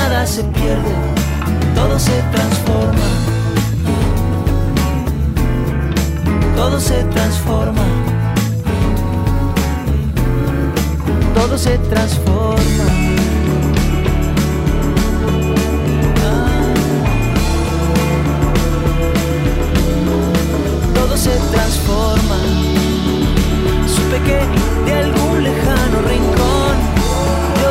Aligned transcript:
nada 0.00 0.26
se 0.26 0.42
pierde, 0.44 0.94
todo 1.74 1.98
se 1.98 2.16
transforma, 2.34 3.08
todo 6.56 6.80
se 6.80 6.98
transforma, 7.14 7.86
todo 11.34 11.58
se 11.58 11.78
transforma. 11.92 12.86
Todo 20.94 21.16
se 21.16 21.34
transforma. 21.52 22.38
Supe 23.94 24.18
que 24.26 24.38
de 24.86 24.92
algún 25.04 25.42
lejano 25.42 25.96
rincón 26.08 26.59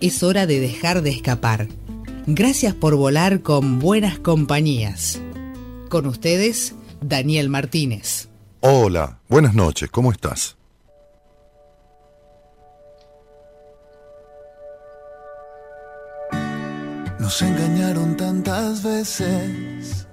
es 0.00 0.22
hora 0.22 0.46
de 0.46 0.60
dejar 0.60 1.02
de 1.02 1.10
escapar. 1.10 1.68
Gracias 2.26 2.74
por 2.74 2.96
volar 2.96 3.42
con 3.42 3.78
buenas 3.78 4.18
compañías. 4.18 5.20
Con 5.88 6.06
ustedes, 6.06 6.74
Daniel 7.00 7.48
Martínez. 7.48 8.28
Hola, 8.60 9.20
buenas 9.28 9.54
noches, 9.54 9.90
¿cómo 9.90 10.12
estás? 10.12 10.56
Nos 17.18 17.42
engañaron 17.42 18.16
tantas 18.16 18.82
veces 18.82 20.06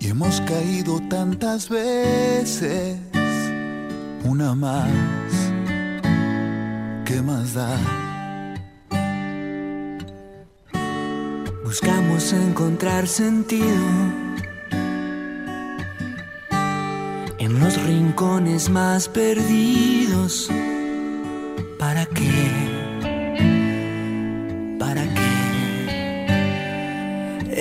y 0.00 0.08
hemos 0.08 0.40
caído 0.42 1.00
tantas 1.08 1.68
veces. 1.68 2.98
Una 4.24 4.54
más 4.54 5.47
¿qué 7.08 7.22
más 7.22 7.54
da? 7.54 7.74
Buscamos 11.64 12.34
encontrar 12.34 13.06
sentido 13.06 13.64
en 17.38 17.60
los 17.60 17.82
rincones 17.82 18.68
más 18.68 19.08
perdidos. 19.08 20.50
¿Para 21.78 22.04
qué? 22.04 22.30
¿Para 24.78 25.04
qué? 25.14 25.30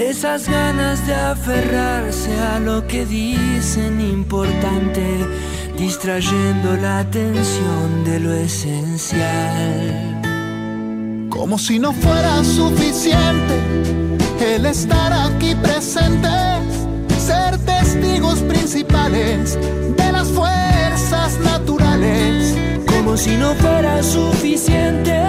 Esas 0.10 0.50
ganas 0.50 1.08
de 1.08 1.16
aferrarse 1.16 2.38
a 2.38 2.60
lo 2.60 2.86
que 2.86 3.06
dicen 3.06 4.02
importante 4.02 5.26
distrayendo 5.78 6.76
la 6.78 7.00
atención 7.00 8.04
de 8.04 8.20
lo 8.20 8.34
esencial. 8.34 10.22
Como 11.30 11.58
si 11.60 11.78
no 11.80 11.94
fuera 11.94 12.44
suficiente 12.44 13.56
el 14.42 14.66
estar 14.66 15.14
aquí 15.14 15.54
presentes, 15.56 16.64
ser 17.20 17.58
testigos 17.60 18.40
principales 18.40 19.58
de 19.96 20.12
las 20.12 20.28
fuerzas 20.30 21.40
naturales. 21.44 22.56
Como 22.88 23.16
si 23.16 23.38
no 23.38 23.54
fuera 23.56 24.02
suficiente 24.02 25.22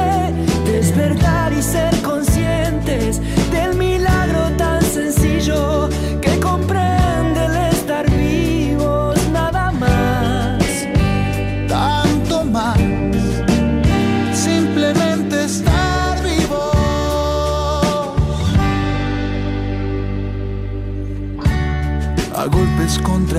despertar 0.64 1.52
y 1.52 1.62
ser 1.62 1.94
conscientes 2.02 3.20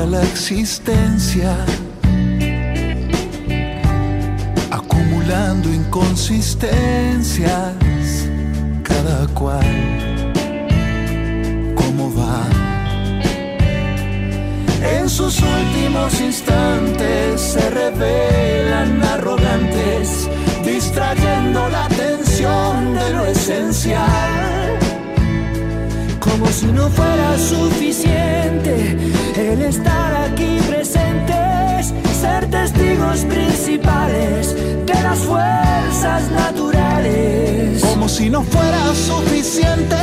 la 0.06 0.24
existencia. 0.24 1.56
acumulando 4.72 5.74
inconsistencias, 5.74 7.76
cada 8.84 9.28
cual 9.34 9.66
cómo 11.76 12.14
va. 12.16 12.46
En 14.98 15.10
sus 15.10 15.42
últimos 15.42 16.22
instantes 16.22 17.42
se 17.42 17.70
revelan 17.70 19.04
arrogantes, 19.04 20.30
distrayendo 20.66 21.68
la 21.70 21.86
atención 21.86 22.96
de 22.96 23.10
lo 23.12 23.26
esencial. 23.26 24.49
Como 26.40 26.54
si 26.54 26.68
no 26.68 26.88
fuera 26.88 27.38
suficiente 27.38 28.96
el 29.36 29.62
estar 29.62 30.16
aquí 30.24 30.58
presentes, 30.70 31.94
ser 32.18 32.50
testigos 32.50 33.26
principales 33.26 34.56
de 34.86 35.04
las 35.04 35.20
fuerzas 35.20 36.32
naturales. 36.32 37.84
Como 37.84 38.08
si 38.08 38.30
no 38.30 38.42
fuera 38.44 38.96
suficiente 38.96 39.98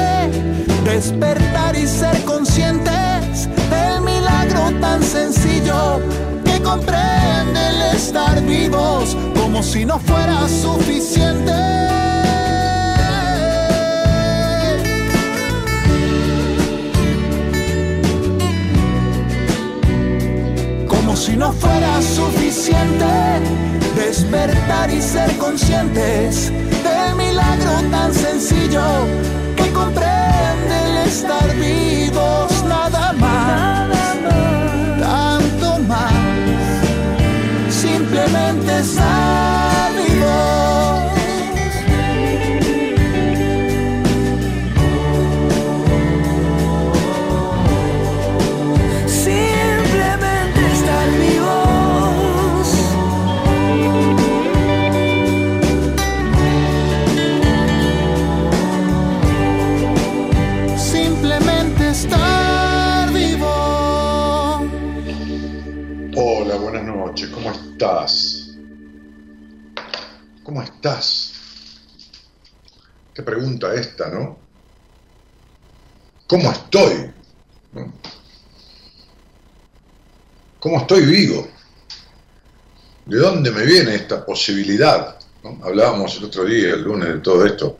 despertar 0.84 1.74
y 1.74 1.86
ser 1.86 2.22
conscientes 2.24 3.48
del 3.70 4.02
milagro 4.02 4.72
tan 4.78 5.02
sencillo 5.02 6.02
que 6.44 6.60
comprende 6.60 7.66
el 7.70 7.96
estar 7.96 8.42
vivos. 8.42 9.16
Como 9.34 9.62
si 9.62 9.86
no 9.86 9.98
fuera 9.98 10.46
suficiente. 10.48 12.05
Si 21.26 21.36
no 21.36 21.52
fuera 21.52 22.00
suficiente 22.00 23.04
despertar 23.96 24.88
y 24.90 25.02
ser 25.02 25.36
conscientes 25.38 26.52
del 26.84 27.16
milagro 27.16 27.72
tan 27.90 28.14
sencillo 28.14 28.84
que 29.56 29.72
comprende 29.72 30.74
el 30.86 31.08
estar 31.08 31.48
vivos 31.56 32.64
nada 32.68 33.12
más, 33.14 33.90
tanto 35.00 35.78
más, 35.88 36.12
simplemente 37.70 38.78
estar 38.78 39.55
Qué 73.14 73.22
pregunta 73.22 73.74
esta, 73.74 74.08
¿no? 74.08 74.38
¿Cómo 76.26 76.52
estoy? 76.52 77.10
¿Cómo 80.60 80.78
estoy 80.78 81.04
vivo? 81.06 81.48
¿De 83.06 83.18
dónde 83.18 83.50
me 83.50 83.64
viene 83.64 83.94
esta 83.94 84.24
posibilidad? 84.24 85.18
Hablábamos 85.62 86.16
el 86.16 86.24
otro 86.24 86.44
día, 86.44 86.74
el 86.74 86.82
lunes, 86.82 87.08
de 87.08 87.18
todo 87.18 87.44
esto, 87.46 87.78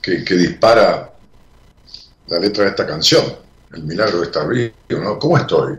que, 0.00 0.24
que 0.24 0.34
dispara 0.34 1.12
la 2.26 2.38
letra 2.38 2.64
de 2.64 2.70
esta 2.70 2.86
canción, 2.86 3.24
el 3.72 3.82
milagro 3.84 4.20
de 4.20 4.26
estar 4.26 4.48
vivo, 4.48 4.72
¿no? 4.90 5.18
¿Cómo 5.18 5.36
estoy? 5.36 5.78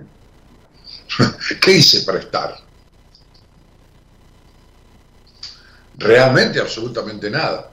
¿Qué 1.61 1.71
hice 1.71 2.01
para 2.01 2.19
estar? 2.19 2.64
Realmente 5.97 6.59
absolutamente 6.59 7.29
nada. 7.29 7.71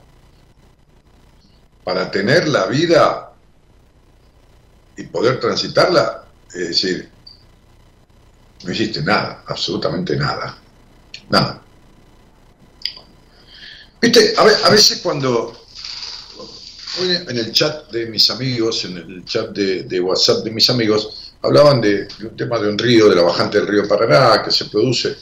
Para 1.83 2.09
tener 2.09 2.47
la 2.47 2.65
vida 2.67 3.33
y 4.95 5.03
poder 5.03 5.39
transitarla, 5.39 6.25
es 6.53 6.67
decir, 6.69 7.09
no 8.63 8.71
hiciste 8.71 9.01
nada, 9.01 9.43
absolutamente 9.47 10.15
nada. 10.15 10.57
Nada. 11.29 11.61
Viste, 14.01 14.33
a, 14.37 14.43
ve- 14.43 14.63
a 14.63 14.69
veces 14.69 14.99
cuando 15.01 15.59
en 16.99 17.37
el 17.37 17.51
chat 17.51 17.89
de 17.91 18.05
mis 18.05 18.29
amigos, 18.29 18.85
en 18.85 18.97
el 18.97 19.25
chat 19.25 19.49
de, 19.49 19.83
de 19.83 19.99
WhatsApp 19.99 20.43
de 20.43 20.51
mis 20.51 20.69
amigos, 20.69 21.33
hablaban 21.41 21.81
de, 21.81 22.05
de 22.05 22.27
un 22.27 22.37
tema 22.37 22.59
de 22.59 22.69
un 22.69 22.77
río, 22.77 23.09
de 23.09 23.15
la 23.15 23.23
bajante 23.23 23.57
del 23.59 23.67
río 23.67 23.87
Paraná, 23.87 24.41
que 24.43 24.51
se 24.51 24.65
produce 24.65 25.17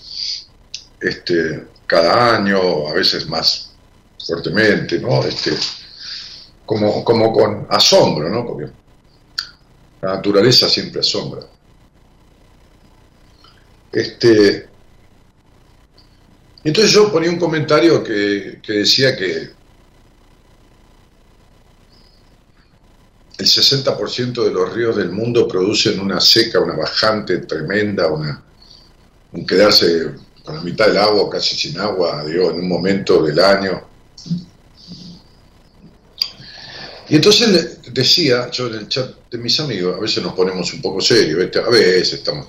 este, 1.00 1.68
cada 1.92 2.38
año, 2.38 2.88
a 2.88 2.94
veces 2.94 3.28
más 3.28 3.74
fuertemente, 4.26 4.98
¿no? 4.98 5.22
Este, 5.26 5.52
como, 6.66 7.04
como 7.04 7.34
con 7.34 7.68
asombro, 7.70 8.30
¿no? 8.30 8.48
Porque 8.48 8.72
la 10.02 10.16
naturaleza 10.16 10.70
siempre 10.70 11.02
asombra. 11.02 11.42
Este, 13.92 14.70
entonces 16.64 16.94
yo 16.94 17.12
ponía 17.12 17.30
un 17.30 17.38
comentario 17.38 18.02
que, 18.02 18.62
que 18.64 18.72
decía 18.72 19.14
que 19.18 19.50
el 23.38 23.46
60% 23.46 24.46
de 24.46 24.52
los 24.52 24.74
ríos 24.74 24.96
del 24.96 25.12
mundo 25.12 25.46
producen 25.46 26.00
una 26.00 26.22
seca, 26.22 26.62
una 26.62 26.78
bajante 26.78 27.40
tremenda, 27.40 28.08
una, 28.08 28.42
un 29.34 29.46
quedarse 29.46 30.31
la 30.54 30.62
mitad 30.62 30.88
del 30.88 30.98
agua, 30.98 31.30
casi 31.30 31.56
sin 31.56 31.80
agua, 31.80 32.24
digo, 32.26 32.52
en 32.52 32.60
un 32.60 32.68
momento 32.68 33.24
del 33.24 33.40
año. 33.40 33.82
Y 37.10 37.16
entonces 37.16 37.80
decía, 37.94 38.50
yo 38.52 38.68
en 38.68 38.76
el 38.76 38.88
chat 38.88 39.30
de 39.30 39.38
mis 39.38 39.60
amigos, 39.60 39.98
a 39.98 40.00
veces 40.00 40.24
nos 40.24 40.34
ponemos 40.34 40.74
un 40.74 40.82
poco 40.82 41.02
serios, 41.02 41.56
a 41.58 41.70
veces 41.70 42.14
estamos... 42.14 42.48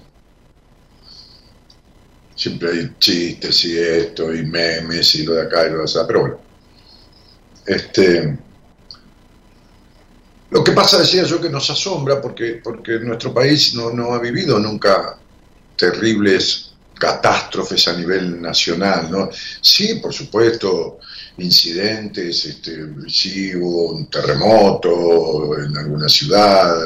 Siempre 2.36 2.70
hay 2.70 2.94
chistes 2.98 3.64
y 3.64 3.78
esto, 3.78 4.32
y 4.34 4.44
memes, 4.44 5.14
y 5.16 5.24
lo 5.24 5.34
de 5.34 5.42
acá 5.42 5.66
y 5.66 5.70
lo 5.70 5.78
de 5.78 5.82
allá, 5.84 6.06
pero 6.06 6.20
bueno. 6.20 6.40
Este, 7.66 8.38
lo 10.50 10.62
que 10.62 10.72
pasa, 10.72 11.00
decía 11.00 11.24
yo, 11.24 11.40
que 11.40 11.48
nos 11.48 11.70
asombra 11.70 12.20
porque, 12.20 12.60
porque 12.62 12.98
nuestro 13.00 13.32
país 13.32 13.74
no, 13.74 13.90
no 13.90 14.12
ha 14.12 14.18
vivido 14.18 14.58
nunca 14.58 15.18
terribles 15.76 16.71
catástrofes 17.06 17.88
a 17.88 17.94
nivel 17.96 18.40
nacional, 18.40 19.10
¿no? 19.10 19.28
Sí, 19.60 19.96
por 19.96 20.12
supuesto, 20.14 20.98
incidentes, 21.38 22.44
este, 22.44 22.72
sí 23.08 23.54
hubo 23.56 23.92
un 23.94 24.06
terremoto 24.08 25.58
en 25.58 25.76
alguna 25.76 26.08
ciudad, 26.08 26.76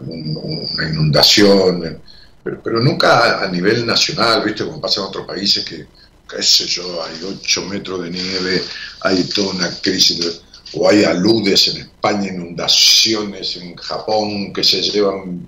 un- 0.00 0.36
una 0.72 0.88
inundación, 0.88 2.00
pero, 2.42 2.80
nunca 2.80 3.42
a, 3.44 3.48
nivel 3.48 3.84
nacional, 3.86 4.42
¿viste? 4.44 4.64
Como 4.64 4.80
pasa 4.80 5.00
en 5.00 5.06
otros 5.08 5.26
países 5.26 5.62
que, 5.64 5.86
qué 6.30 6.42
sé 6.42 6.66
yo, 6.66 7.02
hay 7.04 7.16
8 7.22 7.64
metros 7.66 8.02
de 8.04 8.10
nieve, 8.10 8.62
hay 9.02 9.24
toda 9.24 9.52
una 9.54 9.70
crisis, 9.82 10.40
o 10.74 10.88
hay 10.88 11.04
aludes 11.04 11.68
en 11.68 11.82
España, 11.82 12.28
inundaciones 12.32 13.56
en 13.56 13.76
Japón 13.76 14.52
que 14.54 14.64
se 14.64 14.80
llevan, 14.82 15.46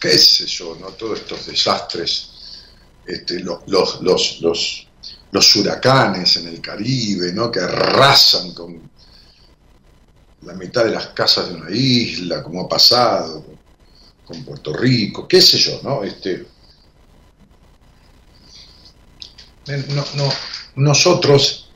qué 0.00 0.16
sé 0.18 0.46
yo, 0.46 0.76
¿no? 0.80 0.88
Todos 0.92 1.20
estos 1.20 1.46
desastres, 1.46 2.30
este, 3.06 3.40
los, 3.40 3.66
los, 3.68 4.00
los, 4.40 4.88
los, 5.30 5.56
huracanes 5.56 6.36
en 6.36 6.48
el 6.48 6.60
Caribe, 6.60 7.32
¿no? 7.32 7.50
Que 7.50 7.60
arrasan 7.60 8.52
con, 8.52 8.90
la 10.42 10.54
mitad 10.54 10.84
de 10.84 10.90
las 10.90 11.08
casas 11.08 11.48
de 11.48 11.54
una 11.54 11.70
isla, 11.70 12.42
como 12.42 12.62
ha 12.62 12.68
pasado 12.68 13.44
con 14.24 14.44
Puerto 14.44 14.72
Rico, 14.72 15.28
qué 15.28 15.40
sé 15.40 15.58
yo, 15.58 15.80
¿no? 15.82 16.02
Este, 16.02 16.46
no, 19.66 20.04
no, 20.16 20.32
nosotros, 20.76 21.70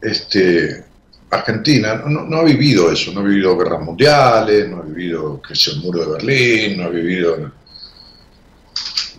este, 0.00 0.84
Argentina 1.30 1.94
no, 2.06 2.36
ha 2.36 2.44
vivido 2.44 2.90
eso, 2.92 3.12
no 3.12 3.20
ha 3.20 3.24
vivido 3.24 3.56
guerras 3.56 3.80
mundiales, 3.82 4.68
no 4.68 4.78
ha 4.78 4.82
vivido 4.82 5.40
que 5.40 5.54
el 5.54 5.76
muro 5.78 6.00
de 6.00 6.12
Berlín, 6.12 6.78
no 6.78 6.84
ha 6.84 6.90
vivido, 6.90 7.52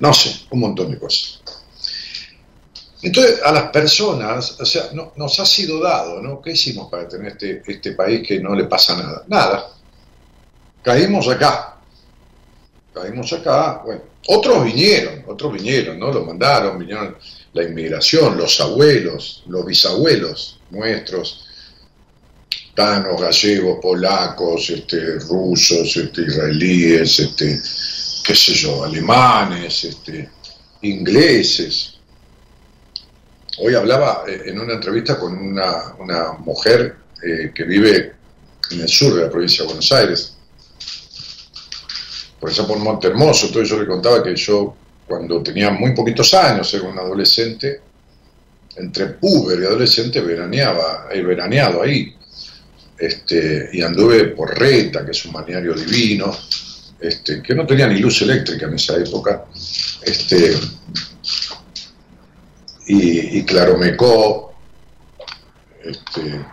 no 0.04 0.14
sé, 0.14 0.36
un 0.50 0.60
montón 0.60 0.92
de 0.92 1.00
cosas. 1.00 1.40
Entonces, 3.02 3.40
a 3.42 3.54
las 3.54 3.70
personas, 3.72 4.60
o 4.60 4.66
sea, 4.66 4.90
nos 5.16 5.40
ha 5.40 5.46
sido 5.46 5.82
dado, 5.82 6.22
¿no? 6.22 6.42
¿Qué 6.42 6.52
hicimos 6.52 6.92
para 6.92 7.08
tener 7.08 7.32
este, 7.32 7.64
este 7.66 7.94
país 7.94 8.28
que 8.28 8.38
no 8.42 8.54
le 8.54 8.66
pasa 8.66 8.98
nada? 8.98 9.24
Nada. 9.28 9.70
Caímos 10.82 11.30
acá. 11.30 11.78
Caímos 12.94 13.32
acá, 13.32 13.82
bueno, 13.86 14.02
otros 14.28 14.66
vinieron, 14.66 15.24
otros 15.26 15.54
vinieron, 15.54 15.98
¿no? 15.98 16.12
Los 16.12 16.26
mandaron, 16.26 16.78
vinieron 16.78 17.16
la 17.54 17.64
inmigración, 17.64 18.38
los 18.38 18.60
abuelos, 18.60 19.44
los 19.48 19.66
bisabuelos 19.66 20.60
nuestros, 20.70 21.46
tanos, 22.76 23.22
gallegos, 23.22 23.80
polacos, 23.82 24.70
este, 24.70 25.20
rusos, 25.20 25.96
este, 25.96 26.24
israelíes, 26.24 27.20
este, 27.20 27.58
qué 28.24 28.34
sé 28.34 28.54
yo, 28.54 28.84
alemanes, 28.84 29.84
este, 29.84 30.30
ingleses. 30.82 31.96
Hoy 33.60 33.76
hablaba 33.76 34.24
eh, 34.28 34.44
en 34.46 34.60
una 34.60 34.74
entrevista 34.74 35.20
con 35.20 35.38
una, 35.38 36.34
mujer 36.40 36.96
eh, 37.22 37.52
que 37.54 37.64
vive 37.66 38.14
en 38.72 38.82
el 38.82 38.88
sur 38.88 39.14
de 39.14 39.24
la 39.24 39.30
provincia 39.30 39.64
de 39.64 39.68
Buenos 39.68 39.92
Aires, 39.92 40.36
por 42.40 42.50
ejemplo, 42.50 42.76
por 42.76 42.84
Monte 42.84 43.08
Hermoso. 43.08 43.48
Entonces 43.48 43.70
yo 43.70 43.80
le 43.80 43.88
contaba 43.88 44.24
que 44.24 44.36
yo, 44.36 44.76
cuando 45.06 45.44
tenía 45.44 45.70
muy 45.70 45.94
poquitos 45.94 46.34
años, 46.34 46.74
era 46.74 46.84
un 46.84 46.98
adolescente, 46.98 47.82
entre 48.76 49.08
puber 49.08 49.60
y 49.60 49.66
adolescente, 49.66 50.22
veraneaba, 50.22 51.08
he 51.12 51.22
veraneado 51.22 51.84
ahí. 51.84 52.16
Este, 52.98 53.70
y 53.74 53.82
anduve 53.82 54.26
por 54.30 54.58
Reta, 54.58 55.06
que 55.06 55.12
es 55.12 55.26
un 55.26 55.34
balneario 55.34 55.74
divino, 55.74 56.36
este, 57.00 57.42
que 57.42 57.56
no 57.56 57.66
tenía 57.66 57.88
ni 57.88 58.00
luz 58.00 58.22
eléctrica 58.22 58.68
en 58.68 58.76
esa 58.76 58.98
época. 58.98 59.46
Este, 60.02 60.58
y, 62.88 63.40
y 63.40 63.44
Claromecó, 63.44 64.54
este, 65.84 66.46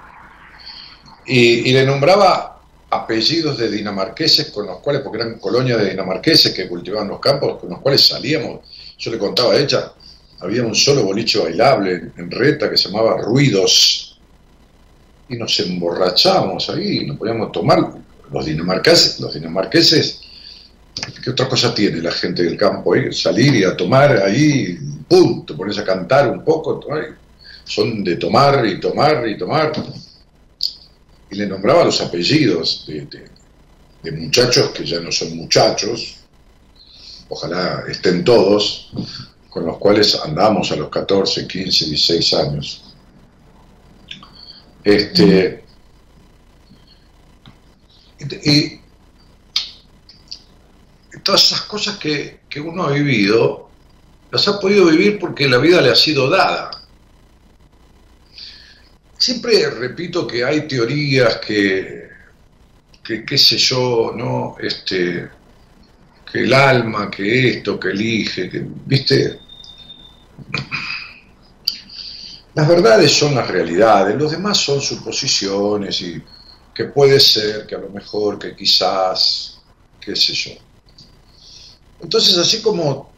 y, 1.26 1.72
le 1.72 1.86
nombraba 1.86 2.60
apellidos 2.90 3.56
de 3.58 3.70
dinamarqueses 3.70 4.50
con 4.50 4.66
los 4.66 4.78
cuales, 4.78 5.02
porque 5.02 5.18
eran 5.18 5.38
colonias 5.38 5.78
de 5.78 5.90
dinamarqueses 5.90 6.52
que 6.52 6.68
cultivaban 6.68 7.08
los 7.08 7.20
campos, 7.20 7.60
con 7.60 7.70
los 7.70 7.80
cuales 7.80 8.06
salíamos. 8.06 8.60
Yo 8.98 9.10
le 9.10 9.18
contaba 9.18 9.54
a 9.54 9.56
ella, 9.56 9.92
había 10.40 10.64
un 10.64 10.74
solo 10.74 11.04
boliche 11.04 11.38
bailable 11.38 12.10
en 12.16 12.30
Reta 12.30 12.68
que 12.68 12.76
se 12.76 12.88
llamaba 12.88 13.16
Ruidos, 13.18 14.18
y 15.28 15.36
nos 15.36 15.60
emborrachábamos 15.60 16.68
ahí, 16.70 17.06
nos 17.06 17.16
podíamos 17.16 17.52
tomar. 17.52 17.92
Los 18.32 18.46
dinamarqueses, 18.46 19.18
los 19.20 19.34
dinamarqueses, 19.34 20.20
¿qué 21.22 21.30
otra 21.30 21.48
cosa 21.48 21.74
tiene 21.74 22.00
la 22.00 22.12
gente 22.12 22.42
del 22.42 22.56
campo? 22.56 22.94
ahí? 22.94 23.12
Salir 23.12 23.54
y 23.54 23.64
a 23.64 23.76
tomar 23.76 24.16
ahí 24.22 24.78
¡pum! 25.10 25.44
te 25.44 25.54
pones 25.54 25.76
a 25.78 25.84
cantar 25.84 26.30
un 26.30 26.44
poco, 26.44 26.80
son 27.64 28.04
de 28.04 28.16
tomar 28.16 28.64
y 28.64 28.78
tomar 28.78 29.28
y 29.28 29.36
tomar. 29.36 29.72
Y 31.30 31.34
le 31.36 31.46
nombraba 31.46 31.84
los 31.84 32.00
apellidos 32.00 32.86
de, 32.86 34.12
muchachos 34.12 34.70
que 34.70 34.84
ya 34.84 35.00
no 35.00 35.12
son 35.12 35.36
muchachos, 35.36 36.16
ojalá 37.28 37.84
estén 37.88 38.24
todos, 38.24 38.90
con 39.48 39.66
los 39.66 39.78
cuales 39.78 40.18
andamos 40.24 40.70
a 40.72 40.76
los 40.76 40.88
14, 40.88 41.46
15, 41.46 41.86
16 41.86 42.34
años. 42.34 42.82
Este, 44.82 45.64
y, 48.44 48.79
todas 51.30 51.44
esas 51.44 51.62
cosas 51.62 51.96
que, 51.96 52.40
que 52.48 52.60
uno 52.60 52.82
ha 52.82 52.90
vivido, 52.90 53.70
las 54.32 54.48
ha 54.48 54.58
podido 54.58 54.86
vivir 54.86 55.16
porque 55.16 55.48
la 55.48 55.58
vida 55.58 55.80
le 55.80 55.90
ha 55.90 55.94
sido 55.94 56.28
dada. 56.28 56.72
Siempre 59.16 59.70
repito 59.70 60.26
que 60.26 60.42
hay 60.44 60.66
teorías 60.66 61.36
que, 61.36 62.08
que 63.04 63.24
qué 63.24 63.38
sé 63.38 63.58
yo, 63.58 64.12
¿no? 64.12 64.56
Este, 64.60 65.28
que 66.32 66.40
el 66.40 66.52
alma, 66.52 67.08
que 67.08 67.50
esto, 67.50 67.78
que 67.78 67.90
elige, 67.90 68.50
que, 68.50 68.66
¿viste? 68.86 69.38
Las 72.54 72.66
verdades 72.66 73.12
son 73.12 73.36
las 73.36 73.46
realidades, 73.46 74.16
los 74.16 74.32
demás 74.32 74.58
son 74.58 74.80
suposiciones 74.80 76.00
y 76.00 76.20
que 76.74 76.86
puede 76.86 77.20
ser, 77.20 77.68
que 77.68 77.76
a 77.76 77.78
lo 77.78 77.90
mejor, 77.90 78.36
que 78.36 78.56
quizás, 78.56 79.60
qué 80.00 80.16
sé 80.16 80.34
yo. 80.34 80.69
Entonces, 82.02 82.36
así 82.38 82.62
como 82.62 83.10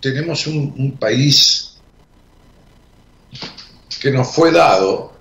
tenemos 0.00 0.46
un, 0.46 0.96
país 0.98 1.76
que 4.00 4.10
nos 4.10 4.34
fue 4.34 4.50
dado, 4.50 5.12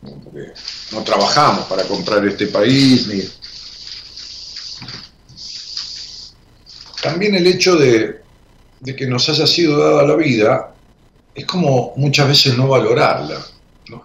porque 0.00 0.52
no 0.92 1.02
trabajamos 1.02 1.66
para 1.66 1.84
comprar 1.84 2.24
este 2.26 2.46
país, 2.46 3.06
ni... 3.08 3.22
También 7.02 7.34
el 7.36 7.46
hecho 7.46 7.76
de, 7.76 8.22
que 8.96 9.06
nos 9.06 9.28
haya 9.28 9.46
sido 9.46 9.78
dada 9.78 10.02
la 10.04 10.16
vida 10.16 10.74
es 11.34 11.44
como 11.44 11.92
muchas 11.96 12.28
veces 12.28 12.56
no 12.56 12.68
valorarla, 12.68 13.44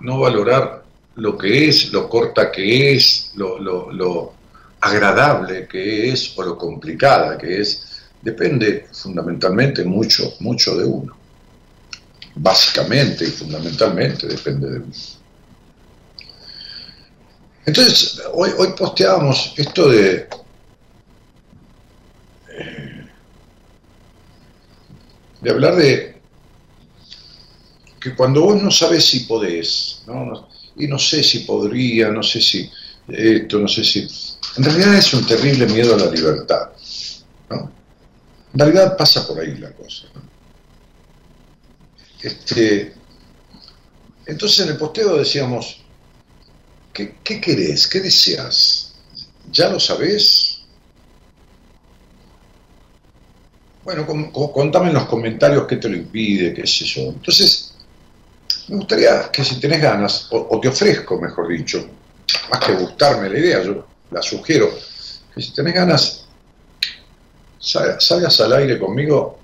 no, 0.02 0.20
valorar 0.20 0.84
lo 1.16 1.38
que 1.38 1.70
es, 1.70 1.92
lo 1.92 2.10
corta 2.10 2.52
que 2.52 2.94
es, 2.94 3.32
lo, 3.36 3.60
lo 3.60 4.34
agradable 4.82 5.68
que 5.68 6.10
es 6.10 6.34
o 6.38 6.44
lo 6.44 6.58
complicada 6.58 7.38
que 7.38 7.62
es 7.62 7.91
depende 8.22 8.88
fundamentalmente 8.92 9.84
mucho, 9.84 10.34
mucho 10.40 10.76
de 10.78 10.86
uno. 10.86 11.18
Básicamente 12.36 13.26
y 13.26 13.32
fundamentalmente 13.32 14.28
depende 14.28 14.70
de 14.70 14.78
uno. 14.80 14.94
Entonces, 17.66 18.22
hoy, 18.34 18.52
hoy 18.58 18.70
posteábamos 18.78 19.54
esto 19.58 19.90
de... 19.90 20.28
De 25.42 25.50
hablar 25.50 25.76
de 25.76 26.22
que 28.00 28.16
cuando 28.16 28.42
vos 28.42 28.62
no 28.62 28.72
sabes 28.72 29.06
si 29.06 29.22
podés, 29.22 30.04
y 30.76 30.88
no 30.88 31.00
sé 31.00 31.24
si 31.24 31.40
podría, 31.40 32.10
no 32.10 32.22
sé 32.24 32.42
si 32.42 32.70
esto, 33.08 33.60
no 33.60 33.68
sé 33.68 33.84
si... 33.84 34.08
En 34.58 34.64
realidad 34.64 34.96
es 34.96 35.14
un 35.14 35.26
terrible 35.26 35.66
miedo 35.68 35.96
a 35.96 35.98
la 35.98 36.12
libertad. 36.12 36.70
¿no? 37.50 37.72
En 38.54 38.60
realidad 38.60 38.98
pasa 38.98 39.26
por 39.28 39.40
ahí 39.40 39.58
la 39.58 39.72
cosa. 39.72 40.08
Este, 42.22 42.94
entonces 44.26 44.60
en 44.66 44.70
el 44.74 44.78
posteo 44.78 45.18
decíamos, 45.18 45.82
¿qué, 46.94 47.16
querés? 47.24 47.88
¿Qué 47.88 48.00
deseas? 48.00 48.94
¿Ya 49.52 49.70
lo 49.70 49.80
sabés? 49.80 50.60
Bueno, 53.84 54.06
contame 54.32 54.90
en 54.90 54.94
los 54.94 55.06
comentarios 55.06 55.66
qué 55.68 55.78
te 55.78 55.90
lo 55.90 55.96
impide, 55.96 56.54
qué 56.54 56.68
sé 56.68 56.86
yo. 56.86 57.02
Entonces, 57.10 57.74
me 58.68 58.76
gustaría 58.76 59.32
que 59.32 59.44
si 59.44 59.60
tenés 59.60 59.82
ganas, 59.82 60.28
o, 60.32 60.60
te 60.60 60.68
ofrezco, 60.68 61.20
mejor 61.20 61.48
dicho, 61.48 61.90
más 62.50 62.60
que 62.60 62.74
gustarme 62.74 63.30
la 63.30 63.40
idea, 63.40 63.64
yo 63.64 63.88
la 64.12 64.22
sugiero, 64.22 64.70
que 65.34 65.42
si 65.42 65.52
tenés 65.52 65.74
ganas, 65.74 66.21
salgas 67.62 68.42
al 68.42 68.54
aire 68.54 68.80
conmigo 68.80 69.40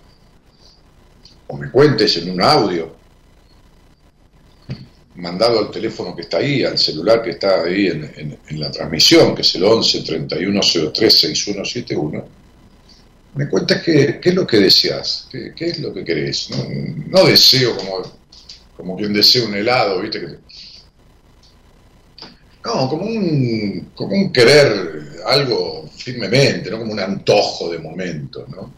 o 1.47 1.57
me 1.57 1.69
cuentes 1.71 2.17
en 2.17 2.31
un 2.31 2.41
audio, 2.41 2.95
mandado 5.15 5.59
al 5.59 5.71
teléfono 5.71 6.15
que 6.15 6.23
está 6.23 6.37
ahí, 6.37 6.63
al 6.63 6.77
celular 6.77 7.23
que 7.23 7.31
está 7.31 7.63
ahí 7.63 7.87
en, 7.87 8.37
la 8.59 8.71
transmisión, 8.71 9.33
que 9.33 9.41
es 9.41 9.55
el 9.55 9.63
11 9.63 10.01
3103 10.01 11.19
6171, 11.19 12.27
me 13.35 13.49
cuentas 13.49 13.81
qué, 13.83 14.19
qué 14.21 14.29
es 14.29 14.35
lo 14.35 14.45
que 14.45 14.57
deseas, 14.57 15.27
qué, 15.31 15.53
es 15.59 15.79
lo 15.79 15.93
que 15.93 16.03
querés. 16.03 16.49
No, 17.07 17.23
deseo 17.23 17.77
como, 17.77 18.01
como 18.75 18.97
quien 18.97 19.13
desea 19.13 19.45
un 19.45 19.55
helado, 19.55 20.01
¿viste? 20.01 20.39
No, 22.67 22.89
como 22.89 23.05
un, 23.05 23.91
como 23.95 24.13
un 24.13 24.29
querer 24.33 25.21
algo 25.25 25.89
firmemente, 25.95 26.69
no 26.69 26.79
como 26.79 26.91
un 26.91 26.99
antojo 26.99 27.71
de 27.71 27.79
momento, 27.79 28.45
¿no? 28.49 28.73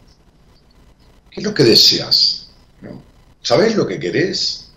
¿Qué 1.28 1.40
es 1.40 1.44
lo 1.44 1.52
que 1.52 1.64
deseas? 1.64 2.50
¿No? 2.82 3.02
¿Sabés 3.42 3.74
lo 3.74 3.84
que 3.88 3.98
querés? 3.98 4.68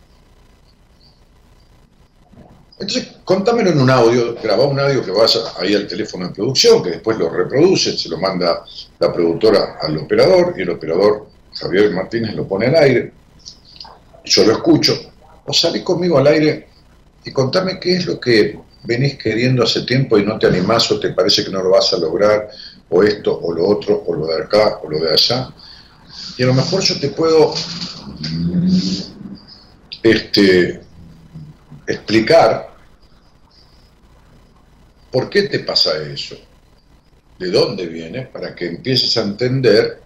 Entonces, 2.80 3.10
contámelo 3.24 3.70
en 3.70 3.82
un 3.82 3.92
audio, 3.92 4.34
grabá 4.42 4.66
un 4.66 4.80
audio 4.80 5.06
que 5.06 5.12
vas 5.12 5.40
ahí 5.60 5.76
al 5.76 5.86
teléfono 5.86 6.28
de 6.28 6.34
producción, 6.34 6.82
que 6.82 6.90
después 6.90 7.16
lo 7.16 7.30
reproduce, 7.30 7.96
se 7.96 8.10
lo 8.10 8.18
manda 8.18 8.66
la 8.98 9.14
productora 9.14 9.78
al 9.80 9.96
operador 9.96 10.56
y 10.58 10.64
el 10.64 10.72
operador 10.72 11.28
Javier 11.54 11.92
Martínez 11.92 12.34
lo 12.34 12.48
pone 12.48 12.66
al 12.66 12.76
aire. 12.78 13.14
Yo 14.26 14.44
lo 14.44 14.54
escucho. 14.54 15.00
O 15.46 15.54
salí 15.54 15.84
conmigo 15.84 16.18
al 16.18 16.26
aire 16.26 16.68
y 17.24 17.32
contame 17.32 17.80
qué 17.80 17.98
es 17.98 18.08
lo 18.08 18.20
que 18.20 18.73
venís 18.84 19.18
queriendo 19.18 19.64
hace 19.64 19.84
tiempo 19.84 20.18
y 20.18 20.26
no 20.26 20.38
te 20.38 20.48
animás 20.48 20.92
o 20.92 21.00
te 21.00 21.10
parece 21.10 21.44
que 21.44 21.52
no 21.52 21.62
lo 21.62 21.72
vas 21.72 21.94
a 21.94 21.98
lograr, 21.98 22.50
o 22.90 23.04
esto, 23.04 23.40
o 23.42 23.54
lo 23.54 23.68
otro, 23.68 24.04
o 24.06 24.14
lo 24.14 24.28
de 24.28 24.44
acá, 24.44 24.80
o 24.84 24.90
lo 24.90 25.00
de 25.00 25.12
allá. 25.12 25.50
Y 26.38 26.44
a 26.44 26.48
lo 26.48 26.54
mejor 26.54 26.82
yo 26.82 27.00
te 27.00 27.10
puedo 27.10 27.54
este, 30.04 30.82
explicar 31.88 32.74
¿Por 35.14 35.30
qué 35.30 35.44
te 35.44 35.60
pasa 35.60 35.92
eso? 36.02 36.36
¿De 37.38 37.52
dónde 37.52 37.86
viene? 37.86 38.24
Para 38.24 38.56
que 38.56 38.66
empieces 38.66 39.16
a 39.16 39.22
entender 39.22 40.02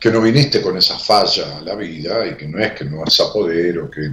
que 0.00 0.10
no 0.10 0.22
viniste 0.22 0.62
con 0.62 0.78
esa 0.78 0.98
falla 0.98 1.58
a 1.58 1.60
la 1.60 1.74
vida 1.74 2.26
y 2.26 2.38
que 2.38 2.48
no 2.48 2.58
es 2.58 2.72
que 2.72 2.86
no 2.86 3.00
vas 3.00 3.20
a 3.20 3.30
poder 3.30 3.80
o 3.80 3.90
que... 3.90 4.10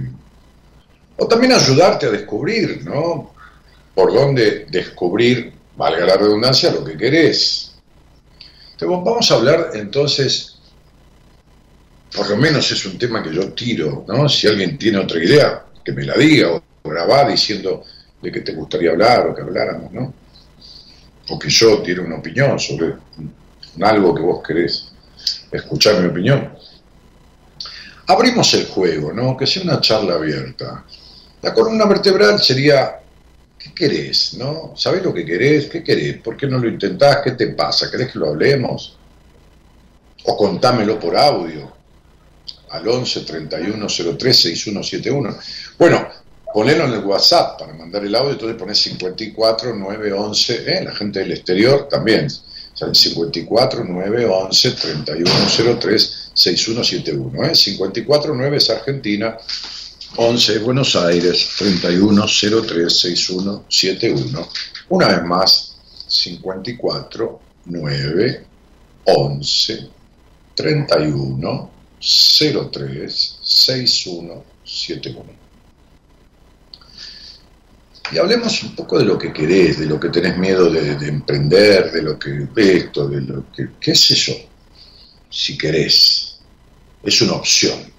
O 1.18 1.26
también 1.26 1.52
ayudarte 1.52 2.06
a 2.06 2.10
descubrir, 2.10 2.84
¿no? 2.84 3.34
Por 3.94 4.12
dónde 4.14 4.66
descubrir, 4.70 5.52
valga 5.76 6.06
la 6.06 6.16
redundancia, 6.16 6.70
lo 6.70 6.84
que 6.84 6.96
querés. 6.96 7.74
Vamos 8.80 9.28
a 9.30 9.34
hablar 9.34 9.70
entonces, 9.74 10.58
por 12.14 12.30
lo 12.30 12.36
menos 12.36 12.70
es 12.70 12.86
un 12.86 12.96
tema 12.96 13.20
que 13.22 13.34
yo 13.34 13.52
tiro, 13.52 14.04
¿no? 14.06 14.28
Si 14.28 14.46
alguien 14.46 14.78
tiene 14.78 14.98
otra 14.98 15.22
idea, 15.22 15.64
que 15.84 15.92
me 15.92 16.04
la 16.04 16.14
diga, 16.14 16.62
grabar 16.84 17.28
diciendo 17.28 17.82
de 18.22 18.30
qué 18.30 18.40
te 18.40 18.52
gustaría 18.52 18.90
hablar 18.90 19.26
o 19.26 19.34
que 19.34 19.42
habláramos, 19.42 19.92
¿no? 19.92 20.14
O 21.30 21.38
que 21.38 21.48
yo 21.50 21.82
tiene 21.82 22.02
una 22.02 22.18
opinión 22.18 22.58
sobre 22.60 22.94
algo 23.80 24.14
que 24.14 24.22
vos 24.22 24.40
querés 24.46 24.92
escuchar 25.50 26.00
mi 26.00 26.08
opinión. 26.08 26.52
Abrimos 28.06 28.54
el 28.54 28.66
juego, 28.66 29.12
¿no? 29.12 29.36
Que 29.36 29.46
sea 29.46 29.64
una 29.64 29.80
charla 29.80 30.14
abierta. 30.14 30.84
La 31.42 31.54
columna 31.54 31.86
vertebral 31.86 32.40
sería, 32.40 33.00
¿qué 33.58 33.72
querés, 33.72 34.34
no? 34.34 34.72
¿Sabés 34.76 35.02
lo 35.02 35.14
que 35.14 35.24
querés? 35.24 35.66
¿Qué 35.66 35.82
querés? 35.82 36.18
¿Por 36.18 36.36
qué 36.36 36.46
no 36.46 36.58
lo 36.58 36.68
intentás? 36.68 37.18
¿Qué 37.22 37.32
te 37.32 37.48
pasa? 37.48 37.90
¿Querés 37.90 38.12
que 38.12 38.18
lo 38.18 38.28
hablemos? 38.28 38.96
O 40.24 40.36
contámelo 40.36 40.98
por 40.98 41.16
audio 41.16 41.72
al 42.70 42.86
11 42.86 43.20
31 43.20 43.86
03 43.86 44.36
6171. 44.36 45.36
Bueno, 45.78 46.08
ponelo 46.52 46.84
en 46.84 46.92
el 46.94 47.04
WhatsApp 47.04 47.58
para 47.58 47.72
mandar 47.74 48.04
el 48.04 48.14
audio, 48.14 48.32
entonces 48.32 48.58
pones 48.58 48.78
54 48.78 49.74
911, 49.74 50.64
¿eh? 50.66 50.84
la 50.84 50.94
gente 50.94 51.20
del 51.20 51.32
exterior 51.32 51.88
también, 51.88 52.26
o 52.80 52.94
54 52.94 53.84
911 53.84 54.70
3103 54.72 56.30
6171, 56.34 57.44
¿eh? 57.44 57.54
54 57.54 58.34
9 58.34 58.56
es 58.56 58.70
Argentina, 58.70 59.36
11 60.16 60.54
es 60.54 60.62
Buenos 60.62 60.96
Aires, 60.96 61.50
3103 61.58 63.00
6171, 63.00 64.48
una 64.88 65.08
vez 65.08 65.22
más, 65.24 65.76
54 66.06 67.40
9 67.66 68.46
11 69.04 69.88
31 70.54 71.70
03 72.00 73.38
6171. 73.42 75.38
Y 78.10 78.16
hablemos 78.16 78.62
un 78.62 78.74
poco 78.74 78.98
de 78.98 79.04
lo 79.04 79.18
que 79.18 79.32
querés, 79.32 79.78
de 79.78 79.86
lo 79.86 80.00
que 80.00 80.08
tenés 80.08 80.38
miedo 80.38 80.70
de, 80.70 80.92
emprender, 81.06 81.92
de 81.92 82.02
lo 82.02 82.18
que 82.18 82.48
esto, 82.56 83.06
de 83.06 83.20
lo 83.20 83.52
que, 83.52 83.68
qué 83.78 83.94
sé 83.94 84.14
yo, 84.14 84.32
si 85.28 85.58
querés. 85.58 86.38
Es 87.02 87.20
una 87.20 87.34
opción. 87.34 87.97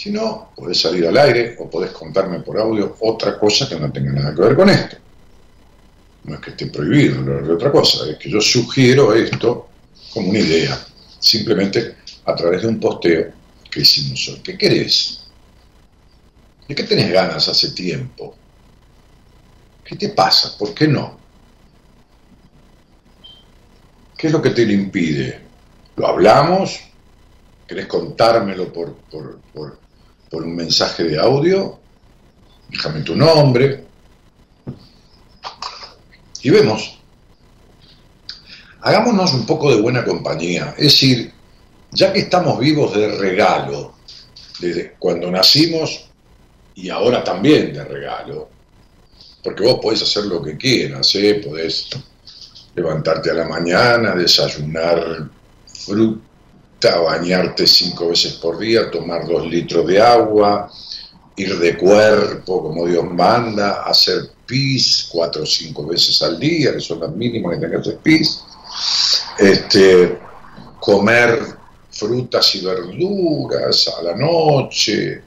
Si 0.00 0.10
no, 0.10 0.52
podés 0.56 0.80
salir 0.80 1.06
al 1.06 1.18
aire 1.18 1.56
o 1.58 1.68
podés 1.68 1.90
contarme 1.90 2.40
por 2.40 2.58
audio 2.58 2.96
otra 3.00 3.38
cosa 3.38 3.68
que 3.68 3.78
no 3.78 3.92
tenga 3.92 4.12
nada 4.12 4.34
que 4.34 4.40
ver 4.40 4.56
con 4.56 4.70
esto. 4.70 4.96
No 6.24 6.36
es 6.36 6.40
que 6.40 6.50
esté 6.52 6.68
prohibido 6.68 7.18
hablar 7.18 7.46
de 7.46 7.52
otra 7.52 7.70
cosa, 7.70 8.08
es 8.08 8.16
que 8.16 8.30
yo 8.30 8.40
sugiero 8.40 9.12
esto 9.12 9.68
como 10.14 10.30
una 10.30 10.38
idea, 10.38 10.82
simplemente 11.18 11.96
a 12.24 12.34
través 12.34 12.62
de 12.62 12.68
un 12.68 12.80
posteo 12.80 13.30
que 13.70 13.80
hicimos 13.80 14.26
hoy. 14.30 14.40
¿Qué 14.42 14.56
querés? 14.56 15.22
¿De 16.66 16.74
qué 16.74 16.84
tenés 16.84 17.12
ganas 17.12 17.46
hace 17.46 17.72
tiempo? 17.72 18.34
¿Qué 19.84 19.96
te 19.96 20.08
pasa? 20.08 20.56
¿Por 20.56 20.72
qué 20.72 20.88
no? 20.88 21.18
¿Qué 24.16 24.28
es 24.28 24.32
lo 24.32 24.40
que 24.40 24.48
te 24.48 24.64
lo 24.64 24.72
impide? 24.72 25.40
¿Lo 25.96 26.06
hablamos? 26.06 26.80
¿Querés 27.66 27.86
contármelo 27.86 28.72
por, 28.72 28.94
por, 29.10 29.38
un 30.30 30.54
mensaje 30.54 31.04
de 31.04 31.18
audio? 31.18 31.78
Déjame 32.68 33.00
tu 33.02 33.16
nombre. 33.16 33.84
Y 36.42 36.50
vemos. 36.50 36.98
Hagámonos 38.82 39.34
un 39.34 39.44
poco 39.44 39.74
de 39.74 39.80
buena 39.80 40.04
compañía. 40.04 40.74
Es 40.78 40.84
decir, 40.84 41.32
ya 41.92 42.12
que 42.12 42.20
estamos 42.20 42.58
vivos 42.58 42.94
de 42.94 43.08
regalo, 43.18 43.94
desde 44.60 44.94
cuando 44.98 45.30
nacimos 45.30 46.06
y 46.74 46.88
ahora 46.88 47.24
también 47.24 47.72
de 47.72 47.84
regalo, 47.84 48.48
porque 49.42 49.64
vos 49.64 49.80
podés 49.82 50.02
hacer 50.02 50.24
lo 50.24 50.42
que 50.42 50.56
quieras, 50.56 51.14
¿eh? 51.14 51.42
podés 51.44 51.88
levantarte 52.74 53.30
a 53.30 53.34
la 53.34 53.48
mañana, 53.48 54.14
desayunar 54.14 55.28
fruta, 55.66 56.29
bañarte 56.88 57.66
cinco 57.66 58.08
veces 58.08 58.34
por 58.34 58.58
día, 58.58 58.90
tomar 58.90 59.26
dos 59.26 59.46
litros 59.46 59.86
de 59.86 60.00
agua, 60.00 60.70
ir 61.36 61.58
de 61.58 61.76
cuerpo 61.76 62.62
como 62.62 62.86
Dios 62.86 63.04
manda, 63.04 63.82
hacer 63.82 64.30
pis 64.46 65.08
cuatro 65.12 65.42
o 65.42 65.46
cinco 65.46 65.86
veces 65.86 66.20
al 66.22 66.38
día, 66.38 66.72
que 66.72 66.80
son 66.80 67.00
las 67.00 67.10
mínimas 67.12 67.54
que 67.54 67.66
tengas 67.66 67.80
hacer 67.82 67.98
pis, 67.98 68.44
este, 69.38 70.18
comer 70.80 71.38
frutas 71.90 72.54
y 72.54 72.64
verduras 72.64 73.88
a 73.98 74.02
la 74.02 74.16
noche, 74.16 75.22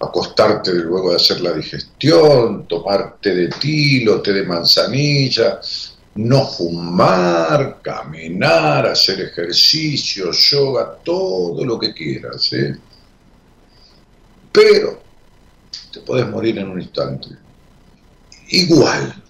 acostarte 0.00 0.72
luego 0.74 1.10
de 1.10 1.16
hacer 1.16 1.40
la 1.40 1.52
digestión, 1.52 2.66
tomar 2.68 3.16
té 3.20 3.34
de 3.34 3.48
tilo, 3.48 4.20
té 4.20 4.32
de 4.32 4.44
manzanilla, 4.44 5.60
no 6.18 6.44
fumar, 6.46 7.80
caminar, 7.80 8.86
hacer 8.86 9.20
ejercicio, 9.20 10.32
yoga, 10.32 10.98
todo 11.04 11.64
lo 11.64 11.78
que 11.78 11.94
quieras. 11.94 12.52
¿eh? 12.54 12.76
Pero 14.50 15.00
te 15.92 16.00
puedes 16.00 16.28
morir 16.28 16.58
en 16.58 16.70
un 16.70 16.80
instante. 16.80 17.28
Igual. 18.48 19.22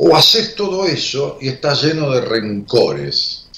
O 0.00 0.14
haces 0.14 0.54
todo 0.54 0.84
eso 0.84 1.38
y 1.40 1.48
estás 1.48 1.82
lleno 1.82 2.10
de 2.10 2.20
rencores. 2.20 3.48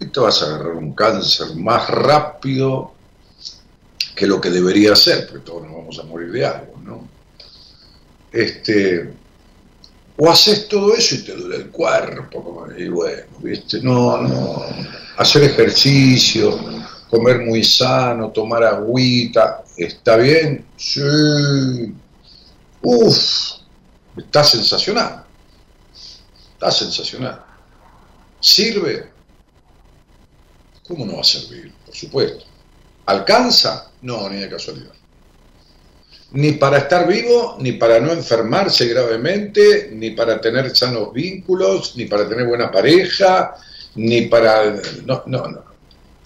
Y 0.00 0.06
te 0.06 0.18
vas 0.18 0.42
a 0.42 0.46
agarrar 0.46 0.74
un 0.74 0.94
cáncer 0.94 1.54
más 1.54 1.88
rápido 1.88 2.92
que 4.16 4.26
lo 4.26 4.40
que 4.40 4.50
debería 4.50 4.96
ser, 4.96 5.28
porque 5.28 5.44
todos 5.44 5.62
nos 5.62 5.76
vamos 5.76 5.98
a 6.00 6.02
morir 6.02 6.32
de 6.32 6.44
algo, 6.44 6.76
¿no? 6.82 7.08
Este, 8.32 9.14
o 10.18 10.30
haces 10.30 10.68
todo 10.68 10.94
eso 10.94 11.14
y 11.14 11.18
te 11.18 11.34
duele 11.34 11.56
el 11.56 11.70
cuerpo, 11.70 12.66
y 12.76 12.88
bueno, 12.88 13.24
¿viste? 13.40 13.80
No, 13.82 14.16
no, 14.22 14.64
hacer 15.18 15.44
ejercicio, 15.44 16.58
comer 17.10 17.40
muy 17.40 17.62
sano, 17.62 18.30
tomar 18.30 18.64
agüita, 18.64 19.64
¿está 19.76 20.16
bien? 20.16 20.66
Sí. 20.76 21.00
Uf, 22.82 23.18
está 24.16 24.44
sensacional. 24.44 25.24
Está 26.52 26.70
sensacional. 26.70 27.44
¿Sirve? 28.40 29.10
¿Cómo 30.86 31.04
no 31.04 31.16
va 31.16 31.20
a 31.20 31.24
servir? 31.24 31.72
Por 31.84 31.94
supuesto. 31.94 32.44
¿Alcanza? 33.06 33.90
No, 34.02 34.28
ni 34.28 34.38
de 34.38 34.48
casualidad. 34.48 34.92
Ni 36.32 36.52
para 36.52 36.78
estar 36.78 37.06
vivo, 37.06 37.56
ni 37.60 37.72
para 37.72 38.00
no 38.00 38.12
enfermarse 38.12 38.86
gravemente, 38.86 39.90
ni 39.92 40.10
para 40.10 40.40
tener 40.40 40.76
sanos 40.76 41.12
vínculos, 41.12 41.94
ni 41.96 42.06
para 42.06 42.28
tener 42.28 42.46
buena 42.46 42.70
pareja, 42.70 43.54
ni 43.94 44.22
para 44.22 44.74
no, 45.04 45.22
no, 45.26 45.48
no. 45.48 45.64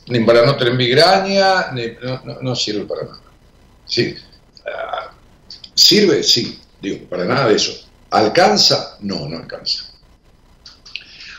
ni 0.07 0.21
para 0.21 0.45
no 0.45 0.57
tener 0.57 0.75
migraña, 0.75 1.73
no, 2.41 2.57
sirve 2.57 2.85
para 2.87 3.03
nada. 3.03 3.21
¿Sí? 3.85 4.15
Ah, 4.67 5.13
¿Sirve? 5.75 6.23
Sí, 6.23 6.61
digo, 6.81 7.07
para 7.09 7.25
nada 7.25 7.49
de 7.49 7.57
eso. 7.57 7.73
¿Alcanza? 8.11 8.97
No, 9.01 9.29
no 9.29 9.37
alcanza. 9.37 9.85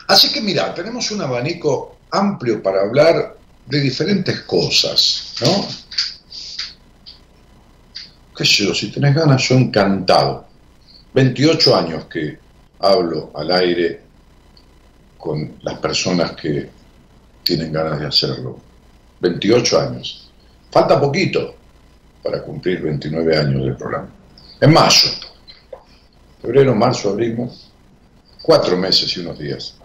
Así 0.08 0.32
que 0.32 0.42
mira, 0.42 0.74
tenemos 0.74 1.10
un 1.12 1.22
abanico 1.22 1.98
amplio 2.12 2.62
para 2.62 2.82
hablar 2.82 3.38
de 3.66 3.80
diferentes 3.80 4.42
cosas, 4.42 5.36
¿no? 5.42 5.68
Yo, 8.44 8.74
si 8.74 8.92
tenés 8.92 9.16
ganas, 9.16 9.42
yo 9.48 9.56
encantado. 9.56 10.46
28 11.14 11.76
años 11.76 12.06
que 12.06 12.38
hablo 12.80 13.32
al 13.36 13.52
aire 13.52 14.02
con 15.18 15.58
las 15.62 15.78
personas 15.80 16.32
que 16.32 16.70
tienen 17.44 17.72
ganas 17.72 18.00
de 18.00 18.08
hacerlo. 18.08 18.60
28 19.20 19.80
años. 19.80 20.32
Falta 20.72 21.00
poquito 21.00 21.56
para 22.24 22.42
cumplir 22.42 22.82
29 22.82 23.38
años 23.38 23.66
del 23.66 23.76
programa. 23.76 24.10
En 24.60 24.74
mayo, 24.74 25.10
febrero, 26.42 26.76
marzo, 26.76 27.10
abrimos, 27.10 27.72
cuatro 28.42 28.78
meses 28.78 29.16
y 29.18 29.20
unos 29.20 29.38
días. 29.38 29.76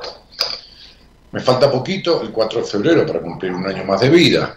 Me 1.32 1.40
falta 1.40 1.70
poquito, 1.70 2.22
el 2.22 2.30
4 2.30 2.60
de 2.60 2.66
febrero, 2.66 3.06
para 3.06 3.20
cumplir 3.20 3.52
un 3.52 3.66
año 3.66 3.84
más 3.84 4.00
de 4.00 4.08
vida. 4.08 4.56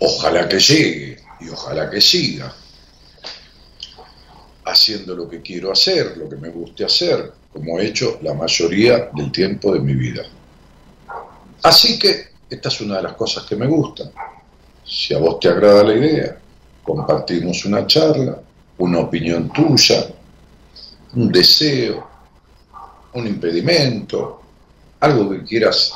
Ojalá 0.00 0.48
que 0.48 0.58
llegue 0.58 1.23
y 1.40 1.48
ojalá 1.48 1.90
que 1.90 2.00
siga 2.00 2.54
haciendo 4.64 5.14
lo 5.14 5.28
que 5.28 5.42
quiero 5.42 5.70
hacer, 5.70 6.16
lo 6.16 6.28
que 6.28 6.36
me 6.36 6.48
guste 6.48 6.84
hacer, 6.84 7.32
como 7.52 7.78
he 7.78 7.86
hecho 7.86 8.18
la 8.22 8.34
mayoría 8.34 9.10
del 9.14 9.30
tiempo 9.30 9.72
de 9.72 9.80
mi 9.80 9.94
vida. 9.94 10.22
Así 11.62 11.98
que 11.98 12.28
esta 12.48 12.68
es 12.68 12.80
una 12.80 12.96
de 12.96 13.02
las 13.02 13.14
cosas 13.14 13.44
que 13.44 13.56
me 13.56 13.66
gustan. 13.66 14.10
Si 14.84 15.14
a 15.14 15.18
vos 15.18 15.40
te 15.40 15.48
agrada 15.48 15.82
la 15.82 15.94
idea, 15.94 16.38
compartimos 16.82 17.64
una 17.64 17.86
charla, 17.86 18.38
una 18.78 18.98
opinión 19.00 19.50
tuya, 19.52 20.06
un 21.14 21.30
deseo, 21.30 22.06
un 23.14 23.26
impedimento, 23.26 24.42
algo 25.00 25.30
que 25.30 25.44
quieras 25.44 25.92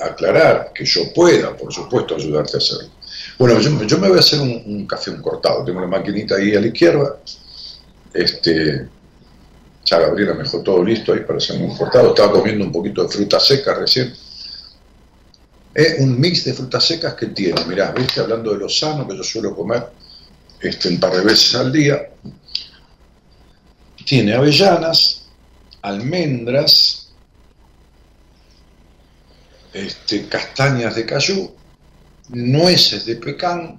aclarar, 0.00 0.72
que 0.74 0.84
yo 0.84 1.12
pueda, 1.12 1.56
por 1.56 1.72
supuesto, 1.72 2.16
ayudarte 2.16 2.56
a 2.56 2.58
hacerlo. 2.58 2.90
Bueno, 3.38 3.58
yo, 3.60 3.98
me 3.98 4.08
voy 4.08 4.16
a 4.16 4.20
hacer 4.20 4.40
un, 4.40 4.86
café 4.86 5.10
un 5.10 5.22
cortado. 5.22 5.64
Tengo 5.64 5.80
la 5.80 5.86
maquinita 5.86 6.36
ahí 6.36 6.54
a 6.54 6.60
la 6.60 6.66
izquierda. 6.66 7.16
Este, 8.12 8.88
ya 9.84 9.98
Gabriela 9.98 10.34
me 10.34 10.44
dejó 10.44 10.60
todo 10.60 10.84
listo 10.84 11.12
ahí 11.12 11.20
para 11.20 11.38
hacerme 11.38 11.64
un 11.64 11.76
cortado. 11.76 12.08
Estaba 12.08 12.32
comiendo 12.32 12.64
un 12.64 12.72
poquito 12.72 13.02
de 13.02 13.08
fruta 13.08 13.40
seca 13.40 13.74
recién. 13.74 14.12
Es 15.74 16.00
un 16.00 16.20
mix 16.20 16.44
de 16.44 16.52
frutas 16.52 16.84
secas 16.84 17.14
que 17.14 17.26
tiene, 17.26 17.64
mirá, 17.64 17.92
viste, 17.92 18.20
hablando 18.20 18.52
de 18.52 18.58
lo 18.58 18.68
sano 18.68 19.08
que 19.08 19.16
yo 19.16 19.22
suelo 19.22 19.56
comer 19.56 19.88
este, 20.60 20.88
un 20.88 21.00
par 21.00 21.12
de 21.12 21.22
veces 21.22 21.54
al 21.54 21.72
día. 21.72 22.10
Tiene 24.04 24.34
avellanas, 24.34 25.22
almendras, 25.80 27.08
este, 29.72 30.28
castañas 30.28 30.94
de 30.94 31.06
cayú, 31.06 31.50
nueces 32.28 33.04
de 33.04 33.16
pecan, 33.16 33.78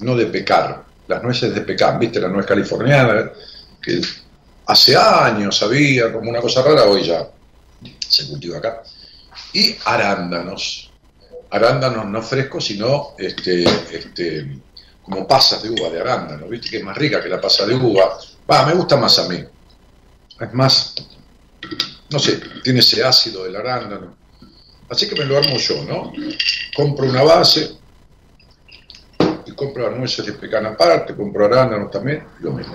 no 0.00 0.16
de 0.16 0.26
pecar, 0.26 0.84
las 1.08 1.22
nueces 1.22 1.54
de 1.54 1.60
pecan, 1.62 1.98
viste, 1.98 2.20
la 2.20 2.28
nuez 2.28 2.46
californiana, 2.46 3.30
que 3.82 4.00
hace 4.66 4.96
años 4.96 5.62
había 5.62 6.12
como 6.12 6.30
una 6.30 6.40
cosa 6.40 6.62
rara, 6.62 6.84
hoy 6.84 7.04
ya 7.04 7.28
se 8.08 8.28
cultiva 8.28 8.58
acá. 8.58 8.82
Y 9.52 9.76
arándanos, 9.84 10.90
arándanos 11.50 12.06
no 12.06 12.22
frescos, 12.22 12.64
sino 12.64 13.14
este, 13.18 13.64
este, 13.64 14.60
como 15.02 15.26
pasas 15.26 15.62
de 15.62 15.70
uva 15.70 15.90
de 15.90 16.00
arándano, 16.00 16.46
viste 16.46 16.70
que 16.70 16.76
es 16.78 16.84
más 16.84 16.96
rica 16.96 17.22
que 17.22 17.28
la 17.28 17.40
pasa 17.40 17.66
de 17.66 17.74
uva. 17.74 18.18
Va, 18.50 18.66
me 18.66 18.74
gusta 18.74 18.96
más 18.96 19.18
a 19.18 19.28
mí. 19.28 19.44
Es 20.40 20.52
más, 20.54 20.94
no 22.10 22.18
sé, 22.18 22.40
tiene 22.62 22.80
ese 22.80 23.04
ácido 23.04 23.44
del 23.44 23.56
arándano. 23.56 24.16
Así 24.90 25.08
que 25.08 25.14
me 25.14 25.24
lo 25.24 25.38
armo 25.38 25.56
yo, 25.56 25.84
¿no? 25.84 26.12
Compro 26.74 27.08
una 27.08 27.22
base 27.22 27.76
y 29.46 29.52
compro 29.52 29.88
las 29.88 29.96
nueces 29.96 30.26
de 30.26 30.32
pecan 30.32 30.66
aparte, 30.66 31.14
compro 31.14 31.44
arándanos 31.44 31.92
también, 31.92 32.24
lo 32.40 32.52
mismo. 32.52 32.74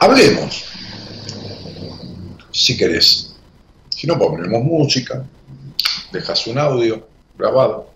Hablemos, 0.00 0.64
si 2.50 2.76
querés. 2.76 3.36
Si 3.88 4.08
no, 4.08 4.18
ponemos 4.18 4.62
música, 4.62 5.24
dejas 6.10 6.46
un 6.48 6.58
audio 6.58 7.06
grabado. 7.38 7.88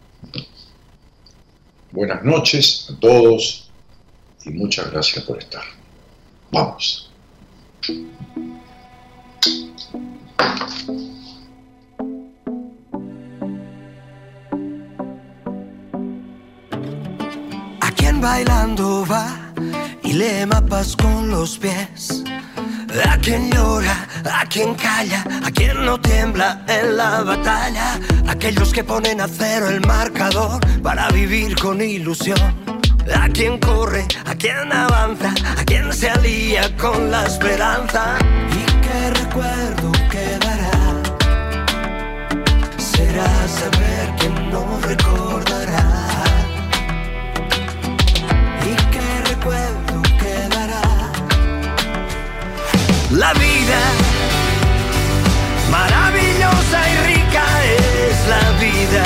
Buenas 1.91 2.23
noches 2.23 2.89
a 2.89 3.01
todos 3.01 3.69
y 4.45 4.51
muchas 4.51 4.93
gracias 4.93 5.25
por 5.25 5.39
estar. 5.39 5.65
Vamos. 6.53 7.11
Bailando 18.21 19.07
va 19.07 19.27
y 20.03 20.13
lee 20.13 20.47
mapas 20.47 20.95
con 20.97 21.31
los 21.31 21.59
pies? 21.59 22.23
A 23.09 23.17
quien 23.19 23.51
llora, 23.51 24.07
a 24.25 24.45
quien 24.47 24.75
calla, 24.75 25.25
a 25.45 25.51
quien 25.51 25.85
no 25.85 26.01
tiembla 26.01 26.65
en 26.67 26.97
la 26.97 27.23
batalla. 27.23 27.99
Aquellos 28.29 28.73
que 28.73 28.85
ponen 28.85 29.21
a 29.21 29.29
cero 29.29 29.69
el 29.69 29.81
marcador 29.87 30.61
para 30.83 31.09
vivir 31.11 31.55
con 31.57 31.81
ilusión. 31.81 32.39
A 33.15 33.29
quien 33.29 33.59
corre, 33.59 34.07
a 34.27 34.35
quien 34.35 34.73
avanza, 34.73 35.33
a 35.57 35.65
quien 35.65 35.93
se 35.93 36.11
alía 36.11 36.77
con 36.77 37.11
la 37.11 37.27
esperanza. 37.27 38.19
Y 38.51 38.65
qué 38.83 39.11
recuerdo 39.23 39.93
quedará. 40.11 41.03
Será 42.77 43.49
saber 43.49 44.17
que 44.19 44.29
no 44.51 44.81
recordará. 44.83 45.50
Recuerdo 49.41 50.03
quedará. 50.19 50.83
La 53.11 53.33
vida 53.35 53.81
maravillosa 55.71 56.79
y 56.93 57.15
rica 57.15 57.45
es 57.65 58.29
la 58.29 58.51
vida. 58.61 59.05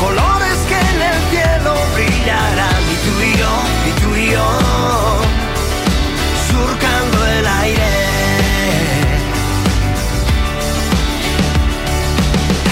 Colores 0.00 0.58
que 0.68 0.78
en 0.92 1.02
el 1.10 1.18
cielo 1.30 1.74
brillarán 1.94 2.82
y 2.92 2.96
tú 3.04 3.12
y 3.20 3.38
yo, 3.38 3.52
y 3.88 3.90
tú 4.00 4.16
y 4.16 4.30
yo, 4.32 4.48
surcando 6.50 7.26
el 7.26 7.46
aire. 7.46 7.92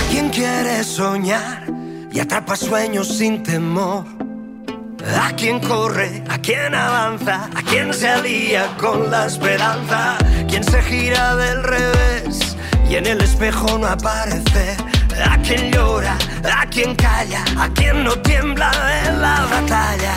¿A 0.00 0.10
quién 0.10 0.30
quiere 0.30 0.84
soñar 0.84 1.64
y 2.10 2.18
atrapa 2.18 2.56
sueños 2.56 3.08
sin 3.08 3.42
temor? 3.42 4.31
A 5.20 5.32
quien 5.36 5.60
corre, 5.60 6.22
a 6.28 6.38
quien 6.38 6.74
avanza, 6.74 7.48
a 7.54 7.62
quien 7.62 7.92
se 7.92 8.08
alía 8.08 8.66
con 8.78 9.10
la 9.10 9.26
esperanza, 9.26 10.16
quien 10.48 10.62
se 10.64 10.80
gira 10.82 11.36
del 11.36 11.62
revés 11.62 12.56
y 12.92 12.96
en 12.96 13.06
el 13.06 13.22
espejo 13.22 13.78
no 13.78 13.86
aparece, 13.86 14.76
a 15.24 15.38
quien 15.38 15.72
llora, 15.72 16.14
a 16.44 16.66
quien 16.66 16.94
calla, 16.94 17.42
a 17.58 17.68
quien 17.70 18.04
no 18.04 18.12
tiembla 18.16 18.70
en 19.06 19.22
la 19.22 19.46
batalla. 19.46 20.14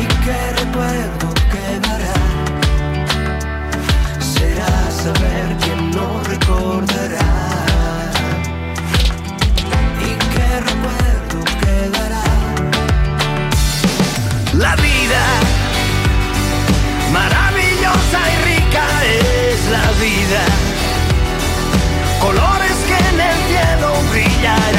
Y 0.00 0.06
qué 0.24 0.64
recuerdo 0.64 1.34
quedará, 1.52 2.14
será 4.18 4.90
saber 4.90 5.56
quién 5.60 5.90
no 5.90 6.22
recordará. 6.24 7.33
Colores 22.20 22.76
que 22.86 23.08
en 23.08 23.20
el 23.20 23.36
cielo 23.48 23.94
brillarán 24.10 24.73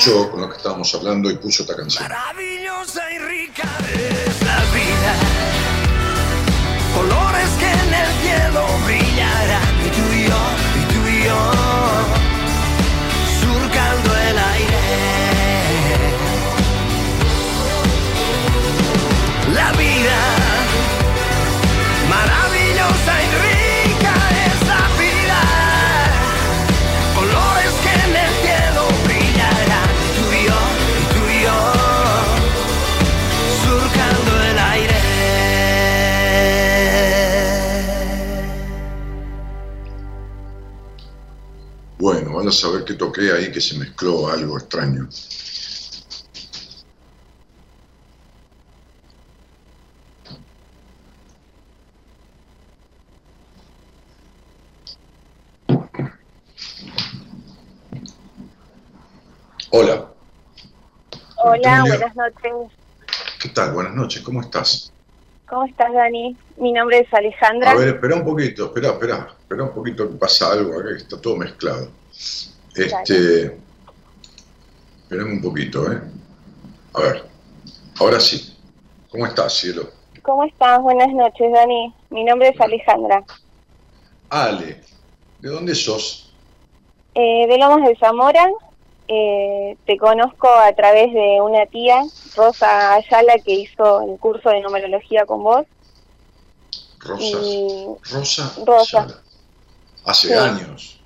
enganchó 0.00 0.30
con 0.30 0.40
lo 0.40 0.48
que 0.48 0.56
estábamos 0.56 0.94
hablando 0.94 1.30
y 1.30 1.36
puso 1.36 1.62
esta 1.62 1.76
canción. 1.76 2.02
Maravillosa 2.04 3.02
y 3.12 3.18
rica 3.18 3.68
es 3.92 4.42
la 4.42 4.60
vida. 4.72 5.14
Colores 6.96 7.50
que 7.58 7.70
en 7.70 7.94
el 7.94 8.08
cielo 8.22 8.66
brillarán. 8.86 9.62
Y 9.84 9.90
tú 9.90 10.04
y 10.12 10.24
yo, 10.28 10.42
y 10.80 10.84
tú 10.92 11.00
y 11.08 11.24
yo, 11.24 11.40
surcando 13.40 14.16
el 14.16 14.38
aire. 14.38 14.80
La 19.54 19.72
vida, 19.72 20.18
maravillosa 22.08 23.22
y 23.22 23.42
rica 23.42 23.49
A 42.40 42.52
saber 42.52 42.84
que 42.84 42.94
toqué 42.94 43.32
ahí 43.32 43.52
que 43.52 43.60
se 43.60 43.76
mezcló 43.76 44.28
algo 44.28 44.56
extraño. 44.56 45.06
Hola, 59.68 60.08
Hola, 61.36 61.84
buenas 61.86 62.16
noches. 62.16 62.52
¿qué 63.42 63.48
tal? 63.50 63.74
Buenas 63.74 63.94
noches, 63.94 64.22
¿cómo 64.22 64.40
estás? 64.40 64.90
¿Cómo 65.46 65.66
estás, 65.66 65.92
Dani? 65.92 66.34
Mi 66.56 66.72
nombre 66.72 67.00
es 67.00 67.12
Alejandra. 67.12 67.72
A 67.72 67.74
ver, 67.74 67.88
espera 67.88 68.16
un 68.16 68.24
poquito, 68.24 68.64
espera, 68.64 68.88
espera, 68.92 69.28
espera 69.38 69.64
un 69.64 69.74
poquito 69.74 70.08
que 70.08 70.16
pasa 70.16 70.52
algo 70.52 70.80
acá, 70.80 70.88
que 70.88 71.02
está 71.02 71.20
todo 71.20 71.36
mezclado. 71.36 71.99
Este, 72.74 73.58
espérame 75.02 75.32
un 75.32 75.42
poquito, 75.42 75.90
¿eh? 75.90 76.00
A 76.94 77.00
ver, 77.00 77.24
ahora 77.98 78.20
sí. 78.20 78.56
¿Cómo 79.10 79.26
estás, 79.26 79.54
cielo? 79.54 79.90
¿Cómo 80.22 80.44
estás? 80.44 80.80
Buenas 80.82 81.08
noches, 81.12 81.52
Dani. 81.52 81.94
Mi 82.10 82.24
nombre 82.24 82.48
es 82.48 82.60
Alejandra. 82.60 83.24
Ale, 84.28 84.80
¿de 85.40 85.48
dónde 85.48 85.74
sos? 85.74 86.32
Eh, 87.14 87.46
de 87.48 87.58
Lomas 87.58 87.88
de 87.88 87.96
Zamora. 87.96 88.46
Eh, 89.08 89.76
te 89.86 89.96
conozco 89.96 90.48
a 90.48 90.72
través 90.74 91.12
de 91.12 91.40
una 91.40 91.66
tía, 91.66 92.00
Rosa 92.36 92.94
Ayala, 92.94 93.34
que 93.44 93.54
hizo 93.54 94.02
el 94.02 94.18
curso 94.20 94.50
de 94.50 94.60
numerología 94.60 95.26
con 95.26 95.42
vos. 95.42 95.66
Rosa. 97.00 97.24
Y 97.24 97.86
Rosa. 98.12 98.52
Rosa. 98.64 98.98
Ayala. 99.02 99.22
Hace 100.04 100.28
Sí. 100.28 100.34
años. 100.34 100.99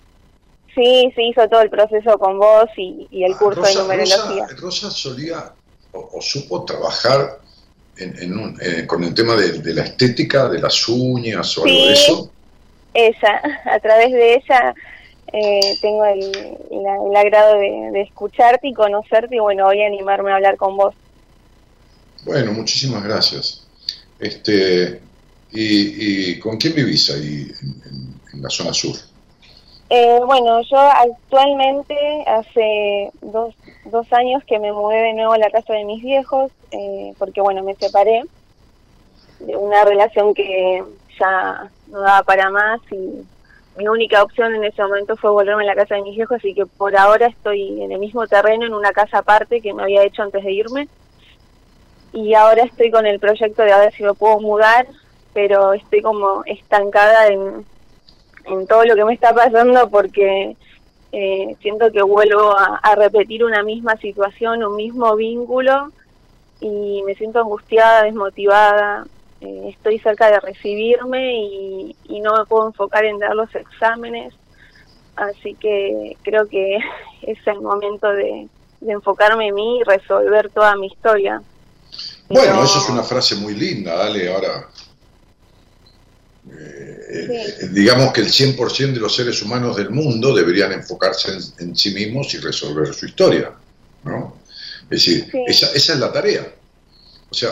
Sí, 0.75 1.13
se 1.15 1.23
hizo 1.23 1.49
todo 1.49 1.63
el 1.63 1.71
proceso 1.71 2.19
con 2.19 2.39
vos 2.39 2.67
y, 2.77 3.07
y 3.11 3.25
el 3.25 3.33
Ah, 3.35 3.39
curso 3.39 3.63
de 3.67 3.75
numerología. 3.75 4.47
Rosa, 4.47 4.61
Rosa 4.61 4.91
solía 4.91 5.55
o, 5.93 6.11
o 6.19 6.23
supo 6.23 6.65
trabajar 6.65 7.41
en, 7.97 8.19
en 8.23 8.39
un- 8.39 8.59
eh, 8.61 8.87
con 8.87 9.05
el 9.05 9.15
tema 9.15 9.35
de, 9.37 9.61
de 9.61 9.75
la 9.75 9.85
estética, 9.85 10.49
de 10.49 10.61
las 10.61 10.89
uñas 10.89 11.57
o 11.59 11.65
algo 11.65 11.87
de 11.87 11.93
eso. 11.93 12.35
ella, 12.95 13.43
a 13.65 13.81
través 13.81 14.13
de 14.13 14.35
ella 14.35 14.75
eh, 15.33 15.77
tengo 15.81 16.05
el, 16.05 16.33
la- 16.83 16.99
el 17.11 17.17
agrado 17.17 17.59
de, 17.59 17.91
de 17.93 18.03
escucharte 18.03 18.69
y 18.69 18.75
conocerte 18.75 19.37
y 19.37 19.41
bueno, 19.41 19.65
voy 19.67 19.83
a 19.83 19.87
animarme 19.87 20.33
a 20.33 20.37
hablar 20.37 20.57
con 20.57 20.77
vos. 20.77 20.95
Bueno, 22.25 22.53
muchísimas 22.53 23.03
gracias. 23.05 23.67
Este, 24.19 25.03
y, 25.51 26.33
y 26.33 26.39
con 26.39 26.57
quién 26.57 26.75
vivís 26.75 27.11
ahí 27.11 27.47
en, 27.63 27.69
en- 27.87 28.21
en 28.33 28.43
la 28.43 28.51
zona 28.51 28.73
sur? 28.73 28.97
Eh, 29.91 30.21
bueno, 30.25 30.61
yo 30.63 30.79
actualmente 30.79 31.97
hace 32.27 33.11
dos, 33.21 33.55
dos 33.85 34.11
años 34.13 34.43
que 34.45 34.59
me 34.59 34.73
mudé 34.73 34.97
de 34.97 35.13
nuevo 35.13 35.33
a 35.33 35.39
la 35.39 35.51
casa 35.51 35.75
de 35.75 35.85
mis 35.85 36.03
viejos, 36.03 36.51
eh, 36.71 37.13
porque 37.19 37.41
bueno, 37.41 37.63
me 37.63 37.75
separé 37.75 38.23
de 39.41 39.57
una 39.57 39.85
relación 39.85 40.33
que 40.33 40.83
ya 41.21 41.71
no 41.89 42.01
daba 42.01 42.23
para 42.23 42.51
más 42.51 42.81
y 42.91 43.25
mi 43.77 43.89
única 43.89 44.23
opción 44.23 44.55
en 44.55 44.65
ese 44.65 44.83
momento 44.83 45.17
fue 45.17 45.31
volverme 45.31 45.65
a 45.65 45.67
la 45.67 45.75
casa 45.75 45.97
de 45.97 46.03
mis 46.03 46.17
viejos, 46.17 46.39
así 46.39 46.55
que 46.55 46.65
por 46.65 46.97
ahora 46.97 47.27
estoy 47.27 47.83
en 47.83 47.93
el 47.93 47.99
mismo 47.99 48.27
terreno, 48.27 48.67
en 48.67 48.75
una 48.75 48.93
casa 48.93 49.19
aparte 49.19 49.61
que 49.61 49.75
me 49.75 49.83
había 49.83 50.05
hecho 50.05 50.23
antes 50.23 50.45
de 50.45 50.53
irme. 50.53 50.89
Y 52.13 52.35
ahora 52.35 52.63
estoy 52.63 52.93
con 52.93 53.07
el 53.07 53.19
proyecto 53.19 53.63
de 53.63 53.73
a 53.73 53.79
ver 53.79 53.93
si 53.93 54.05
me 54.05 54.15
puedo 54.15 54.39
mudar, 54.39 54.87
pero 55.33 55.73
estoy 55.73 56.01
como 56.01 56.45
estancada 56.47 57.27
en, 57.27 57.67
en 58.47 58.67
todo 58.67 58.85
lo 58.85 58.95
que 58.95 59.05
me 59.05 59.15
está 59.15 59.35
pasando 59.35 59.89
porque 59.91 60.57
eh, 61.13 61.57
siento 61.61 61.91
que 61.93 62.03
vuelvo 62.03 62.57
a, 62.57 62.77
a 62.83 62.95
repetir 62.95 63.45
una 63.45 63.63
misma 63.63 63.97
situación, 63.97 64.65
un 64.65 64.77
mismo 64.77 65.15
vínculo 65.17 65.91
y 66.61 67.03
me 67.05 67.15
siento 67.15 67.41
angustiada, 67.41 68.03
desmotivada. 68.05 69.07
eh, 69.41 69.69
estoy 69.77 69.99
cerca 69.99 70.31
de 70.31 70.41
recibirme 70.41 71.37
y, 71.37 71.97
y 72.09 72.21
no 72.21 72.37
me 72.37 72.45
puedo 72.47 72.67
enfocar 72.67 73.05
en 73.05 73.19
dar 73.19 73.35
los 73.35 73.55
exámenes, 73.55 74.33
así 75.17 75.55
que 75.55 76.17
creo 76.23 76.49
que 76.49 76.79
es 77.23 77.39
el 77.47 77.61
momento 77.61 78.09
de, 78.13 78.49
de 78.81 78.93
enfocarme 78.93 79.49
en 79.49 79.55
mí 79.55 79.79
y 79.81 79.83
resolver 79.85 80.51
toda 80.51 80.75
mi 80.77 80.87
historia. 80.89 81.43
Bueno, 82.29 82.53
Pero- 82.53 82.65
eso 82.65 82.79
es 82.79 82.89
una 82.89 83.03
frase 83.03 83.37
muy 83.37 83.55
linda, 83.55 83.95
dale, 83.97 84.33
ahora. 84.35 84.67
Eh, 86.51 87.27
eh, 87.29 87.57
Sí. 87.61 87.69
digamos 87.69 88.13
que 88.13 88.21
el 88.21 88.29
100% 88.29 88.93
de 88.95 89.01
los 89.01 89.15
seres 89.15 89.41
humanos 89.43 89.77
del 89.77 89.91
mundo 89.91 90.35
deberían 90.35 90.73
enfocarse 90.73 91.33
en, 91.33 91.69
en 91.69 91.77
sí 91.77 91.93
mismos 91.95 92.33
y 92.35 92.39
resolver 92.39 92.93
su 92.95 93.07
historia, 93.07 93.53
¿no? 94.05 94.37
Es 94.85 94.91
decir, 94.91 95.29
Sí. 95.31 95.39
esa, 95.47 95.73
esa 95.73 95.93
es 95.95 95.99
la 95.99 96.13
tarea. 96.13 96.55
O 97.31 97.35
sea, 97.35 97.51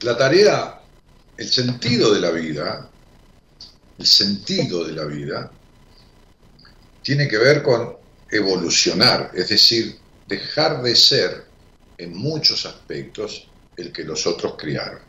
la 0.00 0.16
tarea, 0.16 0.80
el 1.36 1.48
sentido 1.48 2.12
de 2.14 2.20
la 2.20 2.30
vida, 2.30 2.88
el 3.98 4.06
sentido 4.06 4.84
de 4.84 4.92
la 4.92 5.04
vida, 5.04 5.50
tiene 7.02 7.28
que 7.28 7.38
ver 7.38 7.62
con 7.62 7.96
evolucionar, 8.30 9.30
es 9.34 9.48
decir, 9.50 9.96
dejar 10.26 10.82
de 10.82 10.96
ser 10.96 11.44
en 11.98 12.16
muchos 12.16 12.64
aspectos 12.66 13.46
el 13.76 13.92
que 13.92 14.04
los 14.04 14.26
otros 14.26 14.54
criaron. 14.58 15.00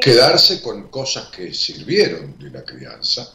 Quedarse 0.00 0.60
con 0.62 0.88
cosas 0.88 1.28
que 1.28 1.52
sirvieron 1.54 2.38
de 2.38 2.50
la 2.50 2.64
crianza, 2.64 3.32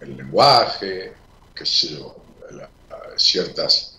el 0.00 0.16
lenguaje, 0.16 1.12
qué 1.54 1.64
sé 1.66 1.88
yo, 1.90 2.16
ciertos 3.16 3.98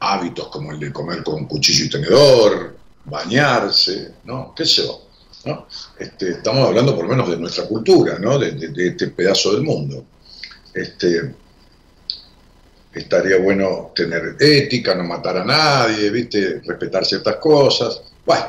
hábitos 0.00 0.48
como 0.48 0.72
el 0.72 0.78
de 0.80 0.92
comer 0.92 1.22
con 1.24 1.46
cuchillo 1.46 1.84
y 1.84 1.90
tenedor, 1.90 2.76
bañarse, 3.04 4.14
¿no? 4.24 4.54
qué 4.54 4.64
sé. 4.64 4.88
¿no? 5.44 5.66
Este, 5.98 6.30
estamos 6.30 6.66
hablando 6.68 6.94
por 6.94 7.04
lo 7.04 7.10
menos 7.10 7.28
de 7.30 7.36
nuestra 7.36 7.66
cultura, 7.66 8.18
¿no? 8.18 8.38
de, 8.38 8.52
de- 8.52 8.68
de 8.68 8.88
este 8.88 9.08
pedazo 9.08 9.52
del 9.52 9.62
mundo. 9.62 10.04
Este, 10.74 11.34
estaría 12.92 13.38
bueno 13.38 13.92
tener 13.94 14.36
ética, 14.38 14.94
no 14.94 15.04
matar 15.04 15.38
a 15.38 15.44
nadie, 15.44 16.10
¿viste? 16.10 16.60
respetar 16.64 17.04
ciertas 17.04 17.36
cosas. 17.36 18.02
Bueno, 18.24 18.46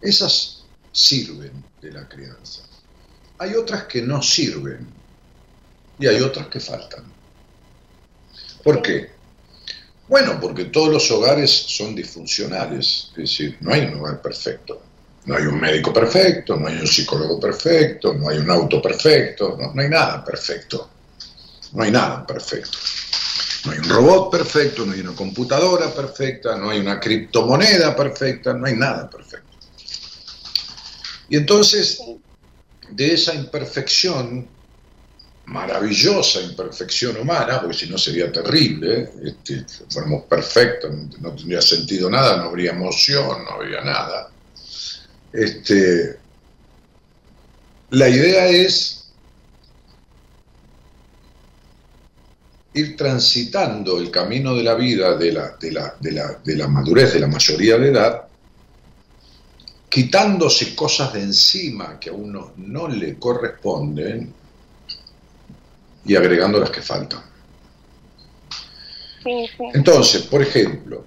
esas 0.00 0.55
sirven 0.96 1.62
de 1.82 1.92
la 1.92 2.08
crianza. 2.08 2.62
Hay 3.38 3.54
otras 3.54 3.84
que 3.84 4.00
no 4.00 4.22
sirven 4.22 4.86
y 5.98 6.06
hay 6.06 6.22
otras 6.22 6.46
que 6.46 6.58
faltan. 6.58 7.04
¿Por 8.64 8.80
qué? 8.80 9.10
Bueno, 10.08 10.40
porque 10.40 10.66
todos 10.66 10.88
los 10.88 11.10
hogares 11.10 11.50
son 11.50 11.94
disfuncionales, 11.94 13.08
es 13.10 13.16
decir, 13.16 13.58
no 13.60 13.74
hay 13.74 13.82
un 13.82 14.00
hogar 14.00 14.22
perfecto. 14.22 14.82
No 15.26 15.36
hay 15.36 15.44
un 15.44 15.60
médico 15.60 15.92
perfecto, 15.92 16.56
no 16.56 16.68
hay 16.68 16.76
un 16.76 16.86
psicólogo 16.86 17.38
perfecto, 17.38 18.14
no 18.14 18.28
hay 18.30 18.38
un 18.38 18.48
auto 18.48 18.80
perfecto, 18.80 19.56
no, 19.60 19.74
no 19.74 19.82
hay 19.82 19.88
nada 19.88 20.24
perfecto. 20.24 20.88
No 21.72 21.82
hay 21.82 21.90
nada 21.90 22.26
perfecto. 22.26 22.78
No 23.66 23.72
hay 23.72 23.78
un 23.78 23.88
robot 23.88 24.30
perfecto, 24.30 24.86
no 24.86 24.92
hay 24.92 25.00
una 25.00 25.14
computadora 25.14 25.92
perfecta, 25.92 26.56
no 26.56 26.70
hay 26.70 26.78
una 26.78 27.00
criptomoneda 27.00 27.94
perfecta, 27.94 28.54
no 28.54 28.66
hay 28.66 28.76
nada 28.76 29.10
perfecto. 29.10 29.45
Y 31.28 31.36
entonces, 31.36 32.00
de 32.90 33.14
esa 33.14 33.34
imperfección, 33.34 34.48
maravillosa 35.46 36.40
imperfección 36.42 37.16
humana, 37.16 37.60
porque 37.60 37.76
si 37.76 37.88
no 37.88 37.96
sería 37.96 38.30
terrible, 38.32 39.10
este, 39.24 39.64
fuéramos 39.88 40.24
perfectos, 40.24 40.90
no 41.20 41.34
tendría 41.34 41.62
sentido 41.62 42.10
nada, 42.10 42.36
no 42.36 42.44
habría 42.44 42.72
emoción, 42.72 43.44
no 43.44 43.50
habría 43.50 43.80
nada. 43.82 44.30
Este, 45.32 46.18
la 47.90 48.08
idea 48.08 48.48
es 48.48 49.12
ir 52.74 52.96
transitando 52.96 53.98
el 53.98 54.10
camino 54.10 54.54
de 54.54 54.62
la 54.62 54.74
vida 54.74 55.16
de 55.16 55.32
la, 55.32 55.56
de 55.58 55.72
la, 55.72 55.94
de 56.00 56.12
la, 56.12 56.40
de 56.44 56.56
la 56.56 56.68
madurez 56.68 57.14
de 57.14 57.20
la 57.20 57.26
mayoría 57.26 57.78
de 57.78 57.88
edad, 57.88 58.26
quitándose 59.88 60.74
cosas 60.74 61.12
de 61.12 61.22
encima 61.22 61.98
que 61.98 62.10
a 62.10 62.12
uno 62.12 62.52
no 62.56 62.88
le 62.88 63.18
corresponden 63.18 64.32
y 66.04 66.14
agregando 66.14 66.58
las 66.58 66.70
que 66.70 66.82
faltan. 66.82 67.22
Entonces, 69.74 70.22
por 70.22 70.40
ejemplo, 70.40 71.04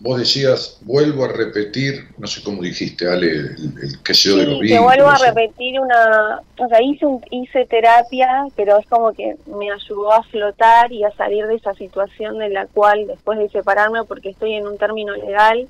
vos 0.00 0.18
decías, 0.18 0.78
vuelvo 0.82 1.24
a 1.24 1.28
repetir, 1.28 2.08
no 2.18 2.26
sé 2.26 2.42
cómo 2.42 2.62
dijiste, 2.62 3.08
Ale, 3.08 3.30
el, 3.30 4.02
que 4.04 4.14
se 4.14 4.30
de 4.30 4.46
los 4.46 4.60
Que 4.60 4.78
vuelvo 4.78 5.08
a 5.08 5.18
repetir 5.18 5.80
una, 5.80 6.40
o 6.56 6.68
sea, 6.68 6.80
hice, 6.82 7.06
hice 7.30 7.66
terapia, 7.66 8.46
pero 8.54 8.78
es 8.78 8.86
como 8.86 9.12
que 9.12 9.36
me 9.46 9.70
ayudó 9.70 10.12
a 10.12 10.22
flotar 10.24 10.92
y 10.92 11.02
a 11.04 11.10
salir 11.12 11.46
de 11.46 11.56
esa 11.56 11.74
situación 11.74 12.38
de 12.38 12.50
la 12.50 12.66
cual 12.66 13.06
después 13.06 13.38
de 13.38 13.48
separarme, 13.48 14.04
porque 14.04 14.30
estoy 14.30 14.54
en 14.54 14.66
un 14.66 14.78
término 14.78 15.14
legal, 15.14 15.68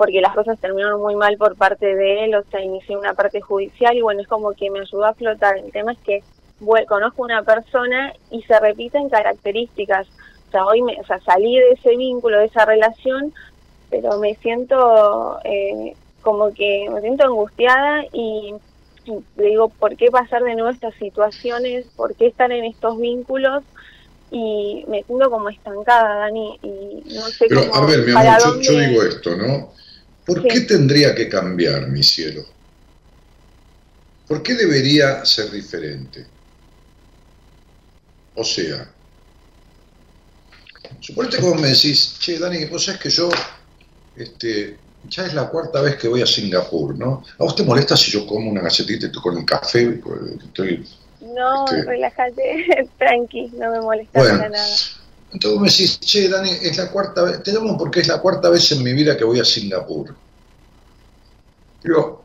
porque 0.00 0.22
las 0.22 0.34
cosas 0.34 0.58
terminaron 0.58 0.98
muy 0.98 1.14
mal 1.14 1.36
por 1.36 1.56
parte 1.56 1.94
de 1.94 2.24
él, 2.24 2.34
o 2.34 2.42
sea, 2.44 2.64
inicié 2.64 2.96
una 2.96 3.12
parte 3.12 3.42
judicial 3.42 3.94
y 3.94 4.00
bueno, 4.00 4.22
es 4.22 4.28
como 4.28 4.52
que 4.52 4.70
me 4.70 4.80
ayudó 4.80 5.04
a 5.04 5.12
flotar. 5.12 5.58
El 5.58 5.70
tema 5.72 5.92
es 5.92 5.98
que 5.98 6.22
bueno, 6.58 6.86
conozco 6.86 7.22
una 7.22 7.42
persona 7.42 8.14
y 8.30 8.40
se 8.44 8.58
repiten 8.58 9.10
características. 9.10 10.06
O 10.48 10.50
sea, 10.52 10.64
hoy 10.64 10.80
me, 10.80 10.98
o 10.98 11.04
sea, 11.04 11.20
salí 11.20 11.54
de 11.54 11.72
ese 11.72 11.98
vínculo, 11.98 12.38
de 12.38 12.46
esa 12.46 12.64
relación, 12.64 13.34
pero 13.90 14.18
me 14.18 14.36
siento 14.36 15.38
eh, 15.44 15.94
como 16.22 16.50
que 16.54 16.88
me 16.90 17.02
siento 17.02 17.26
angustiada 17.26 18.02
y, 18.14 18.54
le 19.36 19.44
digo, 19.44 19.68
¿por 19.68 19.98
qué 19.98 20.10
pasar 20.10 20.42
de 20.44 20.54
nuevo 20.54 20.70
estas 20.70 20.94
situaciones? 20.94 21.84
¿Por 21.94 22.14
qué 22.14 22.28
estar 22.28 22.50
en 22.52 22.64
estos 22.64 22.98
vínculos? 22.98 23.64
Y 24.30 24.82
me 24.88 25.02
siento 25.02 25.30
como 25.30 25.50
estancada, 25.50 26.20
Dani, 26.20 26.58
y 26.62 27.02
no 27.14 27.20
sé 27.20 27.44
pero, 27.50 27.74
a 27.74 27.84
ver, 27.84 28.06
mi 28.06 28.12
amor, 28.12 28.62
yo, 28.62 28.72
digo 28.78 29.02
esto, 29.02 29.36
¿no? 29.36 29.68
¿Por 30.24 30.46
qué 30.46 30.60
tendría 30.60 31.14
que 31.14 31.28
cambiar, 31.28 31.88
mi 31.88 32.02
cielo? 32.02 32.44
¿Por 34.28 34.42
qué 34.42 34.54
debería 34.54 35.24
ser 35.24 35.50
diferente? 35.50 36.26
O 38.34 38.44
sea, 38.44 38.88
suponete 41.00 41.38
que 41.38 41.42
vos 41.42 41.60
me 41.60 41.68
decís, 41.68 42.16
che, 42.18 42.38
Dani, 42.38 42.66
vos 42.66 42.84
sabés 42.84 43.00
que 43.00 43.10
yo 43.10 43.28
este, 44.16 44.78
ya 45.08 45.26
es 45.26 45.34
la 45.34 45.48
cuarta 45.48 45.80
vez 45.80 45.96
que 45.96 46.08
voy 46.08 46.22
a 46.22 46.26
Singapur, 46.26 46.96
¿no? 46.96 47.24
¿A 47.38 47.44
vos 47.44 47.56
te 47.56 47.64
molesta 47.64 47.96
si 47.96 48.10
yo 48.10 48.26
como 48.26 48.50
una 48.50 48.60
galletita 48.60 49.10
con 49.20 49.38
el 49.38 49.44
café? 49.44 50.00
Estoy, 50.44 50.86
no, 51.20 51.64
este... 51.64 51.84
relájate, 51.84 52.88
tranqui, 52.98 53.50
no 53.54 53.70
me 53.70 53.80
molesta 53.80 54.20
para 54.20 54.48
nada. 54.48 54.76
Entonces 55.32 55.50
vos 55.50 55.60
me 55.60 55.70
decís, 55.70 56.00
che, 56.00 56.28
Dani, 56.28 56.50
es 56.50 56.76
la 56.76 56.90
cuarta 56.90 57.22
vez, 57.22 57.42
te 57.42 57.52
llamo 57.52 57.78
porque 57.78 58.00
es 58.00 58.08
la 58.08 58.20
cuarta 58.20 58.48
vez 58.48 58.72
en 58.72 58.82
mi 58.82 58.92
vida 58.92 59.16
que 59.16 59.24
voy 59.24 59.38
a 59.38 59.44
Singapur. 59.44 60.14
Digo, 61.82 62.24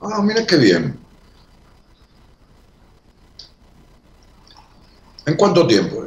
ah, 0.00 0.22
mira 0.22 0.46
qué 0.46 0.56
bien. 0.56 0.98
¿En 5.26 5.34
cuánto 5.34 5.66
tiempo? 5.66 6.04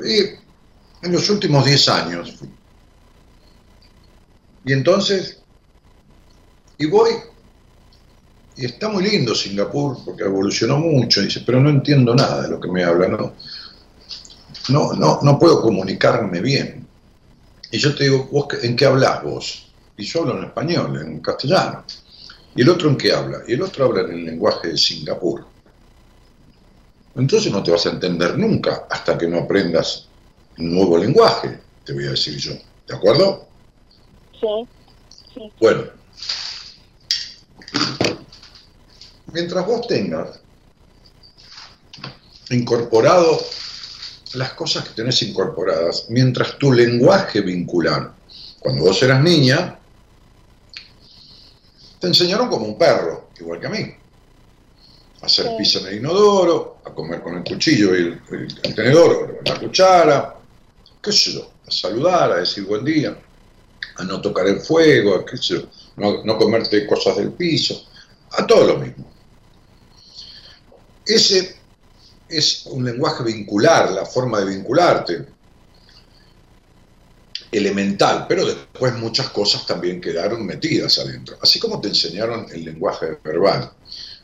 En 1.02 1.12
los 1.12 1.30
últimos 1.30 1.66
10 1.66 1.90
años. 1.90 2.36
Y 4.64 4.72
entonces, 4.72 5.42
y 6.78 6.86
voy, 6.86 7.12
y 8.56 8.66
está 8.66 8.88
muy 8.88 9.04
lindo 9.04 9.36
Singapur 9.36 9.98
porque 10.06 10.24
evolucionó 10.24 10.78
mucho, 10.78 11.22
dice, 11.22 11.44
pero 11.46 11.60
no 11.60 11.70
entiendo 11.70 12.16
nada 12.16 12.44
de 12.44 12.50
lo 12.50 12.60
que 12.60 12.70
me 12.70 12.84
habla, 12.84 13.10
no, 13.10 13.34
no, 14.70 14.94
no, 14.94 15.20
no 15.22 15.40
puedo 15.40 15.62
comunicarme 15.62 16.42
bien. 16.42 16.88
Y 17.72 17.78
yo 17.78 17.96
te 17.96 18.06
digo, 18.06 18.28
¿vos 18.32 18.48
en 18.62 18.76
qué 18.76 18.86
hablas 18.86 19.24
vos? 19.24 19.72
Y 19.98 20.06
yo 20.06 20.22
hablo 20.22 20.38
en 20.38 20.46
español, 20.46 21.00
en 21.02 21.20
castellano. 21.20 21.84
¿Y 22.56 22.62
el 22.62 22.70
otro 22.70 22.90
en 22.90 22.98
qué 22.98 23.14
habla? 23.14 23.40
Y 23.48 23.54
el 23.54 23.62
otro 23.62 23.86
habla 23.86 24.02
en 24.02 24.12
el 24.12 24.26
lenguaje 24.26 24.70
de 24.70 24.78
Singapur. 24.78 25.46
Entonces 27.16 27.52
no 27.52 27.62
te 27.62 27.72
vas 27.72 27.86
a 27.86 27.92
entender 27.92 28.38
nunca 28.38 28.88
hasta 28.90 29.18
que 29.18 29.28
no 29.28 29.40
aprendas 29.40 30.08
un 30.58 30.74
nuevo 30.74 30.98
lenguaje, 30.98 31.60
te 31.84 31.94
voy 31.94 32.06
a 32.06 32.12
decir 32.12 32.38
yo. 32.38 32.54
¿De 32.88 32.96
acuerdo? 32.96 33.48
Sí, 34.40 35.52
Bueno, 35.60 35.84
mientras 39.34 39.66
vos 39.66 39.88
tengas 39.88 40.40
incorporado 42.50 43.40
las 44.34 44.54
cosas 44.54 44.88
que 44.88 44.94
tenés 44.94 45.22
incorporadas, 45.24 46.06
mientras 46.10 46.58
tu 46.58 46.72
lenguaje 46.72 47.42
vincular, 47.42 48.14
cuando 48.60 48.84
vos 48.84 49.02
eras 49.02 49.22
niña, 49.22 49.80
te 52.00 52.08
enseñaron 52.08 52.50
como 52.50 52.66
un 52.66 52.78
perro, 52.78 53.30
igual 53.40 53.60
que 53.60 53.68
a 53.68 53.70
mí. 53.70 53.94
A 55.22 55.26
hacer 55.26 55.50
pizza 55.58 55.80
en 55.80 55.88
el 55.88 55.96
inodoro, 55.98 56.78
a 56.86 56.94
comer 56.94 57.22
con 57.22 57.38
el 57.38 57.44
cuchillo 57.44 57.96
y 57.96 58.20
el, 58.32 58.76
tenedor 58.76 59.40
o 59.42 59.50
la 59.50 59.60
cuchara, 59.60 60.36
qué 61.02 61.12
sé 61.12 61.34
yo, 61.34 61.52
a 61.68 61.72
saludar, 61.72 62.32
a 62.32 62.38
decir 62.38 62.66
buen 62.66 62.86
día 62.86 63.18
a 64.00 64.04
no 64.04 64.22
tocar 64.22 64.48
el 64.48 64.62
fuego, 64.62 65.26
no, 65.98 66.24
no 66.24 66.38
comerte 66.38 66.88
cosas 66.88 67.18
del 67.18 67.34
piso, 67.34 67.86
a 68.32 68.48
todo 68.48 68.66
lo 68.66 68.78
mismo. 68.78 69.06
Ese 71.06 71.59
es 72.30 72.66
un 72.68 72.86
lenguaje 72.86 73.24
vincular, 73.24 73.92
la 73.92 74.06
forma 74.06 74.40
de 74.40 74.46
vincularte, 74.46 75.26
elemental, 77.52 78.26
pero 78.28 78.46
después 78.46 78.94
muchas 78.96 79.30
cosas 79.30 79.66
también 79.66 80.00
quedaron 80.00 80.46
metidas 80.46 81.00
adentro, 81.00 81.38
así 81.42 81.60
como 81.60 81.82
te 81.82 81.88
enseñaron 81.88 82.46
el 82.52 82.64
lenguaje 82.64 83.18
verbal. 83.24 83.72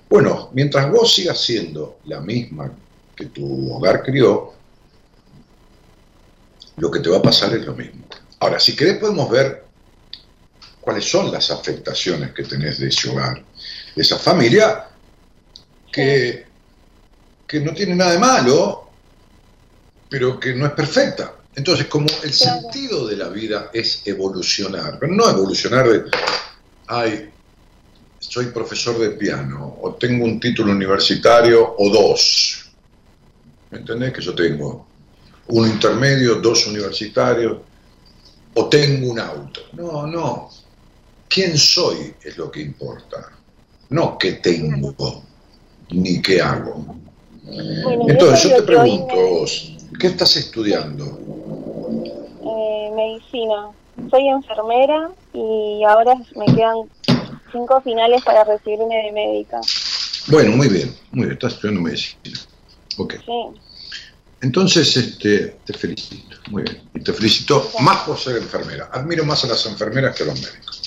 Bueno, 0.07 0.49
mientras 0.53 0.89
vos 0.91 1.13
sigas 1.13 1.41
siendo 1.41 1.99
la 2.05 2.21
misma 2.21 2.71
que 3.15 3.25
tu 3.25 3.73
hogar 3.73 4.03
crió, 4.03 4.53
lo 6.77 6.91
que 6.91 6.99
te 6.99 7.09
va 7.09 7.17
a 7.17 7.21
pasar 7.21 7.53
es 7.53 7.65
lo 7.65 7.73
mismo. 7.73 8.05
Ahora, 8.39 8.59
si 8.59 8.75
querés 8.75 8.97
podemos 8.97 9.29
ver 9.29 9.63
cuáles 10.81 11.09
son 11.09 11.31
las 11.31 11.49
afectaciones 11.49 12.31
que 12.33 12.43
tenés 12.43 12.79
de 12.79 12.89
ese 12.89 13.09
hogar, 13.09 13.43
de 13.95 14.01
esa 14.01 14.19
familia 14.19 14.87
que, 15.91 16.44
que 17.47 17.59
no 17.59 17.73
tiene 17.73 17.95
nada 17.95 18.11
de 18.11 18.19
malo, 18.19 18.89
pero 20.09 20.39
que 20.39 20.53
no 20.53 20.65
es 20.65 20.71
perfecta. 20.73 21.35
Entonces, 21.55 21.87
como 21.87 22.07
el 22.23 22.33
sentido 22.33 23.07
de 23.07 23.17
la 23.17 23.29
vida 23.29 23.69
es 23.73 24.01
evolucionar, 24.05 24.97
pero 24.99 25.13
no 25.13 25.29
evolucionar 25.29 25.87
de, 25.87 26.03
ay, 26.87 27.29
soy 28.19 28.47
profesor 28.47 28.99
de 28.99 29.11
piano, 29.11 29.77
o 29.81 29.93
tengo 29.95 30.25
un 30.25 30.39
título 30.39 30.71
universitario, 30.71 31.75
o 31.77 31.89
dos. 31.89 32.65
¿Me 33.71 33.79
entendés? 33.79 34.13
Que 34.13 34.21
yo 34.21 34.35
tengo 34.35 34.87
un 35.47 35.67
intermedio, 35.67 36.35
dos 36.35 36.67
universitarios, 36.67 37.57
o 38.53 38.67
tengo 38.67 39.11
un 39.11 39.19
auto. 39.19 39.61
No, 39.73 40.07
no 40.07 40.49
quién 41.35 41.57
soy 41.57 42.13
es 42.23 42.37
lo 42.37 42.49
que 42.49 42.61
importa, 42.61 43.29
no 43.89 44.17
qué 44.17 44.33
tengo 44.33 45.23
ni 45.89 46.21
qué 46.21 46.41
hago. 46.41 46.95
Entonces 47.47 48.43
yo 48.43 48.55
te 48.57 48.63
pregunto, 48.63 49.15
vos, 49.15 49.73
¿qué 49.99 50.07
estás 50.07 50.35
estudiando? 50.37 51.19
Eh, 52.43 52.91
medicina. 52.95 53.69
Soy 54.09 54.27
enfermera 54.27 55.11
y 55.33 55.83
ahora 55.87 56.15
me 56.35 56.45
quedan 56.53 56.77
cinco 57.51 57.81
finales 57.81 58.23
para 58.23 58.43
recibirme 58.43 58.95
de 59.03 59.11
médica. 59.11 59.61
Bueno, 60.27 60.55
muy 60.55 60.67
bien, 60.67 60.95
muy 61.11 61.25
bien, 61.25 61.33
estás 61.33 61.53
estudiando 61.53 61.81
medicina. 61.81 62.39
Ok. 62.97 63.15
Sí. 63.25 63.61
Entonces, 64.41 64.95
este, 64.97 65.57
te 65.65 65.73
felicito, 65.73 66.37
muy 66.51 66.63
bien. 66.63 66.81
Y 66.93 66.99
te 66.99 67.13
felicito 67.13 67.71
más 67.79 68.03
por 68.03 68.17
ser 68.17 68.37
enfermera. 68.37 68.89
Admiro 68.91 69.25
más 69.25 69.43
a 69.43 69.47
las 69.47 69.65
enfermeras 69.65 70.15
que 70.15 70.23
a 70.23 70.27
los 70.27 70.39
médicos. 70.39 70.84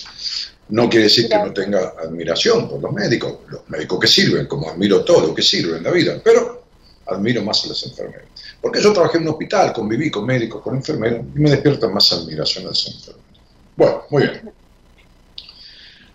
No 0.70 0.88
quiere 0.88 1.04
decir 1.04 1.28
que 1.28 1.38
no 1.38 1.52
tenga 1.52 1.94
admiración 1.98 2.68
por 2.68 2.80
los 2.80 2.92
médicos, 2.92 3.38
los 3.48 3.68
médicos 3.68 4.00
que 4.00 4.06
sirven, 4.06 4.46
como 4.46 4.68
admiro 4.70 5.02
todo 5.02 5.28
lo 5.28 5.34
que 5.34 5.42
sirve 5.42 5.78
en 5.78 5.84
la 5.84 5.90
vida, 5.90 6.20
pero 6.22 6.64
admiro 7.06 7.42
más 7.42 7.64
a 7.64 7.68
las 7.68 7.82
enfermeras. 7.84 8.26
Porque 8.60 8.82
yo 8.82 8.92
trabajé 8.92 9.16
en 9.16 9.24
un 9.24 9.30
hospital, 9.30 9.72
conviví 9.72 10.10
con 10.10 10.26
médicos, 10.26 10.62
con 10.62 10.76
enfermeros, 10.76 11.24
y 11.34 11.38
me 11.38 11.50
despierta 11.50 11.88
más 11.88 12.12
admiración 12.12 12.66
a 12.66 12.68
las 12.68 12.86
enfermeras. 12.86 13.28
Bueno, 13.76 14.02
muy 14.10 14.22
bien. 14.22 14.52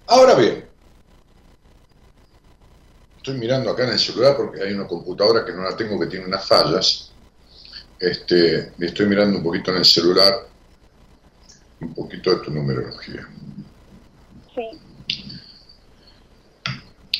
Ahora 0.07 0.35
bien, 0.35 0.65
estoy 3.17 3.37
mirando 3.37 3.71
acá 3.71 3.85
en 3.85 3.93
el 3.93 3.99
celular 3.99 4.35
porque 4.35 4.61
hay 4.61 4.73
una 4.73 4.85
computadora 4.85 5.45
que 5.45 5.53
no 5.53 5.63
la 5.63 5.75
tengo 5.75 5.99
que 5.99 6.07
tiene 6.07 6.25
unas 6.25 6.45
fallas. 6.45 7.11
Este, 7.99 8.73
y 8.77 8.85
estoy 8.85 9.07
mirando 9.07 9.37
un 9.37 9.43
poquito 9.43 9.71
en 9.71 9.77
el 9.77 9.85
celular 9.85 10.45
un 11.79 11.93
poquito 11.93 12.35
de 12.35 12.43
tu 12.43 12.51
numerología. 12.51 13.27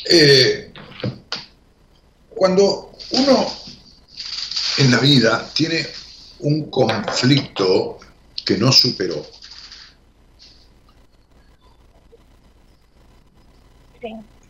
Eh, 0.05 0.73
cuando 2.29 2.91
uno 3.11 3.47
en 4.77 4.91
la 4.91 4.99
vida 4.99 5.49
tiene 5.53 5.88
un 6.39 6.69
conflicto 6.69 7.99
que 8.45 8.57
no 8.57 8.71
superó. 8.71 9.25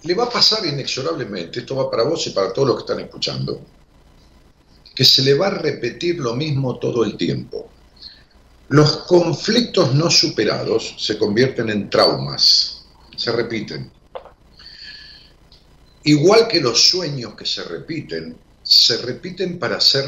Le 0.04 0.16
va 0.16 0.26
a 0.26 0.30
pasar 0.30 0.66
inexorablemente, 0.66 1.60
esto 1.60 1.76
va 1.76 1.90
para 1.90 2.04
vos 2.04 2.26
y 2.28 2.32
para 2.32 2.52
todos 2.52 2.68
los 2.68 2.78
que 2.78 2.82
están 2.82 3.00
escuchando, 3.00 3.62
que 4.94 5.06
se 5.06 5.22
le 5.22 5.36
va 5.36 5.48
a 5.48 5.52
repetir 5.52 6.18
lo 6.18 6.36
mismo 6.36 6.78
todo 6.78 7.06
el 7.06 7.16
tiempo. 7.16 7.70
Los 8.74 9.04
conflictos 9.06 9.94
no 9.94 10.10
superados 10.10 10.96
se 10.98 11.16
convierten 11.16 11.70
en 11.70 11.92
traumas, 11.92 12.84
se 13.16 13.32
repiten. 13.32 13.92
Igual 16.06 16.48
que 16.48 16.60
los 16.60 16.90
sueños 16.90 17.36
que 17.36 17.46
se 17.46 17.64
repiten, 17.66 18.36
se 18.64 18.98
repiten 18.98 19.60
para 19.60 19.80
ser 19.80 20.06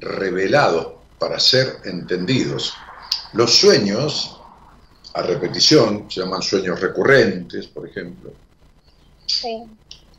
revelados, 0.00 0.96
para 1.18 1.40
ser 1.40 1.78
entendidos. 1.86 2.74
Los 3.32 3.54
sueños, 3.54 4.38
a 5.14 5.22
repetición, 5.22 6.04
se 6.10 6.20
llaman 6.20 6.42
sueños 6.42 6.78
recurrentes, 6.80 7.68
por 7.68 7.88
ejemplo, 7.88 8.34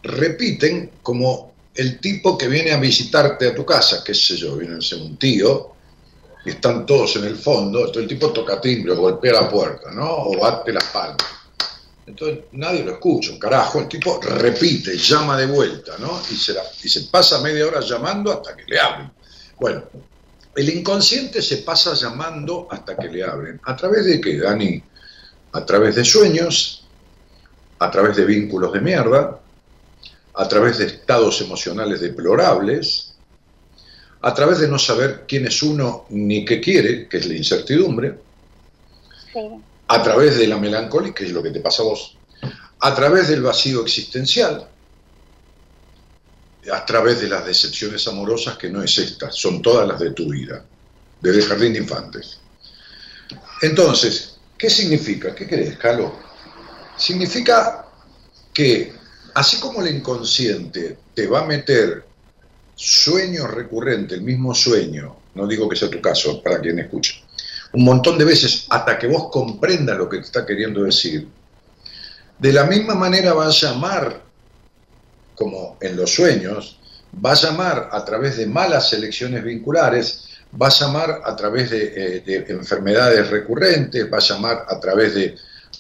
repiten 0.02 0.90
como 1.04 1.54
el 1.76 2.00
tipo 2.00 2.36
que 2.36 2.48
viene 2.48 2.72
a 2.72 2.80
visitarte 2.80 3.50
a 3.50 3.54
tu 3.54 3.64
casa, 3.64 4.04
qué 4.04 4.16
sé 4.16 4.38
yo, 4.38 4.58
viene 4.58 4.78
a 4.78 4.82
ser 4.82 4.98
un 5.04 5.18
tío, 5.18 5.75
y 6.46 6.52
están 6.52 6.86
todos 6.86 7.16
en 7.16 7.26
el 7.26 7.36
fondo, 7.36 7.80
entonces 7.80 8.04
el 8.04 8.08
tipo 8.08 8.32
toca 8.32 8.62
timbre, 8.62 8.94
golpea 8.94 9.34
la 9.34 9.50
puerta, 9.50 9.92
¿no? 9.92 10.08
O 10.08 10.40
bate 10.40 10.72
las 10.72 10.86
palmas. 10.86 11.26
Entonces 12.06 12.46
nadie 12.52 12.84
lo 12.84 12.92
escucha, 12.94 13.32
carajo, 13.40 13.80
el 13.80 13.88
tipo 13.88 14.20
repite, 14.22 14.96
llama 14.96 15.36
de 15.38 15.48
vuelta, 15.48 15.98
¿no? 15.98 16.22
Y 16.32 16.36
se, 16.36 16.54
y 16.84 16.88
se 16.88 17.02
pasa 17.06 17.42
media 17.42 17.66
hora 17.66 17.80
llamando 17.82 18.32
hasta 18.32 18.56
que 18.56 18.64
le 18.68 18.80
abren. 18.80 19.12
Bueno, 19.60 19.84
el 20.56 20.70
inconsciente 20.70 21.42
se 21.42 21.58
pasa 21.58 21.96
llamando 21.96 22.68
hasta 22.70 22.96
que 22.96 23.10
le 23.10 23.24
abren. 23.24 23.60
¿A 23.64 23.76
través 23.76 24.06
de 24.06 24.22
qué, 24.22 24.38
Dani? 24.38 24.84
A 25.52 25.66
través 25.66 25.96
de 25.96 26.06
sueños, 26.06 26.86
a 27.80 27.90
través 27.90 28.16
de 28.18 28.26
vínculos 28.26 28.72
de 28.72 28.82
mierda, 28.82 29.40
a 30.36 30.48
través 30.48 30.78
de 30.78 30.86
estados 30.86 31.42
emocionales 31.42 32.02
deplorables, 32.02 33.05
a 34.26 34.34
través 34.34 34.58
de 34.58 34.68
no 34.68 34.80
saber 34.80 35.26
quién 35.28 35.46
es 35.46 35.62
uno 35.62 36.08
ni 36.10 36.44
qué 36.44 36.60
quiere, 36.60 37.08
que 37.08 37.18
es 37.18 37.28
la 37.28 37.36
incertidumbre, 37.36 38.18
a 39.88 40.02
través 40.02 40.38
de 40.38 40.48
la 40.48 40.58
melancolía, 40.58 41.14
que 41.14 41.26
es 41.26 41.32
lo 41.32 41.44
que 41.44 41.52
te 41.52 41.60
pasa 41.60 41.84
a 41.84 41.86
vos, 41.86 42.18
a 42.80 42.96
través 42.96 43.28
del 43.28 43.44
vacío 43.44 43.84
existencial, 43.84 44.68
a 46.74 46.86
través 46.88 47.22
de 47.22 47.30
las 47.30 47.46
decepciones 47.46 48.08
amorosas, 48.08 48.58
que 48.58 48.68
no 48.68 48.82
es 48.82 48.98
esta, 48.98 49.32
son 49.32 49.62
todas 49.62 49.88
las 49.88 50.00
de 50.00 50.10
tu 50.10 50.32
vida, 50.32 50.66
desde 51.22 51.42
el 51.42 51.46
jardín 51.46 51.74
de 51.74 51.80
infantes. 51.82 52.40
Entonces, 53.62 54.38
¿qué 54.58 54.72
significa? 54.72 55.36
¿Qué 55.36 55.48
crees, 55.48 55.78
Calo? 55.78 56.18
Significa 56.98 57.86
que 58.52 58.92
así 59.36 59.60
como 59.60 59.84
el 59.84 59.96
inconsciente 59.96 60.98
te 61.14 61.28
va 61.28 61.42
a 61.42 61.46
meter 61.46 62.15
sueños 62.76 63.50
recurrentes, 63.52 64.18
el 64.18 64.24
mismo 64.24 64.54
sueño, 64.54 65.16
no 65.34 65.48
digo 65.48 65.68
que 65.70 65.76
sea 65.76 65.90
tu 65.90 66.02
caso, 66.02 66.42
para 66.44 66.60
quien 66.60 66.80
escucha, 66.80 67.16
un 67.74 67.84
montón 67.84 68.18
de 68.18 68.26
veces 68.26 68.68
hasta 68.70 68.98
que 69.00 69.08
vos 69.08 69.30
comprendas 69.32 69.98
lo 69.98 70.10
que 70.10 70.18
te 70.18 70.24
está 70.24 70.46
queriendo 70.46 70.84
decir, 70.84 71.28
de 72.38 72.54
la 72.54 72.66
misma 72.66 72.96
manera 72.96 73.34
va 73.34 73.48
a 73.48 73.52
llamar, 73.52 74.22
como 75.36 75.78
en 75.82 75.96
los 75.96 76.14
sueños, 76.14 76.80
va 77.24 77.32
a 77.32 77.36
llamar 77.36 77.90
a 77.92 78.04
través 78.04 78.38
de 78.38 78.46
malas 78.46 78.92
elecciones 78.94 79.44
vinculares, 79.44 80.26
va 80.62 80.68
a 80.68 80.72
llamar 80.72 81.22
a 81.24 81.36
través 81.36 81.72
eh, 81.72 82.24
de 82.26 82.46
enfermedades 82.50 83.30
recurrentes, 83.30 84.12
va 84.12 84.18
a 84.18 84.22
llamar 84.22 84.66
a 84.68 84.80
través 84.80 85.16
de 85.16 85.36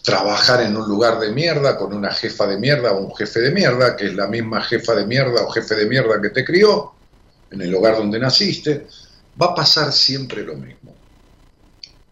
trabajar 0.05 0.61
en 0.61 0.77
un 0.77 0.87
lugar 0.87 1.19
de 1.19 1.31
mierda 1.31 1.75
con 1.75 1.91
una 1.91 2.13
jefa 2.13 2.45
de 2.45 2.57
mierda 2.57 2.91
o 2.91 2.99
un 2.99 3.15
jefe 3.15 3.39
de 3.39 3.51
mierda, 3.51 3.97
que 3.97 4.05
es 4.05 4.13
la 4.13 4.27
misma 4.27 4.61
jefa 4.61 4.93
de 4.93 5.05
mierda 5.05 5.41
o 5.41 5.49
jefe 5.49 5.73
de 5.75 5.87
mierda 5.87 6.21
que 6.21 6.29
te 6.29 6.45
crió, 6.45 6.93
en 7.49 7.61
el 7.61 7.71
lugar 7.71 7.97
donde 7.97 8.19
naciste, 8.19 8.85
va 9.41 9.47
a 9.47 9.55
pasar 9.55 9.91
siempre 9.91 10.43
lo 10.43 10.55
mismo. 10.55 10.93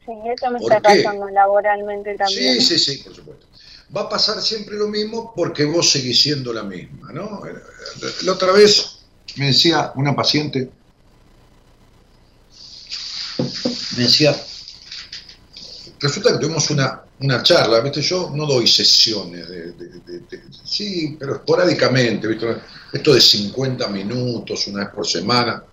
Sí, 0.05 0.11
eso 0.35 0.49
me 0.49 0.59
está 0.59 0.81
pasando 0.81 1.29
laboralmente 1.29 2.15
también. 2.15 2.59
Sí, 2.59 2.79
sí, 2.79 2.79
sí, 2.79 3.03
por 3.03 3.15
supuesto. 3.15 3.45
Va 3.95 4.01
a 4.01 4.09
pasar 4.09 4.41
siempre 4.41 4.75
lo 4.75 4.87
mismo 4.87 5.31
porque 5.35 5.63
vos 5.63 5.91
seguís 5.91 6.19
siendo 6.19 6.51
la 6.51 6.63
misma, 6.63 7.11
¿no? 7.11 7.43
La 8.23 8.31
otra 8.31 8.51
vez 8.53 9.03
me 9.35 9.47
decía 9.47 9.91
una 9.95 10.15
paciente, 10.15 10.67
me 13.95 14.03
decía, 14.03 14.35
resulta 16.03 16.33
que 16.33 16.39
tuvimos 16.39 16.69
una, 16.69 17.01
una 17.21 17.41
charla, 17.41 17.79
¿viste? 17.79 18.01
Yo 18.01 18.29
no 18.33 18.45
doy 18.45 18.67
sesiones, 18.67 19.47
de, 19.47 19.73
sí, 20.63 21.15
pero 21.17 21.35
esporádicamente, 21.37 22.27
¿viste? 22.27 22.57
Esto 22.91 23.13
de 23.13 23.21
50 23.21 23.87
minutos, 23.87 24.67
una 24.67 24.83
vez 24.83 24.93
por 24.93 25.07
semana. 25.07 25.63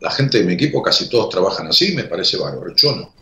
La 0.00 0.10
gente 0.10 0.38
de 0.38 0.44
mi 0.44 0.54
equipo, 0.54 0.82
casi 0.82 1.08
todos 1.08 1.30
trabajan 1.30 1.66
así, 1.66 1.92
me 1.92 2.04
parece 2.04 2.36
bárbaro, 2.36 2.74
yo 2.76 2.94
no. 2.94 3.14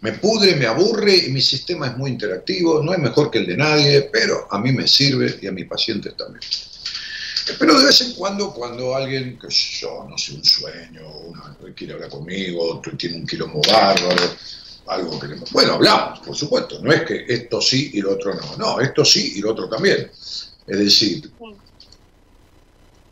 Me 0.00 0.12
pudre, 0.12 0.56
me 0.56 0.66
aburre 0.66 1.16
y 1.16 1.30
mi 1.30 1.40
sistema 1.40 1.86
es 1.88 1.96
muy 1.96 2.10
interactivo, 2.10 2.82
no 2.82 2.92
es 2.92 2.98
mejor 2.98 3.30
que 3.30 3.38
el 3.38 3.46
de 3.46 3.56
nadie, 3.56 4.08
pero 4.12 4.46
a 4.50 4.58
mí 4.58 4.72
me 4.72 4.88
sirve 4.88 5.38
y 5.40 5.46
a 5.46 5.52
mis 5.52 5.66
pacientes 5.66 6.16
también. 6.16 6.42
Pero 7.58 7.78
de 7.78 7.84
vez 7.84 8.00
en 8.00 8.14
cuando, 8.14 8.52
cuando 8.52 8.94
alguien, 8.94 9.38
que 9.38 9.48
yo, 9.50 10.06
no 10.08 10.16
sé, 10.16 10.32
un 10.32 10.44
sueño, 10.44 11.06
una, 11.26 11.56
quiere 11.74 11.92
hablar 11.92 12.08
conmigo, 12.08 12.80
tiene 12.96 13.16
un 13.16 13.26
quilombo 13.26 13.60
bárbaro, 13.66 14.22
algo 14.86 15.18
que... 15.18 15.28
Bueno, 15.50 15.74
hablamos, 15.74 16.20
por 16.20 16.36
supuesto, 16.36 16.78
no 16.82 16.92
es 16.92 17.02
que 17.02 17.24
esto 17.28 17.60
sí 17.60 17.90
y 17.94 18.00
lo 18.00 18.12
otro 18.12 18.34
no, 18.34 18.56
no, 18.56 18.80
esto 18.80 19.04
sí 19.04 19.34
y 19.36 19.40
lo 19.40 19.52
otro 19.52 19.68
también. 19.68 20.10
Es 20.66 20.78
decir, 20.78 21.30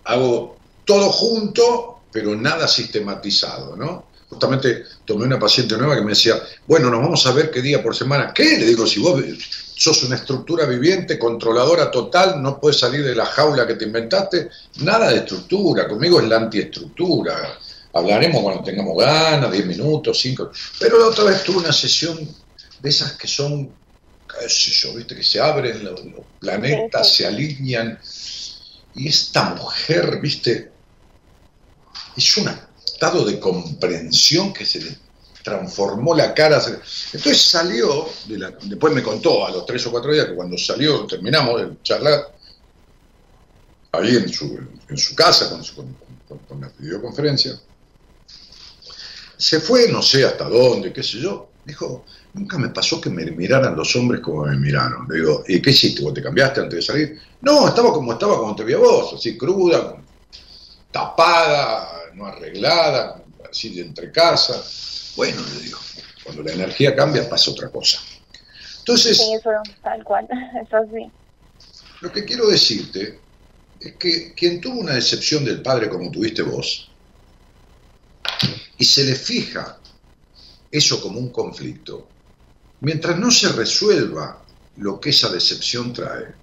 hago 0.04 0.56
todo 0.84 1.10
junto, 1.10 2.00
pero 2.10 2.34
nada 2.34 2.66
sistematizado, 2.68 3.76
¿no? 3.76 4.06
Justamente 4.28 4.84
tomé 5.04 5.26
una 5.26 5.38
paciente 5.38 5.76
nueva 5.76 5.94
que 5.94 6.02
me 6.02 6.12
decía, 6.12 6.42
bueno, 6.66 6.88
nos 6.88 7.00
vamos 7.00 7.26
a 7.26 7.32
ver 7.32 7.50
qué 7.50 7.60
día 7.60 7.82
por 7.82 7.94
semana. 7.94 8.32
¿Qué? 8.32 8.58
Le 8.58 8.66
digo, 8.66 8.86
si 8.86 8.98
vos 8.98 9.22
sos 9.74 10.04
una 10.04 10.16
estructura 10.16 10.64
viviente, 10.64 11.18
controladora 11.18 11.90
total, 11.90 12.40
no 12.42 12.58
puedes 12.58 12.78
salir 12.78 13.04
de 13.04 13.14
la 13.14 13.26
jaula 13.26 13.66
que 13.66 13.74
te 13.74 13.84
inventaste, 13.84 14.48
nada 14.80 15.10
de 15.10 15.18
estructura, 15.18 15.86
conmigo 15.86 16.20
es 16.20 16.28
la 16.28 16.36
antiestructura 16.36 17.58
Hablaremos 17.94 18.42
cuando 18.42 18.62
tengamos 18.62 18.96
ganas, 18.96 19.52
10 19.52 19.66
minutos, 19.66 20.18
5. 20.20 20.50
Pero 20.80 20.98
la 20.98 21.06
otra 21.06 21.24
vez 21.24 21.44
tuve 21.44 21.58
una 21.58 21.72
sesión 21.72 22.18
de 22.80 22.88
esas 22.88 23.12
que 23.12 23.28
son, 23.28 23.70
qué 24.26 24.48
sé 24.48 24.70
yo, 24.70 24.94
viste, 24.94 25.14
que 25.14 25.22
se 25.22 25.40
abren 25.40 25.84
los, 25.84 26.00
planetas, 26.40 27.14
se 27.14 27.26
alinean. 27.26 27.98
Y 28.94 29.08
esta 29.08 29.54
mujer, 29.54 30.20
viste, 30.20 30.72
es 32.16 32.36
un 32.36 32.50
estado 32.84 33.24
de 33.24 33.38
comprensión 33.38 34.52
que 34.52 34.64
se 34.64 34.80
le 34.80 34.98
transformó 35.42 36.14
la 36.14 36.32
cara. 36.32 36.62
Entonces 37.12 37.42
salió, 37.42 38.08
después 38.62 38.94
me 38.94 39.02
contó 39.02 39.46
a 39.46 39.50
los 39.50 39.66
tres 39.66 39.86
o 39.86 39.90
cuatro 39.90 40.12
días 40.12 40.26
que 40.26 40.34
cuando 40.34 40.56
salió, 40.56 41.06
terminamos 41.06 41.60
de 41.60 41.82
charlar, 41.82 42.34
ahí 43.92 44.16
en 44.16 44.32
su, 44.32 44.58
en 44.88 44.96
su 44.96 45.14
casa 45.14 45.50
con, 45.50 45.94
con 46.48 46.60
la 46.60 46.72
videoconferencia, 46.78 47.60
se 49.42 49.58
fue, 49.58 49.88
no 49.88 50.00
sé 50.02 50.24
hasta 50.24 50.48
dónde, 50.48 50.92
qué 50.92 51.02
sé 51.02 51.18
yo. 51.18 51.48
Dijo, 51.64 52.04
nunca 52.34 52.58
me 52.58 52.68
pasó 52.68 53.00
que 53.00 53.10
me 53.10 53.24
miraran 53.24 53.74
los 53.74 53.96
hombres 53.96 54.20
como 54.20 54.44
me 54.44 54.56
miraron. 54.56 55.08
Le 55.08 55.16
digo, 55.16 55.42
¿y 55.48 55.60
qué 55.60 55.70
hiciste? 55.70 56.00
¿Vos 56.00 56.14
te 56.14 56.22
cambiaste 56.22 56.60
antes 56.60 56.76
de 56.76 56.82
salir? 56.82 57.20
No, 57.40 57.66
estaba 57.66 57.92
como 57.92 58.12
estaba 58.12 58.38
cuando 58.38 58.54
te 58.54 58.62
vi 58.62 58.74
a 58.74 58.78
vos, 58.78 59.14
así 59.14 59.36
cruda, 59.36 59.96
tapada, 60.92 61.88
no 62.14 62.26
arreglada, 62.26 63.20
así 63.50 63.70
de 63.74 63.82
entre 63.82 64.12
casa. 64.12 64.62
Bueno, 65.16 65.42
le 65.54 65.60
digo, 65.64 65.78
cuando 66.22 66.44
la 66.44 66.52
energía 66.52 66.94
cambia 66.94 67.28
pasa 67.28 67.50
otra 67.50 67.68
cosa. 67.68 67.98
Entonces, 68.78 69.18
sí, 69.18 69.34
eso 69.34 69.50
tal 69.82 70.04
cual, 70.04 70.28
eso 70.62 70.78
sí. 70.94 71.10
Lo 72.00 72.12
que 72.12 72.24
quiero 72.24 72.46
decirte 72.46 73.18
es 73.80 73.94
que 73.96 74.34
quien 74.34 74.60
tuvo 74.60 74.78
una 74.78 74.94
decepción 74.94 75.44
del 75.44 75.62
padre 75.62 75.88
como 75.88 76.12
tuviste 76.12 76.42
vos, 76.42 76.91
y 78.78 78.84
se 78.84 79.04
le 79.04 79.14
fija 79.14 79.78
eso 80.70 81.00
como 81.00 81.18
un 81.18 81.30
conflicto, 81.30 82.08
mientras 82.80 83.18
no 83.18 83.30
se 83.30 83.50
resuelva 83.52 84.44
lo 84.76 84.98
que 85.00 85.10
esa 85.10 85.30
decepción 85.30 85.92
trae, 85.92 86.34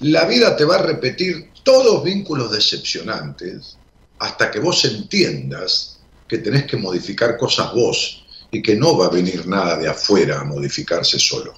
la 0.00 0.24
vida 0.24 0.56
te 0.56 0.64
va 0.64 0.76
a 0.76 0.82
repetir 0.82 1.52
todos 1.62 2.02
vínculos 2.02 2.50
decepcionantes 2.50 3.78
hasta 4.18 4.50
que 4.50 4.60
vos 4.60 4.84
entiendas 4.84 6.00
que 6.26 6.38
tenés 6.38 6.64
que 6.64 6.76
modificar 6.76 7.36
cosas 7.36 7.72
vos 7.72 8.24
y 8.50 8.62
que 8.62 8.76
no 8.76 8.96
va 8.96 9.06
a 9.06 9.10
venir 9.10 9.46
nada 9.46 9.76
de 9.76 9.88
afuera 9.88 10.40
a 10.40 10.44
modificarse 10.44 11.18
solo. 11.18 11.54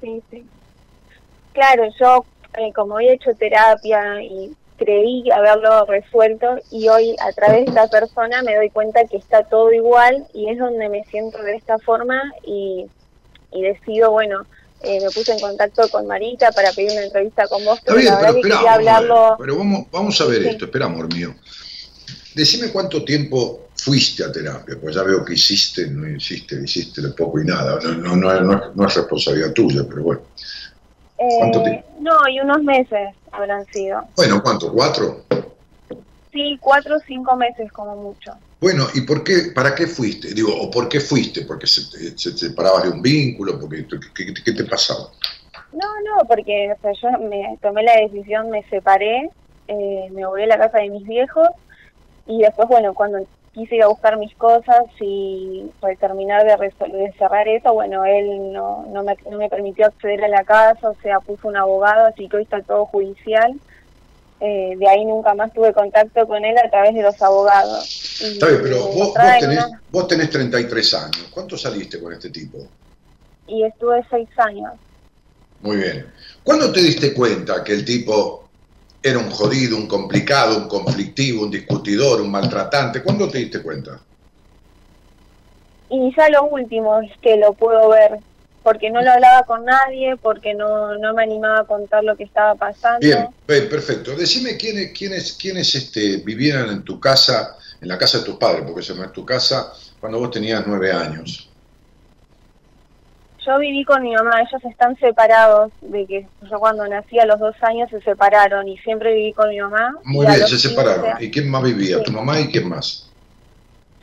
Sí, 0.00 0.22
sí. 0.30 0.44
Claro, 1.52 1.84
yo 1.98 2.26
eh, 2.58 2.72
como 2.74 2.98
he 2.98 3.12
hecho 3.12 3.30
terapia 3.38 4.22
y 4.22 4.54
creí 4.84 5.30
haberlo 5.30 5.86
resuelto 5.86 6.58
y 6.70 6.88
hoy 6.88 7.16
a 7.20 7.32
través 7.32 7.64
de 7.64 7.70
esta 7.70 7.88
persona 7.88 8.42
me 8.42 8.54
doy 8.54 8.68
cuenta 8.68 9.04
que 9.06 9.16
está 9.16 9.44
todo 9.44 9.72
igual 9.72 10.26
y 10.34 10.50
es 10.50 10.58
donde 10.58 10.88
me 10.90 11.04
siento 11.04 11.42
de 11.42 11.56
esta 11.56 11.78
forma 11.78 12.20
y, 12.46 12.86
y 13.52 13.62
decido, 13.62 14.10
bueno, 14.10 14.44
eh, 14.82 15.00
me 15.00 15.10
puse 15.10 15.32
en 15.32 15.40
contacto 15.40 15.88
con 15.88 16.06
Marita 16.06 16.52
para 16.52 16.70
pedir 16.72 16.92
una 16.92 17.04
entrevista 17.04 17.46
con 17.48 17.64
vos, 17.64 17.80
pero 17.84 17.98
la 17.98 18.16
verdad 18.16 18.34
que 18.34 18.42
quería 18.42 18.74
hablarlo... 18.74 19.36
pero 19.38 19.56
vamos, 19.56 19.86
vamos 19.90 20.20
a 20.20 20.26
ver 20.26 20.42
esto, 20.46 20.66
espera 20.66 20.84
amor 20.86 21.12
mío. 21.12 21.34
Decime 22.34 22.70
cuánto 22.70 23.02
tiempo 23.04 23.68
fuiste 23.74 24.24
a 24.24 24.30
terapia, 24.30 24.76
pues 24.80 24.94
ya 24.94 25.02
veo 25.02 25.24
que 25.24 25.34
hiciste, 25.34 25.86
no 25.86 26.06
hiciste, 26.08 26.60
hiciste 26.62 27.00
poco 27.16 27.40
y 27.40 27.46
nada, 27.46 27.78
no, 27.82 28.16
no, 28.16 28.40
no, 28.40 28.72
no 28.74 28.86
es 28.86 28.94
responsabilidad 28.94 29.52
tuya, 29.52 29.84
pero 29.88 30.02
bueno. 30.02 30.20
Eh, 31.24 31.84
no, 32.00 32.28
y 32.28 32.40
unos 32.40 32.62
meses 32.62 33.14
habrán 33.32 33.64
sido. 33.66 34.02
Bueno, 34.16 34.42
¿cuánto? 34.42 34.72
¿Cuatro? 34.72 35.24
Sí, 36.32 36.58
cuatro 36.60 36.96
o 36.96 37.00
cinco 37.06 37.36
meses 37.36 37.70
como 37.72 37.96
mucho. 37.96 38.32
Bueno, 38.60 38.86
¿y 38.94 39.02
por 39.02 39.22
qué, 39.22 39.52
para 39.54 39.74
qué 39.74 39.86
fuiste? 39.86 40.34
Digo, 40.34 40.50
¿o 40.60 40.70
por 40.70 40.88
qué 40.88 41.00
fuiste? 41.00 41.42
¿Porque 41.42 41.66
se, 41.66 41.82
se, 42.16 42.36
separabas 42.36 42.84
de 42.84 42.90
un 42.90 43.02
vínculo? 43.02 43.58
porque 43.60 43.86
¿qué, 44.44 44.52
te 44.52 44.64
pasaba? 44.64 45.10
No, 45.72 45.86
no, 46.04 46.26
porque 46.26 46.74
yo 46.82 47.10
me 47.28 47.58
tomé 47.60 47.82
la 47.82 47.96
decisión, 47.96 48.50
me 48.50 48.62
separé, 48.64 49.30
eh, 49.68 50.08
me 50.10 50.26
volví 50.26 50.42
a 50.42 50.46
la 50.46 50.58
casa 50.58 50.78
de 50.78 50.90
mis 50.90 51.06
viejos 51.06 51.48
y 52.26 52.40
después, 52.40 52.68
bueno, 52.68 52.94
cuando 52.94 53.18
quise 53.54 53.76
ir 53.76 53.82
a 53.84 53.88
buscar 53.88 54.18
mis 54.18 54.34
cosas 54.34 54.84
y 55.00 55.70
para 55.80 55.94
terminar 55.94 56.44
de, 56.44 56.72
de 56.88 57.12
cerrar 57.12 57.46
eso, 57.46 57.72
bueno, 57.72 58.04
él 58.04 58.52
no, 58.52 58.84
no, 58.92 59.04
me, 59.04 59.16
no 59.30 59.38
me 59.38 59.48
permitió 59.48 59.86
acceder 59.86 60.24
a 60.24 60.28
la 60.28 60.44
casa, 60.44 60.90
o 60.90 60.96
sea, 61.00 61.20
puso 61.20 61.48
un 61.48 61.56
abogado, 61.56 62.06
así 62.06 62.28
que 62.28 62.36
hoy 62.36 62.42
está 62.42 62.60
todo 62.62 62.86
judicial. 62.86 63.54
Eh, 64.40 64.74
de 64.76 64.88
ahí 64.88 65.04
nunca 65.04 65.32
más 65.34 65.52
tuve 65.52 65.72
contacto 65.72 66.26
con 66.26 66.44
él 66.44 66.56
a 66.58 66.68
través 66.68 66.94
de 66.94 67.02
los 67.02 67.22
abogados. 67.22 68.20
Está 68.20 68.48
bien, 68.48 68.60
pero 68.62 68.78
vos, 68.88 69.14
vos, 69.14 69.38
tenés, 69.40 69.64
vos 69.90 70.08
tenés 70.08 70.30
33 70.30 70.94
años. 70.94 71.28
¿Cuánto 71.30 71.56
saliste 71.56 72.00
con 72.00 72.12
este 72.12 72.30
tipo? 72.30 72.58
Y 73.46 73.64
estuve 73.64 74.04
6 74.10 74.28
años. 74.38 74.72
Muy 75.60 75.76
bien. 75.76 76.06
¿Cuándo 76.42 76.70
te 76.72 76.80
diste 76.80 77.14
cuenta 77.14 77.62
que 77.64 77.72
el 77.72 77.84
tipo 77.84 78.43
era 79.04 79.18
un 79.18 79.30
jodido, 79.30 79.76
un 79.76 79.86
complicado, 79.86 80.56
un 80.56 80.66
conflictivo, 80.66 81.42
un 81.42 81.50
discutidor, 81.50 82.22
un 82.22 82.30
maltratante. 82.30 83.02
¿Cuándo 83.02 83.28
te 83.28 83.36
diste 83.36 83.60
cuenta? 83.60 84.00
Y 85.90 86.10
ya 86.16 86.30
lo 86.30 86.44
último 86.44 86.98
es 87.02 87.12
que 87.20 87.36
lo 87.36 87.52
puedo 87.52 87.90
ver, 87.90 88.18
porque 88.62 88.88
no 88.90 89.02
lo 89.02 89.12
hablaba 89.12 89.42
con 89.42 89.66
nadie, 89.66 90.16
porque 90.16 90.54
no, 90.54 90.96
no 90.96 91.12
me 91.12 91.22
animaba 91.22 91.60
a 91.60 91.64
contar 91.64 92.02
lo 92.02 92.16
que 92.16 92.24
estaba 92.24 92.54
pasando. 92.54 93.00
Bien, 93.00 93.28
perfecto. 93.46 94.16
Decime 94.16 94.56
quiénes, 94.56 94.92
quiénes, 94.92 95.34
quiénes 95.34 95.74
este, 95.74 96.16
vivieran 96.24 96.70
en 96.70 96.82
tu 96.82 96.98
casa, 96.98 97.58
en 97.82 97.88
la 97.88 97.98
casa 97.98 98.20
de 98.20 98.24
tus 98.24 98.36
padres, 98.36 98.64
porque 98.64 98.82
se 98.82 98.94
no 98.94 99.04
es 99.04 99.12
tu 99.12 99.26
casa, 99.26 99.70
cuando 100.00 100.18
vos 100.18 100.30
tenías 100.30 100.64
nueve 100.66 100.90
años. 100.90 101.50
Yo 103.46 103.58
viví 103.58 103.84
con 103.84 104.02
mi 104.02 104.14
mamá, 104.14 104.40
ellos 104.40 104.64
están 104.64 104.96
separados, 104.98 105.70
de 105.82 106.06
que 106.06 106.26
yo 106.50 106.58
cuando 106.58 106.86
nací 106.88 107.18
a 107.18 107.26
los 107.26 107.38
dos 107.38 107.54
años 107.60 107.90
se 107.90 108.00
separaron 108.00 108.66
y 108.66 108.78
siempre 108.78 109.12
viví 109.12 109.34
con 109.34 109.50
mi 109.50 109.60
mamá. 109.60 109.94
Muy 110.04 110.26
bien, 110.26 110.46
se 110.46 110.58
separaron. 110.58 111.22
¿Y 111.22 111.30
quién 111.30 111.50
más 111.50 111.62
vivía? 111.62 112.02
¿Tu 112.02 112.10
mamá 112.10 112.40
y 112.40 112.48
quién 112.48 112.68
más? 112.68 113.10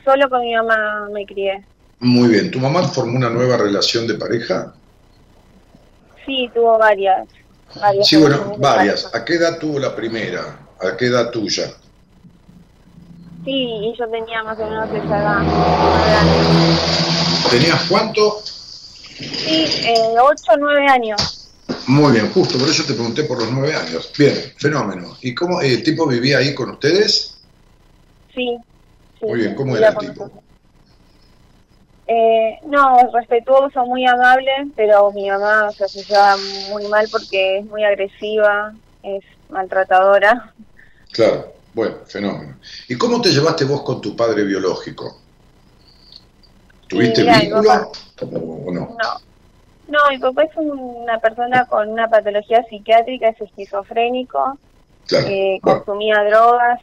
Solo 0.04 0.30
con 0.30 0.42
mi 0.42 0.54
mamá 0.54 1.08
me 1.12 1.26
crié. 1.26 1.64
Muy 1.98 2.28
bien, 2.28 2.50
¿tu 2.52 2.60
mamá 2.60 2.82
formó 2.84 3.16
una 3.16 3.30
nueva 3.30 3.56
relación 3.56 4.06
de 4.06 4.14
pareja? 4.14 4.74
Sí, 6.24 6.48
tuvo 6.54 6.78
varias. 6.78 7.26
varias 7.80 8.06
sí, 8.06 8.16
bueno, 8.16 8.54
varias. 8.58 9.12
¿A 9.12 9.24
qué 9.24 9.34
edad 9.34 9.58
tuvo 9.58 9.80
la 9.80 9.94
primera? 9.94 10.58
¿A 10.80 10.96
qué 10.96 11.06
edad 11.06 11.30
tuya? 11.30 11.64
Sí, 13.44 13.50
y 13.50 13.94
yo 13.98 14.08
tenía 14.08 14.44
más 14.44 14.58
o 14.58 14.66
menos 14.68 14.88
esa 14.88 15.18
edad. 15.18 15.42
¿Tenías 17.50 17.84
cuánto? 17.88 18.40
Sí, 19.16 19.64
eh, 19.84 20.14
8 20.20 20.44
o 20.48 20.56
9 20.56 20.86
años. 20.88 21.50
Muy 21.86 22.12
bien, 22.12 22.30
justo, 22.32 22.58
por 22.58 22.68
eso 22.68 22.84
te 22.84 22.94
pregunté 22.94 23.24
por 23.24 23.38
los 23.38 23.50
9 23.50 23.74
años. 23.74 24.10
Bien, 24.16 24.34
fenómeno. 24.56 25.16
¿Y 25.20 25.34
cómo 25.34 25.60
el 25.60 25.82
tipo 25.82 26.06
vivía 26.06 26.38
ahí 26.38 26.54
con 26.54 26.70
ustedes? 26.70 27.36
Sí. 28.34 28.56
muy 29.20 29.40
bien, 29.40 29.54
¿cómo 29.54 29.76
era 29.76 29.88
el 29.88 29.96
tipo? 29.96 30.30
Eh, 32.06 32.58
no, 32.66 33.10
respetuoso, 33.12 33.84
muy 33.86 34.06
amable, 34.06 34.50
pero 34.74 35.12
mi 35.12 35.30
mamá 35.30 35.70
se 35.70 35.86
lleva 36.02 36.36
muy 36.70 36.86
mal 36.88 37.06
porque 37.10 37.58
es 37.58 37.66
muy 37.66 37.84
agresiva, 37.84 38.74
es 39.02 39.22
maltratadora. 39.48 40.52
Claro, 41.12 41.54
bueno, 41.74 41.96
fenómeno. 42.06 42.56
¿Y 42.88 42.96
cómo 42.96 43.20
te 43.20 43.30
llevaste 43.30 43.64
vos 43.64 43.82
con 43.82 44.00
tu 44.00 44.16
padre 44.16 44.44
biológico? 44.44 45.20
¿Tuviste 46.88 47.22
vínculo 47.22 47.92
o 48.22 48.72
no? 48.72 48.80
No. 48.80 49.32
No, 49.88 49.98
mi 50.10 50.18
papá 50.18 50.44
es 50.44 50.56
una 50.56 51.18
persona 51.18 51.66
con 51.66 51.88
una 51.88 52.08
patología 52.08 52.64
psiquiátrica, 52.68 53.28
es 53.28 53.40
esquizofrénico, 53.40 54.58
eh, 55.10 55.58
consumía 55.60 56.24
drogas. 56.24 56.80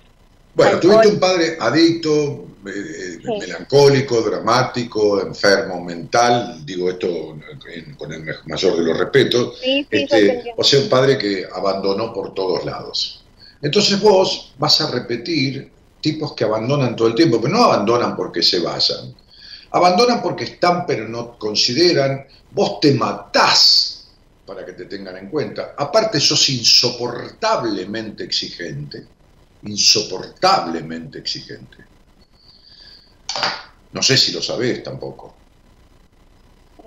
Bueno, 0.53 0.79
tuviste 0.79 1.07
un 1.07 1.19
padre 1.19 1.57
adicto, 1.59 2.45
eh, 2.67 3.19
melancólico, 3.23 4.21
dramático, 4.21 5.21
enfermo 5.21 5.81
mental, 5.81 6.63
digo 6.65 6.89
esto 6.89 7.37
con 7.97 8.11
el 8.11 8.25
mayor 8.45 8.75
de 8.75 8.83
los 8.83 8.97
respetos, 8.97 9.59
este, 9.63 10.53
o 10.57 10.63
sea, 10.63 10.81
un 10.81 10.89
padre 10.89 11.17
que 11.17 11.47
abandonó 11.51 12.13
por 12.13 12.33
todos 12.33 12.65
lados. 12.65 13.23
Entonces 13.61 13.99
vos 14.01 14.53
vas 14.57 14.81
a 14.81 14.91
repetir 14.91 15.71
tipos 16.01 16.33
que 16.33 16.43
abandonan 16.43 16.95
todo 16.95 17.07
el 17.07 17.15
tiempo, 17.15 17.39
pero 17.41 17.53
no 17.53 17.63
abandonan 17.63 18.15
porque 18.15 18.41
se 18.43 18.59
vayan, 18.59 19.13
Abandonan 19.71 20.21
porque 20.21 20.45
están 20.45 20.85
pero 20.85 21.07
no 21.07 21.37
consideran, 21.37 22.25
vos 22.51 22.79
te 22.79 22.93
matás 22.93 24.07
para 24.45 24.65
que 24.65 24.73
te 24.73 24.85
tengan 24.85 25.15
en 25.17 25.29
cuenta. 25.29 25.75
Aparte 25.77 26.19
sos 26.19 26.49
insoportablemente 26.49 28.23
exigente, 28.23 29.05
insoportablemente 29.63 31.19
exigente. 31.19 31.77
No 33.91 34.01
sé 34.01 34.17
si 34.17 34.31
lo 34.31 34.41
sabés 34.41 34.83
tampoco. 34.83 35.35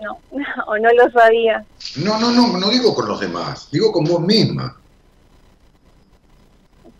No, 0.00 0.18
o 0.66 0.78
no 0.78 0.92
lo 0.92 1.10
sabía. 1.12 1.64
No, 1.96 2.18
no, 2.18 2.32
no, 2.32 2.58
no 2.58 2.68
digo 2.70 2.92
con 2.94 3.06
los 3.06 3.20
demás, 3.20 3.68
digo 3.70 3.92
con 3.92 4.04
vos 4.04 4.20
misma. 4.20 4.76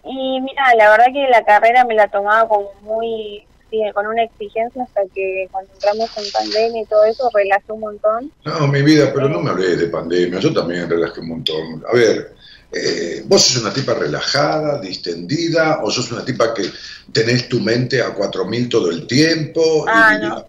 Y 0.05 0.41
mira, 0.41 0.75
la 0.77 0.91
verdad 0.91 1.07
que 1.13 1.29
la 1.29 1.45
carrera 1.45 1.85
me 1.85 1.95
la 1.95 2.09
tomaba 2.09 2.49
como 2.49 2.73
muy 2.83 3.45
con 3.95 4.07
una 4.07 4.25
exigencia 4.25 4.83
hasta 4.83 5.03
que 5.15 5.49
cuando 5.51 5.73
entramos 5.73 6.11
en 6.17 6.31
pandemia 6.33 6.83
y 6.83 6.87
todo 6.87 7.05
eso 7.05 7.29
relajé 7.33 7.73
un 7.73 7.81
montón. 7.81 8.33
No, 8.45 8.69
mi 8.69 8.83
vida, 8.83 9.11
pero 9.15 9.29
no 9.29 9.41
me 9.41 9.51
hablé 9.51 9.77
de 9.77 9.87
pandemia, 9.87 10.39
yo 10.39 10.53
también 10.53 10.89
relajé 10.89 11.21
un 11.21 11.29
montón. 11.29 11.85
A 11.91 11.95
ver, 11.95 12.35
eh, 12.71 13.23
vos 13.27 13.43
sos 13.43 13.63
una 13.63 13.73
tipa 13.73 13.95
relajada, 13.95 14.81
distendida, 14.81 15.81
o 15.83 15.91
sos 15.91 16.13
una 16.13 16.25
tipa 16.25 16.53
que 16.53 16.71
tenés 17.13 17.49
tu 17.49 17.61
mente 17.61 18.03
a 18.03 18.15
cuatro 18.15 18.45
mil 18.45 18.69
todo 18.69 18.91
el 18.91 19.07
tiempo. 19.07 19.85
Ah, 19.89 20.45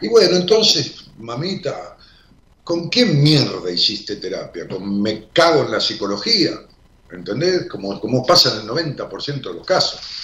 y, 0.00 0.08
bueno, 0.08 0.36
entonces, 0.36 0.94
mamita, 1.18 1.96
¿con 2.64 2.88
qué 2.88 3.04
mierda 3.04 3.70
hiciste 3.70 4.16
terapia? 4.16 4.66
¿Con 4.68 5.02
me 5.02 5.28
cago 5.32 5.64
en 5.64 5.72
la 5.72 5.80
psicología? 5.80 6.52
¿Entendés? 7.10 7.68
Como, 7.68 8.00
como 8.00 8.24
pasa 8.24 8.54
en 8.54 8.62
el 8.62 8.68
90% 8.68 9.42
de 9.42 9.54
los 9.54 9.66
casos 9.66 10.21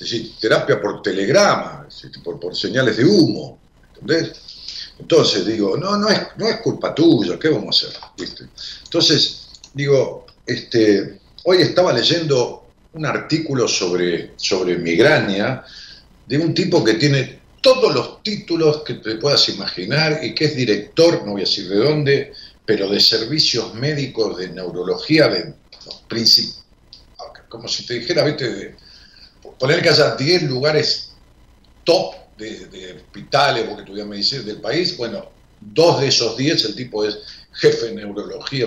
decir, 0.00 0.32
terapia 0.40 0.80
por 0.80 1.02
telegrama, 1.02 1.86
por, 2.24 2.56
señales 2.56 2.96
de 2.96 3.04
humo, 3.04 3.58
¿entendés? 3.94 4.32
Entonces 4.98 5.46
digo, 5.46 5.76
no, 5.76 5.96
no 5.96 6.08
es, 6.08 6.20
no 6.36 6.48
es 6.48 6.56
culpa 6.60 6.94
tuya, 6.94 7.38
¿qué 7.38 7.48
vamos 7.48 7.84
a 7.84 7.88
hacer? 7.88 8.00
Entonces, 8.84 9.48
digo, 9.72 10.26
este, 10.46 11.20
hoy 11.44 11.58
estaba 11.58 11.92
leyendo 11.92 12.66
un 12.92 13.06
artículo 13.06 13.68
sobre, 13.68 14.32
sobre 14.36 14.76
migraña 14.76 15.64
de 16.26 16.38
un 16.38 16.54
tipo 16.54 16.82
que 16.82 16.94
tiene 16.94 17.40
todos 17.60 17.94
los 17.94 18.22
títulos 18.22 18.82
que 18.84 18.94
te 18.94 19.16
puedas 19.16 19.48
imaginar 19.48 20.20
y 20.22 20.34
que 20.34 20.46
es 20.46 20.56
director, 20.56 21.22
no 21.24 21.32
voy 21.32 21.42
a 21.42 21.44
decir 21.44 21.68
de 21.68 21.76
dónde, 21.76 22.32
pero 22.64 22.88
de 22.88 23.00
servicios 23.00 23.74
médicos 23.74 24.38
de 24.38 24.48
neurología 24.48 25.28
de 25.28 25.54
los 25.86 26.02
como 27.48 27.68
si 27.68 27.84
te 27.84 27.94
dijera, 27.94 28.24
viste, 28.24 28.48
de, 28.48 28.76
poner 29.60 29.82
que 29.82 29.90
haya 29.90 30.16
10 30.16 30.44
lugares 30.44 31.12
top 31.84 32.14
de, 32.38 32.96
hospitales 32.96 33.66
porque 33.66 33.82
estudian 33.82 34.08
medicina 34.08 34.42
del 34.42 34.60
país, 34.60 34.96
bueno, 34.96 35.26
dos 35.60 36.00
de 36.00 36.08
esos 36.08 36.36
10 36.36 36.64
el 36.64 36.74
tipo 36.74 37.04
es 37.04 37.18
jefe 37.52 37.86
de 37.86 37.94
neurología, 37.96 38.66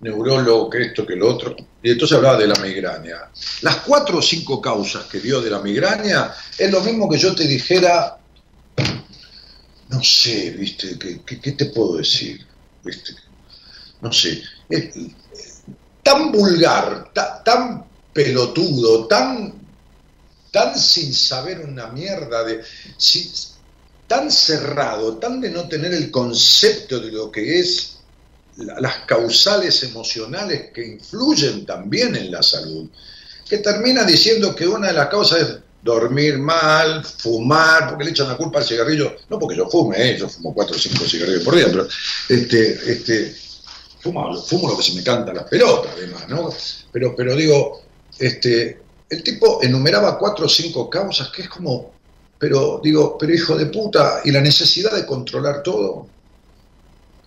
neurólogo, 0.00 0.68
que 0.68 0.82
esto, 0.82 1.06
que 1.06 1.14
lo 1.14 1.28
otro, 1.28 1.54
y 1.80 1.92
entonces 1.92 2.16
hablaba 2.16 2.38
de 2.38 2.48
la 2.48 2.56
migraña. 2.56 3.30
Las 3.60 3.76
cuatro 3.76 4.18
o 4.18 4.22
cinco 4.22 4.60
causas 4.60 5.04
que 5.04 5.20
dio 5.20 5.40
de 5.40 5.50
la 5.50 5.60
migraña 5.60 6.34
es 6.58 6.72
lo 6.72 6.80
mismo 6.80 7.08
que 7.08 7.18
yo 7.18 7.34
te 7.36 7.46
dijera, 7.46 8.18
no 9.90 10.02
sé, 10.02 10.50
viste, 10.50 10.98
¿qué, 10.98 11.52
te 11.52 11.66
puedo 11.66 11.98
decir? 11.98 12.44
¿Viste? 12.82 13.14
No 14.00 14.12
sé, 14.12 14.42
tan 16.02 16.32
vulgar, 16.32 17.12
tan 17.44 17.84
pelotudo, 18.12 19.06
tan, 19.06 19.61
tan 20.52 20.78
sin 20.78 21.12
saber 21.12 21.60
una 21.60 21.88
mierda, 21.88 22.44
de, 22.44 22.62
tan 24.06 24.30
cerrado, 24.30 25.16
tan 25.16 25.40
de 25.40 25.50
no 25.50 25.66
tener 25.66 25.92
el 25.92 26.10
concepto 26.10 27.00
de 27.00 27.10
lo 27.10 27.32
que 27.32 27.58
es 27.58 27.96
las 28.56 28.98
causales 29.06 29.82
emocionales 29.82 30.70
que 30.72 30.86
influyen 30.86 31.64
también 31.64 32.14
en 32.14 32.30
la 32.30 32.42
salud, 32.42 32.86
que 33.48 33.58
termina 33.58 34.04
diciendo 34.04 34.54
que 34.54 34.68
una 34.68 34.88
de 34.88 34.92
las 34.92 35.08
causas 35.08 35.40
es 35.40 35.58
dormir 35.82 36.38
mal, 36.38 37.02
fumar, 37.02 37.88
porque 37.88 38.04
le 38.04 38.10
echan 38.10 38.28
la 38.28 38.36
culpa 38.36 38.58
al 38.58 38.66
cigarrillo, 38.66 39.16
no 39.30 39.38
porque 39.38 39.56
yo 39.56 39.68
fume, 39.70 39.96
¿eh? 39.98 40.18
yo 40.18 40.28
fumo 40.28 40.54
cuatro 40.54 40.76
o 40.76 40.78
cinco 40.78 41.06
cigarrillos 41.06 41.42
por 41.42 41.56
día, 41.56 41.66
pero 41.66 41.88
este, 42.28 42.92
este, 42.92 43.34
fumo, 44.00 44.36
fumo 44.42 44.68
lo 44.68 44.76
que 44.76 44.82
se 44.82 44.92
me 44.92 45.02
canta 45.02 45.32
las 45.32 45.44
pelotas, 45.44 45.92
además, 45.96 46.28
¿no? 46.28 46.54
Pero, 46.92 47.16
pero 47.16 47.34
digo, 47.34 47.82
este, 48.18 48.81
el 49.12 49.22
tipo 49.22 49.62
enumeraba 49.62 50.18
cuatro 50.18 50.46
o 50.46 50.48
cinco 50.48 50.88
causas 50.88 51.28
que 51.28 51.42
es 51.42 51.48
como, 51.48 51.92
pero 52.38 52.80
digo, 52.82 53.18
pero 53.18 53.34
hijo 53.34 53.56
de 53.58 53.66
puta, 53.66 54.22
y 54.24 54.30
la 54.30 54.40
necesidad 54.40 54.94
de 54.94 55.04
controlar 55.04 55.62
todo, 55.62 56.06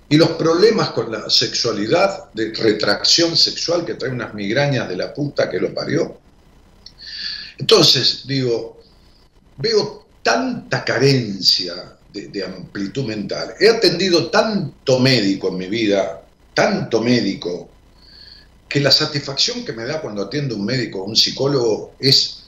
y 0.09 0.17
los 0.17 0.29
problemas 0.31 0.89
con 0.89 1.11
la 1.11 1.29
sexualidad, 1.29 2.31
de 2.33 2.51
retracción 2.55 3.38
sexual 3.38 3.86
que 3.86 3.93
trae 3.93 4.11
unas 4.11 4.33
migrañas 4.33 4.89
de 4.89 4.97
la 4.97 5.13
puta 5.13 5.47
que 5.47 5.59
lo 5.59 5.75
parió. 5.75 6.17
Entonces, 7.59 8.23
digo, 8.25 8.81
veo 9.57 10.07
tanta 10.23 10.83
carencia 10.83 11.97
de, 12.11 12.43
amplitud 12.43 13.05
mental. 13.05 13.53
He 13.59 13.69
atendido 13.69 14.31
tanto 14.31 14.99
médico 14.99 15.49
en 15.49 15.57
mi 15.57 15.67
vida, 15.67 16.23
tanto 16.55 17.01
médico, 17.01 17.69
que 18.68 18.80
la 18.80 18.91
satisfacción 18.91 19.63
que 19.63 19.74
me 19.74 19.86
da 19.86 20.01
cuando 20.01 20.24
atiendo 20.24 20.55
un 20.55 20.66
médico 20.66 21.01
o 21.01 21.05
un 21.05 21.16
psicólogo 21.16 21.95
es 21.99 22.43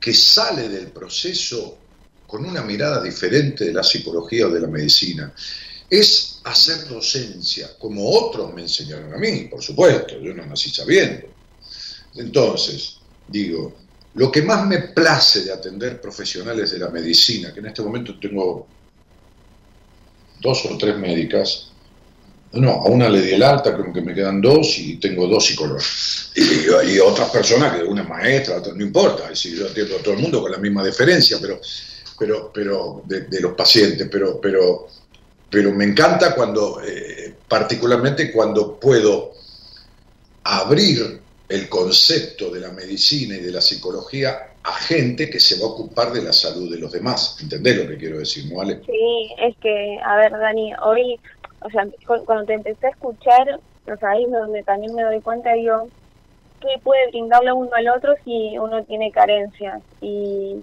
que 0.00 0.12
sale 0.12 0.68
del 0.68 0.88
proceso 0.88 1.78
con 2.26 2.44
una 2.44 2.62
mirada 2.62 3.02
diferente 3.02 3.64
de 3.64 3.72
la 3.72 3.82
psicología 3.82 4.46
o 4.46 4.50
de 4.50 4.60
la 4.60 4.66
medicina. 4.66 5.32
Es 5.88 6.40
hacer 6.44 6.88
docencia, 6.88 7.78
como 7.78 8.10
otros 8.10 8.52
me 8.52 8.62
enseñaron 8.62 9.14
a 9.14 9.16
mí, 9.16 9.48
por 9.50 9.62
supuesto, 9.62 10.18
yo 10.20 10.34
no 10.34 10.44
nací 10.44 10.70
sabiendo. 10.70 11.28
Entonces, 12.16 12.96
digo, 13.28 13.74
lo 14.14 14.30
que 14.30 14.42
más 14.42 14.66
me 14.66 14.78
place 14.78 15.44
de 15.44 15.52
atender 15.52 16.00
profesionales 16.00 16.70
de 16.70 16.78
la 16.78 16.90
medicina, 16.90 17.52
que 17.52 17.60
en 17.60 17.66
este 17.66 17.82
momento 17.82 18.18
tengo 18.18 18.66
dos 20.40 20.66
o 20.66 20.78
tres 20.78 20.96
médicas, 20.98 21.70
no, 22.56 22.70
a 22.70 22.84
una 22.86 23.08
le 23.08 23.20
di 23.20 23.32
el 23.32 23.42
alta, 23.42 23.74
creo 23.74 23.92
que 23.92 24.00
me 24.00 24.14
quedan 24.14 24.40
dos 24.40 24.78
y 24.78 24.96
tengo 24.96 25.26
dos 25.26 25.46
psicólogos. 25.46 26.32
Y, 26.34 26.98
otras 26.98 27.30
personas 27.30 27.76
que 27.76 27.84
una 27.84 28.02
maestra, 28.02 28.60
no 28.74 28.82
importa, 28.82 29.34
si 29.34 29.56
yo 29.56 29.66
atiendo 29.66 29.96
a 29.96 29.98
todo 29.98 30.14
el 30.14 30.20
mundo 30.20 30.40
con 30.40 30.50
la 30.50 30.58
misma 30.58 30.82
deferencia, 30.82 31.38
pero, 31.40 31.60
pero, 32.18 32.50
pero 32.52 33.02
de, 33.04 33.40
los 33.40 33.54
pacientes, 33.54 34.08
pero, 34.10 34.40
pero, 34.40 34.88
pero 35.50 35.72
me 35.72 35.84
encanta 35.84 36.34
cuando, 36.34 36.80
eh, 36.82 37.34
particularmente 37.48 38.32
cuando 38.32 38.78
puedo 38.78 39.32
abrir 40.44 41.20
el 41.48 41.68
concepto 41.68 42.50
de 42.50 42.60
la 42.60 42.70
medicina 42.70 43.36
y 43.36 43.40
de 43.40 43.52
la 43.52 43.60
psicología 43.60 44.54
a 44.64 44.72
gente 44.72 45.28
que 45.28 45.38
se 45.38 45.58
va 45.60 45.66
a 45.66 45.70
ocupar 45.70 46.10
de 46.12 46.22
la 46.22 46.32
salud 46.32 46.72
de 46.72 46.78
los 46.78 46.90
demás. 46.90 47.36
¿Entendés 47.40 47.76
lo 47.76 47.88
que 47.88 47.98
quiero 47.98 48.18
decir, 48.18 48.50
no, 48.50 48.62
Ale? 48.62 48.80
Sí, 48.86 49.34
es 49.38 49.54
que, 49.58 49.98
a 50.04 50.16
ver, 50.16 50.32
Dani, 50.32 50.72
hoy, 50.82 51.20
o 51.64 51.70
sea, 51.70 51.86
cuando 52.26 52.44
te 52.44 52.52
empecé 52.52 52.86
a 52.86 52.90
escuchar, 52.90 53.58
o 53.90 53.96
sea, 53.96 54.10
ahí 54.10 54.24
es 54.24 54.30
donde 54.30 54.62
también 54.62 54.94
me 54.94 55.02
doy 55.02 55.20
cuenta 55.20 55.56
yo 55.56 55.88
que 56.60 56.78
puede 56.82 57.08
brindarle 57.08 57.52
uno 57.52 57.70
al 57.74 57.88
otro 57.88 58.14
si 58.22 58.58
uno 58.58 58.84
tiene 58.84 59.10
carencias. 59.10 59.80
Y 60.02 60.62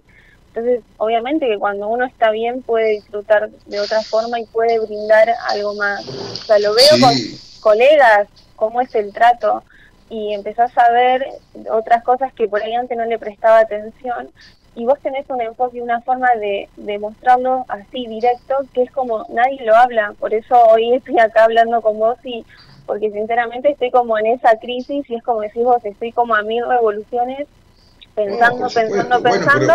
entonces, 0.49 0.84
obviamente 0.97 1.47
que 1.47 1.58
cuando 1.58 1.88
uno 1.88 2.06
está 2.06 2.30
bien 2.30 2.62
puede 2.62 2.91
disfrutar 2.91 3.49
de 3.49 3.80
otra 3.80 4.02
forma 4.02 4.39
y 4.39 4.45
puede 4.45 4.80
brindar 4.80 5.30
algo 5.49 5.74
más. 5.74 6.08
O 6.08 6.36
sea, 6.36 6.60
lo 6.60 6.74
veo 6.76 7.02
con 7.02 7.14
colegas, 7.62 8.28
cómo 8.56 8.80
es 8.82 8.93
el 8.93 9.12
trato 9.12 9.64
y 10.10 10.34
empezás 10.34 10.78
a 10.78 10.91
ver 10.91 11.26
otras 11.72 12.04
cosas 12.04 12.32
que 12.34 12.47
por 12.47 12.62
ahí 12.62 12.76
antes 12.76 12.95
no 12.95 13.06
le 13.06 13.18
prestaba 13.18 13.60
atención 13.60 14.30
y 14.76 14.86
vos 14.86 14.99
tenés 15.01 15.30
un 15.30 15.41
enfoque 15.41 15.78
y 15.78 15.82
una 15.82 16.01
forma 16.01 16.30
de, 16.36 16.69
de 16.78 16.99
mostrarlo 16.99 17.65
así 17.67 18.07
directo 18.07 18.55
que 18.74 18.84
es 18.84 18.91
como 18.91 19.26
nadie 19.30 19.63
lo 19.65 19.76
habla, 19.76 20.13
por 20.19 20.34
eso 20.34 20.55
hoy 20.69 20.93
estoy 20.93 21.19
acá 21.19 21.43
hablando 21.43 21.82
con 21.82 21.99
vos 21.99 22.17
y 22.24 22.45
porque 22.86 23.11
sinceramente 23.11 23.72
estoy 23.72 23.91
como 23.91 24.17
en 24.17 24.28
esa 24.28 24.57
crisis 24.57 25.09
y 25.09 25.15
es 25.15 25.24
como 25.24 25.41
decís 25.41 25.63
vos, 25.63 25.84
estoy 25.84 26.11
como 26.11 26.36
a 26.36 26.41
mil 26.41 26.65
revoluciones 26.65 27.47
pensando, 28.15 28.67
pensando, 28.74 29.22
pensando 29.22 29.74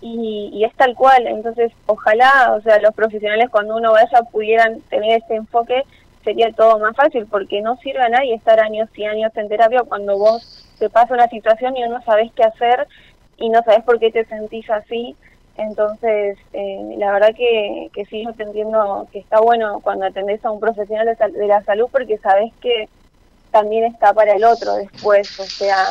y, 0.00 0.50
y 0.52 0.64
es 0.64 0.74
tal 0.74 0.94
cual, 0.94 1.26
entonces 1.26 1.72
ojalá, 1.86 2.54
o 2.56 2.60
sea, 2.62 2.80
los 2.80 2.94
profesionales 2.94 3.48
cuando 3.50 3.76
uno 3.76 3.92
vaya 3.92 4.22
pudieran 4.30 4.80
tener 4.82 5.22
ese 5.22 5.36
enfoque 5.36 5.84
sería 6.24 6.52
todo 6.52 6.78
más 6.78 6.96
fácil 6.96 7.26
porque 7.26 7.62
no 7.62 7.76
sirve 7.76 8.02
a 8.02 8.08
nadie 8.08 8.34
estar 8.34 8.60
años 8.60 8.88
y 8.94 9.04
años 9.04 9.32
en 9.36 9.48
terapia 9.48 9.82
cuando 9.82 10.18
vos 10.18 10.66
te 10.78 10.90
pasa 10.90 11.14
una 11.14 11.28
situación 11.28 11.76
y 11.76 11.82
no 11.82 12.02
sabes 12.02 12.30
qué 12.34 12.42
hacer 12.42 12.86
y 13.40 13.48
no 13.48 13.62
sabes 13.64 13.82
por 13.84 13.98
qué 13.98 14.12
te 14.12 14.24
sentís 14.26 14.70
así. 14.70 15.16
Entonces, 15.56 16.38
eh, 16.52 16.94
la 16.96 17.12
verdad 17.12 17.34
que, 17.36 17.90
que 17.92 18.04
sí, 18.06 18.24
yo 18.24 18.32
te 18.34 18.44
entiendo 18.44 19.08
que 19.12 19.18
está 19.18 19.40
bueno 19.40 19.80
cuando 19.82 20.06
atendés 20.06 20.44
a 20.44 20.50
un 20.50 20.60
profesional 20.60 21.06
de, 21.06 21.46
la 21.46 21.64
salud 21.64 21.88
porque 21.90 22.18
sabes 22.18 22.52
que 22.62 22.88
también 23.50 23.84
está 23.84 24.14
para 24.14 24.34
el 24.34 24.44
otro 24.44 24.76
después, 24.76 25.40
o 25.40 25.44
sea... 25.44 25.84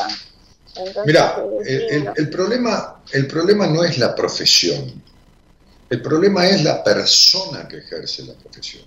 Mira, 1.05 1.43
eh, 1.65 2.05
el, 2.15 2.29
problema, 2.29 3.01
el 3.11 3.27
problema 3.27 3.67
no 3.67 3.83
es 3.83 3.97
la 3.97 4.15
profesión, 4.15 5.03
el 5.89 6.01
problema 6.01 6.47
es 6.47 6.63
la 6.63 6.83
persona 6.83 7.67
que 7.67 7.79
ejerce 7.79 8.23
la 8.23 8.35
profesión. 8.35 8.83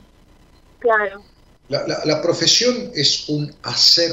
Claro. 0.78 1.22
La, 1.68 2.22
profesión 2.22 2.92
es 2.94 3.28
un 3.28 3.52
hacer, 3.62 4.12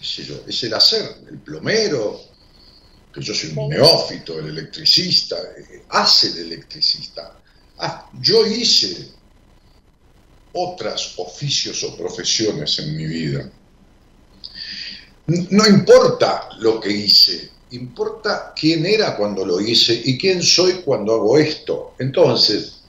es 0.00 0.62
el 0.64 0.74
hacer, 0.74 1.02
el 1.28 1.38
plomero, 1.38 2.20
que 3.12 3.20
yo 3.20 3.34
soy 3.34 3.52
un 3.56 3.68
neófito, 3.68 4.38
el 4.38 4.48
electricista, 4.48 5.36
eh, 5.36 5.84
hace 5.88 6.28
el 6.28 6.38
electricista. 6.38 7.36
Ah, 7.78 8.10
yo 8.20 8.46
hice 8.46 9.08
otras 10.52 11.14
oficios 11.16 11.82
o 11.84 11.96
profesiones 11.96 12.78
en 12.78 12.96
mi 12.96 13.06
vida. 13.06 13.50
No 15.26 15.66
importa 15.66 16.48
lo 16.58 16.80
que 16.80 16.90
hice, 16.90 17.50
importa 17.70 18.52
quién 18.54 18.84
era 18.84 19.16
cuando 19.16 19.44
lo 19.44 19.60
hice 19.60 20.00
y 20.04 20.18
quién 20.18 20.42
soy 20.42 20.82
cuando 20.84 21.14
hago 21.14 21.38
esto. 21.38 21.94
Entonces, 21.98 22.80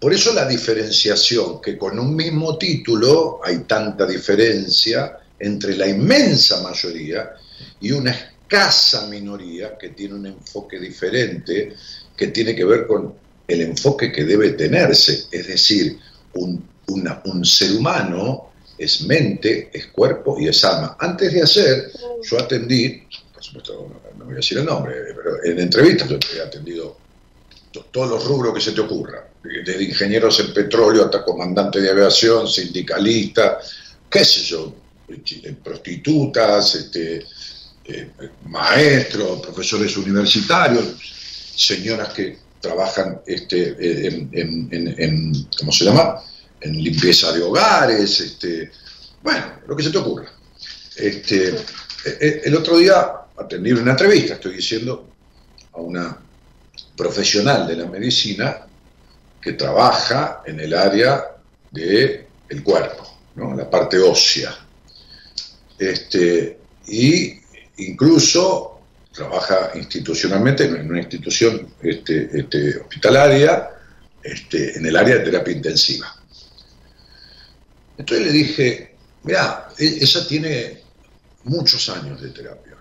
por 0.00 0.12
eso 0.12 0.32
la 0.32 0.46
diferenciación, 0.46 1.60
que 1.60 1.76
con 1.76 1.98
un 1.98 2.16
mismo 2.16 2.56
título 2.56 3.40
hay 3.44 3.58
tanta 3.60 4.06
diferencia 4.06 5.18
entre 5.38 5.76
la 5.76 5.86
inmensa 5.86 6.62
mayoría 6.62 7.32
y 7.80 7.90
una 7.90 8.33
escasa 8.44 9.06
minoría 9.06 9.76
que 9.78 9.90
tiene 9.90 10.14
un 10.14 10.26
enfoque 10.26 10.78
diferente, 10.78 11.74
que 12.16 12.28
tiene 12.28 12.54
que 12.54 12.64
ver 12.64 12.86
con 12.86 13.14
el 13.46 13.60
enfoque 13.60 14.12
que 14.12 14.24
debe 14.24 14.50
tenerse, 14.50 15.24
es 15.30 15.46
decir, 15.46 15.98
un, 16.34 16.72
ser 17.44 17.72
humano 17.72 18.52
es 18.76 19.02
mente, 19.02 19.70
es 19.72 19.86
cuerpo 19.88 20.36
y 20.38 20.48
es 20.48 20.64
alma. 20.64 20.96
Antes 20.98 21.32
de 21.32 21.42
hacer, 21.42 21.92
yo 22.22 22.38
atendí, 22.38 23.02
por 23.32 23.42
supuesto 23.42 24.00
no, 24.18 24.24
voy 24.24 24.34
a 24.34 24.36
decir 24.36 24.58
el 24.58 24.64
nombre, 24.64 24.94
pero 25.14 25.42
en 25.44 25.58
entrevistas 25.60 26.08
yo 26.08 26.18
he 26.36 26.40
atendido 26.40 26.96
todos 27.90 28.10
los 28.10 28.24
rubros 28.24 28.54
que 28.54 28.60
se 28.60 28.72
te 28.72 28.80
ocurra 28.80 29.28
desde 29.42 29.82
ingenieros 29.82 30.40
en 30.40 30.54
petróleo 30.54 31.04
hasta 31.04 31.24
comandante 31.24 31.80
de 31.80 31.90
aviación, 31.90 32.48
sindicalista, 32.48 33.58
qué 34.08 34.24
sé 34.24 34.40
yo, 34.42 34.74
eh, 35.08 35.54
prostitutas, 35.62 36.74
este, 36.76 37.26
eh, 37.86 38.10
maestros, 38.46 39.40
profesores 39.40 39.96
universitarios, 39.96 40.94
señoras 41.54 42.12
que 42.14 42.38
trabajan 42.60 43.20
este, 43.26 43.76
en, 44.08 45.48
¿cómo 45.58 45.70
se 45.70 45.84
llama? 45.84 46.22
En 46.60 46.82
limpieza 46.82 47.30
de 47.32 47.42
hogares, 47.42 48.20
este, 48.20 48.70
bueno, 49.22 49.60
lo 49.66 49.76
que 49.76 49.82
se 49.82 49.90
te 49.90 49.98
ocurra. 49.98 50.32
Este, 50.96 51.48
eh, 52.06 52.42
el 52.44 52.56
otro 52.56 52.78
día 52.78 53.12
atendí 53.36 53.72
una 53.72 53.90
entrevista, 53.90 54.34
estoy 54.34 54.56
diciendo, 54.56 55.10
a 55.72 55.80
una 55.80 56.18
profesional 56.96 57.66
de 57.66 57.76
la 57.76 57.86
medicina 57.86 58.66
que 59.40 59.52
trabaja 59.52 60.42
en 60.46 60.60
el 60.60 60.72
área 60.72 61.36
del 61.70 62.24
el 62.48 62.62
cuerpo, 62.62 63.18
¿no? 63.34 63.54
la 63.54 63.68
parte 63.68 63.98
ósea. 63.98 64.56
Este, 65.78 66.58
y 66.86 67.43
incluso 67.78 68.80
trabaja 69.12 69.70
institucionalmente 69.74 70.64
en 70.64 70.90
una 70.90 71.00
institución 71.00 71.74
este, 71.82 72.28
este, 72.32 72.78
hospitalaria 72.78 73.70
este, 74.22 74.76
en 74.76 74.86
el 74.86 74.96
área 74.96 75.16
de 75.16 75.24
terapia 75.24 75.54
intensiva. 75.54 76.14
Entonces 77.96 78.26
le 78.26 78.32
dije, 78.32 78.94
mira, 79.22 79.68
e-, 79.78 79.98
ella 80.00 80.26
tiene 80.26 80.80
muchos 81.44 81.88
años 81.88 82.20
de 82.20 82.30
terapia. 82.30 82.76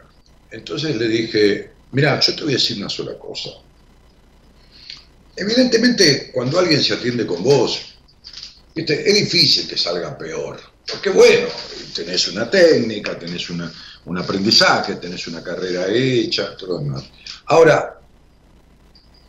Entonces 0.49 0.95
le 0.95 1.07
dije, 1.07 1.71
mira, 1.91 2.19
yo 2.19 2.35
te 2.35 2.43
voy 2.43 2.53
a 2.53 2.57
decir 2.57 2.77
una 2.77 2.89
sola 2.89 3.17
cosa. 3.17 3.49
Evidentemente, 5.35 6.31
cuando 6.31 6.59
alguien 6.59 6.83
se 6.83 6.93
atiende 6.93 7.25
con 7.25 7.43
vos, 7.43 7.95
es 8.75 9.15
difícil 9.15 9.67
que 9.67 9.77
salga 9.77 10.17
peor. 10.17 10.72
Porque 10.89 11.09
bueno, 11.09 11.47
tenés 11.93 12.27
una 12.27 12.49
técnica, 12.49 13.17
tenés 13.17 13.49
un 13.49 14.17
aprendizaje, 14.17 14.95
tenés 14.95 15.27
una 15.27 15.43
carrera 15.43 15.87
hecha, 15.87 16.55
todo 16.57 16.79
demás. 16.79 17.03
Ahora, 17.47 17.99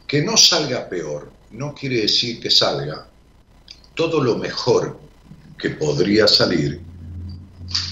que 0.07 0.23
no 0.23 0.37
salga 0.37 0.89
peor 0.89 1.33
no 1.53 1.75
quiere 1.75 2.03
decir 2.03 2.41
que 2.41 2.51
salga 2.51 3.07
todo 3.95 4.23
lo 4.23 4.37
mejor 4.37 4.99
que 5.57 5.71
podría 5.71 6.27
salir 6.27 6.81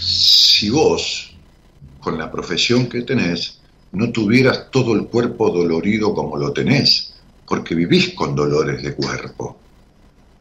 si 0.00 0.68
vos, 0.70 1.34
con 2.00 2.18
la 2.18 2.30
profesión 2.30 2.88
que 2.88 3.02
tenés, 3.02 3.58
no 3.92 4.10
tuvieras 4.10 4.70
todo 4.70 4.94
el 4.94 5.06
cuerpo 5.06 5.50
dolorido 5.50 6.14
como 6.14 6.36
lo 6.36 6.52
tenés, 6.52 7.14
porque 7.46 7.74
vivís 7.74 8.14
con 8.14 8.34
dolores 8.34 8.82
de 8.82 8.94
cuerpo. 8.94 9.58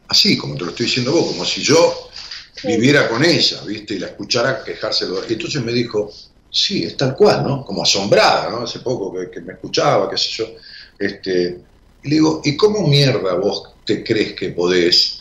Así, 0.08 0.36
como 0.36 0.54
te 0.54 0.64
lo 0.64 0.70
estoy 0.70 0.86
diciendo 0.86 1.12
vos, 1.12 1.26
como 1.26 1.44
si 1.44 1.62
yo 1.62 2.10
viviera 2.64 3.08
con 3.08 3.24
ella, 3.24 3.60
¿viste? 3.66 3.94
Y 3.94 3.98
la 3.98 4.08
escuchara 4.08 4.62
quejarse. 4.62 5.06
Y 5.28 5.32
entonces 5.32 5.62
me 5.62 5.72
dijo, 5.72 6.12
sí, 6.50 6.84
es 6.84 6.96
tal 6.96 7.16
cual, 7.16 7.42
¿no? 7.42 7.64
Como 7.64 7.82
asombrada, 7.82 8.50
¿no? 8.50 8.62
Hace 8.62 8.80
poco 8.80 9.12
que, 9.30 9.40
me 9.40 9.54
escuchaba, 9.54 10.10
qué 10.10 10.18
sé 10.18 10.30
yo. 10.30 10.46
Este, 10.98 11.58
y 12.02 12.08
le 12.08 12.14
digo, 12.16 12.42
¿y 12.44 12.56
cómo 12.56 12.86
mierda 12.86 13.34
vos 13.34 13.74
te 13.84 14.04
crees 14.04 14.34
que 14.34 14.50
podés 14.50 15.20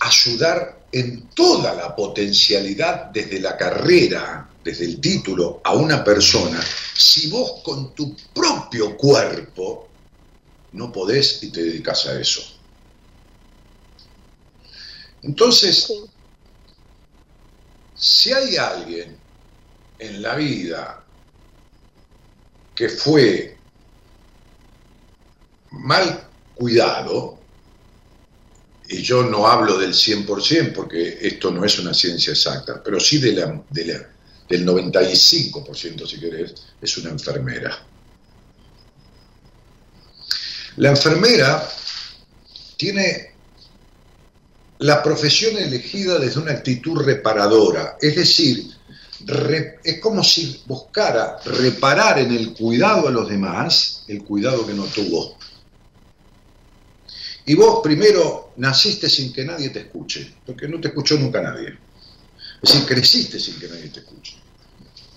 ayudar 0.00 0.78
en 0.90 1.28
toda 1.34 1.74
la 1.74 1.94
potencialidad 1.94 3.06
desde 3.06 3.40
la 3.40 3.56
carrera, 3.56 4.48
desde 4.64 4.84
el 4.84 5.00
título, 5.00 5.60
a 5.64 5.74
una 5.74 6.02
persona, 6.02 6.60
si 6.94 7.28
vos 7.28 7.62
con 7.62 7.94
tu 7.94 8.16
propio 8.32 8.96
cuerpo 8.96 9.88
no 10.72 10.92
podés 10.92 11.42
y 11.42 11.50
te 11.50 11.62
dedicas 11.62 12.06
a 12.06 12.20
eso? 12.20 12.57
Entonces, 15.22 15.92
si 17.94 18.32
hay 18.32 18.56
alguien 18.56 19.18
en 19.98 20.22
la 20.22 20.36
vida 20.36 21.04
que 22.74 22.88
fue 22.88 23.56
mal 25.70 26.28
cuidado, 26.54 27.38
y 28.88 29.02
yo 29.02 29.22
no 29.22 29.46
hablo 29.46 29.78
del 29.78 29.92
100% 29.92 30.72
porque 30.72 31.18
esto 31.20 31.50
no 31.50 31.64
es 31.64 31.78
una 31.78 31.92
ciencia 31.92 32.32
exacta, 32.32 32.82
pero 32.82 32.98
sí 32.98 33.18
de 33.18 33.32
la, 33.32 33.62
del 34.48 34.66
95%, 34.66 36.06
si 36.06 36.18
querés, 36.18 36.54
es 36.80 36.96
una 36.98 37.10
enfermera. 37.10 37.84
La 40.76 40.90
enfermera 40.90 41.68
tiene 42.76 43.27
la 44.78 45.02
profesión 45.02 45.56
elegida 45.56 46.18
desde 46.18 46.40
una 46.40 46.52
actitud 46.52 47.00
reparadora, 47.02 47.96
es 48.00 48.16
decir, 48.16 48.70
es 49.82 50.00
como 50.00 50.22
si 50.22 50.62
buscara 50.66 51.38
reparar 51.44 52.20
en 52.20 52.30
el 52.30 52.52
cuidado 52.52 53.08
a 53.08 53.10
los 53.10 53.28
demás 53.28 54.04
el 54.06 54.22
cuidado 54.22 54.66
que 54.66 54.74
no 54.74 54.84
tuvo. 54.84 55.36
Y 57.46 57.54
vos 57.54 57.80
primero 57.82 58.52
naciste 58.56 59.08
sin 59.08 59.32
que 59.32 59.44
nadie 59.44 59.70
te 59.70 59.80
escuche, 59.80 60.34
porque 60.46 60.68
no 60.68 60.80
te 60.80 60.88
escuchó 60.88 61.18
nunca 61.18 61.40
nadie. 61.40 61.76
Es 62.62 62.72
decir, 62.72 62.86
creciste 62.86 63.40
sin 63.40 63.58
que 63.58 63.68
nadie 63.68 63.88
te 63.88 64.00
escuche. 64.00 64.36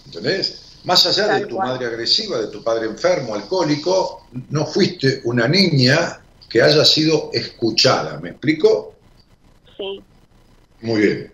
¿Entendés? 0.05 0.62
Más 0.86 1.05
allá 1.05 1.36
de 1.36 1.45
tu 1.45 1.57
madre 1.57 1.86
agresiva, 1.86 2.39
de 2.39 2.47
tu 2.47 2.64
padre 2.64 2.88
enfermo, 2.88 3.36
alcohólico, 3.36 4.28
no 4.49 4.66
fuiste 4.66 5.22
una 5.26 5.47
niña 5.47 6.22
que 6.49 6.62
haya 6.62 6.84
sido 6.86 7.30
escuchada. 7.34 8.20
¿Me 8.20 8.30
explico? 8.32 8.95
Muy 10.82 11.02
bien. 11.02 11.34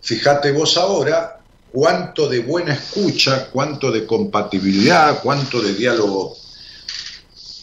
Fíjate 0.00 0.52
vos 0.52 0.76
ahora 0.76 1.40
cuánto 1.70 2.28
de 2.28 2.40
buena 2.40 2.74
escucha, 2.74 3.48
cuánto 3.50 3.90
de 3.90 4.06
compatibilidad, 4.06 5.22
cuánto 5.22 5.60
de 5.60 5.74
diálogo 5.74 6.36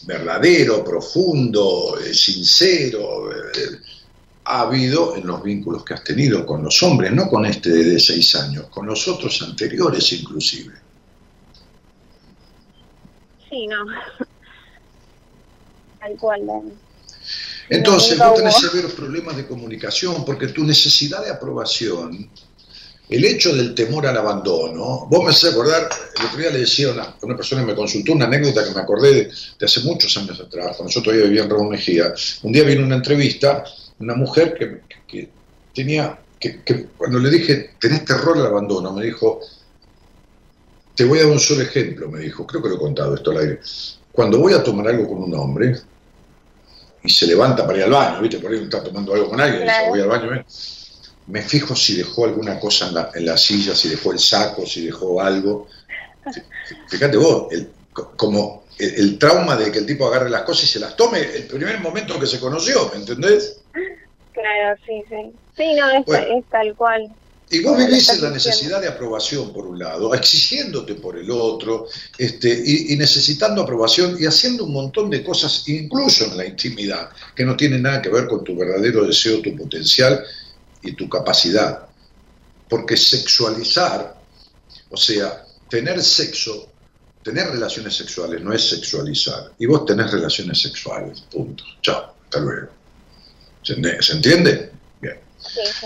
verdadero, 0.04 0.82
profundo, 0.82 1.98
eh, 1.98 2.12
sincero, 2.14 3.30
eh, 3.30 3.78
ha 4.44 4.62
habido 4.62 5.14
en 5.16 5.26
los 5.26 5.42
vínculos 5.42 5.84
que 5.84 5.94
has 5.94 6.02
tenido 6.02 6.44
con 6.44 6.64
los 6.64 6.82
hombres, 6.82 7.12
no 7.12 7.28
con 7.28 7.46
este 7.46 7.70
de 7.70 8.00
seis 8.00 8.34
años, 8.34 8.66
con 8.68 8.86
los 8.86 9.06
otros 9.06 9.40
anteriores 9.42 10.12
inclusive. 10.12 10.74
Sí, 13.48 13.66
no. 13.66 13.84
Tal 16.00 16.16
cual. 16.16 16.40
Entonces, 17.70 18.18
vos 18.18 18.34
tenés 18.34 18.56
severos 18.56 18.92
problemas 18.92 19.36
de 19.36 19.46
comunicación 19.46 20.24
porque 20.24 20.48
tu 20.48 20.64
necesidad 20.64 21.24
de 21.24 21.30
aprobación, 21.30 22.28
el 23.08 23.24
hecho 23.24 23.54
del 23.54 23.76
temor 23.76 24.08
al 24.08 24.16
abandono, 24.16 25.06
vos 25.08 25.24
me 25.24 25.30
haces 25.30 25.52
acordar, 25.52 25.88
el 26.18 26.26
otro 26.26 26.38
día 26.38 26.50
le 26.50 26.58
decía 26.58 26.88
a 26.88 27.16
una, 27.22 27.36
persona 27.36 27.62
que 27.62 27.68
me 27.68 27.76
consultó 27.76 28.12
una 28.12 28.26
anécdota 28.26 28.64
que 28.64 28.74
me 28.74 28.80
acordé 28.80 29.30
de, 29.58 29.64
hace 29.64 29.80
muchos 29.82 30.16
años 30.16 30.40
atrás, 30.40 30.76
cuando 30.76 30.92
yo 30.92 31.00
todavía 31.00 31.26
vivía 31.26 31.44
en 31.44 31.50
Raúl 31.50 31.70
Mejía. 31.70 32.12
Un 32.42 32.52
día 32.52 32.64
vino 32.64 32.84
una 32.84 32.96
entrevista, 32.96 33.62
una 34.00 34.16
mujer 34.16 34.82
que, 35.06 35.28
tenía, 35.72 36.18
que, 36.40 36.88
cuando 36.96 37.20
le 37.20 37.30
dije, 37.30 37.74
tenés 37.78 38.04
terror 38.04 38.36
al 38.36 38.46
abandono, 38.46 38.92
me 38.92 39.04
dijo, 39.04 39.40
te 40.96 41.04
voy 41.04 41.20
a 41.20 41.22
dar 41.22 41.30
un 41.30 41.38
solo 41.38 41.62
ejemplo, 41.62 42.08
me 42.08 42.18
dijo, 42.18 42.44
creo 42.44 42.60
que 42.60 42.68
lo 42.68 42.74
he 42.74 42.78
contado 42.78 43.14
esto 43.14 43.30
al 43.30 43.38
aire. 43.38 43.60
Cuando 44.10 44.40
voy 44.40 44.54
a 44.54 44.62
tomar 44.62 44.88
algo 44.88 45.08
con 45.08 45.22
un 45.22 45.34
hombre, 45.34 45.76
y 47.02 47.08
se 47.08 47.26
levanta 47.26 47.66
para 47.66 47.78
ir 47.78 47.84
al 47.84 47.90
baño, 47.90 48.20
¿viste? 48.20 48.38
Por 48.38 48.52
ahí 48.52 48.62
está 48.62 48.82
tomando 48.82 49.14
algo 49.14 49.30
con 49.30 49.40
alguien 49.40 49.62
y 49.62 49.64
dice, 49.64 49.88
voy 49.88 50.00
al 50.00 50.08
baño, 50.08 50.34
¿eh? 50.34 50.44
Me 51.26 51.42
fijo 51.42 51.76
si 51.76 51.96
dejó 51.96 52.24
alguna 52.24 52.58
cosa 52.58 52.88
en 52.88 52.94
la, 52.94 53.10
en 53.14 53.26
la, 53.26 53.36
silla, 53.36 53.74
si 53.74 53.88
dejó 53.88 54.12
el 54.12 54.18
saco, 54.18 54.66
si 54.66 54.86
dejó 54.86 55.20
algo. 55.20 55.68
Fíjate 56.88 57.16
vos, 57.16 57.52
el, 57.52 57.70
como 58.16 58.64
el, 58.78 59.18
trauma 59.18 59.56
de 59.56 59.70
que 59.70 59.78
el 59.78 59.86
tipo 59.86 60.06
agarre 60.06 60.28
las 60.28 60.42
cosas 60.42 60.64
y 60.64 60.66
se 60.66 60.80
las 60.80 60.96
tome 60.96 61.20
el 61.20 61.46
primer 61.46 61.78
momento 61.80 62.18
que 62.18 62.26
se 62.26 62.40
conoció, 62.40 62.90
¿me 62.92 63.00
entendés? 63.00 63.60
Claro, 64.32 64.78
sí, 64.86 65.04
sí. 65.08 65.32
Sí, 65.56 65.74
no, 65.74 65.90
es 65.90 66.44
tal 66.50 66.74
cual. 66.74 67.12
Y 67.52 67.60
vos 67.62 67.76
vivís 67.76 68.08
en 68.10 68.22
la 68.22 68.30
necesidad 68.30 68.80
de 68.80 68.86
aprobación 68.86 69.52
por 69.52 69.66
un 69.66 69.78
lado, 69.78 70.14
exigiéndote 70.14 70.94
por 70.94 71.18
el 71.18 71.28
otro, 71.30 71.88
este, 72.16 72.62
y, 72.64 72.96
necesitando 72.96 73.62
aprobación 73.62 74.16
y 74.18 74.26
haciendo 74.26 74.64
un 74.64 74.72
montón 74.72 75.10
de 75.10 75.24
cosas, 75.24 75.68
incluso 75.68 76.26
en 76.26 76.36
la 76.36 76.46
intimidad, 76.46 77.10
que 77.34 77.44
no 77.44 77.56
tienen 77.56 77.82
nada 77.82 78.00
que 78.00 78.08
ver 78.08 78.28
con 78.28 78.44
tu 78.44 78.56
verdadero 78.56 79.04
deseo, 79.04 79.42
tu 79.42 79.56
potencial 79.56 80.22
y 80.82 80.92
tu 80.92 81.08
capacidad. 81.08 81.86
Porque 82.68 82.96
sexualizar, 82.96 84.16
o 84.88 84.96
sea, 84.96 85.44
tener 85.68 86.00
sexo, 86.04 86.68
tener 87.24 87.48
relaciones 87.48 87.96
sexuales 87.96 88.40
no 88.42 88.52
es 88.52 88.68
sexualizar. 88.68 89.52
Y 89.58 89.66
vos 89.66 89.84
tenés 89.84 90.12
relaciones 90.12 90.62
sexuales, 90.62 91.22
punto. 91.22 91.64
Chao, 91.82 92.14
hasta 92.22 92.38
luego. 92.38 92.68
¿Se 93.62 94.12
entiende? 94.12 94.70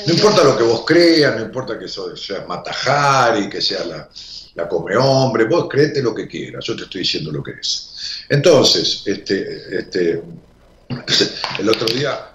No 0.07 0.13
importa 0.13 0.45
lo 0.45 0.57
que 0.57 0.65
vos 0.65 0.85
creas, 0.87 1.37
no 1.37 1.43
importa 1.43 1.79
que 1.79 1.87
eso 1.87 2.17
sea 2.17 2.45
Matajari, 2.47 3.49
que 3.49 3.61
sea 3.61 3.85
la, 3.85 4.09
la 4.55 4.69
come 4.69 4.97
hombre, 4.97 5.45
vos 5.45 5.69
créete 5.69 6.03
lo 6.03 6.15
que 6.15 6.29
quieras, 6.29 6.65
yo 6.65 6.77
te 6.77 6.85
estoy 6.85 7.01
diciendo 7.01 7.33
lo 7.33 7.43
que 7.43 7.53
es. 7.53 8.25
Entonces, 8.29 9.03
este, 9.07 9.79
este, 9.79 10.23
el 11.59 11.69
otro 11.69 11.87
día, 11.95 12.33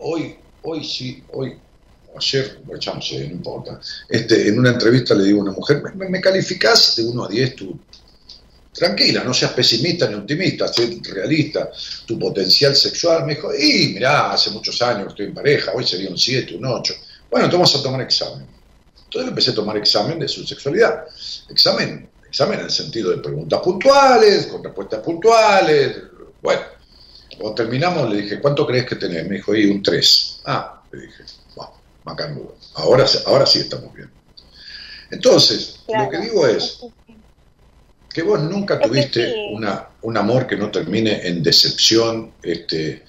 hoy, 0.00 0.36
hoy 0.62 0.84
sí, 0.84 1.22
hoy, 1.32 1.56
ayer, 2.16 2.60
no 2.66 3.02
sé, 3.02 3.28
no 3.28 3.34
importa, 3.34 3.80
este, 4.08 4.48
en 4.48 4.58
una 4.58 4.70
entrevista 4.70 5.14
le 5.14 5.24
digo 5.24 5.40
a 5.40 5.44
una 5.44 5.52
mujer, 5.52 5.82
¿me, 5.94 6.08
me 6.08 6.20
calificás 6.20 6.96
de 6.96 7.04
1 7.04 7.24
a 7.24 7.28
10 7.28 7.56
tu, 7.56 7.78
tranquila, 8.72 9.22
no 9.22 9.34
seas 9.34 9.52
pesimista 9.52 10.08
ni 10.08 10.14
optimista, 10.14 10.66
sé 10.68 10.98
realista, 11.02 11.70
tu 12.06 12.18
potencial 12.18 12.74
sexual. 12.74 13.26
Me 13.26 13.34
dijo, 13.34 13.54
y 13.54 13.88
mirá, 13.94 14.32
hace 14.32 14.50
muchos 14.50 14.80
años 14.82 15.04
que 15.04 15.08
estoy 15.10 15.26
en 15.26 15.34
pareja, 15.34 15.72
hoy 15.74 15.86
sería 15.86 16.08
un 16.08 16.18
7, 16.18 16.56
un 16.56 16.66
8. 16.66 16.94
Bueno, 17.30 17.46
entonces 17.46 17.52
vamos 17.52 17.76
a 17.76 17.82
tomar 17.82 18.00
examen. 18.00 18.46
Entonces 19.04 19.28
empecé 19.28 19.50
a 19.50 19.54
tomar 19.54 19.76
examen 19.76 20.18
de 20.18 20.28
su 20.28 20.46
sexualidad. 20.46 21.04
Examen, 21.50 22.08
examen 22.26 22.60
en 22.60 22.64
el 22.64 22.70
sentido 22.70 23.10
de 23.10 23.18
preguntas 23.18 23.60
puntuales, 23.60 24.46
con 24.46 24.64
respuestas 24.64 25.00
puntuales. 25.00 25.96
Bueno, 26.40 26.62
cuando 27.38 27.54
terminamos 27.54 28.10
le 28.10 28.22
dije, 28.22 28.40
¿cuánto 28.40 28.66
crees 28.66 28.86
que 28.86 28.96
tenés? 28.96 29.28
Me 29.28 29.36
dijo, 29.36 29.54
y 29.54 29.66
un 29.66 29.82
3. 29.82 30.40
Ah, 30.46 30.82
le 30.92 31.02
dije, 31.02 31.24
bueno, 31.54 31.72
bacán, 32.04 32.40
ahora, 32.74 33.04
ahora 33.26 33.44
sí 33.44 33.60
estamos 33.60 33.94
bien. 33.94 34.10
Entonces, 35.10 35.80
lo 35.88 36.08
que 36.08 36.18
digo 36.18 36.46
es, 36.46 36.78
que 38.12 38.22
vos 38.22 38.40
nunca 38.40 38.78
tuviste 38.80 39.48
una, 39.52 39.88
un 40.02 40.16
amor 40.16 40.46
que 40.46 40.56
no 40.56 40.70
termine 40.70 41.26
en 41.26 41.42
decepción, 41.42 42.32
este, 42.42 43.02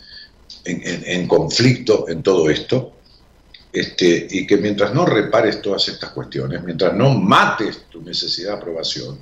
en, 0.66 1.28
conflicto, 1.28 2.08
en 2.08 2.24
todo 2.24 2.50
esto. 2.50 2.94
este, 3.72 4.28
y 4.30 4.46
que 4.46 4.58
mientras 4.58 4.94
no 4.94 5.06
repares 5.06 5.62
todas 5.62 5.88
estas 5.88 6.12
cuestiones, 6.12 6.64
mientras 6.64 6.94
no 6.94 7.10
mates 7.10 7.86
tu 7.90 8.02
necesidad 8.02 8.52
de 8.52 8.58
aprobación, 8.58 9.18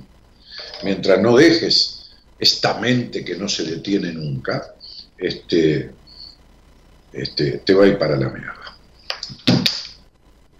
mientras 0.84 1.20
no 1.20 1.36
dejes 1.36 2.10
esta 2.38 2.78
mente 2.78 3.24
que 3.24 3.36
no 3.36 3.48
se 3.48 3.64
detiene 3.64 4.12
nunca, 4.12 4.74
este, 5.16 5.90
este, 7.12 7.58
te 7.58 7.74
va 7.74 7.84
a 7.84 7.88
ir 7.88 7.98
para 7.98 8.16
la 8.16 8.28
mierda. 8.28 8.76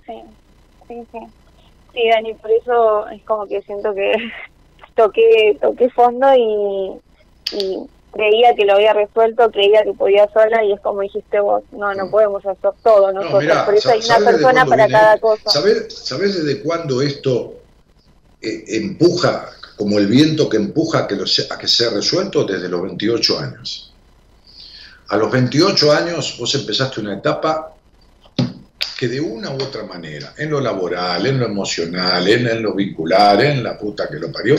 Sí, 0.06 0.22
sí, 0.88 0.94
sí. 1.12 1.18
Sí, 1.92 2.08
Dani, 2.08 2.32
por 2.34 2.50
eso 2.50 3.08
es 3.08 3.22
como 3.24 3.46
que 3.46 3.60
siento 3.62 3.94
que 3.94 4.12
toqué, 4.95 5.59
toqué 5.61 5.90
fondo 5.90 6.26
y, 6.34 7.01
y 7.57 7.78
creía 8.12 8.55
que 8.55 8.64
lo 8.64 8.74
había 8.74 8.93
resuelto, 8.93 9.51
creía 9.51 9.82
que 9.82 9.95
podía 9.95 10.30
sola 10.32 10.64
y 10.64 10.72
es 10.72 10.80
como 10.80 11.01
dijiste 11.01 11.40
vos, 11.40 11.62
no, 11.72 11.93
no 11.95 12.07
mm. 12.07 12.11
podemos 12.11 12.45
hacer 12.45 12.70
todo 12.82 13.12
nosotros, 13.12 13.59
por 13.64 13.74
eso 13.74 13.90
hay 13.90 14.01
una 14.05 14.18
persona 14.18 14.66
para 14.66 14.88
cada 14.88 15.18
cosa. 15.18 15.51
¿Sabés, 15.51 16.07
desde 16.09 16.62
cuándo 16.62 17.03
esto 17.03 17.55
eh, 18.40 18.64
empuja, 18.68 19.49
como 19.76 19.99
el 19.99 20.07
viento 20.07 20.49
que 20.49 20.59
empuja 20.59 21.01
a 21.01 21.07
que, 21.09 21.16
lo, 21.16 21.24
a 21.24 21.59
que 21.59 21.68
sea 21.68 21.90
resuelto? 21.90 22.45
Desde 22.45 22.68
los 22.68 22.82
28 22.82 23.38
años. 23.38 23.95
A 25.09 25.16
los 25.16 25.30
28 25.30 25.93
años 25.93 26.36
vos 26.38 26.55
empezaste 26.55 27.01
una 27.01 27.14
etapa 27.14 27.74
que 28.99 29.09
de 29.09 29.20
una 29.20 29.51
u 29.51 29.55
otra 29.55 29.84
manera, 29.84 30.34
en 30.36 30.51
lo 30.51 30.61
laboral, 30.61 31.26
en 31.26 31.38
lo 31.38 31.47
emocional, 31.47 32.26
en, 32.28 32.62
lo 32.62 32.74
vincular, 32.74 33.43
en 33.45 33.62
la 33.62 33.78
puta 33.78 34.09
que 34.09 34.18
lo 34.18 34.30
parió, 34.30 34.57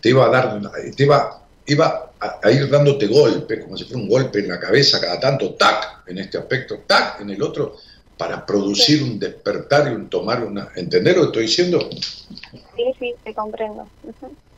te 0.00 0.10
iba 0.10 0.26
a 0.26 0.28
dar, 0.28 0.60
te 0.96 1.02
iba, 1.02 1.42
iba 1.66 2.12
a, 2.20 2.50
ir 2.50 2.68
dándote 2.68 3.06
golpes, 3.06 3.64
como 3.64 3.76
si 3.76 3.84
fuera 3.84 4.02
un 4.02 4.08
golpe 4.08 4.40
en 4.40 4.48
la 4.48 4.60
cabeza 4.60 5.00
cada 5.00 5.18
tanto, 5.18 5.54
tac, 5.54 6.02
en 6.06 6.18
este 6.18 6.38
aspecto, 6.38 6.84
tac, 6.86 7.20
en 7.20 7.30
el 7.30 7.42
otro, 7.42 7.76
para 8.16 8.44
producir 8.44 9.02
un 9.02 9.18
despertar 9.18 9.90
y 9.90 9.94
un 9.94 10.10
tomar 10.10 10.44
una... 10.44 10.68
¿Entender 10.76 11.16
lo 11.16 11.22
que 11.22 11.26
estoy 11.28 11.42
diciendo? 11.44 11.88
Sí, 11.90 12.84
sí, 12.98 13.14
te 13.24 13.32
comprendo. 13.32 13.88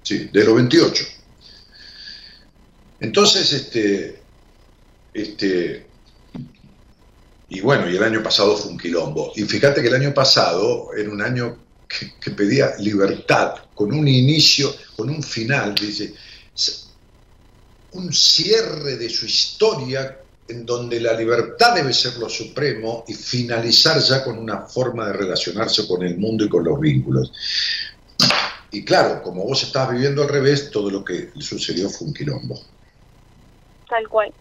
Sí, 0.02 0.30
de 0.32 0.44
los 0.44 0.56
28. 0.56 1.04
Entonces, 2.98 3.52
este, 3.52 4.20
este, 5.14 5.86
y 7.52 7.60
bueno, 7.60 7.88
y 7.90 7.96
el 7.96 8.02
año 8.02 8.22
pasado 8.22 8.56
fue 8.56 8.72
un 8.72 8.78
quilombo. 8.78 9.30
Y 9.36 9.42
fíjate 9.42 9.82
que 9.82 9.88
el 9.88 9.94
año 9.94 10.14
pasado 10.14 10.88
era 10.96 11.10
un 11.10 11.20
año 11.20 11.58
que, 11.86 12.30
pedía 12.30 12.74
libertad, 12.78 13.56
con 13.74 13.92
un 13.92 14.08
inicio, 14.08 14.74
con 14.96 15.10
un 15.10 15.22
final, 15.22 15.74
dice, 15.74 16.14
un 17.92 18.10
cierre 18.10 18.96
de 18.96 19.10
su 19.10 19.26
historia 19.26 20.18
en 20.48 20.64
donde 20.64 20.98
la 20.98 21.12
libertad 21.12 21.74
debe 21.74 21.92
ser 21.92 22.16
lo 22.16 22.30
supremo 22.30 23.04
y 23.06 23.12
finalizar 23.12 24.00
ya 24.00 24.24
con 24.24 24.38
una 24.38 24.62
forma 24.62 25.08
de 25.08 25.12
relacionarse 25.12 25.86
con 25.86 26.02
el 26.02 26.16
mundo 26.16 26.46
y 26.46 26.48
con 26.48 26.64
los 26.64 26.80
vínculos. 26.80 27.32
Y 28.70 28.82
claro, 28.82 29.22
como 29.22 29.44
vos 29.44 29.62
estabas 29.62 29.92
viviendo 29.92 30.22
al 30.22 30.30
revés, 30.30 30.70
todo 30.70 30.90
lo 30.90 31.04
que 31.04 31.28
sucedió 31.38 31.90
fue 31.90 32.06
un 32.08 32.14
quilombo. 32.14 32.58
Tal 33.90 34.08
cual. 34.08 34.32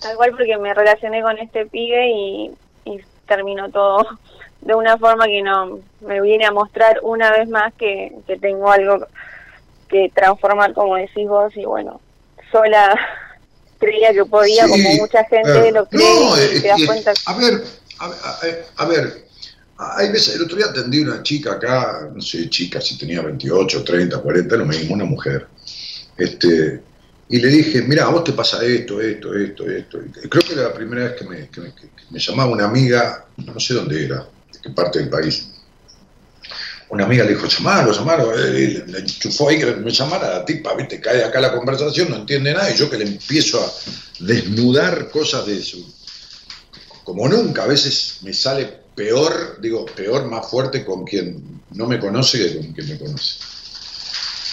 Tal 0.00 0.16
cual 0.16 0.30
porque 0.32 0.56
me 0.58 0.74
relacioné 0.74 1.22
con 1.22 1.38
este 1.38 1.66
pibe 1.66 2.10
y, 2.10 2.50
terminó 3.26 3.68
todo 3.70 4.06
de 4.60 4.72
una 4.76 4.96
forma 4.98 5.26
que 5.26 5.42
no 5.42 5.80
me 6.00 6.20
viene 6.20 6.46
a 6.46 6.52
mostrar 6.52 7.00
una 7.02 7.32
vez 7.32 7.48
más 7.48 7.74
que, 7.74 8.12
tengo 8.40 8.70
algo 8.70 9.04
que 9.88 10.12
transformar 10.14 10.72
como 10.74 10.94
decís 10.94 11.26
vos 11.26 11.52
y 11.56 11.64
bueno, 11.64 12.00
sola 12.52 12.96
creía 13.80 14.12
que 14.12 14.24
podía 14.24 14.68
como 14.68 14.90
mucha 14.92 15.24
gente 15.24 15.72
lo 15.72 15.86
cree 15.86 16.56
y 16.56 16.62
te 16.62 16.68
das 16.68 16.84
cuenta. 16.86 17.12
A 17.26 17.36
ver, 17.36 17.64
a, 18.76 18.86
ver, 18.86 19.26
hay 19.78 20.12
veces, 20.12 20.36
el 20.36 20.42
otro 20.42 20.56
día 20.56 20.66
atendí 20.66 21.00
una 21.00 21.22
chica 21.22 21.54
acá, 21.54 22.08
no 22.14 22.20
sé, 22.20 22.48
chica, 22.48 22.80
si 22.80 22.96
tenía 22.96 23.22
28, 23.22 23.84
30, 23.84 24.18
40, 24.18 24.56
lo 24.56 24.66
mismo, 24.66 24.94
una 24.94 25.04
mujer. 25.04 25.46
Este, 26.16 26.80
y 27.28 27.38
le 27.38 27.48
dije, 27.48 27.82
mira, 27.82 28.04
a 28.04 28.10
vos 28.10 28.22
te 28.22 28.32
pasa 28.32 28.64
esto, 28.64 29.00
esto, 29.00 29.34
esto, 29.34 29.68
esto. 29.68 29.98
creo 30.28 30.42
que 30.42 30.52
era 30.52 30.62
la 30.62 30.74
primera 30.74 31.04
vez 31.04 31.16
que 31.16 31.24
me, 31.24 32.18
llamaba 32.18 32.50
una 32.50 32.66
amiga, 32.66 33.26
no 33.38 33.58
sé 33.58 33.74
dónde 33.74 34.04
era, 34.04 34.28
de 34.52 34.60
qué 34.62 34.70
parte 34.70 35.00
del 35.00 35.08
país. 35.08 35.48
Una 36.88 37.04
amiga 37.04 37.24
le 37.24 37.30
dijo, 37.30 37.48
llamalo, 37.48 37.90
llamalo, 37.90 38.32
eh, 38.38 38.84
le 38.86 38.98
enchufó 39.00 39.48
ahí 39.48 39.58
que 39.58 39.66
me 39.66 39.90
llamara, 39.90 40.38
la 40.38 40.44
tipa, 40.44 40.72
viste, 40.74 41.00
cae 41.00 41.24
acá 41.24 41.40
la 41.40 41.52
conversación, 41.52 42.10
no 42.10 42.16
entiende 42.16 42.52
nada, 42.52 42.70
y 42.70 42.76
yo 42.76 42.88
que 42.88 42.98
le 42.98 43.06
empiezo 43.06 43.60
a 43.60 43.72
desnudar 44.20 45.10
cosas 45.10 45.46
de 45.46 45.58
eso. 45.58 45.78
Como 47.02 47.28
nunca, 47.28 47.64
a 47.64 47.66
veces 47.66 48.18
me 48.22 48.32
sale 48.32 48.72
peor, 48.94 49.60
digo, 49.60 49.84
peor, 49.86 50.26
más 50.26 50.48
fuerte 50.48 50.84
con 50.84 51.04
quien 51.04 51.60
no 51.72 51.86
me 51.86 51.98
conoce 51.98 52.38
que 52.38 52.56
con 52.56 52.72
quien 52.72 52.88
me 52.88 52.98
conoce. 52.98 53.55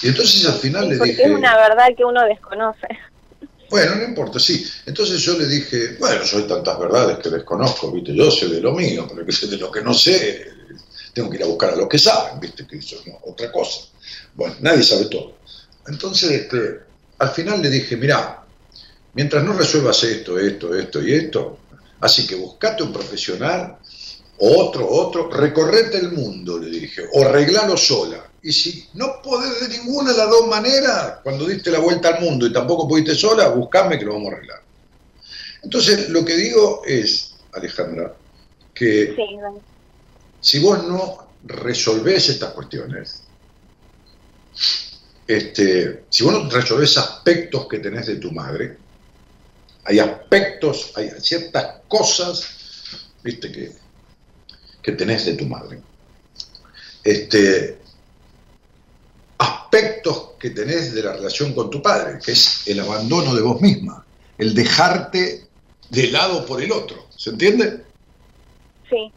Y 0.03 0.09
entonces 0.09 0.45
al 0.45 0.59
final 0.59 0.89
le 0.89 0.97
dije... 0.97 1.23
es 1.23 1.31
una 1.31 1.55
verdad 1.55 1.87
que 1.95 2.03
uno 2.03 2.23
desconoce. 2.25 2.87
Bueno, 3.69 3.95
no 3.95 4.03
importa, 4.03 4.37
sí. 4.37 4.63
Entonces 4.85 5.19
yo 5.21 5.37
le 5.37 5.47
dije, 5.47 5.95
bueno, 5.99 6.23
soy 6.25 6.43
tantas 6.43 6.77
verdades 6.77 7.17
que 7.17 7.29
desconozco, 7.29 7.91
¿viste? 7.91 8.13
Yo 8.13 8.29
sé 8.29 8.47
de 8.47 8.61
lo 8.61 8.73
mío, 8.73 9.07
pero 9.09 9.25
que 9.25 9.31
sé 9.31 9.47
de 9.47 9.57
lo 9.57 9.71
que 9.71 9.81
no 9.81 9.93
sé, 9.93 10.45
tengo 11.13 11.29
que 11.29 11.37
ir 11.37 11.43
a 11.43 11.47
buscar 11.47 11.71
a 11.71 11.75
los 11.75 11.87
que 11.87 11.97
saben, 11.97 12.39
¿viste? 12.39 12.67
Que 12.67 12.77
eso 12.77 12.97
es 13.03 13.13
otra 13.23 13.51
cosa. 13.51 13.87
Bueno, 14.35 14.55
nadie 14.59 14.83
sabe 14.83 15.05
todo. 15.05 15.37
Entonces, 15.87 16.31
este, 16.31 16.81
al 17.17 17.29
final 17.29 17.61
le 17.61 17.69
dije, 17.69 17.97
mira, 17.97 18.43
mientras 19.13 19.43
no 19.43 19.53
resuelvas 19.53 20.03
esto, 20.03 20.37
esto, 20.37 20.75
esto 20.75 21.01
y 21.01 21.13
esto, 21.13 21.59
así 22.01 22.27
que 22.27 22.35
buscate 22.35 22.83
un 22.83 22.93
profesional, 22.93 23.77
otro, 24.37 24.87
otro, 24.87 25.31
recorrete 25.31 25.97
el 25.97 26.11
mundo, 26.11 26.59
le 26.59 26.69
dije, 26.69 27.03
o 27.13 27.23
arreglalo 27.23 27.77
sola. 27.77 28.23
Y 28.43 28.51
si 28.51 28.89
no 28.93 29.21
podés 29.21 29.61
de 29.61 29.77
ninguna 29.77 30.11
de 30.11 30.17
las 30.17 30.29
dos 30.29 30.47
maneras, 30.47 31.19
cuando 31.23 31.47
diste 31.47 31.71
la 31.71 31.79
vuelta 31.79 32.09
al 32.09 32.21
mundo 32.21 32.45
y 32.45 32.51
tampoco 32.51 32.89
pudiste 32.89 33.15
sola, 33.15 33.47
buscame 33.47 33.97
que 33.97 34.03
lo 34.03 34.13
vamos 34.13 34.33
a 34.33 34.35
arreglar. 34.35 34.61
Entonces, 35.63 36.09
lo 36.09 36.25
que 36.25 36.35
digo 36.35 36.81
es, 36.85 37.35
Alejandra, 37.53 38.13
que 38.73 39.15
si 40.41 40.59
vos 40.59 40.83
no 40.83 41.29
resolvés 41.45 42.27
estas 42.27 42.51
cuestiones, 42.51 43.23
este, 45.25 46.03
si 46.09 46.23
vos 46.25 46.33
no 46.33 46.49
resolvés 46.49 46.97
aspectos 46.97 47.65
que 47.69 47.79
tenés 47.79 48.07
de 48.07 48.17
tu 48.17 48.29
madre, 48.31 48.77
hay 49.85 49.99
aspectos, 49.99 50.91
hay 50.95 51.11
ciertas 51.21 51.79
cosas, 51.87 52.45
viste, 53.23 53.49
que, 53.53 53.71
que 54.81 54.91
tenés 54.91 55.25
de 55.27 55.35
tu 55.35 55.45
madre. 55.45 55.81
Este, 57.05 57.82
aspectos 59.43 60.31
que 60.39 60.49
tenés 60.51 60.93
de 60.93 61.03
la 61.03 61.13
relación 61.13 61.53
con 61.53 61.69
tu 61.69 61.81
padre, 61.81 62.19
que 62.23 62.31
es 62.31 62.67
el 62.67 62.79
abandono 62.79 63.33
de 63.35 63.41
vos 63.41 63.61
misma, 63.61 64.05
el 64.37 64.53
dejarte 64.53 65.47
de 65.89 66.07
lado 66.07 66.45
por 66.45 66.61
el 66.61 66.71
otro. 66.71 67.07
¿Se 67.15 67.29
entiende? 67.29 67.83
Sí. 68.89 69.11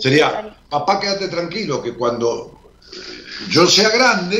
Sería, 0.00 0.56
papá, 0.68 1.00
quédate 1.00 1.28
tranquilo, 1.28 1.82
que 1.82 1.94
cuando 1.94 2.60
yo 3.48 3.66
sea 3.66 3.90
grande, 3.90 4.38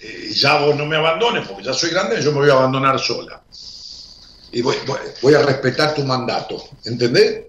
eh, 0.00 0.30
ya 0.32 0.60
vos 0.60 0.76
no 0.76 0.86
me 0.86 0.96
abandones, 0.96 1.46
porque 1.46 1.64
ya 1.64 1.74
soy 1.74 1.90
grande, 1.90 2.20
yo 2.22 2.32
me 2.32 2.38
voy 2.38 2.50
a 2.50 2.54
abandonar 2.54 2.98
sola. 2.98 3.42
Y 4.52 4.60
voy, 4.60 4.76
voy, 5.22 5.34
a 5.34 5.42
respetar 5.42 5.94
tu 5.94 6.04
mandato. 6.04 6.62
¿Entendés? 6.84 7.46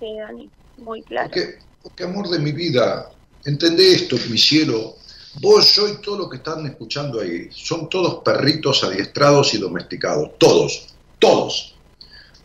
Sí, 0.00 0.16
Dani, 0.18 0.50
muy 0.78 1.02
claro. 1.02 1.28
Porque, 1.28 1.58
porque 1.82 2.04
amor 2.04 2.28
de 2.28 2.40
mi 2.40 2.50
vida, 2.50 3.13
Entendé 3.44 3.94
esto, 3.94 4.16
mi 4.30 4.38
cielo. 4.38 4.96
Vos, 5.40 5.74
yo 5.74 5.88
y 5.88 5.96
todo 5.96 6.18
lo 6.18 6.30
que 6.30 6.36
están 6.36 6.64
escuchando 6.66 7.20
ahí, 7.20 7.48
son 7.52 7.88
todos 7.88 8.22
perritos 8.24 8.84
adiestrados 8.84 9.52
y 9.54 9.58
domesticados. 9.58 10.30
Todos, 10.38 10.86
todos. 11.18 11.74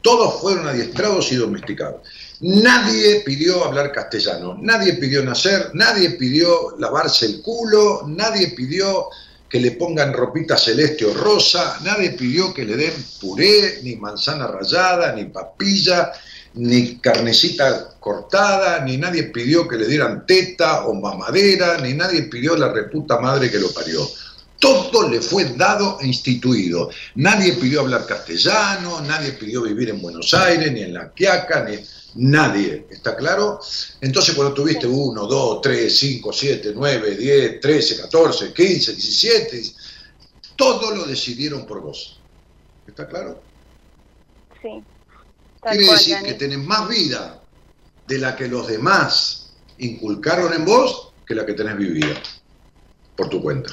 Todos 0.01 0.41
fueron 0.41 0.67
adiestrados 0.67 1.31
y 1.31 1.35
domesticados. 1.35 2.01
Nadie 2.41 3.21
pidió 3.25 3.65
hablar 3.65 3.91
castellano, 3.91 4.57
nadie 4.59 4.93
pidió 4.93 5.23
nacer, 5.23 5.71
nadie 5.73 6.11
pidió 6.11 6.75
lavarse 6.79 7.25
el 7.25 7.41
culo, 7.41 8.03
nadie 8.07 8.49
pidió 8.49 9.09
que 9.49 9.59
le 9.59 9.71
pongan 9.71 10.13
ropita 10.13 10.55
celeste 10.55 11.05
o 11.05 11.13
rosa, 11.13 11.79
nadie 11.83 12.11
pidió 12.11 12.53
que 12.53 12.63
le 12.63 12.77
den 12.77 12.93
puré, 13.19 13.81
ni 13.83 13.97
manzana 13.97 14.47
rallada, 14.47 15.11
ni 15.13 15.25
papilla, 15.25 16.13
ni 16.55 16.97
carnecita 16.97 17.95
cortada, 17.99 18.83
ni 18.83 18.97
nadie 18.97 19.23
pidió 19.23 19.67
que 19.67 19.77
le 19.77 19.87
dieran 19.87 20.25
teta 20.25 20.85
o 20.87 20.93
mamadera, 20.93 21.77
ni 21.77 21.93
nadie 21.93 22.23
pidió 22.23 22.55
la 22.55 22.71
reputa 22.71 23.19
madre 23.19 23.51
que 23.51 23.59
lo 23.59 23.71
parió. 23.71 24.07
Todo 24.59 25.07
le 25.07 25.21
fue 25.21 25.45
dado 25.55 25.99
e 26.01 26.07
instituido. 26.07 26.89
Nadie 27.15 27.53
pidió 27.53 27.81
hablar 27.81 28.05
castellano, 28.05 28.99
nadie 29.01 29.31
pidió 29.33 29.61
vivir 29.61 29.89
en 29.89 30.01
Buenos 30.01 30.33
Aires, 30.33 30.71
ni 30.73 30.81
en 30.81 30.93
La 30.93 31.11
Quiaca, 31.11 31.63
ni 31.63 31.77
nadie. 32.15 32.87
¿Está 32.89 33.15
claro? 33.15 33.59
Entonces 34.01 34.35
cuando 34.35 34.53
tuviste 34.53 34.85
1, 34.85 35.25
2, 35.25 35.61
3, 35.61 35.97
5, 35.99 36.33
7, 36.33 36.71
9, 36.75 37.15
10, 37.15 37.59
13, 37.61 37.97
14, 38.01 38.53
15, 38.53 38.93
17, 38.93 39.63
todo 40.57 40.93
lo 40.93 41.05
decidieron 41.05 41.65
por 41.65 41.81
vos. 41.81 42.19
¿Está 42.85 43.07
claro? 43.07 43.41
Sí. 44.61 44.83
Quiere 45.61 45.85
decir 45.85 46.17
que 46.23 46.33
tenés 46.33 46.59
más 46.59 46.87
vida 46.87 47.41
de 48.07 48.17
la 48.17 48.35
que 48.35 48.47
los 48.47 48.67
demás 48.67 49.51
inculcaron 49.77 50.53
en 50.53 50.65
vos 50.65 51.13
que 51.25 51.35
la 51.35 51.45
que 51.45 51.53
tenés 51.53 51.77
vivida 51.77 52.15
por 53.15 53.29
tu 53.29 53.41
cuenta. 53.41 53.71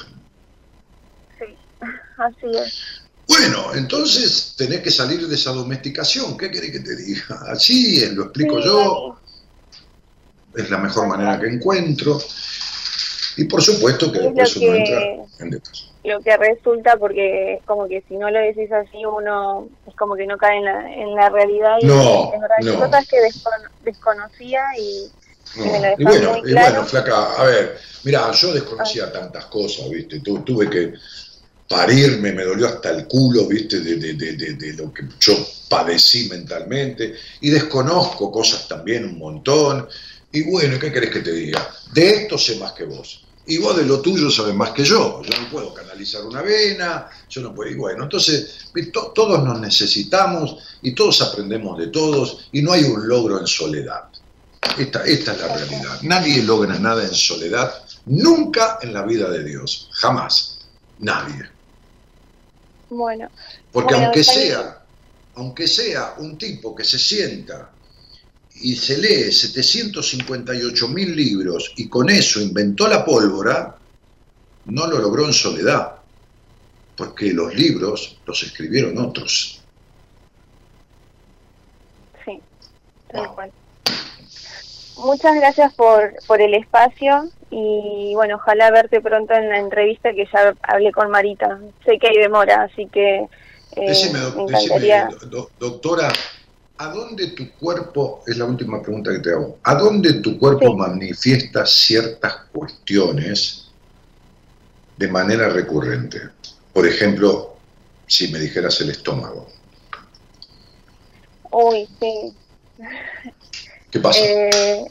Sí, 1.39 1.45
así 2.17 2.57
es. 2.57 3.01
Bueno, 3.27 3.73
entonces 3.73 4.53
tenés 4.57 4.81
que 4.81 4.91
salir 4.91 5.27
de 5.27 5.35
esa 5.35 5.51
domesticación. 5.51 6.37
¿Qué 6.37 6.49
querés 6.49 6.71
que 6.71 6.79
te 6.79 6.95
diga? 6.95 7.43
Así 7.49 8.05
lo 8.13 8.25
explico 8.25 8.59
yo. 8.59 9.19
Es 10.55 10.69
la 10.69 10.77
mejor 10.77 11.07
manera 11.07 11.39
que 11.39 11.47
encuentro. 11.47 12.19
Y 13.35 13.43
por 13.45 13.61
supuesto 13.61 14.11
que 14.11 14.19
después 14.19 14.55
uno 14.57 14.73
entra 14.73 15.01
en 15.39 15.49
detalle 15.49 15.96
lo 16.07 16.21
que 16.21 16.37
resulta 16.37 16.95
porque 16.97 17.55
es 17.55 17.63
como 17.65 17.87
que 17.87 18.01
si 18.07 18.15
no 18.15 18.31
lo 18.31 18.39
decís 18.39 18.71
así 18.71 19.05
uno 19.05 19.67
es 19.85 19.93
como 19.95 20.15
que 20.15 20.25
no 20.25 20.37
cae 20.37 20.57
en 20.57 20.65
la, 20.65 20.93
en 20.93 21.15
la 21.15 21.29
realidad 21.29 21.77
y 21.81 21.85
no, 21.85 22.31
es 22.59 22.71
cosas 22.71 23.07
que 23.07 23.17
desconocía 23.83 24.63
y, 24.79 25.11
me 25.57 25.79
lo 25.79 25.87
y 25.97 26.03
bueno, 26.03 26.31
muy 26.31 26.41
claro. 26.43 26.67
y 26.67 26.71
bueno, 26.71 26.85
flaca, 26.85 27.33
a 27.33 27.43
ver, 27.43 27.77
mira, 28.03 28.31
yo 28.31 28.53
desconocía 28.53 29.11
tantas 29.11 29.45
cosas, 29.45 29.89
viste, 29.89 30.21
tuve 30.21 30.69
que 30.69 30.93
parirme, 31.67 32.31
me 32.31 32.43
dolió 32.43 32.67
hasta 32.67 32.89
el 32.91 33.05
culo, 33.05 33.45
viste, 33.45 33.81
de, 33.81 33.95
de, 33.95 34.13
de, 34.13 34.53
de, 34.53 34.73
lo 34.73 34.93
que 34.93 35.03
yo 35.19 35.33
padecí 35.69 36.29
mentalmente, 36.29 37.15
y 37.41 37.49
desconozco 37.49 38.31
cosas 38.31 38.67
también 38.67 39.05
un 39.05 39.17
montón, 39.17 39.87
y 40.31 40.49
bueno, 40.49 40.79
¿qué 40.79 40.91
querés 40.91 41.11
que 41.11 41.19
te 41.19 41.31
diga? 41.31 41.69
De 41.93 42.09
esto 42.09 42.37
sé 42.37 42.57
más 42.57 42.71
que 42.73 42.85
vos 42.85 43.26
y 43.47 43.57
vos 43.57 43.77
de 43.77 43.85
lo 43.85 44.01
tuyo 44.01 44.29
sabes 44.29 44.53
más 44.53 44.71
que 44.71 44.83
yo. 44.83 45.21
Yo 45.23 45.41
no 45.41 45.49
puedo 45.49 45.73
canalizar 45.73 46.23
una 46.25 46.41
vena, 46.41 47.09
yo 47.29 47.41
no 47.41 47.55
puedo. 47.55 47.71
Y 47.71 47.75
bueno, 47.75 48.03
entonces 48.03 48.69
todos 48.91 49.43
nos 49.43 49.59
necesitamos 49.59 50.57
y 50.81 50.91
todos 50.91 51.21
aprendemos 51.21 51.77
de 51.77 51.87
todos 51.87 52.49
y 52.51 52.61
no 52.61 52.73
hay 52.73 52.83
un 52.83 53.07
logro 53.07 53.39
en 53.39 53.47
soledad. 53.47 54.03
Esta, 54.77 55.03
esta 55.05 55.31
es 55.33 55.39
la 55.39 55.55
realidad. 55.55 56.01
Nadie 56.03 56.43
logra 56.43 56.77
nada 56.77 57.03
en 57.03 57.13
soledad, 57.13 57.73
nunca 58.05 58.79
en 58.81 58.93
la 58.93 59.03
vida 59.03 59.29
de 59.29 59.43
Dios, 59.43 59.89
jamás. 59.93 60.59
Nadie. 60.99 61.49
Bueno. 62.89 63.29
Porque 63.71 63.95
aunque 63.95 64.23
sea, 64.23 64.83
aunque 65.35 65.67
sea 65.67 66.15
un 66.17 66.37
tipo 66.37 66.75
que 66.75 66.83
se 66.83 66.99
sienta 66.99 67.71
y 68.61 68.75
se 68.75 68.97
lee 68.97 69.31
758 69.31 70.87
mil 70.87 71.15
libros 71.15 71.73
y 71.75 71.87
con 71.87 72.09
eso 72.09 72.41
inventó 72.41 72.87
la 72.87 73.05
pólvora, 73.05 73.75
no 74.65 74.87
lo 74.87 74.99
logró 74.99 75.25
en 75.25 75.33
soledad, 75.33 75.95
porque 76.95 77.31
los 77.33 77.53
libros 77.53 78.19
los 78.25 78.43
escribieron 78.43 78.97
otros. 78.97 79.61
Sí, 82.25 82.39
tal 83.11 83.33
cual. 83.33 83.51
Muchas 84.97 85.35
gracias 85.35 85.73
por, 85.75 86.13
por 86.25 86.41
el 86.41 86.55
espacio 86.55 87.29
y 87.51 88.13
bueno, 88.15 88.35
ojalá 88.35 88.71
verte 88.71 88.99
pronto 88.99 89.33
en 89.33 89.49
la 89.49 89.59
entrevista 89.59 90.11
que 90.13 90.27
ya 90.31 90.55
hablé 90.63 90.91
con 90.91 91.11
Marita. 91.11 91.59
Sé 91.85 91.99
que 91.99 92.07
hay 92.07 92.17
demora, 92.17 92.63
así 92.63 92.87
que 92.87 93.27
eh, 93.75 94.11
me 94.11 94.43
encantaría... 94.43 95.09
doctora, 95.59 96.11
¿A 96.79 96.89
dónde 96.89 97.27
tu 97.27 97.49
cuerpo, 97.53 98.23
es 98.27 98.37
la 98.37 98.45
última 98.45 98.81
pregunta 98.81 99.11
que 99.11 99.19
te 99.19 99.31
hago, 99.31 99.57
¿a 99.63 99.75
dónde 99.75 100.21
tu 100.21 100.37
cuerpo 100.37 100.75
manifiesta 100.75 101.65
ciertas 101.65 102.35
cuestiones 102.51 103.71
de 104.95 105.07
manera 105.07 105.49
recurrente? 105.49 106.19
Por 106.73 106.87
ejemplo, 106.87 107.55
si 108.05 108.31
me 108.31 108.39
dijeras 108.39 108.79
el 108.81 108.91
estómago. 108.91 109.47
Uy, 111.51 111.87
sí. 111.99 112.33
¿Qué 113.89 113.99
pasa? 113.99 114.19
Eh, 114.23 114.85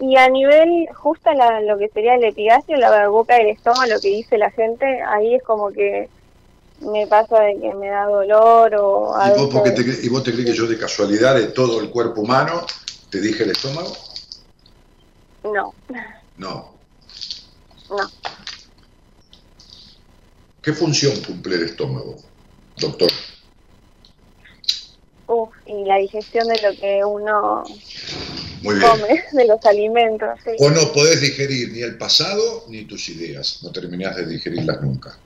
y 0.00 0.16
a 0.16 0.28
nivel, 0.28 0.88
justo 0.94 1.30
lo 1.62 1.78
que 1.78 1.88
sería 1.88 2.16
el 2.16 2.24
epigastrio, 2.24 2.76
la 2.76 3.08
boca 3.08 3.36
del 3.36 3.48
estómago, 3.48 3.86
lo 3.86 4.00
que 4.00 4.08
dice 4.08 4.36
la 4.36 4.50
gente, 4.50 5.00
ahí 5.02 5.36
es 5.36 5.42
como 5.42 5.70
que 5.70 6.10
me 6.82 7.06
pasa 7.06 7.40
de 7.40 7.60
que 7.60 7.74
me 7.74 7.88
da 7.88 8.06
dolor 8.06 8.74
o 8.74 9.14
¿Y, 9.26 9.38
vos 9.38 9.48
porque 9.52 9.70
te, 9.70 9.82
¿Y 10.04 10.08
vos 10.08 10.22
te 10.22 10.32
crees 10.32 10.50
que 10.50 10.56
yo 10.56 10.66
de 10.66 10.78
casualidad 10.78 11.34
de 11.36 11.48
todo 11.48 11.80
el 11.80 11.90
cuerpo 11.90 12.22
humano 12.22 12.66
te 13.10 13.20
dije 13.20 13.44
el 13.44 13.50
estómago? 13.50 13.96
No. 15.44 15.74
No. 16.36 16.74
No. 17.90 18.10
¿Qué 20.62 20.72
función 20.72 21.20
cumple 21.22 21.56
el 21.56 21.64
estómago, 21.64 22.16
doctor? 22.78 23.10
Uf, 25.26 25.50
y 25.66 25.84
la 25.84 25.96
digestión 25.96 26.46
de 26.48 26.60
lo 26.62 26.72
que 26.78 27.04
uno 27.04 27.64
come, 28.62 29.24
de 29.32 29.46
los 29.46 29.64
alimentos. 29.66 30.38
Sí. 30.44 30.50
O 30.58 30.70
no 30.70 30.92
podés 30.92 31.20
digerir 31.20 31.72
ni 31.72 31.82
el 31.82 31.98
pasado 31.98 32.64
ni 32.68 32.84
tus 32.84 33.08
ideas, 33.08 33.60
no 33.62 33.72
terminás 33.72 34.16
de 34.16 34.26
digerirlas 34.26 34.80
nunca. 34.80 35.18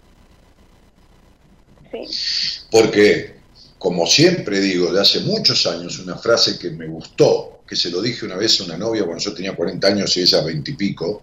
Porque, 2.71 3.37
como 3.79 4.07
siempre 4.07 4.61
digo, 4.61 4.93
de 4.93 5.01
hace 5.01 5.21
muchos 5.21 5.67
años, 5.67 5.99
una 5.99 6.17
frase 6.17 6.59
que 6.59 6.71
me 6.71 6.87
gustó, 6.87 7.61
que 7.67 7.77
se 7.77 7.91
lo 7.91 8.01
dije 8.01 8.25
una 8.25 8.37
vez 8.37 8.61
a 8.61 8.65
una 8.65 8.77
novia 8.77 9.05
cuando 9.05 9.23
yo 9.23 9.35
tenía 9.35 9.55
40 9.55 9.87
años 9.87 10.17
y 10.17 10.23
ella 10.23 10.43
20 10.43 10.71
y 10.71 10.75
pico, 10.75 11.23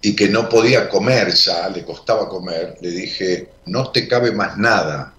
y 0.00 0.16
que 0.16 0.28
no 0.28 0.48
podía 0.48 0.88
comer 0.88 1.32
ya, 1.32 1.68
le 1.68 1.84
costaba 1.84 2.28
comer, 2.28 2.76
le 2.80 2.90
dije, 2.90 3.48
no 3.66 3.90
te 3.90 4.08
cabe 4.08 4.32
más 4.32 4.58
nada, 4.58 5.14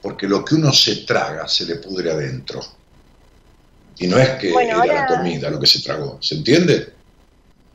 porque 0.00 0.28
lo 0.28 0.44
que 0.44 0.54
uno 0.54 0.72
se 0.72 0.96
traga 1.04 1.48
se 1.48 1.64
le 1.64 1.76
pudre 1.76 2.12
adentro. 2.12 2.60
Y 3.98 4.06
no 4.06 4.16
es 4.18 4.30
que 4.30 4.50
era 4.50 4.84
la 4.86 5.06
comida 5.06 5.50
lo 5.50 5.58
que 5.58 5.66
se 5.66 5.82
tragó, 5.82 6.18
¿se 6.20 6.36
entiende? 6.36 6.92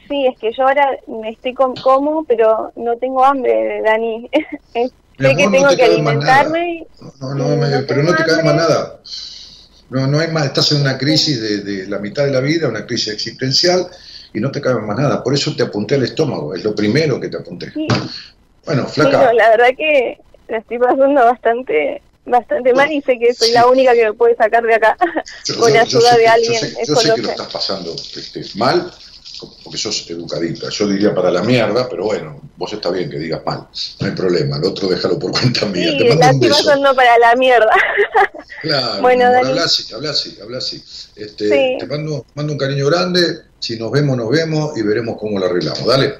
Sí, 0.07 0.25
es 0.25 0.37
que 0.39 0.53
yo 0.53 0.63
ahora 0.63 0.97
me 1.07 1.31
estoy 1.31 1.53
con, 1.53 1.75
como, 1.75 2.23
pero 2.23 2.71
no 2.75 2.97
tengo 2.97 3.23
hambre, 3.23 3.81
Dani. 3.81 4.29
sé 5.17 5.35
que 5.35 5.47
tengo 5.49 5.75
que 5.75 5.83
alimentarme. 5.83 6.87
No, 7.19 7.35
no, 7.35 7.67
pero 7.87 8.03
no 8.03 8.15
te 8.15 8.23
cae 8.23 8.43
más 8.43 8.55
nada. 8.55 8.99
No, 9.89 10.07
no 10.07 10.19
hay 10.19 10.29
más, 10.29 10.45
estás 10.45 10.71
en 10.71 10.81
una 10.81 10.97
crisis 10.97 11.63
de, 11.63 11.87
la 11.87 11.99
mitad 11.99 12.25
de 12.25 12.31
la 12.31 12.39
vida, 12.39 12.67
una 12.67 12.85
crisis 12.85 13.13
existencial, 13.13 13.87
y 14.33 14.39
no 14.39 14.51
te 14.51 14.59
cabe 14.59 14.81
más 14.81 14.97
nada. 14.97 15.23
Por 15.23 15.33
eso 15.33 15.55
te 15.55 15.63
apunté 15.63 15.95
al 15.95 16.03
estómago, 16.03 16.55
es 16.55 16.63
lo 16.63 16.73
primero 16.73 17.19
que 17.19 17.29
te 17.29 17.37
apunté. 17.37 17.71
Bueno, 18.65 18.87
flaca. 18.87 19.33
la 19.33 19.49
verdad 19.49 19.69
que 19.77 20.17
la 20.47 20.57
estoy 20.57 20.79
pasando 20.79 21.25
bastante 21.25 22.01
bastante 22.25 22.73
mal 22.73 22.91
y 22.91 23.01
sé 23.01 23.19
que 23.19 23.33
soy 23.33 23.51
la 23.51 23.67
única 23.67 23.93
que 23.93 24.05
me 24.05 24.13
puede 24.13 24.35
sacar 24.35 24.63
de 24.63 24.75
acá 24.75 24.97
con 25.59 25.75
ayuda 25.75 26.15
de 26.15 26.27
alguien. 26.27 26.61
Yo 26.87 26.95
sé, 26.95 27.13
que 27.15 27.21
lo 27.21 27.29
estás 27.29 27.51
pasando 27.51 27.93
este, 27.93 28.41
mal, 28.55 28.91
porque 29.63 29.77
sos 29.77 30.09
educadita. 30.09 30.69
Yo 30.69 30.87
diría 30.87 31.13
para 31.13 31.31
la 31.31 31.41
mierda, 31.43 31.87
pero 31.89 32.05
bueno, 32.05 32.41
vos 32.57 32.71
está 32.73 32.89
bien 32.91 33.09
que 33.09 33.17
digas 33.17 33.41
mal, 33.45 33.67
no 33.99 34.07
hay 34.07 34.13
problema. 34.13 34.57
El 34.57 34.65
otro 34.65 34.87
déjalo 34.87 35.17
por 35.19 35.31
cuenta 35.31 35.65
mía. 35.65 35.91
Sí, 35.91 35.97
Te 35.97 36.15
mando 36.15 36.33
un 36.33 36.39
beso. 36.39 36.75
no 36.77 36.95
para 36.95 37.17
la 37.17 37.35
mierda. 37.35 37.71
Claro, 38.61 39.01
bueno, 39.01 39.25
habla 39.25 39.63
así, 39.63 39.93
habla 39.93 40.11
así, 40.11 40.37
habla 40.41 40.57
así. 40.59 40.81
Este, 41.15 41.77
Te 41.79 41.85
mando, 41.87 42.25
mando 42.35 42.53
un 42.53 42.59
cariño 42.59 42.85
grande, 42.87 43.41
si 43.59 43.77
nos 43.77 43.91
vemos, 43.91 44.15
nos 44.15 44.29
vemos 44.29 44.77
y 44.77 44.81
veremos 44.83 45.17
cómo 45.19 45.39
lo 45.39 45.45
arreglamos. 45.45 45.85
Dale. 45.85 46.15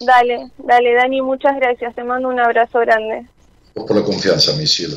Dale, 0.00 0.50
dale, 0.58 0.94
Dani, 0.94 1.22
muchas 1.22 1.56
gracias. 1.56 1.94
Te 1.94 2.04
mando 2.04 2.28
un 2.28 2.38
abrazo 2.38 2.78
grande. 2.80 3.26
Vos 3.74 3.86
por 3.86 3.96
la 3.96 4.02
confianza, 4.04 4.52
mi 4.54 4.66
cielo. 4.66 4.96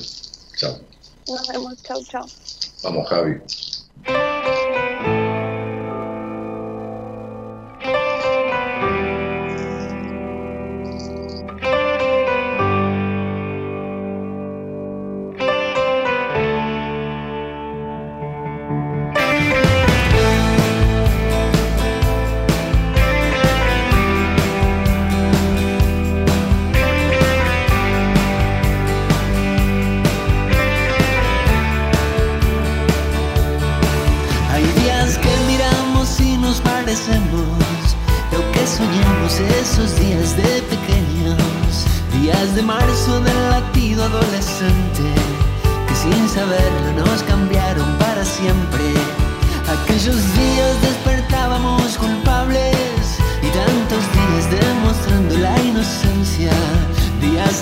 Chao. 0.56 0.80
Nos 1.28 1.48
vemos, 1.48 1.82
chao, 1.84 2.02
chao. 2.04 2.26
Vamos, 2.84 3.08
Javi. 3.10 3.38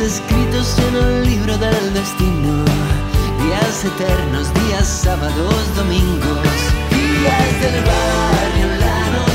escritos 0.10 0.76
en 0.80 0.96
el 0.96 1.24
libro 1.30 1.56
del 1.60 1.94
destino. 1.94 2.66
Días 3.44 3.86
eternos, 3.86 4.52
días 4.66 4.88
sábados, 4.88 5.76
domingos, 5.76 6.58
días 6.90 7.52
del 7.62 7.84
barrio, 7.86 8.68
la 8.80 9.10
noche. 9.12 9.29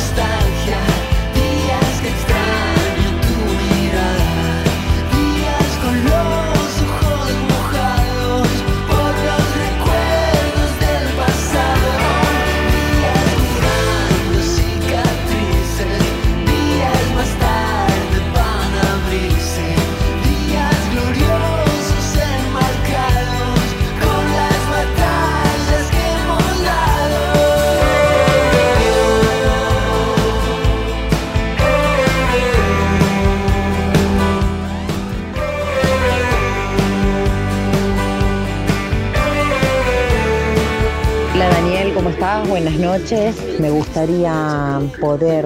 Buenas 42.54 42.78
noches. 42.78 43.34
Me 43.58 43.68
gustaría 43.68 44.80
poder 45.00 45.44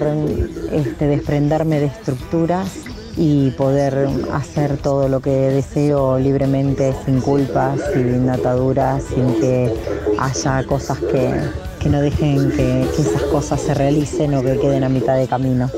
este, 0.71 1.07
desprenderme 1.07 1.81
de 1.81 1.87
estructuras 1.87 2.69
y 3.17 3.51
poder 3.53 4.11
hacer 4.35 4.77
todo 4.77 5.09
lo 5.09 5.21
que 5.21 5.31
deseo 5.31 6.19
libremente, 6.19 6.95
sin 7.07 7.23
culpas, 7.23 7.81
sin 7.95 8.29
ataduras, 8.29 9.05
sin 9.05 9.41
que 9.41 9.75
haya 10.19 10.67
cosas 10.67 10.99
que, 10.99 11.33
que 11.81 11.89
no 11.89 12.03
dejen 12.03 12.51
que, 12.51 12.87
que 12.95 13.01
esas 13.01 13.23
cosas 13.23 13.63
se 13.63 13.73
realicen 13.73 14.35
o 14.35 14.43
que 14.43 14.59
queden 14.59 14.85
a 14.85 14.91
mitad 14.91 15.17
de 15.17 15.27
camino. 15.27 15.71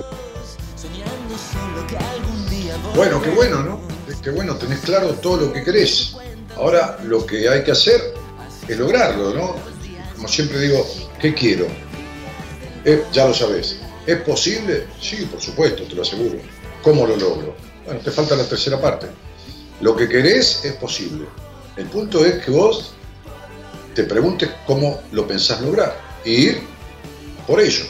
Bueno, 2.97 3.23
qué 3.23 3.31
bueno, 3.31 3.63
¿no? 3.63 3.81
Qué 4.21 4.31
bueno, 4.31 4.57
tenés 4.57 4.81
claro 4.81 5.11
todo 5.15 5.37
lo 5.37 5.53
que 5.53 5.63
querés. 5.63 6.17
Ahora 6.57 6.99
lo 7.05 7.25
que 7.25 7.49
hay 7.49 7.63
que 7.63 7.71
hacer 7.71 8.01
es 8.67 8.77
lograrlo, 8.77 9.33
¿no? 9.33 9.55
Como 10.17 10.27
siempre 10.27 10.59
digo, 10.59 10.85
¿qué 11.21 11.35
quiero? 11.35 11.67
Eh, 12.85 13.05
ya 13.13 13.27
lo 13.29 13.35
sabés. 13.35 13.81
¿Es 14.07 14.21
posible? 14.23 14.87
Sí, 15.01 15.27
por 15.31 15.41
supuesto, 15.41 15.85
te 15.85 15.95
lo 15.95 16.03
aseguro. 16.03 16.39
¿Cómo 16.83 17.07
lo 17.07 17.17
logro? 17.17 17.55
Bueno, 17.85 18.01
te 18.01 18.11
falta 18.11 18.35
la 18.37 18.45
tercera 18.45 18.81
parte. 18.81 19.07
Lo 19.81 19.95
que 19.95 20.09
querés 20.09 20.65
es 20.65 20.73
posible. 20.75 21.27
El 21.77 21.87
punto 21.87 22.25
es 22.25 22.45
que 22.45 22.51
vos 22.51 22.93
te 23.95 24.05
preguntes 24.05 24.51
cómo 24.67 25.01
lo 25.13 25.27
pensás 25.27 25.61
lograr. 25.61 25.97
Y 26.25 26.31
ir 26.31 26.63
por 27.47 27.61
ello. 27.61 27.85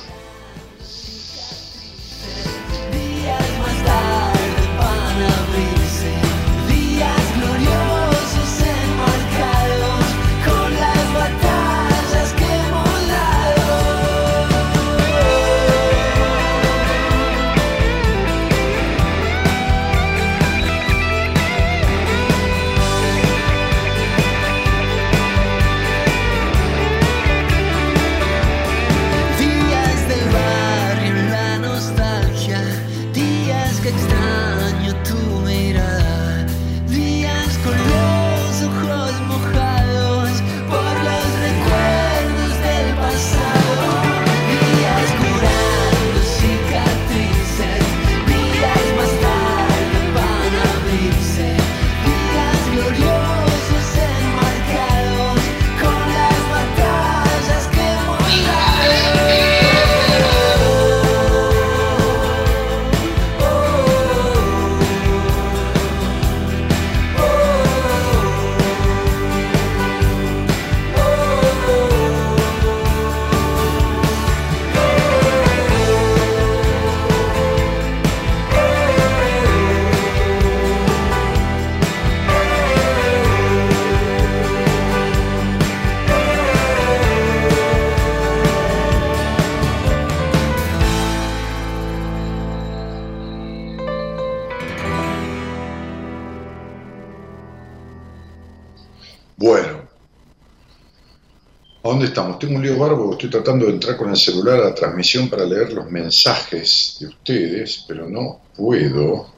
Estamos? 102.10 102.38
Tengo 102.38 102.56
un 102.56 102.62
lío 102.62 102.78
barbo, 102.78 103.12
estoy 103.12 103.30
tratando 103.30 103.66
de 103.66 103.72
entrar 103.72 103.96
con 103.96 104.10
el 104.10 104.16
celular 104.16 104.60
a 104.60 104.64
la 104.66 104.74
transmisión 104.74 105.28
para 105.28 105.44
leer 105.44 105.72
los 105.72 105.90
mensajes 105.90 106.98
de 107.00 107.06
ustedes, 107.06 107.84
pero 107.88 108.08
no 108.08 108.42
puedo 108.56 109.32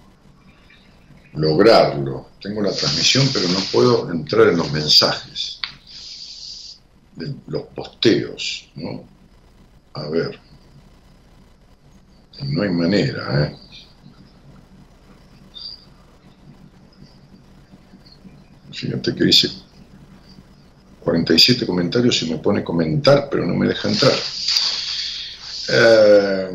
lograrlo. 1.35 2.31
Tengo 2.40 2.61
la 2.61 2.73
transmisión, 2.73 3.28
pero 3.32 3.49
no 3.49 3.61
puedo 3.73 4.11
entrar 4.11 4.49
en 4.49 4.57
los 4.57 4.70
mensajes 4.73 5.61
los 7.47 7.62
posteos, 7.74 8.70
¿no? 8.74 9.05
A 9.94 10.09
ver. 10.09 10.39
No 12.43 12.62
hay 12.62 12.70
manera, 12.70 13.44
¿eh? 13.44 13.57
Fíjate 18.73 19.15
que 19.15 19.24
dice 19.24 19.49
47 21.12 21.66
comentarios 21.66 22.22
y 22.22 22.30
me 22.30 22.39
pone 22.39 22.64
comentar, 22.64 23.28
pero 23.30 23.44
no 23.44 23.55
me 23.55 23.68
deja 23.68 23.86
entrar. 23.86 24.14
Eh, 25.68 26.51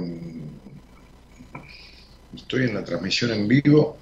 estoy 2.36 2.64
en 2.64 2.74
la 2.74 2.84
transmisión 2.84 3.32
en 3.34 3.48
vivo. 3.48 3.98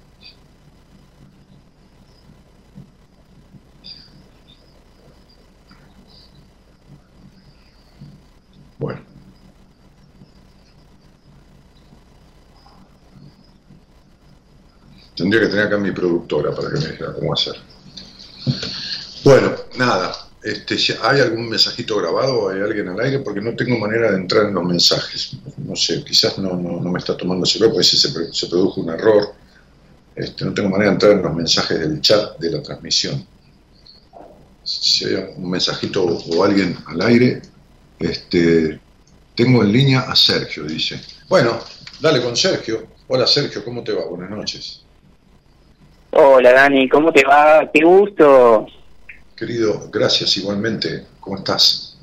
Bueno. 8.78 9.00
Tendría 15.14 15.42
que 15.42 15.48
tener 15.48 15.66
acá 15.66 15.76
mi 15.76 15.92
productora 15.92 16.54
para 16.54 16.70
que 16.70 16.80
me 16.80 16.88
dijera 16.92 17.12
cómo 17.12 17.34
hacer. 17.34 17.56
Bueno, 19.22 19.54
nada. 19.76 20.15
Este, 20.46 20.76
¿Hay 21.02 21.20
algún 21.20 21.48
mensajito 21.48 21.96
grabado? 21.96 22.48
¿Hay 22.48 22.60
alguien 22.60 22.86
al 22.88 23.00
aire? 23.00 23.18
Porque 23.18 23.40
no 23.40 23.56
tengo 23.56 23.80
manera 23.80 24.12
de 24.12 24.18
entrar 24.18 24.46
en 24.46 24.54
los 24.54 24.62
mensajes. 24.62 25.32
No 25.56 25.74
sé, 25.74 26.04
quizás 26.04 26.38
no, 26.38 26.50
no, 26.50 26.80
no 26.80 26.88
me 26.92 27.00
está 27.00 27.16
tomando 27.16 27.44
el 27.44 27.50
celular, 27.50 27.72
porque 27.72 27.84
se, 27.84 28.32
se 28.32 28.46
produjo 28.46 28.80
un 28.80 28.90
error. 28.90 29.34
Este, 30.14 30.44
no 30.44 30.54
tengo 30.54 30.68
manera 30.68 30.90
de 30.90 30.94
entrar 30.94 31.12
en 31.14 31.22
los 31.22 31.34
mensajes 31.34 31.80
del 31.80 32.00
chat 32.00 32.38
de 32.38 32.52
la 32.52 32.62
transmisión. 32.62 33.26
Si 34.62 35.06
hay 35.06 35.30
un 35.36 35.50
mensajito 35.50 36.04
o 36.04 36.44
alguien 36.44 36.78
al 36.86 37.00
aire, 37.00 37.42
este, 37.98 38.78
tengo 39.34 39.64
en 39.64 39.72
línea 39.72 40.02
a 40.02 40.14
Sergio, 40.14 40.62
dice. 40.62 41.00
Bueno, 41.28 41.58
dale 42.00 42.22
con 42.22 42.36
Sergio. 42.36 42.86
Hola 43.08 43.26
Sergio, 43.26 43.64
¿cómo 43.64 43.82
te 43.82 43.92
va? 43.92 44.04
Buenas 44.04 44.30
noches. 44.30 44.84
Hola 46.12 46.52
Dani, 46.52 46.88
¿cómo 46.88 47.12
te 47.12 47.24
va? 47.24 47.68
Qué 47.74 47.82
gusto. 47.82 48.68
Querido, 49.36 49.90
gracias 49.92 50.36
igualmente. 50.38 51.04
¿Cómo 51.20 51.36
estás? 51.36 51.98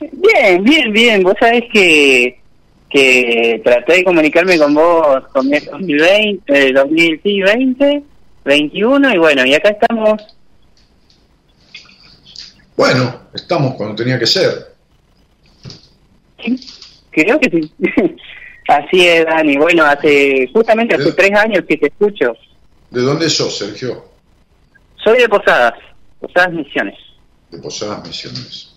Bien, 0.00 0.62
bien, 0.62 0.92
bien. 0.92 1.22
Vos 1.22 1.34
sabés 1.40 1.64
que, 1.72 2.38
que 2.88 3.60
traté 3.64 3.94
de 3.94 4.04
comunicarme 4.04 4.58
con 4.58 4.74
vos 4.74 5.24
con 5.32 5.52
el 5.52 5.64
2020, 5.64 6.68
eh, 6.68 6.72
2020, 6.72 8.02
21 8.44 9.14
y 9.14 9.18
bueno, 9.18 9.44
y 9.44 9.54
acá 9.54 9.70
estamos. 9.70 10.22
Bueno, 12.76 13.22
estamos 13.34 13.74
cuando 13.74 13.96
tenía 13.96 14.18
que 14.18 14.26
ser. 14.26 14.74
Creo 17.10 17.40
que 17.40 17.50
sí. 17.50 17.72
Así 18.68 19.06
es, 19.06 19.24
Dani. 19.24 19.56
Bueno, 19.56 19.84
hace 19.84 20.48
justamente 20.52 20.94
hace 20.94 21.12
tres 21.12 21.32
años 21.32 21.64
que 21.68 21.76
te 21.76 21.86
escucho. 21.86 22.34
¿De 22.90 23.00
dónde 23.00 23.30
sos, 23.30 23.58
Sergio? 23.58 24.04
Soy 25.02 25.18
de 25.18 25.28
Posadas, 25.28 25.74
Posadas 26.20 26.52
Misiones. 26.52 26.98
De 27.50 27.58
Posadas 27.58 28.06
Misiones. 28.06 28.74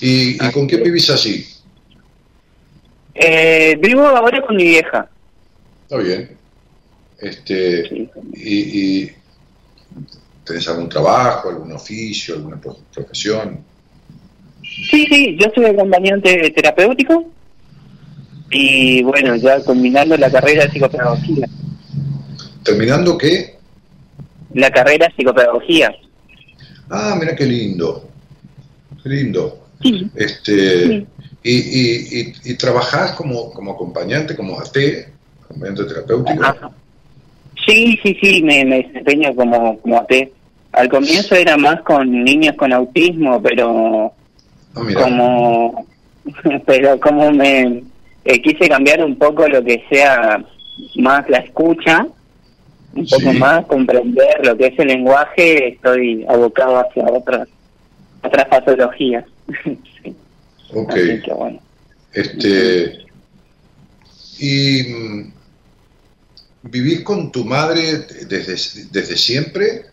¿Y, 0.00 0.38
con 0.52 0.66
qué 0.66 0.76
vivís 0.78 1.10
así? 1.10 1.46
Eh, 3.14 3.76
vivo 3.80 4.06
ahora 4.06 4.40
con 4.42 4.56
mi 4.56 4.64
vieja. 4.64 5.08
Está 5.82 5.96
bien. 5.98 6.36
Este, 7.18 8.08
y, 8.34 9.02
y, 9.02 9.12
¿Tenés 10.44 10.68
algún 10.68 10.88
trabajo, 10.88 11.50
algún 11.50 11.72
oficio, 11.72 12.34
alguna 12.34 12.60
profesión? 12.92 13.60
Sí, 14.62 15.06
sí, 15.06 15.36
yo 15.38 15.46
soy 15.54 15.66
acompañante 15.66 16.50
terapéutico 16.50 17.30
y 18.50 19.02
bueno, 19.02 19.36
ya 19.36 19.62
combinando 19.62 20.16
la 20.16 20.30
carrera 20.30 20.64
de 20.64 20.70
psicopedagogía. 20.70 21.46
¿Terminando 22.64 23.16
qué? 23.16 23.58
La 24.54 24.70
carrera 24.70 25.06
de 25.06 25.14
psicopedagogía. 25.14 25.94
Ah, 26.90 27.16
mira 27.18 27.34
qué 27.34 27.46
lindo. 27.46 28.08
Qué 29.02 29.08
lindo. 29.08 29.58
Este, 30.14 31.06
Y, 31.42 31.52
y, 31.52 32.32
y, 32.44 32.54
trabajás 32.56 33.12
como, 33.12 33.50
como 33.52 33.72
acompañante, 33.72 34.36
como 34.36 34.60
AT, 34.60 34.76
acompañante 35.42 35.84
terapéutico? 35.84 36.44
Sí, 37.66 37.98
sí, 38.02 38.18
sí, 38.20 38.42
me, 38.42 38.62
me 38.66 38.82
desempeño 38.82 39.34
como, 39.34 39.78
como 39.78 39.98
AT. 39.98 40.12
Al 40.72 40.88
comienzo 40.90 41.34
era 41.34 41.56
más 41.56 41.80
con 41.80 42.24
niños 42.24 42.56
con 42.56 42.72
autismo, 42.74 43.40
pero 43.42 44.12
ah, 44.74 44.82
como 44.94 45.86
pero 46.66 47.00
como 47.00 47.32
me 47.32 47.82
eh, 48.24 48.42
quise 48.42 48.68
cambiar 48.68 49.04
un 49.04 49.16
poco 49.16 49.48
lo 49.48 49.64
que 49.64 49.82
sea 49.90 50.44
más 50.96 51.28
la 51.28 51.38
escucha, 51.38 52.06
un 52.94 53.06
poco 53.06 53.32
más 53.34 53.66
comprender 53.66 54.44
lo 54.44 54.56
que 54.56 54.66
es 54.66 54.78
el 54.78 54.88
lenguaje, 54.88 55.68
estoy 55.68 56.24
abocado 56.28 56.78
hacia 56.78 57.04
otras 57.04 57.48
otras 58.22 58.48
patologías. 58.48 59.24
Ok. 60.72 60.94
Este 62.12 63.04
y 64.38 64.82
mm, 64.84 65.32
vivís 66.62 67.00
con 67.00 67.32
tu 67.32 67.44
madre 67.44 68.06
desde 68.28 68.54
desde 68.92 69.16
siempre 69.16 69.90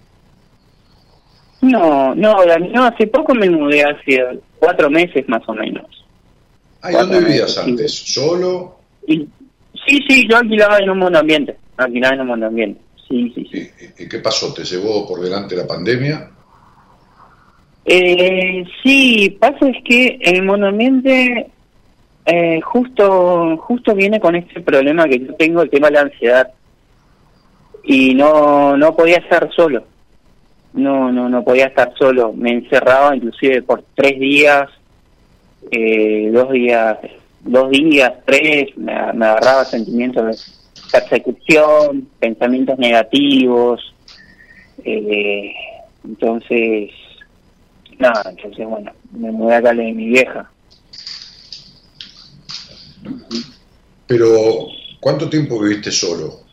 no, 1.61 2.13
no, 2.13 2.35
no, 2.45 2.85
hace 2.85 3.07
poco 3.07 3.33
me 3.33 3.49
mudé, 3.49 3.83
hace 3.83 4.39
cuatro 4.59 4.89
meses 4.89 5.27
más 5.27 5.41
o 5.47 5.53
menos. 5.53 5.85
¿y 6.87 6.93
dónde 6.93 7.19
vivías 7.19 7.57
antes? 7.57 7.91
¿Solo? 7.91 8.77
sí, 9.07 9.99
sí, 10.07 10.27
yo 10.29 10.37
alquilaba 10.37 10.77
en 10.77 10.89
un 10.89 10.99
mundo 10.99 11.19
ambiente, 11.19 11.57
alquilaba 11.77 12.15
en 12.15 12.21
un 12.21 12.27
mundo 12.27 12.45
ambiente, 12.45 12.79
sí, 13.07 13.31
sí, 13.33 13.49
sí. 13.51 13.71
¿Y, 13.97 14.07
qué 14.07 14.19
pasó? 14.19 14.53
¿Te 14.53 14.63
llevó 14.63 15.07
por 15.07 15.21
delante 15.21 15.55
la 15.55 15.67
pandemia? 15.67 16.31
Eh, 17.85 18.65
sí, 18.83 19.37
pasa 19.39 19.69
es 19.69 19.83
que 19.83 20.17
el 20.21 20.43
monoambiente 20.43 21.47
eh, 22.25 22.59
justo, 22.61 23.57
justo 23.57 23.95
viene 23.95 24.19
con 24.19 24.35
este 24.35 24.61
problema 24.61 25.05
que 25.05 25.19
yo 25.19 25.33
tengo, 25.35 25.61
el 25.61 25.69
tema 25.69 25.87
de 25.87 25.93
la 25.93 26.01
ansiedad. 26.01 26.51
Y 27.83 28.13
no, 28.15 28.75
no 28.75 28.95
podía 28.95 29.17
estar 29.17 29.49
solo 29.55 29.85
no, 30.77 31.11
no, 31.11 31.27
no 31.27 31.43
podía 31.43 31.65
estar 31.65 31.93
solo. 31.97 32.31
Me 32.33 32.51
encerraba 32.51 33.15
inclusive 33.15 33.61
por 33.63 33.83
tres 33.95 34.19
días, 34.19 34.69
eh, 35.71 36.29
dos 36.31 36.51
días, 36.51 36.97
dos 37.41 37.69
días, 37.71 38.13
tres, 38.25 38.77
me, 38.77 38.93
agarraba 38.93 39.65
sentimientos 39.65 40.25
de 40.25 40.56
persecución, 40.91 42.07
pensamientos 42.19 42.77
negativos. 42.77 43.93
Eh, 44.83 45.53
entonces, 46.03 46.91
nada, 47.97 48.29
entonces 48.29 48.65
bueno, 48.65 48.91
me 49.11 49.31
mudé 49.31 49.55
acá 49.55 49.73
de 49.73 49.91
mi 49.93 50.05
vieja. 50.07 50.49
Pero, 54.07 54.67
¿cuánto 54.99 55.29
tiempo 55.29 55.59
viviste 55.59 55.91
solo? 55.91 56.47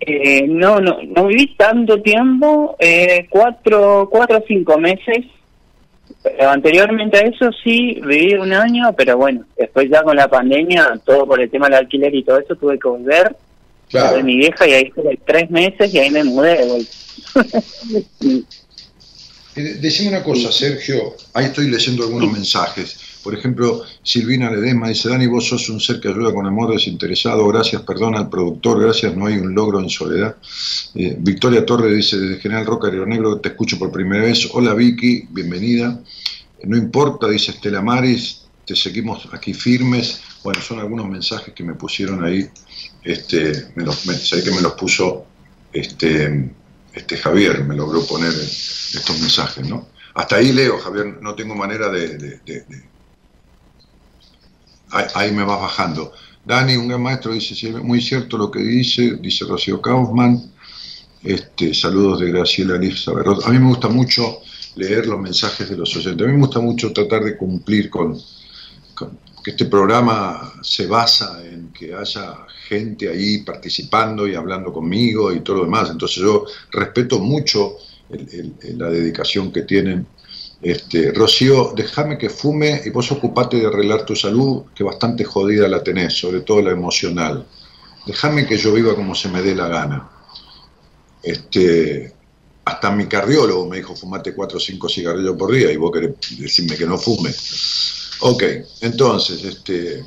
Eh, 0.00 0.46
no, 0.46 0.80
no, 0.80 0.98
no 1.02 1.26
viví 1.26 1.54
tanto 1.56 2.00
tiempo, 2.00 2.76
eh, 2.78 3.26
cuatro, 3.28 4.08
cuatro 4.10 4.38
o 4.38 4.44
cinco 4.46 4.78
meses. 4.78 5.26
Pero 6.22 6.50
anteriormente 6.50 7.18
a 7.18 7.22
eso 7.22 7.50
sí, 7.64 8.00
viví 8.04 8.34
un 8.34 8.52
año, 8.52 8.92
pero 8.96 9.16
bueno, 9.16 9.44
después 9.56 9.88
ya 9.90 10.02
con 10.02 10.16
la 10.16 10.28
pandemia, 10.28 11.00
todo 11.04 11.26
por 11.26 11.40
el 11.40 11.50
tema 11.50 11.66
del 11.66 11.78
alquiler 11.78 12.14
y 12.14 12.24
todo 12.24 12.38
eso, 12.38 12.56
tuve 12.56 12.78
que 12.78 12.88
volver 12.88 13.36
claro. 13.88 14.16
de 14.16 14.22
mi 14.22 14.36
vieja 14.36 14.66
y 14.66 14.72
ahí 14.72 14.84
estuve 14.84 15.18
tres 15.24 15.50
meses 15.50 15.92
y 15.92 15.98
ahí 15.98 16.10
me 16.10 16.24
mudé 16.24 16.58
de 16.58 16.66
vuelta. 16.66 16.92
Decime 19.80 20.10
una 20.10 20.22
cosa, 20.22 20.52
Sergio, 20.52 21.16
ahí 21.34 21.46
estoy 21.46 21.68
leyendo 21.68 22.04
algunos 22.04 22.32
mensajes. 22.32 23.00
Por 23.28 23.36
ejemplo, 23.36 23.82
Silvina 24.02 24.50
Ledesma 24.50 24.88
dice, 24.88 25.10
Dani, 25.10 25.26
vos 25.26 25.46
sos 25.46 25.68
un 25.68 25.80
ser 25.80 26.00
que 26.00 26.08
ayuda 26.08 26.32
con 26.32 26.46
amor 26.46 26.72
desinteresado, 26.72 27.46
gracias, 27.48 27.82
perdona 27.82 28.20
al 28.20 28.30
productor, 28.30 28.80
gracias, 28.80 29.14
no 29.14 29.26
hay 29.26 29.34
un 29.34 29.54
logro 29.54 29.80
en 29.80 29.90
soledad. 29.90 30.36
Eh, 30.94 31.14
Victoria 31.18 31.66
Torre 31.66 31.94
dice, 31.94 32.16
desde 32.16 32.40
General 32.40 32.64
Roca, 32.64 32.88
Río 32.88 33.04
Negro, 33.04 33.38
te 33.38 33.50
escucho 33.50 33.78
por 33.78 33.92
primera 33.92 34.24
vez. 34.24 34.48
Hola 34.54 34.72
Vicky, 34.72 35.26
bienvenida. 35.28 36.00
No 36.64 36.78
importa, 36.78 37.28
dice 37.28 37.50
Estela 37.50 37.82
Maris, 37.82 38.44
te 38.64 38.74
seguimos 38.74 39.28
aquí 39.30 39.52
firmes. 39.52 40.22
Bueno, 40.42 40.62
son 40.62 40.78
algunos 40.78 41.06
mensajes 41.06 41.52
que 41.52 41.62
me 41.62 41.74
pusieron 41.74 42.24
ahí, 42.24 42.48
este, 43.04 43.66
me 43.74 43.84
los, 43.84 44.04
que 44.04 44.50
me 44.52 44.62
los 44.62 44.72
puso 44.72 45.26
este, 45.70 46.50
este 46.94 47.18
Javier, 47.18 47.62
me 47.62 47.76
logró 47.76 48.06
poner 48.06 48.32
estos 48.32 49.20
mensajes, 49.20 49.68
¿no? 49.68 49.86
Hasta 50.14 50.36
ahí 50.36 50.50
leo, 50.50 50.78
Javier, 50.78 51.18
no 51.20 51.34
tengo 51.34 51.54
manera 51.54 51.90
de 51.90 52.40
ahí, 54.90 55.32
me 55.32 55.44
vas 55.44 55.60
bajando. 55.60 56.12
Dani, 56.44 56.76
un 56.76 56.88
gran 56.88 57.02
maestro, 57.02 57.32
dice, 57.32 57.70
muy 57.72 58.00
cierto 58.00 58.38
lo 58.38 58.50
que 58.50 58.60
dice, 58.60 59.16
dice 59.20 59.44
Rocío 59.44 59.80
Kaufman. 59.80 60.52
Este, 61.22 61.74
saludos 61.74 62.20
de 62.20 62.30
Graciela 62.30 62.76
Elisa 62.76 63.10
A 63.44 63.50
mí 63.50 63.58
me 63.58 63.68
gusta 63.68 63.88
mucho 63.88 64.40
leer 64.76 65.06
los 65.06 65.18
mensajes 65.18 65.68
de 65.68 65.76
los 65.76 65.94
oyentes. 65.96 66.24
A 66.24 66.30
mí 66.30 66.36
me 66.36 66.46
gusta 66.46 66.60
mucho 66.60 66.92
tratar 66.92 67.24
de 67.24 67.36
cumplir 67.36 67.90
con, 67.90 68.16
que 69.42 69.50
este 69.50 69.66
programa 69.66 70.54
se 70.62 70.86
basa 70.86 71.44
en 71.44 71.72
que 71.72 71.94
haya 71.94 72.46
gente 72.68 73.08
ahí 73.08 73.38
participando 73.38 74.26
y 74.26 74.34
hablando 74.34 74.72
conmigo 74.72 75.32
y 75.32 75.40
todo 75.40 75.58
lo 75.58 75.64
demás. 75.64 75.90
Entonces 75.90 76.18
yo 76.18 76.44
respeto 76.70 77.18
mucho 77.18 77.76
la 78.08 78.88
dedicación 78.88 79.52
que 79.52 79.62
tienen 79.62 80.06
este, 80.60 81.12
Rocío, 81.12 81.72
déjame 81.76 82.18
que 82.18 82.28
fume 82.28 82.82
y 82.84 82.90
vos 82.90 83.10
ocupate 83.12 83.58
de 83.58 83.66
arreglar 83.66 84.04
tu 84.04 84.16
salud, 84.16 84.64
que 84.74 84.82
bastante 84.82 85.24
jodida 85.24 85.68
la 85.68 85.82
tenés, 85.82 86.14
sobre 86.14 86.40
todo 86.40 86.62
la 86.62 86.72
emocional. 86.72 87.46
Déjame 88.06 88.46
que 88.46 88.56
yo 88.56 88.72
viva 88.72 88.94
como 88.94 89.14
se 89.14 89.28
me 89.28 89.42
dé 89.42 89.54
la 89.54 89.68
gana. 89.68 90.10
Este, 91.22 92.12
hasta 92.64 92.90
mi 92.90 93.06
cardiólogo 93.06 93.68
me 93.68 93.78
dijo, 93.78 93.94
fumate 93.94 94.34
4 94.34 94.56
o 94.56 94.60
5 94.60 94.88
cigarrillos 94.88 95.36
por 95.36 95.52
día 95.52 95.70
y 95.70 95.76
vos 95.76 95.92
querés 95.92 96.14
decirme 96.38 96.76
que 96.76 96.86
no 96.86 96.98
fume. 96.98 97.32
Ok, 98.20 98.42
entonces, 98.80 99.44
este, 99.44 100.04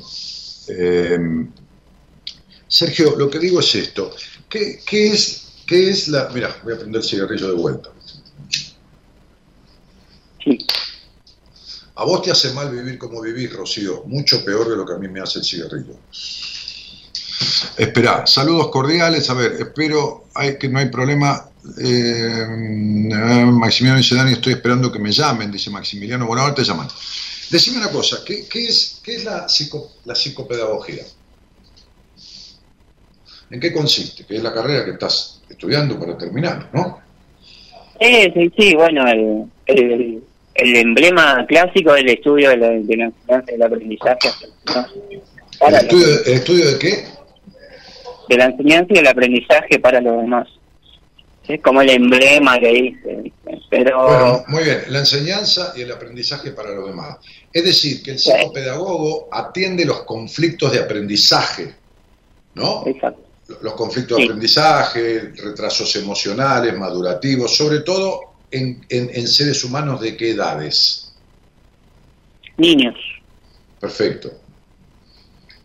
em, 0.68 1.50
Sergio, 2.68 3.16
lo 3.16 3.30
que 3.30 3.38
digo 3.38 3.60
es 3.60 3.74
esto. 3.74 4.14
¿Qué, 4.48 4.80
es, 4.90 5.46
¿Qué 5.66 5.90
es 5.90 6.08
la...? 6.08 6.28
Mira, 6.34 6.54
voy 6.62 6.74
a 6.74 6.78
prender 6.78 7.00
el 7.00 7.08
cigarrillo 7.08 7.48
de 7.48 7.54
vuelta. 7.54 7.90
A 11.94 12.04
vos 12.04 12.22
te 12.22 12.30
hace 12.30 12.52
mal 12.52 12.70
vivir 12.70 12.98
como 12.98 13.20
vivís, 13.20 13.52
Rocío, 13.52 14.04
mucho 14.06 14.44
peor 14.44 14.68
de 14.68 14.76
lo 14.76 14.86
que 14.86 14.94
a 14.94 14.98
mí 14.98 15.08
me 15.08 15.20
hace 15.20 15.40
el 15.40 15.44
cigarrillo. 15.44 15.94
Espera, 17.76 18.26
saludos 18.26 18.68
cordiales, 18.68 19.28
a 19.28 19.34
ver, 19.34 19.52
espero 19.52 20.26
hay, 20.34 20.58
que 20.58 20.68
no 20.68 20.78
hay 20.78 20.86
problema. 20.86 21.48
Eh, 21.78 22.46
Maximiliano 23.52 23.98
dice, 23.98 24.14
Dani, 24.14 24.32
estoy 24.32 24.54
esperando 24.54 24.90
que 24.90 24.98
me 24.98 25.12
llamen, 25.12 25.50
dice 25.50 25.70
Maximiliano, 25.70 26.26
bueno, 26.26 26.42
ahora 26.42 26.54
te 26.54 26.64
llaman. 26.64 26.88
Decime 27.50 27.78
una 27.78 27.90
cosa, 27.90 28.18
¿qué, 28.24 28.46
es, 28.52 29.00
qué 29.02 29.16
es 29.16 29.24
la, 29.24 29.46
la 30.04 30.14
psicopedagogía? 30.14 31.04
¿En 33.50 33.60
qué 33.60 33.72
consiste? 33.72 34.24
¿Qué 34.24 34.36
es 34.36 34.42
la 34.42 34.54
carrera 34.54 34.84
que 34.84 34.92
estás 34.92 35.42
estudiando 35.48 36.00
para 36.00 36.16
terminar, 36.16 36.70
no? 36.72 37.00
Sí, 38.00 38.32
sí, 38.34 38.52
sí, 38.56 38.74
bueno, 38.74 39.06
el 39.06 39.46
el 39.66 40.22
emblema 40.54 41.46
clásico 41.46 41.94
del 41.94 42.08
estudio 42.08 42.50
de 42.50 42.56
la, 42.56 42.68
de 42.70 42.96
la 42.96 43.04
enseñanza 43.06 43.52
y 43.52 43.54
el 43.54 43.62
aprendizaje. 43.62 44.28
¿El, 45.60 45.74
estudio, 45.74 46.70
de 46.72 46.78
qué? 46.78 47.06
De 48.28 48.36
la 48.36 48.46
enseñanza 48.46 48.94
y 48.94 48.98
el 48.98 49.06
aprendizaje 49.06 49.78
para 49.78 50.00
los 50.00 50.20
demás. 50.20 50.48
Es 51.48 51.60
como 51.60 51.82
el 51.82 51.90
emblema 51.90 52.58
que 52.58 52.68
dice. 52.68 53.32
Pero... 53.68 54.04
Bueno, 54.06 54.44
muy 54.48 54.64
bien, 54.64 54.82
la 54.88 55.00
enseñanza 55.00 55.72
y 55.76 55.82
el 55.82 55.92
aprendizaje 55.92 56.52
para 56.52 56.70
los 56.70 56.86
demás. 56.86 57.18
Es 57.52 57.64
decir, 57.64 58.02
que 58.02 58.12
el 58.12 58.18
psicopedagogo 58.18 59.28
atiende 59.30 59.84
los 59.84 60.04
conflictos 60.04 60.72
de 60.72 60.80
aprendizaje, 60.80 61.74
¿no? 62.54 62.84
Exacto. 62.86 63.20
Los 63.60 63.74
conflictos 63.74 64.18
de 64.18 64.24
aprendizaje, 64.24 65.32
retrasos 65.36 65.94
emocionales, 65.96 66.76
madurativos, 66.76 67.54
sobre 67.54 67.80
todo 67.80 68.31
en, 68.52 68.84
en, 68.88 69.28
seres 69.28 69.64
humanos 69.64 70.00
de 70.00 70.16
qué 70.16 70.30
edades? 70.30 71.12
Niños. 72.56 72.94
Perfecto. 73.80 74.30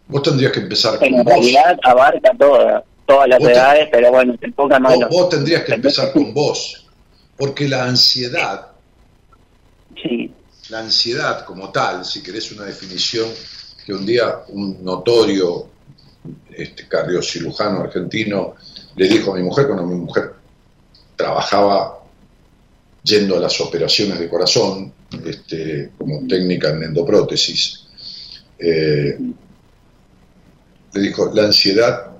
Vos 0.08 0.24
tendrías 0.24 0.52
que 0.52 0.62
empezar 0.62 0.98
con 0.98 1.08
en 1.08 1.26
realidad 1.26 1.78
abarca 1.84 2.32
todas, 2.38 2.84
todas 3.06 3.28
las 3.28 3.42
edades, 3.42 3.90
pero 3.92 4.12
bueno, 4.12 4.38
te 4.38 4.52
ponga 4.52 4.80
más. 4.80 4.98
vos 5.10 5.30
tendrías 5.30 5.64
que 5.64 5.74
empezar 5.74 6.14
con 6.14 6.34
vos, 6.34 6.88
porque 7.38 7.68
la 7.68 7.84
ansiedad 7.84 8.68
sí 10.02 10.34
la 10.70 10.80
ansiedad 10.80 11.46
como 11.46 11.72
tal, 11.72 12.04
si 12.04 12.22
querés 12.22 12.52
una 12.52 12.66
definición 12.66 13.30
que 13.86 13.94
un 13.94 14.06
día 14.06 14.40
un 14.50 14.84
notorio 14.84 15.68
este, 16.52 16.88
cardiocirujano 16.88 17.82
argentino 17.82 18.56
le 18.96 19.08
dijo 19.08 19.32
a 19.32 19.38
mi 19.38 19.44
mujer, 19.44 19.68
cuando 19.68 19.86
mi 19.86 19.96
mujer 19.96 20.34
trabajaba 21.16 21.97
yendo 23.08 23.38
a 23.38 23.40
las 23.40 23.60
operaciones 23.62 24.20
de 24.20 24.28
corazón 24.28 24.94
este, 25.26 25.92
como 25.98 26.28
técnica 26.28 26.72
en 26.72 26.84
endoprótesis, 26.84 27.88
eh, 28.60 29.18
le 30.94 31.02
dijo, 31.02 31.32
la 31.34 31.46
ansiedad 31.46 32.12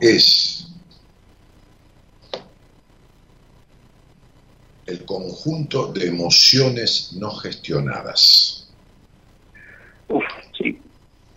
es 0.00 0.66
el 4.86 5.04
conjunto 5.06 5.90
de 5.92 6.08
emociones 6.08 7.14
no 7.14 7.30
gestionadas. 7.30 8.68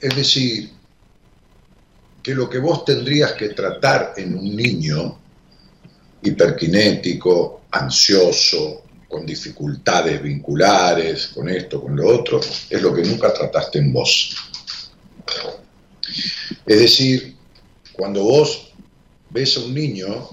Es 0.01 0.15
decir, 0.15 0.71
que 2.21 2.35
lo 2.35 2.49
que 2.49 2.59
vos 2.59 2.83
tendrías 2.83 3.31
que 3.33 3.49
tratar 3.49 4.13
en 4.17 4.37
un 4.37 4.53
niño 4.53 5.26
hiperkinético, 6.21 7.61
ansioso, 7.71 8.83
con 9.07 9.25
dificultades 9.25 10.21
vinculares, 10.21 11.27
con 11.27 11.49
esto, 11.49 11.81
con 11.81 11.95
lo 11.95 12.07
otro, 12.07 12.39
es 12.41 12.81
lo 12.81 12.93
que 12.93 13.03
nunca 13.03 13.33
trataste 13.33 13.79
en 13.79 13.93
vos. 13.93 14.35
Es 16.65 16.79
decir, 16.79 17.35
cuando 17.93 18.23
vos 18.23 18.73
ves 19.29 19.57
a 19.57 19.61
un 19.61 19.73
niño 19.73 20.29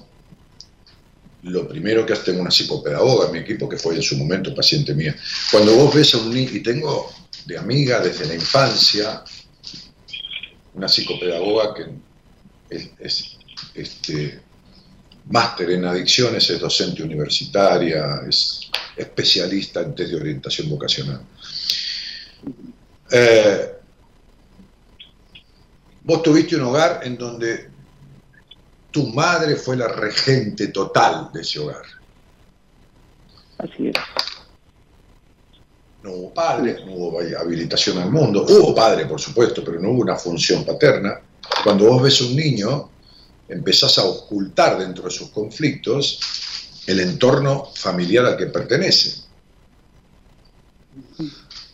lo 1.44 1.69
primero 1.69 2.06
que 2.06 2.15
hace 2.15 2.24
tengo 2.24 2.40
una 2.40 2.51
psicopedagoga 2.51 3.27
en 3.27 3.32
mi 3.32 3.39
equipo, 3.40 3.69
que 3.69 3.77
fue 3.77 3.94
en 3.94 4.02
su 4.02 4.16
momento 4.16 4.55
paciente 4.55 4.94
mía. 4.94 5.15
Cuando 5.51 5.77
vos 5.77 5.94
ves 5.94 6.15
a 6.15 6.19
un 6.19 6.32
niño, 6.32 6.51
y 6.52 6.62
tengo 6.62 7.12
de 7.44 7.59
amiga 7.59 8.01
desde 8.01 8.27
la 8.27 8.35
infancia, 8.35 9.23
una 10.74 10.89
psicopedagoga 10.89 11.74
que 11.74 11.85
es, 12.70 13.36
este, 13.74 14.40
máster 15.26 15.70
en 15.70 15.84
adicciones, 15.84 16.48
es 16.51 16.60
docente 16.60 17.02
universitaria, 17.02 18.20
es 18.28 18.70
especialista 18.96 19.80
en 19.80 19.94
test 19.94 20.10
de 20.10 20.16
orientación 20.16 20.68
vocacional. 20.68 21.20
Eh, 23.10 23.72
vos 26.02 26.22
tuviste 26.22 26.56
un 26.56 26.62
hogar 26.62 27.01
en 27.02 27.16
donde 27.16 27.70
tu 28.90 29.06
madre 29.09 29.56
fue 29.56 29.76
la 29.76 29.88
regente 29.88 30.68
total 30.68 31.30
de 31.32 31.40
ese 31.40 31.59
hogar. 31.59 31.82
Así 33.59 33.88
es. 33.88 33.94
No 36.02 36.12
hubo 36.12 36.34
padre, 36.34 36.84
no 36.84 36.92
hubo 36.92 37.18
habilitación 37.18 37.98
al 37.98 38.10
mundo. 38.10 38.44
Hubo 38.46 38.74
padre, 38.74 39.06
por 39.06 39.18
supuesto, 39.18 39.64
pero 39.64 39.80
no 39.80 39.90
hubo 39.90 40.02
una 40.02 40.16
función 40.16 40.64
paterna. 40.64 41.18
Cuando 41.62 41.86
vos 41.86 42.02
ves 42.02 42.20
a 42.20 42.24
un 42.24 42.36
niño, 42.36 42.90
empezás 43.48 43.98
a 43.98 44.04
ocultar 44.04 44.78
dentro 44.78 45.04
de 45.04 45.10
sus 45.10 45.30
conflictos 45.30 46.20
el 46.86 47.00
entorno 47.00 47.70
familiar 47.74 48.26
al 48.26 48.36
que 48.36 48.46
pertenece. 48.46 49.22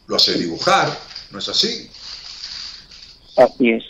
Lo 0.06 0.16
hace 0.16 0.38
dibujar, 0.38 0.96
¿no 1.30 1.38
es 1.38 1.48
así? 1.48 1.88
Así 3.36 3.70
es. 3.70 3.84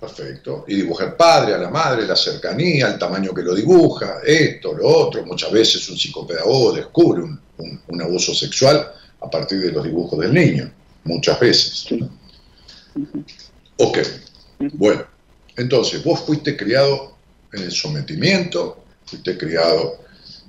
Perfecto. 0.00 0.64
Y 0.68 0.74
dibuja 0.74 1.04
el 1.04 1.12
padre, 1.14 1.54
a 1.54 1.58
la 1.58 1.70
madre, 1.70 2.06
la 2.06 2.16
cercanía, 2.16 2.88
el 2.88 2.98
tamaño 2.98 3.32
que 3.32 3.42
lo 3.42 3.54
dibuja, 3.54 4.18
esto, 4.24 4.74
lo 4.74 4.86
otro. 4.86 5.24
Muchas 5.24 5.50
veces 5.50 5.88
un 5.88 5.96
psicopedagogo 5.96 6.72
descubre 6.72 7.22
un, 7.22 8.02
abuso 8.02 8.34
sexual 8.34 8.92
a 9.20 9.30
partir 9.30 9.60
de 9.60 9.72
los 9.72 9.84
dibujos 9.84 10.18
del 10.20 10.34
niño. 10.34 10.70
Muchas 11.04 11.40
veces. 11.40 11.86
Ok. 13.78 13.98
Bueno, 14.74 15.06
entonces 15.56 16.02
vos 16.02 16.20
fuiste 16.20 16.56
criado 16.56 17.16
en 17.52 17.62
el 17.62 17.72
sometimiento, 17.72 18.84
fuiste 19.04 19.38
criado, 19.38 20.00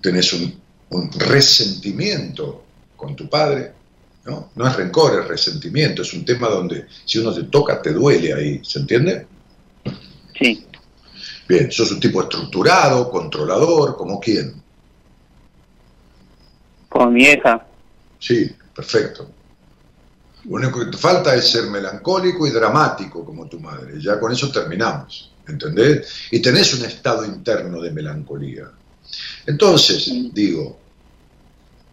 tenés 0.01 0.33
un, 0.33 0.59
un 0.89 1.11
resentimiento 1.11 2.63
con 2.95 3.15
tu 3.15 3.29
padre, 3.29 3.71
¿no? 4.25 4.51
No 4.55 4.67
es 4.67 4.75
rencor, 4.75 5.21
es 5.21 5.27
resentimiento, 5.27 6.01
es 6.01 6.13
un 6.13 6.25
tema 6.25 6.47
donde 6.47 6.87
si 7.05 7.19
uno 7.19 7.33
te 7.33 7.43
toca 7.43 7.81
te 7.81 7.93
duele 7.93 8.33
ahí, 8.33 8.61
¿se 8.63 8.79
entiende? 8.79 9.27
Sí. 10.37 10.65
Bien, 11.47 11.71
sos 11.71 11.91
un 11.91 11.99
tipo 11.99 12.21
estructurado, 12.23 13.09
controlador, 13.11 13.95
¿como 13.95 14.19
quién? 14.19 14.61
Como 16.89 17.11
mi 17.11 17.23
hija. 17.23 17.67
Sí, 18.19 18.51
perfecto. 18.73 19.29
Lo 20.47 20.55
único 20.55 20.79
que 20.79 20.91
te 20.91 20.97
falta 20.97 21.33
es 21.35 21.49
ser 21.49 21.65
melancólico 21.67 22.45
y 22.45 22.51
dramático 22.51 23.25
como 23.25 23.47
tu 23.47 23.59
madre. 23.59 23.99
Ya 23.99 24.19
con 24.19 24.31
eso 24.31 24.51
terminamos, 24.51 25.31
¿entendés? 25.47 26.07
Y 26.31 26.39
tenés 26.39 26.73
un 26.75 26.85
estado 26.85 27.25
interno 27.25 27.81
de 27.81 27.91
melancolía. 27.91 28.69
Entonces, 29.45 30.11
digo, 30.31 30.79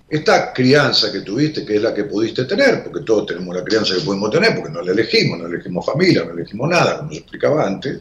esta 0.08 0.52
crianza 0.52 1.10
que 1.10 1.20
tuviste, 1.20 1.64
que 1.64 1.76
es 1.76 1.82
la 1.82 1.94
que 1.94 2.04
pudiste 2.04 2.44
tener, 2.44 2.84
porque 2.84 3.00
todos 3.00 3.26
tenemos 3.26 3.56
la 3.56 3.64
crianza 3.64 3.94
que 3.94 4.02
pudimos 4.02 4.30
tener, 4.30 4.54
porque 4.54 4.70
no 4.70 4.82
la 4.82 4.92
elegimos, 4.92 5.38
no 5.38 5.46
elegimos 5.46 5.86
familia, 5.86 6.24
no 6.24 6.32
elegimos 6.32 6.68
nada, 6.68 6.98
como 6.98 7.12
se 7.12 7.18
explicaba 7.20 7.66
antes, 7.66 8.00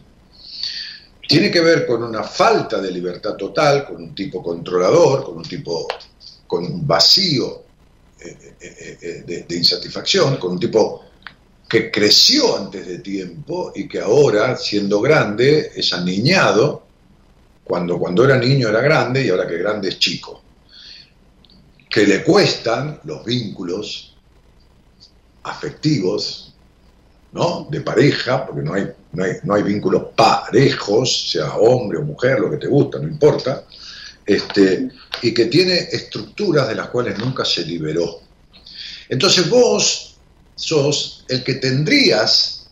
tiene 1.25 1.49
que 1.49 1.61
ver 1.61 1.87
con 1.87 2.03
una 2.03 2.23
falta 2.23 2.81
de 2.81 2.91
libertad 2.91 3.35
total, 3.35 3.85
con 3.85 3.95
un 3.95 4.13
tipo 4.13 4.43
controlador, 4.43 5.23
con 5.23 5.37
un 5.37 5.43
tipo 5.43 5.87
con 6.45 6.65
un 6.65 6.85
vacío 6.85 7.63
eh, 8.21 8.55
eh, 8.59 8.97
eh, 9.27 9.45
de, 9.47 9.55
insatisfacción, 9.55 10.37
con 10.37 10.53
un 10.53 10.59
tipo 10.59 11.05
que 11.67 11.89
creció 11.89 12.57
antes 12.57 12.85
de 12.85 12.99
tiempo 12.99 13.71
y 13.73 13.87
que 13.87 13.99
ahora, 13.99 14.55
siendo 14.57 14.99
grande, 15.01 15.71
es 15.75 15.93
aniñado, 15.93 16.83
cuando, 17.63 17.97
cuando 17.97 18.25
era 18.25 18.37
niño 18.37 18.67
era 18.69 18.81
grande 18.81 19.25
y 19.25 19.29
ahora 19.29 19.47
que 19.47 19.57
grande 19.57 19.89
es 19.89 19.99
chico, 19.99 20.41
que 21.89 22.05
le 22.05 22.23
cuestan 22.23 22.99
los 23.05 23.23
vínculos 23.23 24.15
afectivos, 25.43 26.53
¿no? 27.31 27.67
De 27.69 27.81
pareja, 27.81 28.45
porque 28.45 28.61
no 28.61 28.73
hay 28.73 28.87
no 29.13 29.23
hay, 29.23 29.33
no 29.43 29.55
hay 29.55 29.63
vínculos 29.63 30.03
parejos, 30.15 31.31
sea 31.31 31.55
hombre 31.55 31.99
o 31.99 32.03
mujer, 32.03 32.39
lo 32.39 32.49
que 32.49 32.57
te 32.57 32.67
gusta, 32.67 32.99
no 32.99 33.07
importa, 33.07 33.65
este, 34.35 34.89
y 35.21 35.33
que 35.33 35.45
tiene 35.45 35.73
estructuras 35.91 36.67
de 36.67 36.75
las 36.75 36.87
cuales 36.87 37.17
nunca 37.17 37.43
se 37.43 37.65
liberó. 37.65 38.21
Entonces 39.09 39.49
vos 39.49 40.15
sos 40.55 41.25
el 41.27 41.43
que 41.43 41.55
tendrías 41.55 42.69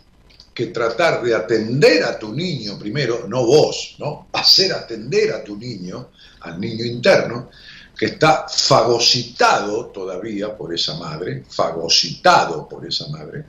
que 0.54 0.68
tratar 0.68 1.22
de 1.22 1.36
atender 1.36 2.04
a 2.04 2.18
tu 2.18 2.34
niño 2.34 2.78
primero, 2.80 3.28
no 3.28 3.46
vos, 3.46 3.96
¿no? 4.00 4.28
Hacer 4.34 4.72
atender 4.74 5.34
a 5.34 5.44
tu 5.44 5.58
niño, 5.58 6.10
al 6.42 6.60
niño 6.60 6.86
interno, 6.86 7.50
que 7.98 8.06
está 8.06 8.46
fagocitado 8.48 9.88
todavía 9.88 10.56
por 10.56 10.74
esa 10.74 10.96
madre, 10.96 11.44
fagocitado 11.50 12.70
por 12.70 12.86
esa 12.86 13.08
madre, 13.10 13.44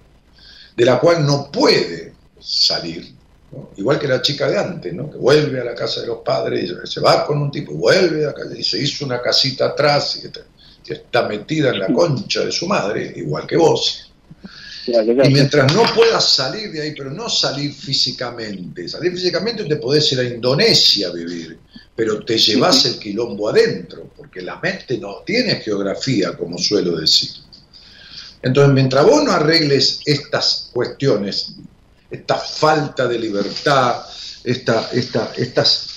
de 0.76 0.84
la 0.84 0.98
cual 0.98 1.24
no 1.24 1.50
puede 1.50 2.14
salir. 2.40 3.19
Igual 3.76 3.98
que 3.98 4.06
la 4.06 4.22
chica 4.22 4.48
de 4.48 4.58
antes, 4.58 4.94
¿no? 4.94 5.10
que 5.10 5.16
vuelve 5.16 5.60
a 5.60 5.64
la 5.64 5.74
casa 5.74 6.02
de 6.02 6.06
los 6.06 6.18
padres 6.18 6.70
y 6.70 6.86
se 6.86 7.00
va 7.00 7.26
con 7.26 7.42
un 7.42 7.50
tipo, 7.50 7.72
vuelve 7.72 8.26
a 8.26 8.32
casa 8.32 8.56
y 8.56 8.62
se 8.62 8.78
hizo 8.78 9.04
una 9.04 9.20
casita 9.20 9.66
atrás 9.66 10.20
y 10.22 10.92
está, 10.92 11.26
metida 11.26 11.70
en 11.70 11.80
la 11.80 11.86
concha 11.92 12.44
de 12.44 12.52
su 12.52 12.66
madre, 12.66 13.12
igual 13.16 13.46
que 13.46 13.56
vos. 13.56 14.12
Y 14.86 15.30
mientras 15.30 15.72
no 15.74 15.82
puedas 15.94 16.28
salir 16.28 16.70
de 16.72 16.82
ahí, 16.82 16.94
pero 16.96 17.10
no 17.10 17.28
salir 17.28 17.72
físicamente, 17.72 18.88
salir 18.88 19.12
físicamente 19.12 19.64
te 19.64 19.76
podés 19.76 20.10
ir 20.12 20.20
a 20.20 20.24
Indonesia 20.24 21.08
a 21.08 21.12
vivir, 21.12 21.58
pero 21.94 22.24
te 22.24 22.38
llevas 22.38 22.86
el 22.86 22.98
quilombo 22.98 23.48
adentro, 23.48 24.10
porque 24.16 24.42
la 24.42 24.60
mente 24.60 24.96
no 24.98 25.22
tiene 25.24 25.56
geografía, 25.56 26.36
como 26.36 26.56
suelo 26.56 26.96
decir. 26.96 27.30
Entonces, 28.42 28.72
mientras 28.72 29.04
vos 29.04 29.22
no 29.22 29.32
arregles 29.32 30.00
estas 30.06 30.70
cuestiones 30.72 31.54
esta 32.10 32.36
falta 32.36 33.06
de 33.06 33.18
libertad, 33.18 34.02
esta, 34.44 34.90
esta, 34.92 35.32
estas, 35.36 35.88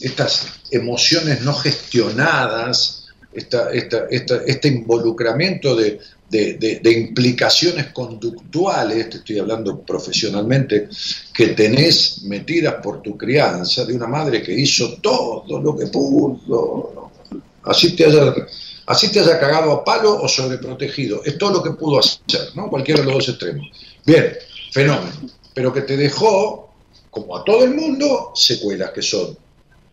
estas 0.00 0.46
emociones 0.70 1.42
no 1.42 1.54
gestionadas, 1.54 3.06
esta, 3.32 3.70
este 3.70 4.68
involucramiento 4.68 5.76
de, 5.76 6.00
de, 6.30 6.92
implicaciones 6.92 7.88
conductuales, 7.88 9.10
te 9.10 9.16
estoy 9.18 9.38
hablando 9.38 9.80
profesionalmente, 9.80 10.88
que 11.32 11.48
tenés 11.48 12.22
metidas 12.22 12.74
por 12.82 13.02
tu 13.02 13.16
crianza, 13.16 13.84
de 13.84 13.94
una 13.94 14.06
madre 14.06 14.42
que 14.42 14.52
hizo 14.52 14.98
todo 15.00 15.60
lo 15.60 15.76
que 15.76 15.86
pudo, 15.86 17.10
así 17.64 17.96
te 17.96 18.06
haya, 18.06 18.34
así 18.86 19.10
te 19.10 19.20
haya 19.20 19.40
cagado 19.40 19.72
a 19.72 19.84
palo 19.84 20.20
o 20.20 20.28
sobreprotegido, 20.28 21.22
es 21.24 21.36
todo 21.36 21.54
lo 21.54 21.62
que 21.62 21.70
pudo 21.72 21.98
hacer, 21.98 22.54
¿no? 22.54 22.68
Cualquiera 22.70 23.00
de 23.00 23.06
los 23.06 23.14
dos 23.14 23.28
extremos. 23.30 23.66
Bien, 24.04 24.32
fenómeno, 24.72 25.12
pero 25.60 25.74
que 25.74 25.82
te 25.82 25.94
dejó, 25.94 26.72
como 27.10 27.36
a 27.36 27.44
todo 27.44 27.64
el 27.64 27.74
mundo, 27.74 28.32
secuelas 28.34 28.92
que 28.92 29.02
son 29.02 29.36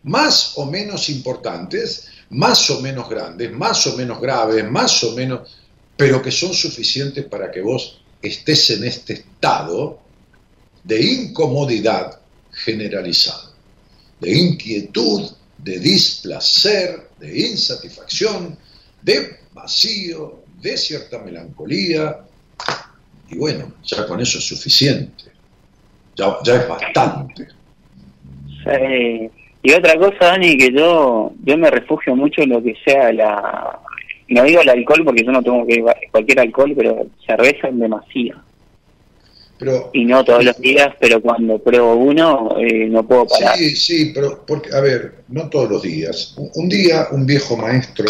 más 0.04 0.56
o 0.56 0.64
menos 0.64 1.10
importantes, 1.10 2.06
más 2.30 2.70
o 2.70 2.80
menos 2.80 3.06
grandes, 3.06 3.52
más 3.52 3.86
o 3.86 3.94
menos 3.94 4.18
graves, 4.18 4.64
más 4.70 5.04
o 5.04 5.14
menos 5.14 5.40
pero 5.94 6.22
que 6.22 6.30
son 6.30 6.54
suficientes 6.54 7.26
para 7.26 7.50
que 7.50 7.60
vos 7.60 8.00
estés 8.22 8.70
en 8.70 8.84
este 8.84 9.12
estado 9.12 9.98
de 10.84 11.02
incomodidad 11.02 12.18
generalizada, 12.50 13.52
de 14.20 14.38
inquietud, 14.38 15.30
de 15.58 15.80
displacer, 15.80 17.10
de 17.20 17.40
insatisfacción, 17.40 18.56
de 19.02 19.40
vacío, 19.52 20.44
de 20.62 20.78
cierta 20.78 21.18
melancolía. 21.18 22.24
Y 23.28 23.36
bueno, 23.36 23.74
ya 23.84 24.06
con 24.06 24.18
eso 24.22 24.38
es 24.38 24.44
suficiente, 24.44 25.27
ya, 26.18 26.54
es 26.54 26.68
bastante. 26.68 27.48
Y 29.62 29.72
otra 29.72 29.98
cosa, 29.98 30.18
Dani, 30.20 30.56
que 30.56 30.72
yo, 30.72 31.32
yo 31.44 31.56
me 31.56 31.70
refugio 31.70 32.14
mucho 32.14 32.42
en 32.42 32.50
lo 32.50 32.62
que 32.62 32.74
sea 32.84 33.12
la, 33.12 33.78
no 34.28 34.44
digo 34.44 34.60
el 34.60 34.68
alcohol 34.68 35.04
porque 35.04 35.24
yo 35.24 35.32
no 35.32 35.42
tengo 35.42 35.66
que 35.66 35.82
cualquier 36.10 36.40
alcohol, 36.40 36.74
pero 36.76 37.06
cerveza 37.26 37.68
en 37.68 37.78
demasía. 37.78 38.36
Pero, 39.58 39.90
y 39.92 40.04
no 40.04 40.22
todos 40.22 40.44
los 40.44 40.56
días, 40.60 40.94
pero 41.00 41.20
cuando 41.20 41.58
pruebo 41.58 41.94
uno 41.94 42.56
eh, 42.60 42.86
no 42.88 43.04
puedo 43.04 43.26
parar. 43.26 43.56
Sí, 43.56 43.74
sí, 43.74 44.12
pero 44.14 44.44
porque, 44.46 44.74
a 44.74 44.80
ver, 44.80 45.24
no 45.28 45.48
todos 45.48 45.68
los 45.68 45.82
días. 45.82 46.36
Un 46.54 46.68
día 46.68 47.08
un 47.10 47.26
viejo 47.26 47.56
maestro 47.56 48.04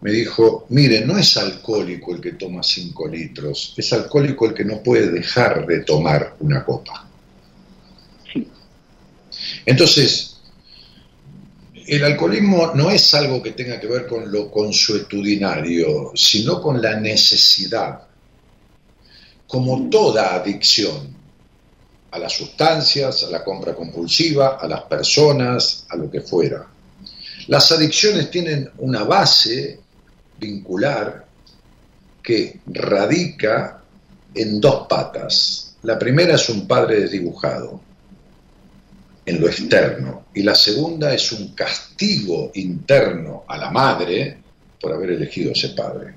me 0.00 0.10
dijo, 0.10 0.66
mire, 0.70 1.04
no 1.04 1.18
es 1.18 1.36
alcohólico 1.36 2.14
el 2.14 2.20
que 2.20 2.32
toma 2.32 2.62
5 2.62 3.08
litros, 3.08 3.74
es 3.76 3.92
alcohólico 3.92 4.46
el 4.46 4.54
que 4.54 4.64
no 4.64 4.82
puede 4.82 5.10
dejar 5.10 5.66
de 5.66 5.80
tomar 5.80 6.34
una 6.40 6.64
copa. 6.64 7.03
Entonces, 9.66 10.36
el 11.86 12.02
alcoholismo 12.04 12.72
no 12.74 12.90
es 12.90 13.12
algo 13.14 13.42
que 13.42 13.52
tenga 13.52 13.78
que 13.78 13.86
ver 13.86 14.06
con 14.06 14.30
lo 14.30 14.50
consuetudinario, 14.50 16.12
sino 16.14 16.60
con 16.60 16.80
la 16.80 16.98
necesidad, 16.98 18.00
como 19.46 19.88
toda 19.90 20.34
adicción, 20.34 21.14
a 22.10 22.18
las 22.18 22.32
sustancias, 22.32 23.24
a 23.24 23.30
la 23.30 23.42
compra 23.42 23.74
compulsiva, 23.74 24.58
a 24.60 24.68
las 24.68 24.82
personas, 24.82 25.84
a 25.88 25.96
lo 25.96 26.10
que 26.10 26.20
fuera. 26.20 26.66
Las 27.48 27.72
adicciones 27.72 28.30
tienen 28.30 28.70
una 28.78 29.02
base 29.02 29.80
vincular 30.38 31.26
que 32.22 32.60
radica 32.66 33.82
en 34.34 34.60
dos 34.60 34.86
patas. 34.88 35.76
La 35.82 35.98
primera 35.98 36.36
es 36.36 36.48
un 36.48 36.66
padre 36.66 37.00
desdibujado, 37.00 37.80
en 39.26 39.40
lo 39.40 39.48
externo 39.48 40.26
y 40.34 40.42
la 40.42 40.54
segunda 40.54 41.14
es 41.14 41.32
un 41.32 41.54
castigo 41.54 42.50
interno 42.54 43.44
a 43.48 43.56
la 43.56 43.70
madre 43.70 44.38
por 44.80 44.92
haber 44.92 45.10
elegido 45.10 45.52
ese 45.52 45.70
padre. 45.70 46.14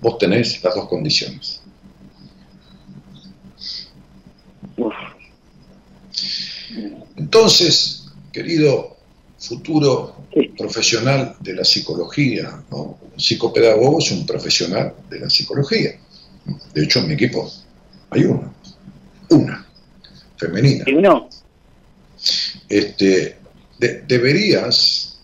Vos 0.00 0.18
tenés 0.18 0.62
las 0.62 0.74
dos 0.74 0.88
condiciones. 0.88 1.60
Entonces, 7.16 8.06
querido 8.32 8.96
futuro 9.38 10.26
profesional 10.58 11.36
de 11.40 11.54
la 11.54 11.64
psicología, 11.64 12.62
¿no? 12.70 12.98
psicopedagogo 13.16 13.98
es 13.98 14.10
un 14.10 14.26
profesional 14.26 14.94
de 15.08 15.20
la 15.20 15.30
psicología. 15.30 15.98
De 16.74 16.84
hecho, 16.84 17.00
en 17.00 17.08
mi 17.08 17.14
equipo 17.14 17.50
hay 18.10 18.24
una, 18.24 18.52
una, 19.30 19.66
femenina. 20.36 20.84
¿Y 20.86 20.92
este, 22.68 23.36
deberías, 23.78 25.20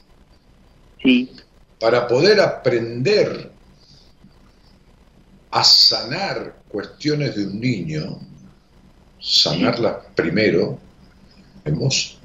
para 1.81 2.07
poder 2.07 2.41
aprender 2.41 3.51
a 5.51 5.65
sanar 5.65 6.57
cuestiones 6.69 7.37
de 7.37 7.47
un 7.47 7.61
niño, 7.61 8.19
sanarlas 9.21 9.97
primero 10.15 10.79
vos. 11.71 12.19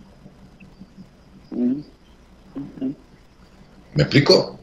¿Me 3.94 4.04
explico? 4.04 4.58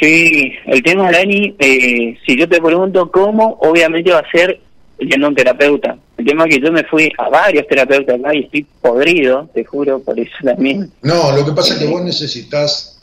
Sí, 0.00 0.52
el 0.66 0.82
tema, 0.82 1.10
Dani, 1.10 1.54
eh, 1.58 2.18
si 2.26 2.36
yo 2.36 2.48
te 2.48 2.60
pregunto 2.60 3.10
cómo, 3.10 3.58
obviamente 3.60 4.12
va 4.12 4.18
a 4.18 4.30
ser 4.30 4.60
yendo 4.98 5.26
a 5.26 5.30
un 5.30 5.34
terapeuta. 5.34 5.96
El 6.18 6.24
tema 6.24 6.44
es 6.44 6.54
que 6.54 6.60
yo 6.60 6.72
me 6.72 6.84
fui 6.84 7.12
a 7.18 7.28
varios 7.28 7.66
terapeutas 7.66 8.18
acá 8.18 8.34
y 8.34 8.44
estoy 8.44 8.66
podrido, 8.80 9.48
te 9.52 9.64
juro, 9.64 10.00
por 10.00 10.18
eso 10.18 10.32
también. 10.42 10.90
No, 11.02 11.36
lo 11.36 11.44
que 11.44 11.52
pasa 11.52 11.74
es 11.74 11.80
que 11.80 11.86
vos 11.86 12.02
necesitas 12.02 12.98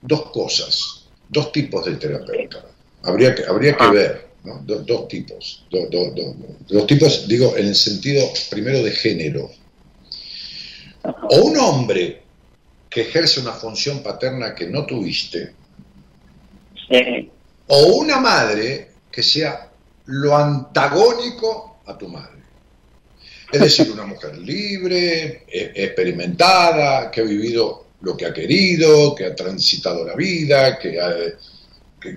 dos 0.00 0.30
cosas, 0.30 1.08
dos 1.28 1.50
tipos 1.50 1.84
de 1.84 1.96
terapeuta. 1.96 2.64
Habría 3.02 3.34
que, 3.34 3.44
habría 3.44 3.76
que 3.76 3.84
ah. 3.84 3.90
ver, 3.90 4.28
¿no? 4.44 4.60
dos 4.64 5.08
tipos. 5.08 5.64
dos 5.70 6.86
tipos, 6.86 7.26
digo, 7.26 7.56
en 7.56 7.66
el 7.66 7.74
sentido 7.74 8.22
primero 8.50 8.82
de 8.82 8.92
género. 8.92 9.50
O 11.02 11.42
un 11.42 11.56
hombre 11.58 12.22
que 12.88 13.02
ejerce 13.02 13.40
una 13.40 13.52
función 13.52 14.02
paterna 14.02 14.54
que 14.54 14.66
no 14.66 14.86
tuviste, 14.86 15.52
o 17.68 17.86
una 17.96 18.20
madre 18.20 18.90
que 19.10 19.22
sea 19.22 19.68
lo 20.06 20.36
antagónico 20.36 21.78
a 21.86 21.98
tu 21.98 22.08
madre. 22.08 22.35
Es 23.52 23.60
decir, 23.60 23.90
una 23.92 24.04
mujer 24.04 24.36
libre, 24.38 25.44
e, 25.48 25.72
experimentada, 25.74 27.10
que 27.10 27.20
ha 27.20 27.24
vivido 27.24 27.86
lo 28.00 28.16
que 28.16 28.26
ha 28.26 28.34
querido, 28.34 29.14
que 29.14 29.26
ha 29.26 29.34
transitado 29.34 30.04
la 30.04 30.14
vida, 30.14 30.78
que 30.78 31.00
ha, 31.00 31.14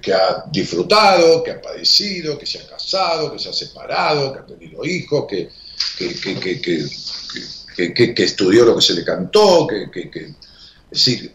que, 0.01 0.14
ha 0.14 0.45
disfrutado, 0.51 1.43
que 1.43 1.51
ha 1.51 1.61
padecido, 1.61 2.38
que 2.38 2.45
se 2.45 2.60
ha 2.60 2.68
casado, 2.68 3.31
que 3.31 3.39
se 3.39 3.49
ha 3.49 3.53
separado, 3.53 4.34
que 4.34 4.39
ha 4.39 4.45
tenido 4.45 4.85
hijos, 4.85 5.26
que, 5.27 5.49
que 7.93 8.23
estudió 8.23 8.65
lo 8.65 8.76
que 8.76 8.81
se 8.81 8.93
le 8.93 9.03
cantó, 9.03 9.68
que, 9.68 9.84
es 9.93 10.35
decir, 10.89 11.31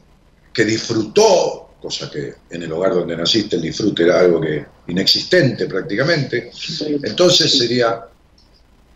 que 0.52 0.64
disfrutó 0.64 1.64
cosa 1.84 2.10
que 2.10 2.32
en 2.48 2.62
el 2.62 2.72
hogar 2.72 2.94
donde 2.94 3.14
naciste 3.14 3.56
el 3.56 3.62
disfrute 3.62 4.04
era 4.04 4.20
algo 4.20 4.40
que 4.40 4.64
inexistente 4.86 5.66
prácticamente. 5.66 6.50
Entonces 7.02 7.58
sería 7.58 8.06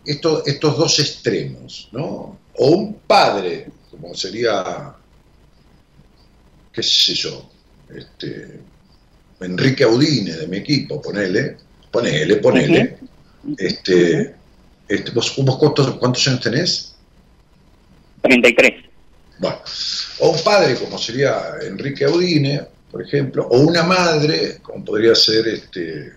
estos 0.09 0.77
dos 0.77 0.99
extremos, 0.99 1.89
¿no? 1.91 2.37
O 2.55 2.69
un 2.69 2.95
padre, 2.95 3.67
como 3.91 4.13
sería, 4.15 4.93
qué 6.73 6.83
sé 6.83 7.13
yo, 7.13 7.49
este, 7.95 8.59
Enrique 9.39 9.83
Audine 9.83 10.33
de 10.33 10.47
mi 10.47 10.57
equipo, 10.57 11.01
ponele, 11.01 11.57
ponele, 11.91 12.35
ponele. 12.37 12.97
este, 13.57 14.35
este, 14.87 15.11
¿Vos, 15.11 15.31
cuántos, 15.31 15.95
cuántos 15.95 16.27
años 16.27 16.41
tenés? 16.41 16.95
33. 18.21 18.85
Bueno, 19.39 19.57
o 20.19 20.29
un 20.31 20.43
padre 20.43 20.75
como 20.75 20.97
sería 20.97 21.53
Enrique 21.61 22.03
Audine, 22.03 22.67
por 22.91 23.01
ejemplo, 23.01 23.47
o 23.49 23.59
una 23.59 23.83
madre, 23.83 24.57
como 24.61 24.83
podría 24.83 25.15
ser 25.15 25.47
este, 25.47 26.13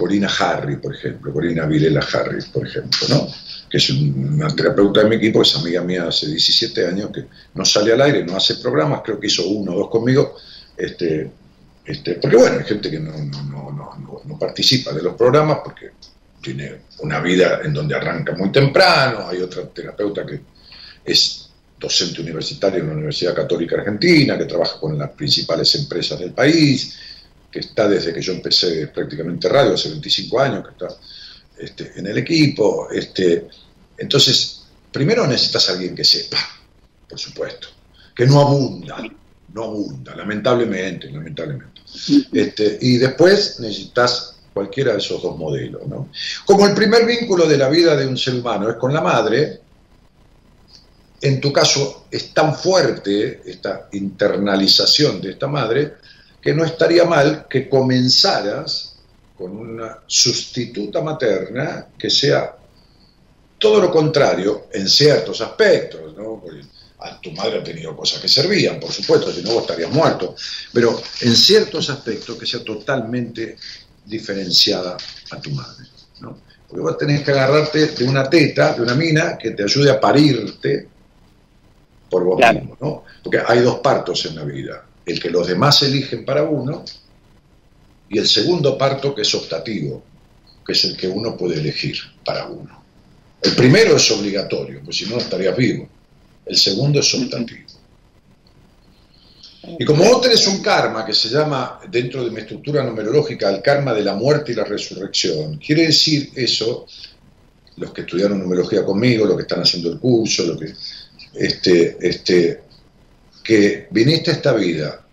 Corina 0.00 0.30
Harry, 0.38 0.76
por 0.76 0.94
ejemplo, 0.94 1.30
Corina 1.30 1.66
Vilela 1.66 2.00
Harry, 2.00 2.42
por 2.50 2.66
ejemplo, 2.66 3.06
¿no? 3.10 3.28
que 3.68 3.76
es 3.76 3.90
una 3.90 4.48
terapeuta 4.48 5.02
de 5.02 5.10
mi 5.10 5.16
equipo, 5.16 5.42
es 5.42 5.54
amiga 5.56 5.82
mía 5.82 6.06
hace 6.08 6.26
17 6.26 6.86
años, 6.86 7.10
que 7.12 7.26
no 7.52 7.66
sale 7.66 7.92
al 7.92 8.00
aire, 8.00 8.24
no 8.24 8.34
hace 8.34 8.54
programas, 8.54 9.02
creo 9.04 9.20
que 9.20 9.26
hizo 9.26 9.46
uno 9.46 9.74
o 9.74 9.78
dos 9.78 9.90
conmigo, 9.90 10.36
este, 10.74 11.30
este, 11.84 12.14
porque 12.14 12.36
bueno, 12.38 12.56
hay 12.60 12.64
gente 12.64 12.90
que 12.90 12.98
no, 12.98 13.12
no, 13.12 14.38
participa 14.38 14.90
de 14.94 15.02
los 15.02 15.16
programas 15.16 15.58
porque 15.62 15.90
tiene 16.40 16.76
una 17.00 17.20
vida 17.20 17.60
en 17.62 17.74
donde 17.74 17.94
arranca 17.94 18.34
muy 18.34 18.50
temprano, 18.50 19.28
hay 19.28 19.42
otra 19.42 19.68
terapeuta 19.68 20.24
que 20.24 20.40
es 21.04 21.50
docente 21.78 22.22
universitario 22.22 22.80
en 22.80 22.86
la 22.86 22.94
Universidad 22.94 23.34
Católica 23.34 23.76
Argentina, 23.76 24.38
que 24.38 24.46
trabaja 24.46 24.80
con 24.80 24.96
las 24.96 25.10
principales 25.10 25.74
empresas 25.74 26.18
del 26.18 26.32
país, 26.32 26.96
que 27.50 27.60
está 27.60 27.88
desde 27.88 28.12
que 28.12 28.22
yo 28.22 28.32
empecé 28.32 28.86
prácticamente 28.88 29.48
radio, 29.48 29.74
hace 29.74 29.88
25 29.88 30.40
años, 30.40 30.64
que 30.64 30.70
está 30.72 30.88
este, 31.58 31.92
en 31.96 32.06
el 32.06 32.18
equipo. 32.18 32.88
Este, 32.90 33.48
entonces, 33.98 34.62
primero 34.90 35.26
necesitas 35.26 35.68
a 35.68 35.72
alguien 35.72 35.94
que 35.94 36.04
sepa, 36.04 36.38
por 37.08 37.18
supuesto, 37.18 37.68
que 38.14 38.26
no 38.26 38.40
abunda, 38.40 39.02
no 39.52 39.64
abunda, 39.64 40.14
lamentablemente, 40.14 41.10
lamentablemente. 41.10 41.80
Este, 42.32 42.78
y 42.80 42.98
después 42.98 43.58
necesitas 43.60 44.36
cualquiera 44.52 44.92
de 44.92 44.98
esos 44.98 45.22
dos 45.22 45.36
modelos. 45.36 45.86
¿no? 45.86 46.08
Como 46.44 46.66
el 46.66 46.74
primer 46.74 47.06
vínculo 47.06 47.46
de 47.46 47.56
la 47.56 47.68
vida 47.68 47.96
de 47.96 48.06
un 48.06 48.16
ser 48.16 48.34
humano 48.34 48.68
es 48.70 48.76
con 48.76 48.92
la 48.92 49.00
madre, 49.00 49.60
en 51.20 51.40
tu 51.40 51.52
caso 51.52 52.06
es 52.10 52.32
tan 52.32 52.54
fuerte 52.54 53.42
esta 53.44 53.88
internalización 53.92 55.20
de 55.20 55.32
esta 55.32 55.46
madre 55.46 55.94
que 56.40 56.54
no 56.54 56.64
estaría 56.64 57.04
mal 57.04 57.46
que 57.48 57.68
comenzaras 57.68 58.96
con 59.36 59.56
una 59.56 59.98
sustituta 60.06 61.00
materna 61.00 61.88
que 61.98 62.10
sea 62.10 62.56
todo 63.58 63.80
lo 63.80 63.90
contrario 63.90 64.68
en 64.72 64.88
ciertos 64.88 65.40
aspectos, 65.40 66.14
¿no? 66.16 66.40
Porque 66.40 66.62
a 66.98 67.20
tu 67.20 67.32
madre 67.32 67.58
ha 67.58 67.64
tenido 67.64 67.96
cosas 67.96 68.20
que 68.20 68.28
servían, 68.28 68.78
por 68.78 68.92
supuesto, 68.92 69.32
si 69.32 69.42
no 69.42 69.52
vos 69.52 69.62
estarías 69.62 69.90
muerto, 69.90 70.34
pero 70.72 71.00
en 71.20 71.34
ciertos 71.34 71.88
aspectos 71.90 72.36
que 72.36 72.46
sea 72.46 72.62
totalmente 72.62 73.56
diferenciada 74.04 74.96
a 75.30 75.40
tu 75.40 75.50
madre, 75.50 75.86
¿no? 76.20 76.38
Porque 76.68 76.82
vos 76.82 76.98
tenés 76.98 77.22
que 77.22 77.30
agarrarte 77.32 77.86
de 77.88 78.04
una 78.04 78.28
teta, 78.28 78.74
de 78.74 78.82
una 78.82 78.94
mina, 78.94 79.36
que 79.36 79.50
te 79.50 79.64
ayude 79.64 79.90
a 79.90 80.00
parirte 80.00 80.88
por 82.08 82.24
vos 82.24 82.40
mismo, 82.52 82.76
¿no? 82.80 83.04
Porque 83.22 83.40
hay 83.46 83.60
dos 83.60 83.80
partos 83.80 84.24
en 84.26 84.36
la 84.36 84.44
vida, 84.44 84.84
el 85.06 85.20
que 85.20 85.30
los 85.30 85.46
demás 85.46 85.82
eligen 85.82 86.24
para 86.24 86.44
uno 86.44 86.84
y 88.08 88.18
el 88.18 88.26
segundo 88.26 88.76
parto 88.76 89.14
que 89.14 89.22
es 89.22 89.34
optativo, 89.34 90.02
que 90.66 90.72
es 90.72 90.84
el 90.84 90.96
que 90.96 91.08
uno 91.08 91.36
puede 91.36 91.58
elegir 91.58 91.96
para 92.24 92.46
uno. 92.46 92.80
El 93.42 93.54
primero 93.54 93.96
es 93.96 94.10
obligatorio, 94.10 94.80
pues 94.84 94.96
si 94.96 95.06
no, 95.06 95.16
estarías 95.16 95.56
vivo. 95.56 95.88
El 96.44 96.56
segundo 96.56 97.00
es 97.00 97.14
optativo. 97.14 97.66
Y 99.78 99.84
como 99.84 100.04
vos 100.04 100.22
tenés 100.22 100.46
un 100.46 100.62
karma 100.62 101.04
que 101.04 101.12
se 101.12 101.28
llama, 101.28 101.80
dentro 101.90 102.24
de 102.24 102.30
mi 102.30 102.40
estructura 102.40 102.82
numerológica, 102.82 103.50
el 103.50 103.62
karma 103.62 103.92
de 103.92 104.02
la 104.02 104.14
muerte 104.14 104.52
y 104.52 104.54
la 104.54 104.64
resurrección, 104.64 105.58
quiere 105.58 105.86
decir 105.86 106.30
eso, 106.34 106.86
los 107.76 107.92
que 107.92 108.02
estudiaron 108.02 108.40
numerología 108.40 108.84
conmigo, 108.84 109.26
los 109.26 109.36
que 109.36 109.42
están 109.42 109.60
haciendo 109.60 109.92
el 109.92 109.98
curso, 109.98 110.44
lo 110.44 110.58
que 110.58 110.72
este, 111.34 111.96
este, 112.00 112.62
que 113.50 113.88
viniste 113.90 114.30
a 114.30 114.34
esta 114.34 114.52
vida 114.52 115.04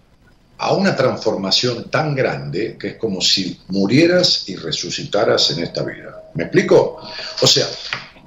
a 0.59 0.73
una 0.73 0.95
transformación 0.95 1.89
tan 1.89 2.13
grande 2.13 2.77
que 2.79 2.89
es 2.89 2.95
como 2.97 3.19
si 3.19 3.59
murieras 3.69 4.47
y 4.47 4.55
resucitaras 4.55 5.49
en 5.49 5.63
esta 5.63 5.81
vida. 5.81 6.29
¿Me 6.35 6.43
explico? 6.43 7.01
O 7.41 7.47
sea, 7.47 7.65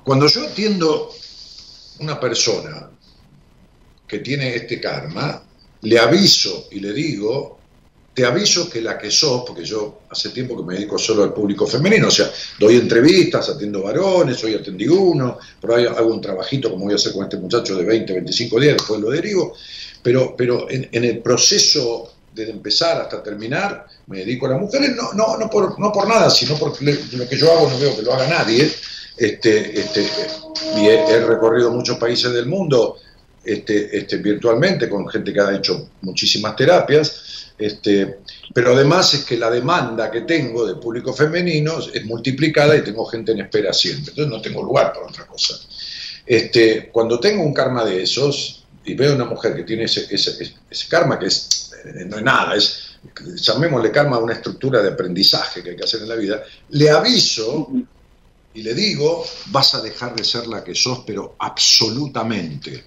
cuando 0.03 0.27
yo 0.27 0.49
atiendo 0.49 1.13
una 2.01 2.19
persona 2.19 2.91
que 4.09 4.19
tiene 4.19 4.57
este 4.57 4.81
karma, 4.81 5.45
le 5.83 5.99
aviso 6.01 6.67
y 6.73 6.81
le 6.81 6.93
digo 6.93 7.61
te 8.13 8.25
aviso 8.25 8.69
que 8.69 8.83
la 8.83 8.99
que 8.99 9.11
sos, 9.11 9.45
porque 9.47 9.65
yo 9.65 10.01
hace 10.11 10.31
tiempo 10.31 10.57
que 10.57 10.65
me 10.65 10.75
dedico 10.75 10.99
solo 10.99 11.23
al 11.23 11.33
público 11.33 11.67
femenino, 11.67 12.09
o 12.09 12.11
sea, 12.11 12.31
doy 12.59 12.77
entrevistas, 12.77 13.49
atiendo 13.49 13.83
varones, 13.83 14.43
hoy 14.43 14.55
atendí 14.55 14.89
uno, 14.89 15.39
pero 15.61 15.77
hago 15.77 16.13
un 16.13 16.21
trabajito 16.21 16.71
como 16.71 16.87
voy 16.87 16.95
a 16.95 16.97
hacer 16.97 17.13
con 17.13 17.25
este 17.25 17.37
muchacho 17.37 17.77
de 17.77 17.85
20, 17.85 18.13
25 18.13 18.61
días, 18.61 18.75
después 18.75 19.01
lo 19.01 19.11
derivo, 19.11 19.55
pero, 20.03 20.35
pero 20.37 20.67
en, 20.71 20.89
el 20.93 21.19
proceso 21.19 22.13
de 22.35 22.51
empezar 22.51 23.01
hasta 23.01 23.23
terminar, 23.23 23.87
me 24.07 24.19
dedico 24.19 24.47
a 24.47 24.51
las 24.51 24.61
mujeres, 24.61 24.95
no, 24.97 25.13
no, 25.13 25.37
no, 25.37 25.51
por, 25.51 25.79
no 25.79 25.93
por 25.93 26.09
nada, 26.09 26.31
sino 26.31 26.57
porque 26.57 26.97
lo 27.13 27.29
que 27.29 27.37
yo 27.37 27.53
hago 27.53 27.69
no 27.69 27.79
veo 27.79 27.97
que 27.97 28.03
lo 28.03 28.15
haga 28.15 28.29
nadie, 28.29 28.71
este, 29.17 29.79
este, 29.79 30.07
y 30.77 30.87
he, 30.87 31.21
recorrido 31.27 31.71
muchos 31.71 31.99
países 31.99 32.33
del 32.33 32.47
mundo 32.47 32.97
este, 33.45 33.97
este, 33.97 34.17
virtualmente 34.17 34.89
con 34.89 35.07
gente 35.09 35.33
que 35.33 35.41
ha 35.41 35.55
hecho 35.55 35.91
muchísimas 36.03 36.57
terapias, 36.57 37.53
este, 37.59 38.21
pero 38.55 38.73
además 38.73 39.13
es 39.13 39.25
que 39.25 39.37
la 39.37 39.51
demanda 39.51 40.11
que 40.11 40.23
tengo 40.23 40.67
de 40.67 40.77
público 40.77 41.13
femenino 41.13 41.79
es 41.93 42.05
multiplicada 42.07 42.75
y 42.77 42.83
tengo 42.83 43.05
gente 43.05 43.33
en 43.33 43.41
espera 43.41 43.73
siempre. 43.73 44.13
Entonces 44.13 44.29
no 44.29 44.41
tengo 44.41 44.63
lugar 44.63 44.93
para 44.95 45.07
otra 45.07 45.27
cosa. 45.27 45.57
Este, 46.25 46.89
cuando 46.91 47.21
tengo 47.21 47.43
un 47.43 47.53
karma 47.53 47.85
de 47.85 48.03
esos 48.03 48.60
y 48.85 48.95
veo 48.95 49.15
una 49.15 49.25
mujer 49.25 49.55
que 49.55 49.65
tiene 49.65 49.85
ese, 49.85 50.07
ese, 50.11 50.89
karma 50.89 51.19
que 51.19 51.27
es, 51.27 51.73
eh, 51.85 52.05
no 52.07 52.17
es 52.17 52.23
nada, 52.23 52.55
es, 52.57 52.97
llamémosle 53.37 53.91
karma 53.91 54.17
a 54.17 54.21
una 54.21 54.35
estructura 54.35 54.83
de 54.83 54.91
aprendizaje 54.91 55.63
que 55.63 55.71
hay 55.71 55.77
que 55.77 55.85
hacer 55.85 56.03
en 56.03 56.09
la 56.09 56.17
vida, 56.17 56.43
le 56.71 56.91
aviso 56.91 57.71
y 58.53 58.63
le 58.63 58.75
digo, 58.75 59.25
vas 59.47 59.75
a 59.75 59.81
dejar 59.81 60.15
de 60.15 60.25
ser 60.25 60.47
la 60.47 60.65
que 60.65 60.75
sos, 60.75 61.03
pero 61.07 61.37
absolutamente. 61.39 62.85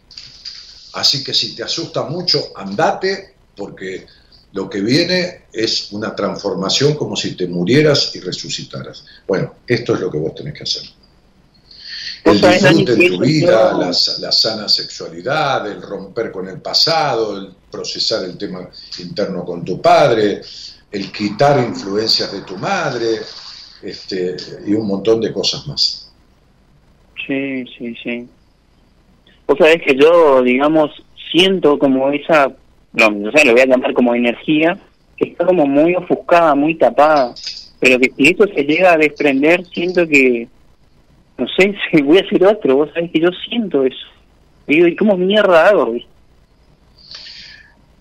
Así 0.93 1.23
que 1.23 1.33
si 1.33 1.55
te 1.55 1.63
asusta 1.63 2.03
mucho, 2.03 2.51
andate 2.55 3.35
porque 3.55 4.05
lo 4.51 4.69
que 4.69 4.81
viene 4.81 5.45
es 5.51 5.91
una 5.93 6.15
transformación 6.15 6.95
como 6.95 7.15
si 7.15 7.35
te 7.35 7.47
murieras 7.47 8.15
y 8.15 8.19
resucitaras. 8.19 9.05
Bueno, 9.27 9.55
esto 9.65 9.95
es 9.95 9.99
lo 9.99 10.11
que 10.11 10.17
vos 10.17 10.35
tenés 10.35 10.53
que 10.53 10.63
hacer. 10.63 10.83
El 12.33 12.41
disfrute 12.41 12.91
en 12.93 13.17
tu 13.17 13.19
vida, 13.21 13.77
la, 14.19 14.31
sana 14.31 14.67
sexualidad, 14.67 15.69
el 15.69 15.81
romper 15.81 16.31
con 16.31 16.47
el 16.47 16.61
pasado, 16.61 17.37
el 17.37 17.49
procesar 17.71 18.23
el 18.25 18.37
tema 18.37 18.69
interno 18.99 19.43
con 19.45 19.63
tu 19.63 19.81
padre, 19.81 20.41
el 20.91 21.11
quitar 21.11 21.59
influencias 21.59 22.31
de 22.31 22.41
tu 22.41 22.57
madre, 22.57 23.19
este, 23.81 24.35
y 24.65 24.73
un 24.73 24.87
montón 24.87 25.21
de 25.21 25.33
cosas 25.33 25.67
más. 25.67 26.11
Sí, 27.25 27.65
sí, 27.77 27.95
sí. 28.03 28.27
Vos 29.47 29.57
sabés 29.57 29.81
que 29.85 29.95
yo, 29.95 30.41
digamos, 30.41 30.91
siento 31.31 31.77
como 31.79 32.11
esa 32.11 32.53
no, 32.93 33.09
no 33.09 33.31
sé, 33.31 33.45
lo 33.45 33.53
voy 33.53 33.61
a 33.61 33.65
llamar 33.65 33.93
como 33.93 34.15
energía, 34.15 34.77
que 35.17 35.29
está 35.29 35.45
como 35.45 35.65
muy 35.65 35.95
ofuscada, 35.95 36.55
muy 36.55 36.75
tapada, 36.75 37.33
pero 37.79 37.99
que 37.99 38.11
si 38.15 38.29
eso 38.29 38.45
se 38.47 38.63
llega 38.63 38.93
a 38.93 38.97
desprender, 38.97 39.65
siento 39.65 40.07
que, 40.07 40.47
no 41.37 41.47
sé, 41.57 41.75
voy 42.03 42.17
a 42.17 42.21
hacer 42.21 42.45
otro, 42.45 42.75
vos 42.75 42.89
sabés 42.93 43.11
que 43.11 43.19
yo 43.19 43.29
siento 43.49 43.83
eso. 43.83 44.07
Y 44.67 44.75
digo, 44.75 44.87
¿y 44.87 44.95
cómo 44.95 45.17
mierda 45.17 45.67
hago? 45.67 45.93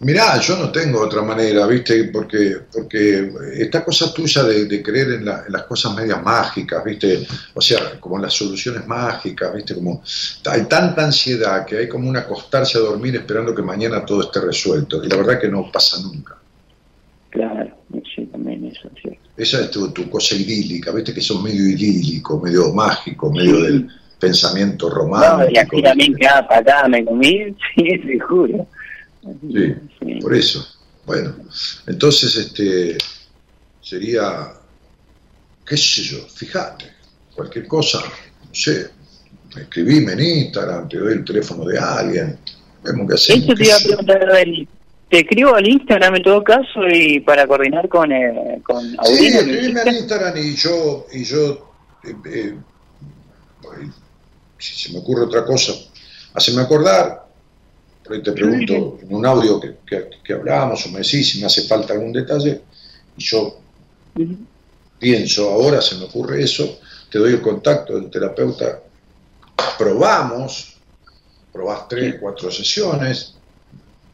Mirá, 0.02 0.40
yo 0.40 0.56
no 0.56 0.72
tengo 0.72 1.00
otra 1.00 1.22
manera, 1.22 1.64
¿viste? 1.66 2.04
Porque, 2.12 2.56
porque 2.72 3.32
esta 3.54 3.84
cosa 3.84 4.12
tuya 4.12 4.42
de, 4.42 4.82
creer 4.82 5.12
en, 5.12 5.24
las 5.24 5.62
cosas 5.68 5.94
medias 5.94 6.20
mágicas, 6.20 6.84
¿viste? 6.84 7.24
O 7.54 7.60
sea, 7.60 8.00
como 8.00 8.16
en 8.16 8.22
las 8.22 8.34
soluciones 8.34 8.84
mágicas, 8.86 9.54
¿viste? 9.54 9.76
Como 9.76 10.02
hay 10.46 10.64
tanta 10.64 11.04
ansiedad 11.04 11.64
que 11.64 11.78
hay 11.78 11.88
como 11.88 12.08
un 12.08 12.16
acostarse 12.16 12.78
a 12.78 12.80
dormir 12.80 13.14
esperando 13.14 13.54
que 13.54 13.62
mañana 13.62 14.04
todo 14.04 14.22
esté 14.22 14.40
resuelto. 14.40 15.04
Y 15.04 15.08
la 15.08 15.16
verdad 15.16 15.40
que 15.40 15.48
no 15.48 15.70
pasa 15.70 15.98
nunca. 16.02 16.36
Claro, 17.32 17.74
sí, 18.14 18.26
también 18.26 18.66
eso, 18.66 18.90
sí. 19.02 19.08
Esa 19.38 19.62
es 19.62 19.70
tu, 19.70 20.10
cosa 20.10 20.34
idílica, 20.34 20.92
¿viste? 20.92 21.14
Que 21.14 21.22
son 21.22 21.42
medio 21.42 21.66
idílico, 21.66 22.38
medio 22.38 22.74
mágico, 22.74 23.32
medio 23.32 23.62
del 23.62 23.88
pensamiento 24.20 24.90
romántico. 24.90 25.38
No, 25.38 25.50
y 25.50 25.56
aquí 25.56 25.82
también 25.82 26.14
queda 26.14 26.46
patada, 26.46 26.88
me 26.88 27.02
comí, 27.02 27.38
sí, 27.74 27.84
te 28.06 28.20
juro. 28.20 28.66
Sí, 29.50 30.14
por 30.20 30.34
eso. 30.34 30.62
Bueno, 31.06 31.34
entonces 31.86 32.36
este 32.36 32.98
sería, 33.80 34.52
qué 35.66 35.76
sé 35.78 36.02
yo, 36.02 36.18
fíjate, 36.28 36.84
cualquier 37.34 37.66
cosa, 37.66 37.98
no 37.98 38.54
sé, 38.54 38.90
escribime 39.56 40.12
en 40.12 40.20
Instagram, 40.20 40.86
te 40.86 40.98
doy 40.98 41.14
el 41.14 41.24
teléfono 41.24 41.64
de 41.64 41.78
alguien, 41.78 42.38
vemos 42.84 43.08
qué 43.08 43.14
hacemos. 43.14 43.44
Eso 43.44 43.54
te 43.54 43.64
iba 43.64 43.74
a 43.74 43.78
preguntar, 43.78 44.28
te 45.12 45.20
escribo 45.20 45.54
al 45.54 45.68
Instagram 45.68 46.16
en 46.16 46.22
todo 46.22 46.42
caso 46.42 46.88
y 46.90 47.20
para 47.20 47.46
coordinar 47.46 47.86
con, 47.86 48.10
eh, 48.10 48.62
con 48.62 48.82
Sí, 49.04 49.26
escribime 49.26 49.82
al 49.82 49.94
Instagram 49.94 50.34
y 50.38 50.56
yo, 50.56 51.06
y 51.12 51.22
yo 51.22 51.74
eh, 52.02 52.14
eh, 52.32 52.56
si 54.56 54.74
se 54.74 54.92
me 54.94 55.00
ocurre 55.00 55.24
otra 55.24 55.44
cosa, 55.44 55.74
haceme 56.32 56.62
acordar, 56.62 57.26
por 58.02 58.14
ahí 58.14 58.22
te 58.22 58.32
pregunto 58.32 59.00
en 59.02 59.14
un 59.14 59.26
audio 59.26 59.60
que, 59.60 59.76
que, 60.24 60.32
hablábamos 60.32 60.86
o 60.86 60.88
me 60.88 61.00
decís 61.00 61.30
si 61.30 61.40
me 61.40 61.46
hace 61.46 61.64
falta 61.64 61.92
algún 61.92 62.14
detalle 62.14 62.62
y 63.14 63.22
yo 63.22 63.58
pienso 64.98 65.50
ahora, 65.50 65.82
se 65.82 65.96
me 65.96 66.04
ocurre 66.04 66.42
eso, 66.42 66.78
te 67.10 67.18
doy 67.18 67.34
el 67.34 67.42
contacto 67.42 67.96
del 67.96 68.08
terapeuta, 68.08 68.80
probamos, 69.76 70.78
probás 71.52 71.86
tres, 71.86 72.16
cuatro 72.18 72.50
sesiones, 72.50 73.34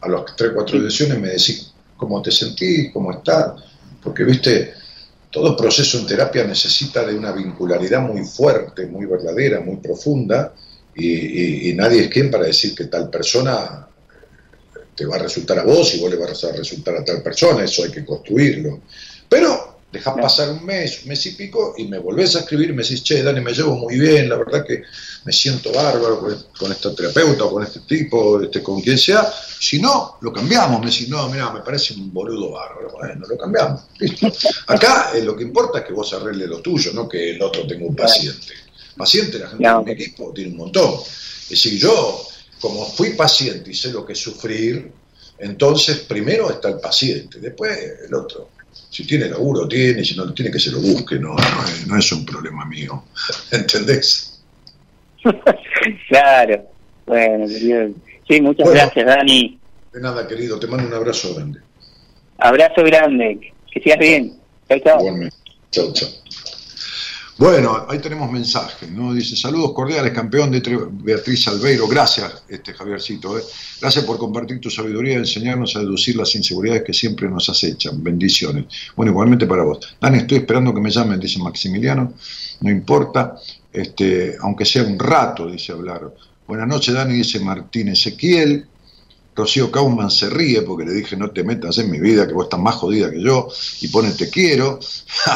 a 0.00 0.08
las 0.08 0.36
tres, 0.36 0.52
cuatro 0.54 0.80
sesiones 0.80 1.18
me 1.18 1.28
decís 1.28 1.72
cómo 1.96 2.22
te 2.22 2.30
sentís, 2.30 2.92
cómo 2.92 3.12
estás, 3.12 3.62
porque 4.02 4.24
viste, 4.24 4.74
todo 5.30 5.56
proceso 5.56 5.98
en 5.98 6.06
terapia 6.06 6.44
necesita 6.44 7.04
de 7.04 7.14
una 7.14 7.32
vincularidad 7.32 8.00
muy 8.00 8.24
fuerte, 8.24 8.86
muy 8.86 9.06
verdadera, 9.06 9.60
muy 9.60 9.76
profunda, 9.76 10.54
y, 10.94 11.72
nadie 11.74 12.04
es 12.04 12.08
quien 12.08 12.30
para 12.30 12.46
decir 12.46 12.74
que 12.74 12.86
tal 12.86 13.08
persona 13.08 13.86
te 14.96 15.06
va 15.06 15.14
a 15.14 15.20
resultar 15.20 15.58
a 15.60 15.62
vos 15.62 15.94
y 15.94 16.00
vos 16.00 16.10
le 16.10 16.16
vas 16.16 16.42
a 16.42 16.52
resultar 16.52 16.96
a 16.96 17.04
tal 17.04 17.22
persona, 17.22 17.62
eso 17.62 17.84
hay 17.84 17.90
que 17.92 18.04
construirlo. 18.04 18.80
Pero 19.28 19.67
Dejás 19.90 20.14
pasar 20.20 20.50
un 20.50 20.66
mes, 20.66 21.02
un 21.02 21.08
mes 21.08 21.24
y 21.24 21.30
pico, 21.30 21.74
y 21.78 21.86
me 21.88 21.98
volvés 21.98 22.36
a 22.36 22.40
escribir 22.40 22.68
y 22.68 22.72
me 22.74 22.82
decís, 22.82 23.02
che, 23.02 23.22
Dani, 23.22 23.40
me 23.40 23.54
llevo 23.54 23.74
muy 23.74 23.98
bien, 23.98 24.28
la 24.28 24.36
verdad 24.36 24.62
que 24.66 24.82
me 25.24 25.32
siento 25.32 25.72
bárbaro 25.72 26.20
con, 26.58 26.72
este 26.72 26.90
terapeuta 26.90 27.44
o 27.44 27.52
con 27.52 27.62
este 27.62 27.80
tipo, 27.80 28.40
este, 28.42 28.62
con 28.62 28.82
quien 28.82 28.98
sea. 28.98 29.26
Si 29.60 29.80
no, 29.80 30.16
lo 30.20 30.32
cambiamos. 30.32 30.80
Me 30.80 30.90
decís, 30.90 31.08
no, 31.08 31.28
mira, 31.30 31.50
me 31.52 31.60
parece 31.60 31.94
un 31.94 32.12
boludo 32.12 32.52
bárbaro. 32.52 32.90
Bueno, 32.98 33.26
lo 33.26 33.38
cambiamos. 33.38 33.82
Acá 34.66 35.12
eh, 35.14 35.22
lo 35.22 35.34
que 35.34 35.44
importa 35.44 35.78
es 35.78 35.84
que 35.86 35.92
vos 35.94 36.12
arregles 36.12 36.48
lo 36.48 36.60
tuyo, 36.60 36.92
no 36.92 37.08
que 37.08 37.30
el 37.30 37.42
otro 37.42 37.66
tenga 37.66 37.86
un 37.86 37.96
paciente. 37.96 38.54
Paciente, 38.96 39.38
la 39.38 39.48
gente 39.48 39.68
de 39.68 39.84
mi 39.84 39.92
equipo 39.92 40.32
tiene 40.34 40.50
un 40.50 40.58
montón. 40.58 41.00
Es 41.42 41.48
decir, 41.48 41.78
yo, 41.78 42.26
como 42.60 42.84
fui 42.84 43.10
paciente 43.10 43.70
y 43.70 43.74
sé 43.74 43.90
lo 43.90 44.04
que 44.04 44.12
es 44.12 44.18
sufrir, 44.18 44.92
entonces 45.38 45.98
primero 46.00 46.50
está 46.50 46.68
el 46.68 46.80
paciente, 46.80 47.38
después 47.38 47.78
el 48.06 48.14
otro. 48.14 48.50
Si 48.72 49.06
tiene 49.06 49.28
laburo, 49.28 49.68
tiene, 49.68 50.04
si 50.04 50.16
no 50.16 50.32
tiene, 50.32 50.50
que 50.50 50.58
se 50.58 50.70
lo 50.70 50.80
busque, 50.80 51.18
no, 51.18 51.36
no, 51.86 51.98
es, 51.98 52.12
un 52.12 52.24
problema 52.24 52.64
mío. 52.64 53.04
¿Entendés? 53.50 54.40
claro. 56.08 56.66
Bueno, 57.06 57.46
querido. 57.46 57.90
Sí, 58.28 58.40
muchas 58.40 58.70
gracias, 58.70 59.06
Dani. 59.06 59.58
De 59.92 60.00
nada, 60.00 60.26
querido, 60.26 60.58
te 60.58 60.66
mando 60.66 60.86
un 60.86 60.94
abrazo 60.94 61.34
grande. 61.34 61.60
Abrazo 62.38 62.84
grande, 62.84 63.52
que 63.72 63.80
sigas 63.80 63.98
bien. 63.98 64.38
Chao, 64.68 64.78
chao. 64.80 65.00
Chao, 65.70 65.92
chao. 65.92 66.08
Bueno, 67.38 67.86
ahí 67.88 68.00
tenemos 68.00 68.32
mensajes, 68.32 68.90
¿no? 68.90 69.14
Dice, 69.14 69.36
saludos 69.36 69.72
cordiales, 69.72 70.12
campeón 70.12 70.50
de 70.50 70.88
Beatriz 70.90 71.46
Albeiro. 71.46 71.86
Gracias, 71.86 72.42
este 72.48 72.74
Javiercito. 72.74 73.38
¿eh? 73.38 73.42
Gracias 73.80 74.04
por 74.04 74.18
compartir 74.18 74.60
tu 74.60 74.68
sabiduría 74.68 75.12
y 75.12 75.16
enseñarnos 75.18 75.76
a 75.76 75.78
deducir 75.78 76.16
las 76.16 76.34
inseguridades 76.34 76.82
que 76.82 76.92
siempre 76.92 77.28
nos 77.28 77.48
acechan. 77.48 78.02
Bendiciones. 78.02 78.64
Bueno, 78.96 79.12
igualmente 79.12 79.46
para 79.46 79.62
vos. 79.62 79.78
Dani, 80.00 80.18
estoy 80.18 80.38
esperando 80.38 80.74
que 80.74 80.80
me 80.80 80.90
llamen, 80.90 81.20
dice 81.20 81.38
Maximiliano. 81.38 82.12
No 82.60 82.70
importa, 82.70 83.36
este, 83.72 84.36
aunque 84.40 84.64
sea 84.64 84.82
un 84.82 84.98
rato, 84.98 85.48
dice 85.48 85.70
hablar. 85.70 86.12
Buenas 86.44 86.66
noches, 86.66 86.92
Dani, 86.92 87.14
dice 87.14 87.38
Martín 87.38 87.86
Ezequiel. 87.86 88.66
Rocío 89.38 89.70
Kauman 89.70 90.10
se 90.10 90.28
ríe 90.28 90.62
porque 90.62 90.84
le 90.84 90.92
dije 90.92 91.16
no 91.16 91.30
te 91.30 91.44
metas 91.44 91.78
en 91.78 91.88
mi 91.90 92.00
vida, 92.00 92.26
que 92.26 92.34
vos 92.34 92.46
estás 92.46 92.58
más 92.58 92.74
jodida 92.74 93.08
que 93.08 93.22
yo, 93.22 93.48
y 93.80 93.86
pone 93.86 94.10
te 94.10 94.28
quiero, 94.28 94.80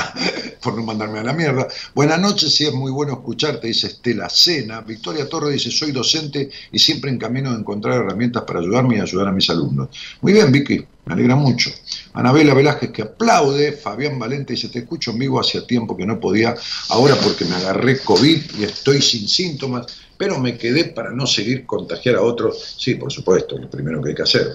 por 0.62 0.74
no 0.74 0.82
mandarme 0.82 1.20
a 1.20 1.22
la 1.22 1.32
mierda. 1.32 1.68
Buenas 1.94 2.20
noches, 2.20 2.52
sí 2.52 2.66
es 2.66 2.74
muy 2.74 2.90
bueno 2.90 3.12
escucharte, 3.12 3.68
dice 3.68 3.86
Estela 3.86 4.28
Cena. 4.28 4.80
Victoria 4.80 5.28
Torre 5.28 5.52
dice, 5.52 5.70
soy 5.70 5.92
docente 5.92 6.50
y 6.72 6.78
siempre 6.80 7.10
en 7.10 7.18
camino 7.18 7.52
de 7.52 7.60
encontrar 7.60 8.00
herramientas 8.00 8.42
para 8.42 8.58
ayudarme 8.58 8.96
y 8.96 9.00
ayudar 9.00 9.28
a 9.28 9.32
mis 9.32 9.48
alumnos. 9.50 9.88
Muy 10.20 10.32
bien, 10.32 10.50
Vicky, 10.50 10.84
me 11.04 11.14
alegra 11.14 11.36
mucho. 11.36 11.70
Anabela 12.14 12.54
Velázquez 12.54 12.90
que 12.90 13.02
aplaude, 13.02 13.72
Fabián 13.72 14.18
Valente 14.18 14.54
dice, 14.54 14.68
te 14.68 14.80
escucho 14.80 15.12
en 15.12 15.20
vivo 15.20 15.38
hacía 15.38 15.64
tiempo 15.64 15.96
que 15.96 16.06
no 16.06 16.18
podía, 16.18 16.56
ahora 16.88 17.14
porque 17.22 17.44
me 17.44 17.54
agarré 17.54 18.00
COVID 18.00 18.42
y 18.58 18.64
estoy 18.64 19.00
sin 19.00 19.28
síntomas 19.28 19.86
pero 20.22 20.38
me 20.38 20.56
quedé 20.56 20.84
para 20.84 21.10
no 21.10 21.26
seguir 21.26 21.66
contagiar 21.66 22.14
a 22.14 22.22
otros. 22.22 22.76
Sí, 22.78 22.94
por 22.94 23.10
supuesto, 23.10 23.58
lo 23.58 23.68
primero 23.68 24.00
que 24.00 24.10
hay 24.10 24.14
que 24.14 24.22
hacer. 24.22 24.52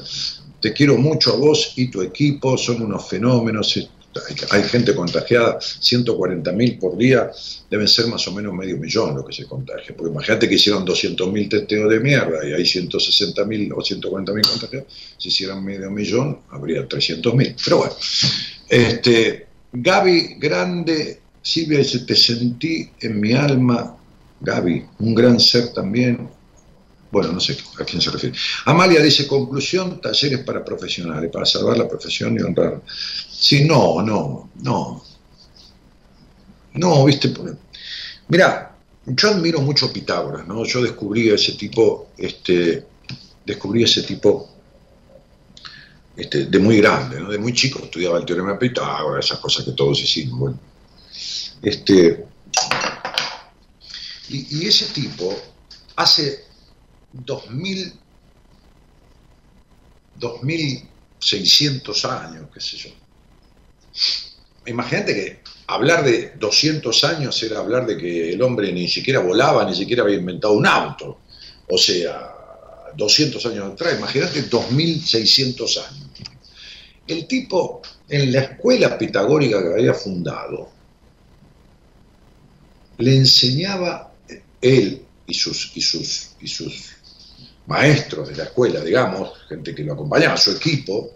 Te 0.61 0.71
quiero 0.71 0.97
mucho 0.97 1.33
a 1.33 1.35
vos 1.35 1.73
y 1.75 1.91
tu 1.91 2.01
equipo, 2.01 2.57
son 2.57 2.83
unos 2.83 3.05
fenómenos. 3.09 3.77
Hay, 4.49 4.63
gente 4.63 4.95
contagiada, 4.95 5.59
140 5.59 6.53
mil 6.53 6.79
por 6.79 6.97
día, 6.97 7.29
deben 7.69 7.89
ser 7.89 8.07
más 8.07 8.25
o 8.29 8.31
menos 8.31 8.53
medio 8.53 8.77
millón 8.77 9.13
lo 9.13 9.25
que 9.25 9.33
se 9.33 9.43
contagia. 9.43 9.93
Porque 9.93 10.09
imagínate 10.09 10.47
que 10.47 10.55
hicieron 10.55 10.85
200 10.85 11.33
mil 11.33 11.49
testeos 11.49 11.91
de 11.91 11.99
mierda 11.99 12.47
y 12.47 12.53
hay 12.53 12.65
160 12.65 13.43
mil 13.43 13.69
o 13.73 13.81
140 13.81 14.31
mil 14.31 14.47
contagiados. 14.47 14.87
Si 15.17 15.27
hicieran 15.27 15.65
medio 15.65 15.91
millón, 15.91 16.43
habría 16.49 16.87
300 16.87 17.35
mil. 17.35 17.53
Pero 17.61 17.79
bueno, 17.79 17.93
este, 18.69 19.47
Gaby 19.73 20.37
Grande, 20.39 21.19
Silvia 21.41 21.79
dice, 21.79 21.99
te 22.05 22.15
sentí 22.15 22.89
en 23.01 23.19
mi 23.19 23.33
alma 23.33 23.96
Gaby, 24.39 24.85
un 24.99 25.15
gran 25.15 25.39
ser 25.39 25.73
también. 25.73 26.29
Bueno, 27.09 27.31
no 27.31 27.39
sé 27.39 27.57
a 27.79 27.85
quién 27.85 28.01
se 28.01 28.11
refiere. 28.11 28.37
Amalia 28.65 29.01
dice, 29.01 29.27
conclusión, 29.27 30.01
talleres 30.01 30.39
para 30.39 30.63
profesionales, 30.63 31.31
para 31.31 31.45
salvar 31.45 31.77
la 31.77 31.87
profesión 31.87 32.37
y 32.37 32.41
honrar. 32.41 32.81
Sí, 33.29 33.63
no, 33.63 34.01
no, 34.01 34.49
no. 34.61 35.03
No, 36.73 37.05
viste. 37.05 37.33
Mira, 38.27 38.75
yo 39.05 39.29
admiro 39.29 39.61
mucho 39.61 39.91
Pitágoras, 39.91 40.45
¿no? 40.45 40.65
Yo 40.65 40.81
descubrí 40.81 41.29
ese 41.29 41.53
tipo, 41.53 42.09
este, 42.17 42.85
descubrí 43.45 43.83
ese 43.83 44.03
tipo 44.03 44.49
este, 46.15 46.45
de 46.45 46.59
muy 46.59 46.77
grande, 46.77 47.19
¿no? 47.19 47.29
De 47.29 47.37
muy 47.37 47.53
chico 47.53 47.79
estudiaba 47.83 48.19
el 48.19 48.25
teorema 48.25 48.53
de 48.53 48.57
Pitágoras, 48.57 49.25
esas 49.25 49.39
cosas 49.39 49.63
que 49.63 49.71
todos 49.71 50.01
hicimos. 50.01 50.39
Bueno, 50.39 50.59
este, 51.61 52.25
y, 54.29 54.67
ese 54.67 54.87
tipo, 54.87 55.33
hace 55.95 56.43
2000, 57.13 57.93
2600 60.15 62.05
años, 62.05 62.47
qué 62.53 62.59
sé 62.59 62.77
yo. 62.77 62.89
Imagínate 64.65 65.13
que 65.13 65.39
hablar 65.67 66.03
de 66.03 66.33
200 66.37 67.03
años 67.05 67.41
era 67.41 67.59
hablar 67.59 67.85
de 67.85 67.97
que 67.97 68.33
el 68.33 68.41
hombre 68.41 68.71
ni 68.73 68.87
siquiera 68.87 69.19
volaba, 69.19 69.65
ni 69.65 69.75
siquiera 69.75 70.03
había 70.03 70.17
inventado 70.17 70.53
un 70.53 70.67
auto. 70.67 71.19
O 71.69 71.77
sea, 71.77 72.33
200 72.95 73.45
años 73.45 73.73
atrás, 73.73 73.97
imagínate 73.97 74.41
2600 74.43 75.77
años. 75.77 76.07
El 77.07 77.27
tipo, 77.27 77.81
en 78.09 78.33
la 78.33 78.41
escuela 78.41 78.97
pitagórica 78.97 79.63
que 79.63 79.79
había 79.79 79.93
fundado, 79.93 80.69
le 82.97 83.15
enseñaba 83.15 84.06
él 84.61 85.01
y 85.25 85.33
sus, 85.33 85.71
y 85.75 85.81
sus, 85.81 86.29
y 86.39 86.47
sus 86.47 86.91
maestros 87.65 88.29
de 88.29 88.35
la 88.35 88.43
escuela, 88.45 88.81
digamos, 88.81 89.31
gente 89.49 89.75
que 89.75 89.83
lo 89.83 89.93
acompañaba, 89.93 90.37
su 90.37 90.51
equipo, 90.51 91.11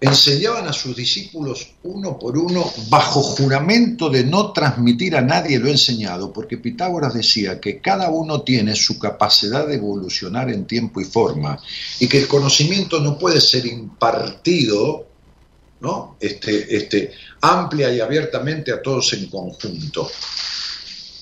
enseñaban 0.00 0.68
a 0.68 0.72
sus 0.72 0.94
discípulos 0.94 1.72
uno 1.82 2.18
por 2.18 2.38
uno 2.38 2.70
bajo 2.88 3.20
juramento 3.20 4.08
de 4.08 4.22
no 4.22 4.52
transmitir 4.52 5.16
a 5.16 5.22
nadie 5.22 5.58
lo 5.58 5.68
enseñado, 5.68 6.32
porque 6.32 6.58
Pitágoras 6.58 7.14
decía 7.14 7.60
que 7.60 7.80
cada 7.80 8.08
uno 8.10 8.42
tiene 8.42 8.76
su 8.76 8.98
capacidad 8.98 9.66
de 9.66 9.74
evolucionar 9.74 10.50
en 10.50 10.66
tiempo 10.66 11.00
y 11.00 11.04
forma 11.04 11.58
y 11.98 12.06
que 12.06 12.18
el 12.18 12.28
conocimiento 12.28 13.00
no 13.00 13.18
puede 13.18 13.40
ser 13.40 13.66
impartido 13.66 15.06
¿no? 15.80 16.16
este, 16.20 16.76
este, 16.76 17.12
amplia 17.40 17.92
y 17.92 18.00
abiertamente 18.00 18.72
a 18.72 18.82
todos 18.82 19.12
en 19.14 19.28
conjunto. 19.28 20.08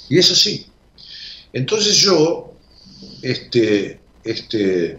Y 0.08 0.18
es 0.18 0.30
así. 0.30 0.66
Entonces 1.52 1.96
yo, 1.96 2.52
este, 3.22 3.98
este, 4.24 4.98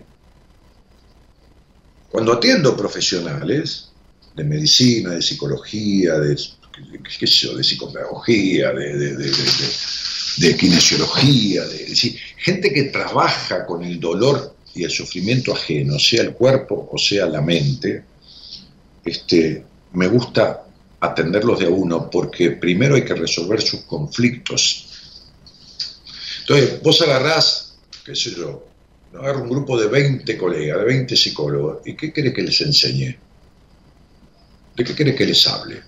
cuando 2.09 2.33
atiendo 2.33 2.75
profesionales 2.75 3.89
de 4.35 4.43
medicina, 4.43 5.11
de 5.11 5.21
psicología, 5.21 6.15
de, 6.15 6.35
qué 7.19 7.25
de 7.25 7.63
psicopedagogía, 7.63 8.71
de, 8.71 9.15
de, 10.37 10.55
kinesiología, 10.55 11.63
de, 11.65 11.95
gente 12.37 12.71
que 12.71 12.83
trabaja 12.83 13.65
con 13.65 13.83
el 13.83 13.99
dolor 13.99 14.55
y 14.73 14.83
el 14.83 14.91
sufrimiento 14.91 15.53
ajeno, 15.53 15.97
sea 15.99 16.23
el 16.23 16.33
cuerpo 16.33 16.89
o 16.91 16.97
sea 16.97 17.25
la 17.25 17.41
mente, 17.41 18.03
este, 19.03 19.63
me 19.93 20.07
gusta 20.07 20.65
atenderlos 20.99 21.59
de 21.59 21.65
a 21.65 21.69
uno 21.69 22.09
porque 22.09 22.51
primero 22.51 22.95
hay 22.95 23.03
que 23.03 23.15
resolver 23.15 23.61
sus 23.61 23.81
conflictos 23.81 24.86
entonces, 26.47 26.81
vos 26.81 27.01
agarrás, 27.01 27.75
qué 28.05 28.15
sé 28.15 28.31
yo, 28.31 28.65
agarro 29.13 29.43
un 29.43 29.49
grupo 29.49 29.77
de 29.77 29.87
20 29.87 30.37
colegas, 30.37 30.79
de 30.79 30.85
20 30.85 31.15
psicólogos, 31.17 31.79
¿y 31.85 31.93
qué 31.93 32.13
quiere 32.13 32.31
que 32.31 32.41
les 32.41 32.61
enseñe? 32.61 33.17
¿De 34.73 34.83
qué 34.85 34.95
quiere 34.95 35.13
que 35.13 35.25
les 35.25 35.45
hable? 35.45 35.81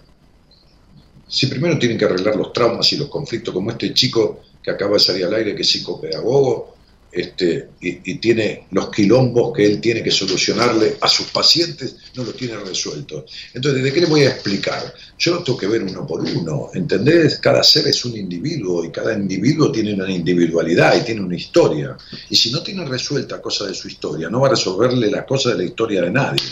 Si 1.30 1.48
primero 1.48 1.80
tienen 1.80 1.98
que 1.98 2.03
arreglar 2.03 2.36
los 2.36 2.52
traumas 2.52 2.91
y 2.91 2.98
los 2.98 3.07
conflictos, 3.07 3.53
como 3.53 3.72
este 3.72 3.94
chico 3.94 4.41
que 4.61 4.72
acaba 4.72 4.95
de 4.95 4.99
salir 4.99 5.23
al 5.23 5.36
aire, 5.36 5.56
que 5.56 5.61
es 5.61 5.69
psicopedagogo, 5.69 6.76
este, 7.11 7.69
y, 7.81 8.15
tiene 8.19 8.68
los 8.72 8.90
quilombos 8.91 9.52
que 9.56 9.65
él 9.65 9.81
tiene 9.81 10.03
que 10.03 10.11
solucionarle 10.11 10.98
a 11.02 11.07
sus 11.07 11.27
pacientes, 11.27 11.95
no 12.15 12.23
lo 12.23 12.34
tiene 12.34 12.57
resuelto. 12.57 13.26
Entonces, 13.53 13.84
¿de 13.84 13.91
qué 13.91 14.02
le 14.02 14.06
voy 14.06 14.22
a 14.22 14.30
explicar? 14.30 14.94
Yo 15.18 15.36
lo 15.36 15.44
tengo 15.44 15.57
que 15.57 15.68
ver 15.68 15.84
uno 15.84 16.06
por 16.06 16.22
uno, 16.22 16.69
¿entendés? 16.73 17.40
Cada 17.40 17.64
ser 17.64 17.88
es 17.88 18.06
un 18.06 18.15
individuo 18.15 18.86
y 18.86 18.91
cada 18.91 19.14
individuo 19.14 19.72
tiene 19.72 19.94
una 19.94 20.11
individualidad 20.11 20.95
y 20.98 21.03
tiene 21.03 21.22
una 21.22 21.36
historia. 21.36 21.98
Y 22.30 22.36
si 22.36 22.52
no 22.52 22.61
tiene 22.61 22.86
resuelta 22.86 23.41
cosa 23.41 23.65
de 23.65 23.73
su 23.73 23.88
historia, 23.88 24.30
no 24.30 24.41
va 24.41 24.48
a 24.48 24.52
resolverle 24.52 25.10
la 25.10 25.26
cosa 25.26 25.49
de 25.49 25.57
la 25.57 25.64
historia 25.64 26.02
de 26.02 26.11
nadie. 26.11 26.44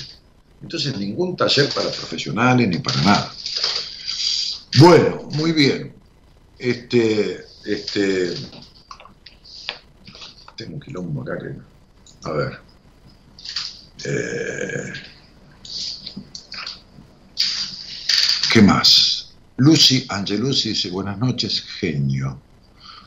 Entonces, 0.61 0.97
ningún 0.97 1.37
taller 1.37 1.69
para 1.69 1.89
profesionales 1.91 2.67
ni 2.67 2.79
para 2.79 3.01
nada. 3.03 3.33
Bueno, 4.79 5.29
muy 5.33 5.51
bien. 5.51 5.93
Este, 6.57 7.45
este, 7.65 8.33
tengo 10.57 10.73
un 10.73 10.81
quilombo 10.81 11.21
acá 11.21 11.37
que. 11.37 11.53
A 12.27 12.31
ver. 12.33 12.59
Eh, 14.05 14.93
¿Qué 18.51 18.61
más? 18.61 19.35
Lucy 19.57 20.05
Angelucci 20.09 20.69
dice, 20.69 20.89
buenas 20.89 21.17
noches, 21.17 21.61
genio. 21.61 22.39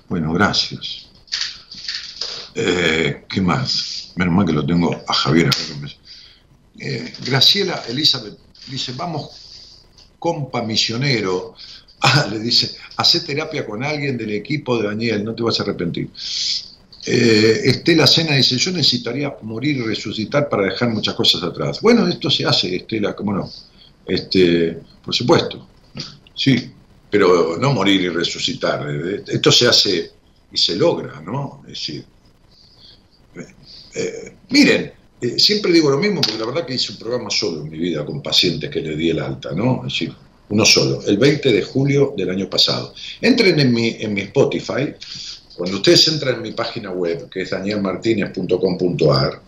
Bueno, 0.09 0.33
gracias. 0.33 1.09
Eh, 2.55 3.25
¿Qué 3.29 3.41
más? 3.41 4.13
Menos 4.17 4.35
mal 4.35 4.47
que 4.47 4.53
lo 4.53 4.67
tengo 4.67 5.03
a 5.07 5.13
Javier. 5.13 5.51
Eh, 6.79 7.13
Graciela 7.25 7.83
Elizabeth 7.89 8.39
dice, 8.69 8.93
vamos, 8.97 9.83
compa 10.19 10.63
misionero. 10.63 11.55
Ah, 12.03 12.27
le 12.31 12.39
dice, 12.39 12.75
hace 12.97 13.21
terapia 13.21 13.67
con 13.67 13.85
alguien 13.85 14.17
del 14.17 14.31
equipo 14.31 14.79
de 14.79 14.89
Daniel, 14.89 15.23
no 15.23 15.35
te 15.35 15.43
vas 15.43 15.61
a 15.61 15.65
arrepentir. 15.65 16.09
Eh, 17.13 17.63
Estela 17.65 18.07
Sena 18.07 18.37
dice, 18.37 18.57
yo 18.57 18.71
necesitaría 18.71 19.35
morir 19.43 19.79
y 19.79 19.81
resucitar 19.81 20.49
para 20.49 20.67
dejar 20.67 20.91
muchas 20.91 21.15
cosas 21.15 21.43
atrás. 21.43 21.81
Bueno, 21.81 22.07
esto 22.07 22.31
se 22.31 22.47
hace, 22.47 22.77
Estela, 22.77 23.17
¿cómo 23.17 23.33
no? 23.33 23.51
Este, 24.07 24.79
por 25.05 25.13
supuesto, 25.13 25.67
sí, 26.33 26.71
pero 27.11 27.57
no 27.59 27.73
morir 27.73 28.01
y 28.03 28.09
resucitar. 28.11 28.87
Esto 29.27 29.51
se 29.51 29.67
hace 29.67 30.11
y 30.53 30.57
se 30.57 30.77
logra, 30.77 31.21
¿no? 31.21 31.63
Es 31.67 31.73
decir, 31.73 32.05
eh, 33.95 34.37
miren, 34.51 34.93
eh, 35.21 35.37
siempre 35.37 35.73
digo 35.73 35.91
lo 35.91 35.99
mismo 35.99 36.21
porque 36.21 36.39
la 36.39 36.47
verdad 36.47 36.65
que 36.65 36.75
hice 36.75 36.93
un 36.93 36.99
programa 36.99 37.29
solo 37.29 37.63
en 37.63 37.71
mi 37.71 37.79
vida 37.79 38.07
con 38.07 38.23
pacientes 38.23 38.71
que 38.71 38.83
le 38.83 38.95
di 38.95 39.11
el 39.11 39.19
alta, 39.19 39.51
¿no? 39.51 39.83
Es 39.85 39.95
decir, 39.95 40.15
uno 40.49 40.65
solo, 40.65 41.03
el 41.05 41.19
20 41.19 41.53
de 41.53 41.63
julio 41.63 42.15
del 42.17 42.31
año 42.31 42.49
pasado. 42.49 42.95
Entren 43.21 43.59
en 43.59 43.73
mi, 43.73 43.97
en 43.99 44.15
mi 44.15 44.21
Spotify, 44.21 44.95
cuando 45.61 45.77
ustedes 45.77 46.09
entran 46.09 46.37
en 46.37 46.43
mi 46.43 46.53
página 46.53 46.91
web, 46.91 47.29
que 47.29 47.43
es 47.43 47.51
danielmartinez.com.ar, 47.51 49.43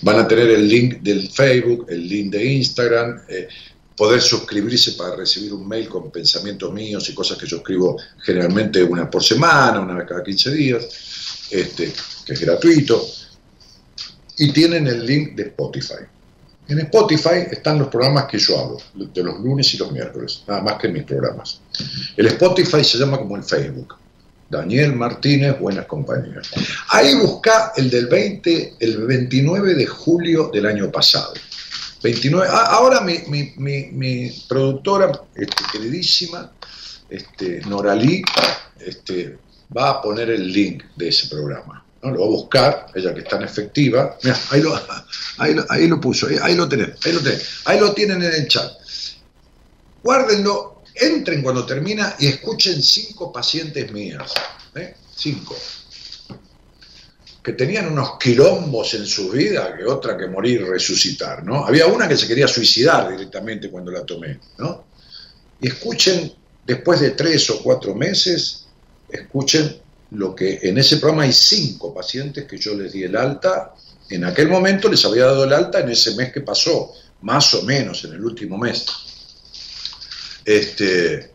van 0.00 0.18
a 0.18 0.26
tener 0.26 0.50
el 0.50 0.68
link 0.68 1.02
del 1.02 1.30
Facebook, 1.30 1.86
el 1.88 2.08
link 2.08 2.32
de 2.32 2.44
Instagram, 2.44 3.20
eh, 3.28 3.46
poder 3.96 4.20
suscribirse 4.20 4.94
para 4.94 5.14
recibir 5.14 5.54
un 5.54 5.68
mail 5.68 5.88
con 5.88 6.10
pensamientos 6.10 6.72
míos 6.72 7.08
y 7.08 7.14
cosas 7.14 7.38
que 7.38 7.46
yo 7.46 7.58
escribo 7.58 7.96
generalmente 8.24 8.82
una 8.82 9.08
por 9.08 9.22
semana, 9.22 9.78
una 9.78 9.94
vez 9.94 10.08
cada 10.08 10.24
15 10.24 10.50
días, 10.50 10.84
este, 11.52 11.92
que 12.26 12.32
es 12.32 12.40
gratuito 12.40 13.00
y 14.38 14.52
tienen 14.52 14.88
el 14.88 15.06
link 15.06 15.36
de 15.36 15.44
Spotify. 15.44 16.02
En 16.66 16.80
Spotify 16.80 17.46
están 17.52 17.78
los 17.78 17.86
programas 17.86 18.24
que 18.24 18.38
yo 18.38 18.58
hago, 18.58 18.82
de 18.94 19.22
los 19.22 19.38
lunes 19.38 19.72
y 19.74 19.78
los 19.78 19.92
miércoles, 19.92 20.42
nada 20.48 20.60
más 20.60 20.74
que 20.80 20.88
mis 20.88 21.04
programas. 21.04 21.60
El 22.16 22.26
Spotify 22.26 22.82
se 22.82 22.98
llama 22.98 23.18
como 23.18 23.36
el 23.36 23.44
Facebook. 23.44 24.01
Daniel 24.52 24.94
Martínez, 24.94 25.58
Buenas 25.58 25.86
Compañías. 25.86 26.50
Ahí 26.90 27.14
busca 27.14 27.72
el 27.74 27.88
del 27.88 28.06
20, 28.06 28.74
el 28.78 29.06
29 29.06 29.74
de 29.74 29.86
julio 29.86 30.50
del 30.52 30.66
año 30.66 30.92
pasado. 30.92 31.32
29, 32.02 32.46
ahora 32.50 33.00
mi, 33.00 33.18
mi, 33.28 33.54
mi, 33.56 34.30
productora, 34.46 35.10
este, 35.34 35.64
queridísima, 35.72 36.52
este, 37.08 37.62
Noralí, 37.62 38.22
este, 38.78 39.38
va 39.74 39.90
a 39.90 40.02
poner 40.02 40.28
el 40.28 40.52
link 40.52 40.84
de 40.96 41.08
ese 41.08 41.28
programa. 41.28 41.84
Lo 42.02 42.20
va 42.20 42.26
a 42.26 42.28
buscar, 42.28 42.86
ella 42.94 43.14
que 43.14 43.20
es 43.20 43.28
tan 43.28 43.42
efectiva. 43.42 44.18
Mira, 44.22 44.38
ahí 44.50 44.60
lo, 44.60 45.64
ahí 45.70 45.88
lo, 45.88 45.98
puso, 45.98 46.26
ahí, 46.42 46.54
lo 46.54 46.68
tenés, 46.68 46.90
ahí 47.06 47.12
lo 47.12 47.20
tenés, 47.20 47.48
ahí 47.64 47.80
lo 47.80 47.94
tienen 47.94 48.22
en 48.22 48.34
el 48.34 48.48
chat. 48.48 48.70
Guárdenlo, 50.02 50.81
entren 50.94 51.42
cuando 51.42 51.64
termina 51.64 52.16
y 52.18 52.26
escuchen 52.26 52.82
cinco 52.82 53.32
pacientes 53.32 53.90
mías, 53.92 54.32
¿eh? 54.74 54.94
cinco, 55.14 55.56
que 57.42 57.52
tenían 57.52 57.90
unos 57.90 58.18
quilombos 58.18 58.94
en 58.94 59.04
su 59.04 59.30
vida 59.30 59.76
que 59.76 59.84
otra 59.84 60.16
que 60.16 60.28
morir 60.28 60.60
y 60.60 60.64
resucitar, 60.64 61.44
¿no? 61.44 61.64
Había 61.64 61.86
una 61.86 62.06
que 62.08 62.16
se 62.16 62.28
quería 62.28 62.46
suicidar 62.46 63.10
directamente 63.10 63.68
cuando 63.68 63.90
la 63.90 64.06
tomé, 64.06 64.38
¿no? 64.58 64.84
Y 65.60 65.68
escuchen, 65.68 66.32
después 66.64 67.00
de 67.00 67.10
tres 67.10 67.50
o 67.50 67.62
cuatro 67.62 67.94
meses, 67.94 68.66
escuchen 69.08 69.76
lo 70.12 70.34
que 70.34 70.60
en 70.62 70.78
ese 70.78 70.98
programa 70.98 71.24
hay 71.24 71.32
cinco 71.32 71.92
pacientes 71.92 72.44
que 72.44 72.58
yo 72.58 72.74
les 72.74 72.92
di 72.92 73.02
el 73.02 73.16
alta, 73.16 73.74
en 74.08 74.24
aquel 74.24 74.48
momento 74.48 74.88
les 74.88 75.04
había 75.04 75.24
dado 75.24 75.44
el 75.44 75.52
alta 75.52 75.80
en 75.80 75.88
ese 75.88 76.14
mes 76.14 76.32
que 76.32 76.42
pasó, 76.42 76.92
más 77.22 77.54
o 77.54 77.62
menos 77.62 78.04
en 78.04 78.12
el 78.12 78.24
último 78.24 78.58
mes. 78.58 78.84
Este, 80.44 81.32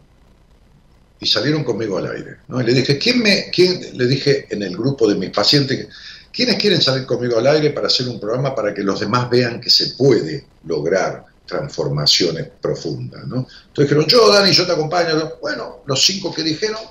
y 1.19 1.25
salieron 1.25 1.63
conmigo 1.63 1.97
al 1.97 2.11
aire. 2.11 2.37
¿no? 2.47 2.61
Y 2.61 2.65
le 2.65 2.73
dije, 2.73 2.97
¿quién 2.97 3.21
me, 3.21 3.49
quién, 3.49 3.97
le 3.97 4.05
dije 4.05 4.47
en 4.49 4.63
el 4.63 4.75
grupo 4.75 5.07
de 5.07 5.15
mis 5.15 5.31
pacientes, 5.31 5.87
¿quiénes 6.31 6.57
quieren 6.57 6.81
salir 6.81 7.05
conmigo 7.05 7.37
al 7.37 7.47
aire 7.47 7.71
para 7.71 7.87
hacer 7.87 8.07
un 8.07 8.19
programa 8.19 8.53
para 8.53 8.73
que 8.73 8.83
los 8.83 8.99
demás 8.99 9.29
vean 9.29 9.59
que 9.59 9.69
se 9.69 9.91
puede 9.91 10.45
lograr 10.65 11.25
transformaciones 11.45 12.47
profundas? 12.61 13.25
¿no? 13.25 13.47
Entonces 13.67 13.89
dijeron, 13.89 14.05
yo, 14.05 14.31
Dani, 14.31 14.51
yo 14.51 14.65
te 14.65 14.73
acompaño. 14.73 15.33
Bueno, 15.41 15.81
los 15.85 16.05
cinco 16.05 16.33
que 16.33 16.43
dijeron, 16.43 16.81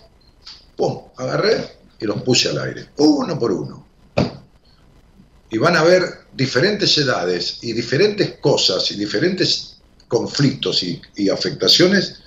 pum, 0.76 1.02
agarré 1.16 1.76
y 1.98 2.05
los 2.05 2.22
puse 2.22 2.48
al 2.48 2.59
aire, 2.59 2.88
uno 2.97 3.38
por 3.38 3.52
uno. 3.52 3.86
Y 5.48 5.59
van 5.59 5.76
a 5.76 5.84
ver 5.84 6.02
diferentes 6.34 6.98
edades 6.98 7.59
y 7.62 7.72
diferentes 7.72 8.38
cosas 8.40 8.90
y 8.90 8.97
diferentes 8.97 9.76
conflictos 10.09 10.83
y, 10.83 11.28
afectaciones 11.28 12.20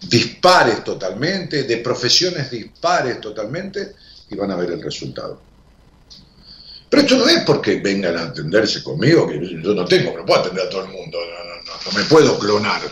dispares 0.00 0.84
totalmente, 0.84 1.64
de 1.64 1.78
profesiones 1.78 2.50
dispares 2.50 3.20
totalmente, 3.20 3.94
y 4.30 4.36
van 4.36 4.50
a 4.50 4.56
ver 4.56 4.72
el 4.72 4.82
resultado. 4.82 5.40
Pero 6.88 7.02
esto 7.02 7.16
no 7.16 7.28
es 7.28 7.42
porque 7.44 7.80
vengan 7.80 8.16
a 8.16 8.22
atenderse 8.24 8.82
conmigo, 8.82 9.26
que 9.26 9.40
yo 9.62 9.74
no 9.74 9.84
tengo, 9.84 10.16
no 10.16 10.24
puedo 10.24 10.40
atender 10.40 10.66
a 10.66 10.70
todo 10.70 10.84
el 10.84 10.90
mundo, 10.90 11.18
no, 11.86 11.98
me 11.98 12.04
puedo 12.04 12.38
clonar. 12.38 12.82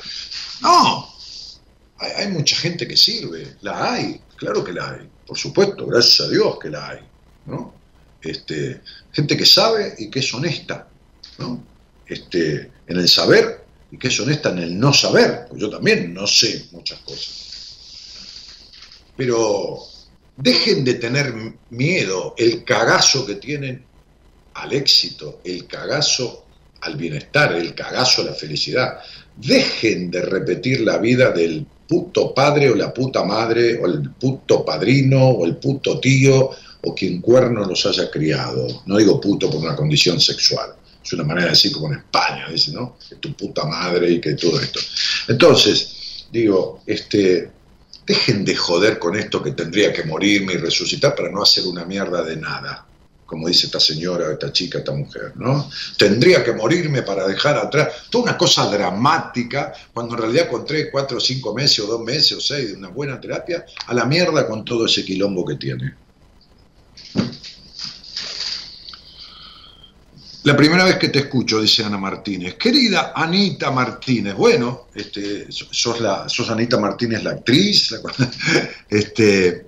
No, 0.62 1.08
hay, 1.98 2.10
hay, 2.12 2.28
mucha 2.28 2.56
gente 2.56 2.88
que 2.88 2.96
sirve, 2.96 3.56
la 3.60 3.92
hay, 3.92 4.20
claro 4.36 4.64
que 4.64 4.72
la 4.72 4.90
hay, 4.90 5.08
por 5.26 5.38
supuesto, 5.38 5.86
gracias 5.86 6.26
a 6.26 6.30
Dios 6.30 6.58
que 6.60 6.70
la 6.70 6.88
hay, 6.88 7.00
¿no? 7.46 7.74
Este, 8.20 8.80
gente 9.12 9.36
que 9.36 9.46
sabe 9.46 9.94
y 9.98 10.10
que 10.10 10.20
es 10.20 10.34
honesta, 10.34 10.88
¿no? 11.38 11.62
Este, 12.06 12.70
en 12.86 12.98
el 12.98 13.08
saber 13.08 13.61
y 13.92 13.98
que 13.98 14.08
es 14.08 14.18
honesta 14.20 14.48
en 14.48 14.58
el 14.58 14.78
no 14.78 14.92
saber, 14.92 15.44
pues 15.48 15.60
yo 15.60 15.68
también 15.68 16.14
no 16.14 16.26
sé 16.26 16.64
muchas 16.72 16.98
cosas. 17.00 17.52
Pero 19.14 19.80
dejen 20.34 20.82
de 20.82 20.94
tener 20.94 21.34
miedo, 21.68 22.34
el 22.38 22.64
cagazo 22.64 23.26
que 23.26 23.34
tienen 23.34 23.84
al 24.54 24.72
éxito, 24.72 25.40
el 25.44 25.66
cagazo 25.66 26.46
al 26.80 26.96
bienestar, 26.96 27.52
el 27.52 27.74
cagazo 27.74 28.22
a 28.22 28.26
la 28.26 28.32
felicidad. 28.32 28.98
Dejen 29.36 30.10
de 30.10 30.22
repetir 30.22 30.80
la 30.80 30.96
vida 30.96 31.30
del 31.30 31.66
puto 31.86 32.32
padre 32.32 32.70
o 32.70 32.74
la 32.74 32.94
puta 32.94 33.24
madre 33.24 33.78
o 33.78 33.84
el 33.86 34.10
puto 34.12 34.64
padrino 34.64 35.28
o 35.28 35.44
el 35.44 35.56
puto 35.56 36.00
tío 36.00 36.50
o 36.84 36.94
quien 36.94 37.20
cuerno 37.20 37.66
los 37.66 37.84
haya 37.84 38.10
criado. 38.10 38.66
No 38.86 38.96
digo 38.96 39.20
puto 39.20 39.50
por 39.50 39.60
una 39.60 39.76
condición 39.76 40.18
sexual 40.18 40.76
es 41.02 41.12
una 41.12 41.24
manera 41.24 41.46
de 41.46 41.52
decir 41.52 41.72
como 41.72 41.88
en 41.88 41.98
España, 41.98 42.48
dice, 42.48 42.72
¿no? 42.72 42.96
Que 43.08 43.16
tu 43.16 43.34
puta 43.34 43.64
madre 43.64 44.10
y 44.10 44.20
que 44.20 44.34
todo 44.34 44.60
esto. 44.60 44.80
Entonces, 45.28 46.26
digo, 46.30 46.82
este, 46.86 47.50
dejen 48.06 48.44
de 48.44 48.56
joder 48.56 48.98
con 48.98 49.16
esto 49.16 49.42
que 49.42 49.52
tendría 49.52 49.92
que 49.92 50.04
morirme 50.04 50.54
y 50.54 50.56
resucitar 50.56 51.14
para 51.14 51.30
no 51.30 51.42
hacer 51.42 51.64
una 51.66 51.84
mierda 51.84 52.22
de 52.22 52.36
nada, 52.36 52.86
como 53.26 53.48
dice 53.48 53.66
esta 53.66 53.80
señora, 53.80 54.32
esta 54.32 54.52
chica, 54.52 54.78
esta 54.78 54.92
mujer, 54.92 55.32
¿no? 55.36 55.70
Tendría 55.96 56.44
que 56.44 56.52
morirme 56.52 57.02
para 57.02 57.26
dejar 57.26 57.56
atrás, 57.56 57.88
toda 58.10 58.24
una 58.24 58.38
cosa 58.38 58.70
dramática, 58.70 59.72
cuando 59.92 60.14
en 60.14 60.22
realidad 60.22 60.50
con 60.50 60.66
tres, 60.66 60.88
cuatro, 60.92 61.18
cinco 61.18 61.54
meses 61.54 61.80
o 61.80 61.86
dos 61.86 62.02
meses 62.02 62.32
o 62.32 62.40
seis 62.40 62.68
de 62.68 62.74
una 62.74 62.88
buena 62.88 63.20
terapia, 63.20 63.64
a 63.86 63.94
la 63.94 64.04
mierda 64.04 64.46
con 64.46 64.64
todo 64.64 64.86
ese 64.86 65.04
quilombo 65.04 65.44
que 65.44 65.56
tiene. 65.56 65.94
La 70.44 70.56
primera 70.56 70.84
vez 70.84 70.96
que 70.96 71.08
te 71.08 71.20
escucho, 71.20 71.60
dice 71.60 71.84
Ana 71.84 71.98
Martínez. 71.98 72.54
Querida 72.54 73.12
Anita 73.14 73.70
Martínez, 73.70 74.34
bueno, 74.34 74.88
este, 74.92 75.46
sos, 75.50 76.00
la, 76.00 76.28
sos 76.28 76.50
Anita 76.50 76.78
Martínez 76.80 77.22
la 77.22 77.30
actriz. 77.30 77.94
este, 78.90 79.66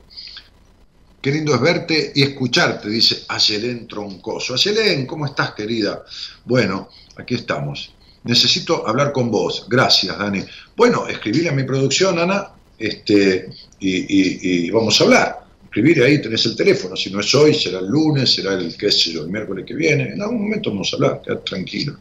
qué 1.21 1.31
lindo 1.31 1.55
es 1.55 1.61
verte 1.61 2.13
y 2.17 2.25
escucharte, 2.25 2.89
dice 2.89 3.25
Ayelén 3.29 3.87
Troncoso. 3.87 4.55
Ayelén, 4.55 5.07
¿cómo 5.07 5.27
estás, 5.27 5.53
querida? 5.53 6.05
Bueno, 6.45 6.89
aquí 7.17 7.37
estamos. 7.37 7.95
Necesito 8.25 8.89
hablar 8.89 9.13
con 9.13 9.31
vos. 9.31 9.67
Gracias, 9.69 10.19
Dani. 10.19 10.45
Bueno, 10.77 11.07
escribí 11.07 11.47
a 11.47 11.53
mi 11.53 11.63
producción, 11.63 12.19
Ana, 12.19 12.51
este, 12.77 13.49
y 13.79 14.71
vamos 14.71 15.01
a 15.01 15.05
hablar 15.05 15.44
escribir 15.75 16.05
ahí 16.05 16.23
tenés 16.23 16.47
el 16.47 16.55
teléfono, 16.55 16.95
si 16.95 17.11
no 17.11 17.19
es 17.19 17.35
hoy, 17.35 17.53
será 17.53 17.81
el 17.81 17.87
lunes, 17.87 18.33
será 18.33 18.55
el, 18.55 18.77
qué 18.77 18.93
sé 18.93 19.11
yo, 19.11 19.23
el 19.23 19.29
miércoles 19.29 19.65
que 19.67 19.75
viene, 19.75 20.13
en 20.13 20.23
algún 20.23 20.45
momento 20.45 20.71
vamos 20.71 20.93
a 20.93 20.97
hablar, 20.97 21.23
tranquilo. 21.45 21.97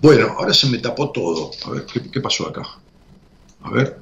Bueno, 0.00 0.36
ahora 0.38 0.54
se 0.54 0.68
me 0.68 0.78
tapó 0.78 1.10
todo, 1.10 1.50
a 1.64 1.70
ver, 1.70 1.84
¿qué, 2.12 2.20
pasó 2.20 2.46
acá? 2.46 2.62
A 3.62 3.70
ver. 3.70 3.98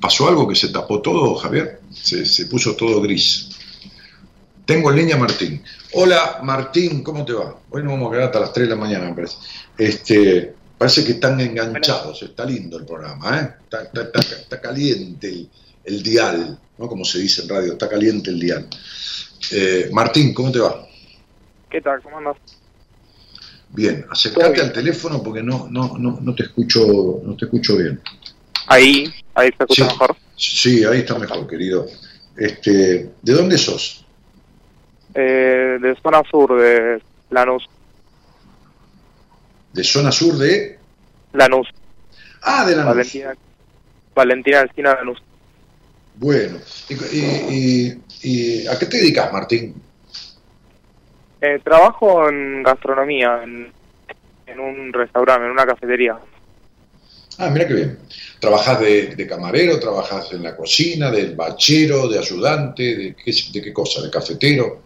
¿Pasó 0.00 0.28
algo 0.28 0.48
que 0.48 0.56
se 0.56 0.70
tapó 0.70 1.00
todo, 1.00 1.36
Javier? 1.36 1.80
Se, 1.92 2.26
se 2.26 2.46
puso 2.46 2.74
todo 2.74 3.00
gris. 3.00 3.50
Tengo 4.64 4.90
en 4.90 4.96
línea 4.96 5.16
Martín. 5.16 5.62
Hola 5.92 6.40
Martín, 6.42 7.04
¿cómo 7.04 7.24
te 7.24 7.32
va? 7.32 7.56
Hoy 7.70 7.84
nos 7.84 7.92
vamos 7.92 8.08
a 8.08 8.12
quedar 8.12 8.26
hasta 8.26 8.40
las 8.40 8.52
3 8.52 8.68
de 8.68 8.74
la 8.74 8.80
mañana, 8.80 9.08
me 9.08 9.14
parece. 9.14 9.36
Este, 9.78 10.54
Parece 10.80 11.04
que 11.04 11.12
están 11.12 11.38
enganchados, 11.38 12.22
está 12.22 12.46
lindo 12.46 12.78
el 12.78 12.86
programa, 12.86 13.38
¿eh? 13.38 13.54
está, 13.70 14.60
caliente 14.62 15.46
el, 15.84 16.02
dial, 16.02 16.58
¿no? 16.78 16.88
Como 16.88 17.04
se 17.04 17.18
dice 17.18 17.42
en 17.42 17.50
radio, 17.50 17.72
está 17.74 17.86
caliente 17.86 18.30
el 18.30 18.40
dial. 18.40 18.66
Eh, 19.52 19.90
Martín, 19.92 20.32
¿cómo 20.32 20.50
te 20.50 20.58
va? 20.58 20.86
¿Qué 21.68 21.82
tal? 21.82 22.00
¿Cómo 22.00 22.16
andas? 22.16 22.38
Bien, 23.68 24.06
acércate 24.08 24.62
al 24.62 24.72
teléfono 24.72 25.22
porque 25.22 25.42
no, 25.42 25.68
no, 25.70 25.98
no, 25.98 26.18
no 26.18 26.34
te 26.34 26.44
escucho, 26.44 27.20
no 27.24 27.36
te 27.36 27.44
escucho 27.44 27.76
bien. 27.76 28.00
Ahí, 28.66 29.04
ahí 29.34 29.50
se 29.58 29.64
escucha 29.64 29.84
mejor. 29.84 30.16
Sí, 30.34 30.82
ahí 30.84 31.00
está 31.00 31.18
mejor, 31.18 31.46
querido. 31.46 31.88
Este, 32.38 33.10
¿De 33.20 33.32
dónde 33.34 33.58
sos? 33.58 34.06
Eh, 35.12 35.76
de 35.78 35.94
zona 36.02 36.22
sur, 36.30 36.58
de 36.58 37.02
Lanús. 37.28 37.68
¿De 39.72 39.84
zona 39.84 40.10
sur 40.10 40.36
de? 40.36 40.78
Lanús. 41.32 41.68
Ah, 42.42 42.64
de 42.66 42.76
Lanús. 42.76 42.94
Valentina, 42.94 43.34
Valentina 44.14 44.60
Esquina 44.62 44.94
Lanús. 44.94 45.22
Bueno, 46.16 46.58
y, 46.90 47.96
y, 48.22 48.66
¿a 48.66 48.78
qué 48.78 48.86
te 48.86 48.98
dedicas, 48.98 49.32
Martín? 49.32 49.74
Eh, 51.40 51.58
trabajo 51.64 52.28
en 52.28 52.62
gastronomía, 52.62 53.40
en, 53.42 53.72
en 54.46 54.60
un 54.60 54.92
restaurante, 54.92 55.46
en 55.46 55.52
una 55.52 55.64
cafetería. 55.64 56.18
Ah, 57.38 57.48
mira 57.48 57.66
qué 57.66 57.74
bien. 57.74 57.98
¿Trabajas 58.38 58.80
de, 58.80 59.26
camarero? 59.26 59.80
¿Trabajas 59.80 60.30
en 60.32 60.42
la 60.42 60.54
cocina? 60.54 61.10
¿Del 61.10 61.34
bachero? 61.34 62.06
¿De 62.06 62.18
ayudante? 62.18 62.82
¿De 62.82 63.14
qué, 63.14 63.32
de 63.52 63.62
qué 63.62 63.72
cosa? 63.72 64.02
¿De 64.02 64.10
cafetero? 64.10 64.82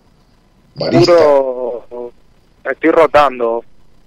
¿Barista? 0.76 1.12
estoy 2.70 2.90
rotando. 2.90 3.64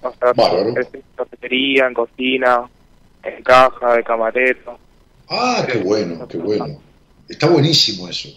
O 0.07 0.15
sea, 0.19 0.33
en 0.59 1.03
cafetería, 1.15 1.87
en 1.87 1.93
cocina, 1.93 2.69
en 3.23 3.43
caja, 3.43 3.95
de 3.95 4.03
camarero. 4.03 4.79
Ah, 5.29 5.65
qué 5.69 5.79
bueno, 5.79 6.27
qué 6.27 6.37
bueno. 6.37 6.81
Está 7.27 7.47
buenísimo 7.47 8.07
eso. 8.07 8.29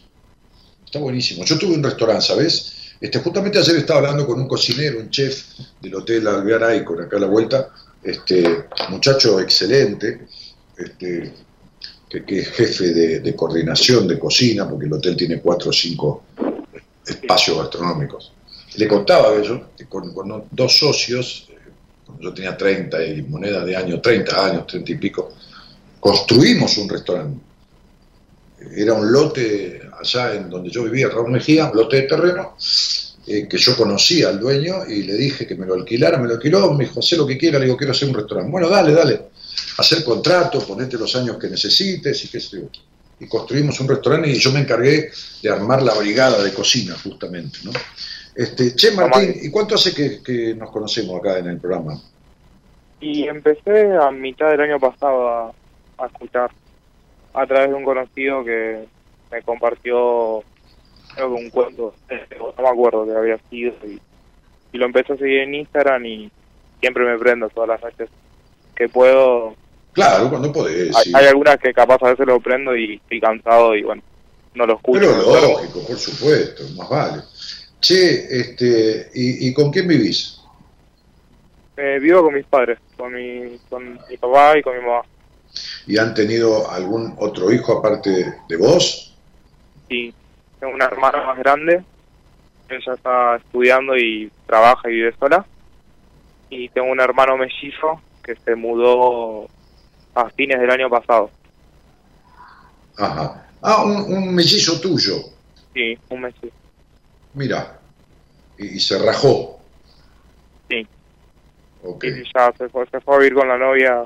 Está 0.84 0.98
buenísimo. 0.98 1.44
Yo 1.44 1.58
tuve 1.58 1.74
un 1.74 1.82
restaurante, 1.82 2.26
¿sabes? 2.26 2.94
Este, 3.00 3.18
justamente 3.20 3.58
ayer 3.58 3.76
estaba 3.76 4.00
hablando 4.00 4.26
con 4.26 4.40
un 4.40 4.48
cocinero, 4.48 4.98
un 4.98 5.08
chef 5.08 5.44
del 5.80 5.94
Hotel 5.94 6.26
Alvear 6.26 6.76
Icon, 6.76 7.02
acá 7.02 7.16
a 7.16 7.20
la 7.20 7.26
vuelta, 7.26 7.70
este 8.02 8.66
muchacho 8.90 9.40
excelente, 9.40 10.26
este, 10.76 11.32
que, 12.08 12.40
es 12.40 12.48
jefe 12.48 13.20
de, 13.20 13.36
coordinación 13.36 14.08
de 14.08 14.18
cocina, 14.18 14.68
porque 14.68 14.86
el 14.86 14.92
hotel 14.92 15.16
tiene 15.16 15.40
cuatro 15.40 15.70
o 15.70 15.72
cinco 15.72 16.24
espacios 17.06 17.56
gastronómicos. 17.56 18.32
Le 18.76 18.88
contaba 18.88 19.34
eso, 19.34 19.70
que 19.76 19.86
con, 19.86 20.12
dos 20.50 20.78
socios, 20.78 21.48
yo 22.20 22.32
tenía 22.32 22.56
30 22.56 23.04
y 23.04 23.22
moneda 23.22 23.64
de 23.64 23.76
año, 23.76 24.00
30 24.00 24.46
años, 24.46 24.66
30 24.66 24.92
y 24.92 24.94
pico, 24.96 25.32
construimos 25.98 26.76
un 26.78 26.88
restaurante. 26.88 27.40
Era 28.76 28.94
un 28.94 29.10
lote 29.10 29.80
allá 29.98 30.34
en 30.34 30.50
donde 30.50 30.70
yo 30.70 30.84
vivía, 30.84 31.08
Raúl 31.08 31.30
Mejía, 31.30 31.66
un 31.66 31.76
lote 31.76 31.96
de 31.96 32.02
terreno, 32.02 32.56
eh, 33.26 33.46
que 33.48 33.58
yo 33.58 33.76
conocía 33.76 34.28
al 34.28 34.40
dueño 34.40 34.86
y 34.88 35.02
le 35.02 35.14
dije 35.14 35.46
que 35.46 35.54
me 35.54 35.66
lo 35.66 35.74
alquilara, 35.74 36.18
me 36.18 36.26
lo 36.26 36.34
alquiló, 36.34 36.72
me 36.72 36.84
dijo, 36.84 37.00
haz 37.00 37.12
lo 37.12 37.26
que 37.26 37.38
quiera, 37.38 37.58
le 37.58 37.66
digo, 37.66 37.76
quiero 37.76 37.92
hacer 37.92 38.08
un 38.08 38.14
restaurante. 38.14 38.50
Bueno, 38.50 38.68
dale, 38.68 38.92
dale, 38.92 39.20
hacer 39.78 40.02
contrato, 40.04 40.60
ponete 40.66 40.96
los 40.96 41.14
años 41.16 41.36
que 41.38 41.48
necesites 41.48 42.24
y 42.24 42.28
qué 42.28 42.40
sé 42.40 42.56
yo. 42.56 42.68
Y 43.20 43.26
construimos 43.28 43.78
un 43.80 43.88
restaurante 43.88 44.30
y 44.30 44.38
yo 44.38 44.50
me 44.50 44.60
encargué 44.60 45.10
de 45.42 45.50
armar 45.50 45.82
la 45.82 45.94
brigada 45.94 46.42
de 46.42 46.52
cocina, 46.52 46.96
justamente, 47.02 47.58
¿no? 47.64 47.72
Este, 48.40 48.74
che, 48.74 48.92
Martín, 48.92 49.34
¿y 49.42 49.50
cuánto 49.50 49.74
hace 49.74 49.94
que, 49.94 50.54
nos 50.54 50.70
conocemos 50.70 51.20
acá 51.20 51.38
en 51.40 51.48
el 51.48 51.60
programa? 51.60 52.00
Y 52.98 53.28
empecé 53.28 53.94
a 53.94 54.10
mitad 54.10 54.48
del 54.48 54.62
año 54.62 54.80
pasado 54.80 55.28
a, 55.28 55.52
a 55.98 56.06
escuchar 56.06 56.50
a 57.34 57.46
través 57.46 57.68
de 57.68 57.74
un 57.74 57.84
conocido 57.84 58.42
que 58.42 58.86
me 59.30 59.42
compartió 59.42 60.42
creo 61.14 61.34
que 61.34 61.42
un 61.42 61.50
cuento, 61.50 61.94
no 62.38 62.62
me 62.62 62.68
acuerdo 62.70 63.04
que 63.04 63.14
había 63.14 63.38
sido, 63.50 63.74
y, 63.84 64.00
lo 64.78 64.86
empecé 64.86 65.12
a 65.12 65.16
seguir 65.18 65.40
en 65.40 65.56
Instagram 65.56 66.06
y 66.06 66.30
siempre 66.80 67.04
me 67.04 67.18
prendo 67.18 67.50
todas 67.50 67.68
las 67.68 67.82
noches 67.82 68.08
que 68.74 68.88
puedo. 68.88 69.54
Claro, 69.92 70.30
cuando 70.30 70.50
podés. 70.50 70.96
Hay, 71.14 71.26
algunas 71.26 71.58
que 71.58 71.74
capaz 71.74 72.02
a 72.02 72.12
veces 72.12 72.26
lo 72.26 72.40
prendo 72.40 72.74
y 72.74 72.94
estoy 72.94 73.20
cansado 73.20 73.76
y 73.76 73.82
bueno, 73.82 74.02
no 74.54 74.64
lo 74.64 74.76
escucho. 74.76 75.00
Pero 75.00 75.40
lógico, 75.40 75.86
por 75.86 75.98
supuesto, 75.98 76.62
más 76.78 76.88
vale. 76.88 77.22
Che, 77.80 78.40
este, 78.40 79.10
¿y, 79.14 79.52
con 79.54 79.70
quién 79.70 79.88
vivís? 79.88 80.40
Eh, 81.76 81.98
vivo 82.00 82.24
con 82.24 82.34
mis 82.34 82.44
padres, 82.44 82.78
con 82.96 83.14
mi, 83.14 83.58
con 83.70 83.98
mi 84.08 84.16
papá 84.18 84.58
y 84.58 84.62
con 84.62 84.76
mi 84.76 84.84
mamá. 84.84 85.02
¿Y 85.86 85.98
han 85.98 86.14
tenido 86.14 86.70
algún 86.70 87.14
otro 87.18 87.50
hijo 87.50 87.78
aparte 87.78 88.34
de 88.48 88.56
vos? 88.56 89.16
Sí, 89.88 90.14
tengo 90.58 90.74
una 90.74 90.84
hermana 90.84 91.24
más 91.24 91.38
grande, 91.38 91.82
ella 92.68 92.94
está 92.94 93.36
estudiando 93.36 93.96
y 93.96 94.30
trabaja 94.46 94.88
y 94.88 94.94
vive 94.94 95.14
sola. 95.18 95.44
Y 96.50 96.68
tengo 96.68 96.90
un 96.90 97.00
hermano 97.00 97.36
mellizo 97.36 98.00
que 98.22 98.36
se 98.36 98.54
mudó 98.54 99.48
a 100.14 100.30
fines 100.30 100.60
del 100.60 100.70
año 100.70 100.88
pasado. 100.88 101.30
Ajá. 102.96 103.46
Ah, 103.62 103.82
un, 103.84 104.34
mellizo 104.34 104.80
tuyo. 104.80 105.14
Sí, 105.74 105.98
un 106.08 106.20
mellizo. 106.22 106.59
Mira, 107.34 107.78
y, 108.58 108.80
se 108.80 108.98
rajó. 108.98 109.60
Sí. 110.68 110.86
Okay. 111.82 112.10
Y 112.10 112.24
ya 112.34 112.52
se 112.56 112.68
fue, 112.68 112.86
se 112.90 113.00
fue 113.00 113.16
a 113.16 113.18
vivir 113.18 113.34
con 113.34 113.48
la 113.48 113.56
novia 113.56 114.04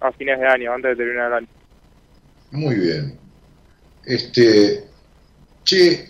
a 0.00 0.12
fines 0.12 0.38
de 0.38 0.46
año, 0.46 0.72
antes 0.72 0.96
de 0.96 1.04
terminar 1.04 1.28
el 1.28 1.34
año. 1.34 1.48
Muy 2.50 2.74
bien. 2.76 3.18
Este, 4.04 4.88
Che, 5.68 6.08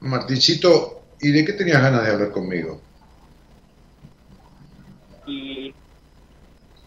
Martincito, 0.00 1.00
¿y 1.18 1.32
de 1.32 1.42
qué 1.42 1.54
tenías 1.54 1.80
ganas 1.80 2.04
de 2.04 2.12
hablar 2.12 2.30
conmigo? 2.30 2.78
Y 5.26 5.72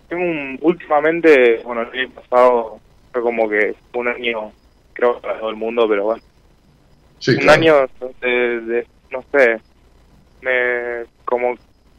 tengo 0.08 0.24
un, 0.24 0.60
últimamente, 0.62 1.64
bueno, 1.64 1.82
el 1.82 2.00
año 2.00 2.10
pasado 2.12 2.80
fue 3.12 3.24
como 3.24 3.50
que 3.50 3.76
un 3.96 4.08
año, 4.08 4.52
creo 4.94 5.20
para 5.20 5.40
todo 5.40 5.50
el 5.50 5.56
mundo, 5.56 5.88
pero 5.90 6.04
bueno. 6.04 6.22
Sí, 7.22 7.36
un 7.36 7.50
año 7.50 7.88
de, 8.20 8.88
no 9.12 9.24
sé, 9.32 9.62
me, 10.42 11.06
como 11.24 11.52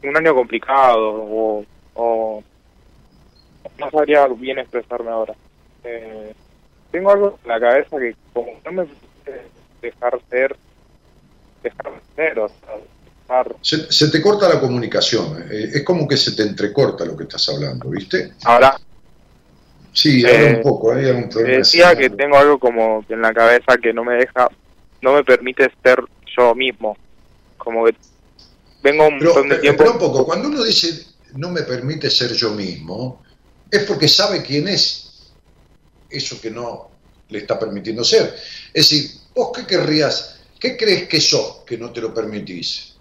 un 0.02 0.16
año 0.16 0.34
complicado 0.34 0.98
o, 1.00 1.64
o 1.94 2.42
no 3.78 3.90
sabría 3.90 4.26
bien 4.26 4.58
expresarme 4.58 5.10
ahora. 5.10 5.34
Eh, 5.84 6.34
tengo 6.90 7.10
algo 7.10 7.38
en 7.42 7.48
la 7.48 7.60
cabeza 7.60 7.98
que 7.98 8.16
como 8.32 8.52
no 8.64 8.72
me 8.72 8.86
dejar 9.80 10.20
ser, 10.28 10.56
dejar 11.62 11.92
ser, 12.16 12.38
o 12.40 12.48
sea, 12.48 13.44
Se, 13.62 14.10
te 14.10 14.20
corta 14.20 14.48
la 14.48 14.60
comunicación, 14.60 15.42
eh, 15.50 15.70
es 15.74 15.84
como 15.84 16.06
que 16.08 16.16
se 16.16 16.32
te 16.32 16.42
entrecorta 16.42 17.04
lo 17.04 17.16
que 17.16 17.24
estás 17.24 17.48
hablando, 17.48 17.88
¿viste? 17.90 18.32
Ahora. 18.44 18.76
Sí, 19.92 20.24
ahora 20.24 20.38
un 20.38 20.54
eh, 20.54 20.60
poco, 20.62 20.92
hay 20.92 21.06
algún 21.06 21.28
problema. 21.28 21.58
Decía 21.58 21.94
que 21.94 22.10
tengo 22.10 22.36
algo 22.36 22.58
como 22.58 23.04
en 23.08 23.22
la 23.22 23.32
cabeza 23.32 23.76
que 23.78 23.92
no 23.92 24.04
me 24.04 24.14
deja, 24.14 24.48
no 25.02 25.12
me 25.12 25.24
permite 25.24 25.70
ser 25.82 26.02
yo 26.36 26.54
mismo, 26.54 26.96
como 27.58 27.84
que 27.84 27.94
vengo 28.82 29.08
un 29.08 29.18
montón 29.18 29.48
de 29.48 29.58
tiempo. 29.58 29.78
Pero 29.78 29.92
un 29.92 29.98
poco, 29.98 30.24
cuando 30.24 30.48
uno 30.48 30.62
dice 30.62 31.06
no 31.34 31.50
me 31.50 31.62
permite 31.62 32.10
ser 32.10 32.32
yo 32.32 32.50
mismo, 32.50 33.22
es 33.70 33.84
porque 33.84 34.08
sabe 34.08 34.42
quién 34.42 34.68
es 34.68 35.32
eso 36.10 36.40
que 36.40 36.50
no 36.50 36.90
le 37.28 37.38
está 37.38 37.58
permitiendo 37.58 38.04
ser. 38.04 38.34
Es 38.74 38.90
decir, 38.90 39.22
¿Vos 39.34 39.50
qué 39.54 39.66
querrías? 39.66 40.36
¿Qué 40.58 40.76
crees 40.76 41.08
que 41.08 41.20
sos 41.20 41.62
que 41.66 41.78
no 41.78 41.90
te 41.92 42.00
lo 42.00 42.12
permitís? 42.12 42.94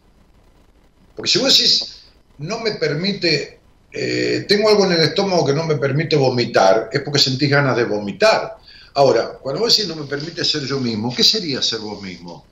Porque 1.16 1.30
si 1.30 1.40
vos 1.40 1.56
decís, 1.56 2.02
no 2.40 2.60
me 2.60 2.72
permite, 2.72 3.60
eh, 3.92 4.46
tengo 4.48 4.70
algo 4.70 4.86
en 4.86 4.94
el 4.94 5.02
estómago 5.02 5.46
que 5.46 5.54
no 5.54 5.66
me 5.66 5.76
permite 5.76 6.16
vomitar, 6.16 6.90
es 6.92 7.02
porque 7.02 7.20
sentís 7.20 7.50
ganas 7.50 7.76
de 7.76 7.84
vomitar. 7.84 8.58
Ahora, 8.94 9.40
cuando 9.42 9.62
vos 9.62 9.76
decís 9.76 9.88
no 9.88 10.02
me 10.02 10.08
permite 10.08 10.44
ser 10.44 10.64
yo 10.64 10.80
mismo, 10.80 11.14
¿qué 11.16 11.24
sería 11.24 11.62
ser 11.62 11.80
vos 11.80 12.02
mismo? 12.02 12.46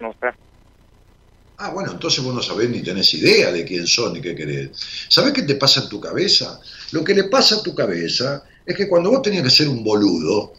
No 0.00 0.12
sé. 0.12 0.28
Ah, 1.58 1.70
bueno, 1.70 1.90
entonces 1.90 2.22
vos 2.22 2.32
no 2.32 2.40
sabés 2.40 2.70
ni 2.70 2.82
tenés 2.82 3.12
idea 3.14 3.50
de 3.50 3.64
quién 3.64 3.86
sos 3.86 4.12
ni 4.12 4.20
qué 4.20 4.34
querés. 4.34 4.70
¿Sabés 5.08 5.32
qué 5.32 5.42
te 5.42 5.56
pasa 5.56 5.82
en 5.82 5.88
tu 5.88 6.00
cabeza? 6.00 6.60
Lo 6.92 7.02
que 7.02 7.14
le 7.14 7.24
pasa 7.24 7.56
a 7.56 7.62
tu 7.62 7.74
cabeza 7.74 8.44
es 8.64 8.76
que 8.76 8.88
cuando 8.88 9.10
vos 9.10 9.22
tenías 9.22 9.42
que 9.42 9.50
ser 9.50 9.68
un 9.68 9.82
boludo, 9.82 10.52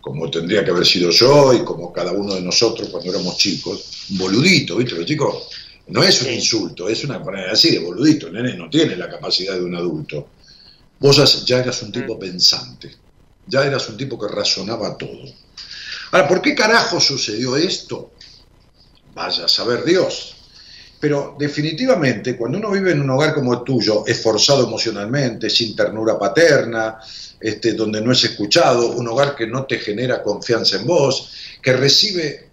como 0.00 0.28
tendría 0.28 0.64
que 0.64 0.72
haber 0.72 0.84
sido 0.84 1.10
yo 1.10 1.54
y 1.54 1.62
como 1.62 1.92
cada 1.92 2.12
uno 2.12 2.34
de 2.34 2.40
nosotros 2.40 2.88
cuando 2.88 3.10
éramos 3.10 3.36
chicos, 3.36 4.06
un 4.10 4.18
boludito, 4.18 4.76
¿viste? 4.76 4.96
Los 4.96 5.06
chicos 5.06 5.48
no 5.88 6.02
es 6.02 6.22
un 6.22 6.32
insulto, 6.32 6.88
es 6.88 7.04
una 7.04 7.18
manera 7.20 7.52
así 7.52 7.70
de 7.70 7.78
boludito, 7.78 8.26
el 8.26 8.32
nene 8.32 8.54
no 8.54 8.68
tiene 8.68 8.96
la 8.96 9.08
capacidad 9.08 9.54
de 9.54 9.62
un 9.62 9.76
adulto. 9.76 10.28
Vos 10.98 11.44
ya 11.46 11.60
eras 11.60 11.82
un 11.82 11.92
tipo 11.92 12.16
mm. 12.16 12.18
pensante, 12.18 12.90
ya 13.46 13.64
eras 13.64 13.88
un 13.88 13.96
tipo 13.96 14.18
que 14.18 14.32
razonaba 14.32 14.96
todo. 14.96 15.24
Ahora, 16.12 16.28
¿por 16.28 16.42
qué 16.42 16.54
carajo 16.54 17.00
sucedió 17.00 17.56
esto? 17.56 18.12
Vaya 19.14 19.44
a 19.44 19.48
saber 19.48 19.84
Dios. 19.84 20.36
Pero 20.98 21.34
definitivamente, 21.38 22.36
cuando 22.36 22.58
uno 22.58 22.70
vive 22.70 22.92
en 22.92 23.00
un 23.00 23.10
hogar 23.10 23.32
como 23.32 23.54
el 23.54 23.64
tuyo, 23.64 24.04
esforzado 24.06 24.66
emocionalmente, 24.66 25.48
sin 25.48 25.74
ternura 25.74 26.18
paterna, 26.18 26.98
este, 27.40 27.72
donde 27.72 28.02
no 28.02 28.12
es 28.12 28.22
escuchado, 28.24 28.90
un 28.90 29.08
hogar 29.08 29.34
que 29.34 29.46
no 29.46 29.64
te 29.64 29.78
genera 29.78 30.22
confianza 30.22 30.76
en 30.76 30.86
vos, 30.86 31.32
que 31.62 31.72
recibe, 31.72 32.50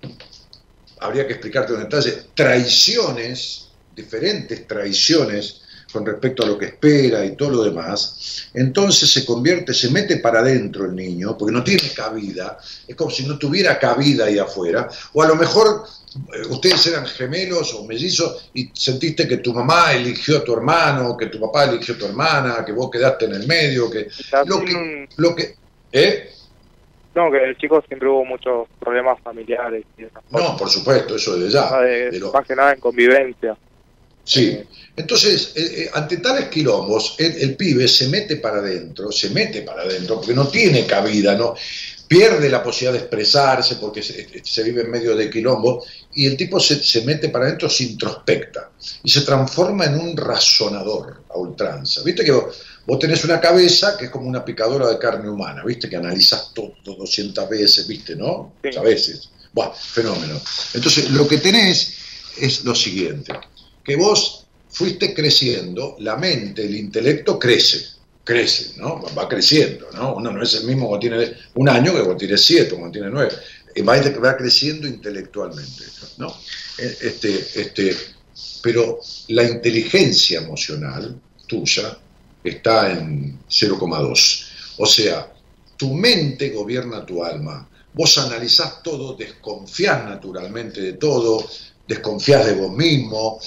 habría 1.02 1.28
que 1.28 1.34
explicarte 1.34 1.74
en 1.74 1.82
detalle, 1.82 2.28
traiciones, 2.34 3.68
diferentes 3.94 4.66
traiciones 4.66 5.62
con 5.92 6.06
respecto 6.06 6.44
a 6.44 6.48
lo 6.48 6.58
que 6.58 6.66
espera 6.66 7.26
y 7.26 7.36
todo 7.36 7.52
lo 7.52 7.64
demás, 7.64 8.50
entonces 8.54 9.12
se 9.12 9.26
convierte, 9.26 9.74
se 9.74 9.90
mete 9.90 10.18
para 10.18 10.40
adentro 10.40 10.86
el 10.86 10.96
niño, 10.96 11.38
porque 11.38 11.54
no 11.54 11.64
tiene 11.64 11.90
cabida, 11.96 12.58
es 12.88 12.96
como 12.96 13.10
si 13.10 13.26
no 13.26 13.38
tuviera 13.38 13.80
cabida 13.80 14.26
ahí 14.26 14.38
afuera, 14.38 14.90
o 15.14 15.22
a 15.22 15.28
lo 15.28 15.36
mejor 15.36 15.84
eh, 16.34 16.48
ustedes 16.50 16.88
eran 16.88 17.06
gemelos 17.06 17.74
o 17.74 17.86
mellizos 17.86 18.50
y 18.54 18.70
sentiste 18.74 19.28
que 19.28 19.38
tu 19.38 19.54
mamá 19.54 19.94
eligió 19.94 20.38
a 20.38 20.44
tu 20.44 20.54
hermano, 20.54 21.16
que 21.16 21.28
tu 21.28 21.40
papá 21.40 21.66
eligió 21.66 21.96
a 21.96 21.98
tu 21.98 22.06
hermana, 22.06 22.66
que 22.66 22.72
vos 22.72 22.90
quedaste 22.92 23.26
en 23.26 23.34
el 23.34 23.48
medio, 23.48 23.90
que 23.90 24.08
lo 24.46 24.60
que, 24.64 25.08
lo 25.18 25.36
que 25.36 25.56
¿eh? 25.92 26.32
No, 27.16 27.32
que 27.32 27.44
el 27.44 27.58
chico 27.58 27.84
siempre 27.88 28.08
hubo 28.08 28.24
muchos 28.26 28.68
problemas 28.80 29.20
familiares. 29.22 29.84
no, 30.30 30.56
por 30.56 30.70
supuesto, 30.70 31.16
eso 31.16 31.36
de 31.38 31.50
ya. 31.50 31.72
Más 32.32 32.46
que 32.46 32.56
nada 32.56 32.74
en 32.74 32.80
convivencia. 32.80 33.58
Sí, 34.28 34.60
entonces, 34.96 35.54
eh, 35.56 35.62
eh, 35.78 35.90
ante 35.94 36.18
tales 36.18 36.50
quilombos, 36.50 37.16
el, 37.18 37.56
pibe 37.56 37.88
se 37.88 38.10
mete 38.10 38.36
para 38.36 38.58
adentro, 38.58 39.12
se 39.12 39.30
mete 39.30 39.62
para 39.62 39.84
adentro, 39.84 40.18
porque 40.18 40.34
no 40.34 40.48
tiene 40.50 40.86
cabida, 40.86 41.36
¿no? 41.36 41.56
pierde 42.08 42.50
la 42.50 42.64
posibilidad 42.64 42.94
de 42.94 43.00
expresarse 43.00 43.76
porque 43.76 44.02
se, 44.02 44.64
vive 44.64 44.82
en 44.82 44.92
medio 44.92 45.16
de 45.16 45.30
quilombo 45.30 45.84
y 46.14 46.26
el 46.26 46.38
tipo 46.38 46.60
se, 46.60 47.02
mete 47.02 47.30
para 47.30 47.46
adentro, 47.46 47.70
se 47.70 47.84
introspecta 47.84 48.72
y 49.04 49.10
se 49.10 49.22
transforma 49.22 49.86
en 49.86 49.96
un 49.96 50.16
razonador 50.16 51.24
a 51.30 51.38
ultranza. 51.38 52.02
Viste 52.04 52.24
que 52.24 52.32
vos, 52.32 53.00
tenés 53.00 53.24
una 53.26 53.42
cabeza 53.42 53.98
que 53.98 54.06
es 54.06 54.12
como 54.12 54.28
una 54.28 54.46
picadora 54.46 54.88
de 54.88 54.98
carne 54.98 55.30
humana, 55.30 55.64
viste 55.66 55.90
que 55.90 55.98
analizas 55.98 56.52
todo 56.54 56.76
200 56.84 57.50
veces, 57.50 57.88
viste, 57.88 58.16
¿no? 58.16 58.54
A 58.78 58.82
veces. 58.82 59.30
Bueno, 59.52 59.74
fenómeno. 59.74 60.40
Entonces, 60.74 61.10
lo 61.12 61.28
que 61.28 61.40
tenés 61.40 61.94
es 62.40 62.64
lo 62.64 62.74
siguiente, 62.74 63.34
que 63.88 63.96
vos 63.96 64.46
fuiste 64.70 65.16
creciendo, 65.16 65.96
la 66.00 66.16
mente, 66.16 66.64
el 66.64 66.76
intelecto 66.76 67.40
crece 67.40 67.98
crece, 68.28 68.74
¿no? 68.76 69.02
Va 69.18 69.28
creciendo, 69.30 69.88
¿no? 69.94 70.16
Uno 70.16 70.34
no 70.34 70.44
es 70.44 70.54
el 70.56 70.66
mismo 70.66 70.90
cuando 70.90 71.08
tiene 71.08 71.34
un 71.56 71.70
año 71.70 71.94
que 71.94 72.00
cuando 72.00 72.18
tiene 72.18 72.38
siete, 72.38 72.72
cuando 72.72 72.92
tiene 72.92 73.10
nueve. 73.10 73.32
Va, 73.88 74.02
va 74.20 74.36
creciendo 74.36 74.86
intelectualmente, 74.86 75.86
¿no? 76.18 76.36
Eh, 76.78 76.98
este, 77.04 77.38
este, 77.56 77.96
pero 78.62 79.00
la 79.30 79.44
inteligencia 79.44 80.42
emocional 80.42 81.18
tuya 81.48 81.98
está 82.44 82.92
en 82.92 83.40
0,2. 83.48 84.48
O 84.80 84.86
sea, 84.86 85.32
tu 85.78 85.94
mente 85.94 86.50
gobierna 86.50 87.06
tu 87.06 87.24
alma. 87.24 87.70
Vos 87.94 88.18
analizás 88.18 88.84
todo, 88.84 89.16
desconfías 89.16 90.04
naturalmente 90.04 90.82
de 90.82 90.94
todo, 90.94 91.48
desconfías 91.88 92.46
de 92.46 92.56
vos 92.56 92.76
mismo, 92.76 93.40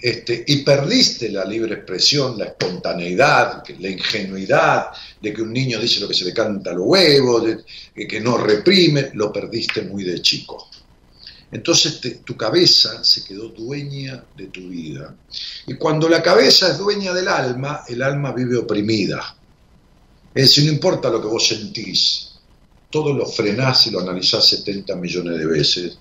este, 0.00 0.44
y 0.46 0.62
perdiste 0.62 1.28
la 1.30 1.44
libre 1.44 1.74
expresión, 1.74 2.38
la 2.38 2.46
espontaneidad, 2.46 3.64
la 3.80 3.88
ingenuidad 3.88 4.86
de 5.20 5.32
que 5.32 5.42
un 5.42 5.52
niño 5.52 5.80
dice 5.80 6.00
lo 6.00 6.06
que 6.06 6.14
se 6.14 6.24
le 6.24 6.32
canta 6.32 6.70
a 6.70 6.74
los 6.74 6.86
huevos, 6.86 7.44
de, 7.44 8.06
que 8.06 8.20
no 8.20 8.38
reprime, 8.38 9.10
lo 9.14 9.32
perdiste 9.32 9.82
muy 9.82 10.04
de 10.04 10.22
chico. 10.22 10.68
Entonces 11.50 12.00
tu 12.24 12.36
cabeza 12.36 13.02
se 13.02 13.24
quedó 13.24 13.48
dueña 13.48 14.22
de 14.36 14.46
tu 14.46 14.68
vida. 14.68 15.16
Y 15.66 15.74
cuando 15.74 16.08
la 16.08 16.22
cabeza 16.22 16.70
es 16.70 16.78
dueña 16.78 17.12
del 17.12 17.26
alma, 17.26 17.82
el 17.88 18.02
alma 18.02 18.32
vive 18.32 18.56
oprimida. 18.56 19.34
Es 20.32 20.42
decir, 20.42 20.64
no 20.66 20.72
importa 20.72 21.10
lo 21.10 21.20
que 21.20 21.26
vos 21.26 21.48
sentís, 21.48 22.34
todo 22.90 23.12
lo 23.12 23.26
frenás 23.26 23.86
y 23.86 23.90
lo 23.90 24.00
analizás 24.00 24.46
70 24.48 24.94
millones 24.96 25.38
de 25.38 25.46
veces, 25.46 25.98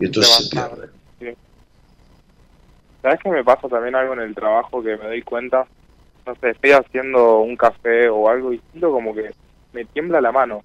y 0.00 0.06
entonces 0.06 0.34
se 0.34 0.46
pierde. 0.48 0.88
¿Sabes 3.06 3.20
que 3.22 3.30
me 3.30 3.44
pasa 3.44 3.68
también 3.68 3.94
algo 3.94 4.14
en 4.14 4.20
el 4.22 4.34
trabajo 4.34 4.82
que 4.82 4.96
me 4.96 5.04
doy 5.04 5.22
cuenta? 5.22 5.64
No 6.26 6.34
sé, 6.40 6.50
estoy 6.50 6.72
haciendo 6.72 7.38
un 7.38 7.56
café 7.56 8.08
o 8.08 8.28
algo 8.28 8.52
y 8.52 8.60
siento 8.72 8.90
como 8.90 9.14
que 9.14 9.30
me 9.72 9.84
tiembla 9.84 10.20
la 10.20 10.32
mano. 10.32 10.64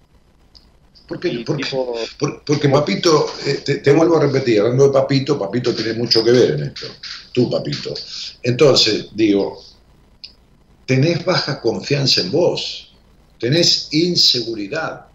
¿Por 1.08 1.20
qué? 1.20 1.46
Porque, 1.46 2.68
Papito, 2.68 3.28
eh, 3.46 3.80
te, 3.84 3.94
vuelvo 3.94 4.18
a 4.18 4.22
repetir, 4.22 4.60
hablando 4.60 4.88
de 4.88 4.92
Papito, 4.92 5.38
Papito 5.38 5.76
tiene 5.76 5.94
mucho 5.94 6.24
que 6.24 6.32
ver 6.32 6.52
en 6.54 6.64
esto. 6.64 6.88
Tú, 7.32 7.48
Papito. 7.48 7.94
Entonces, 8.42 9.16
digo, 9.16 9.60
tenés 10.88 11.24
baja 11.24 11.62
confianza 11.62 12.22
en 12.22 12.32
vos, 12.32 12.92
tenés 13.38 13.90
inseguridad, 13.92 15.06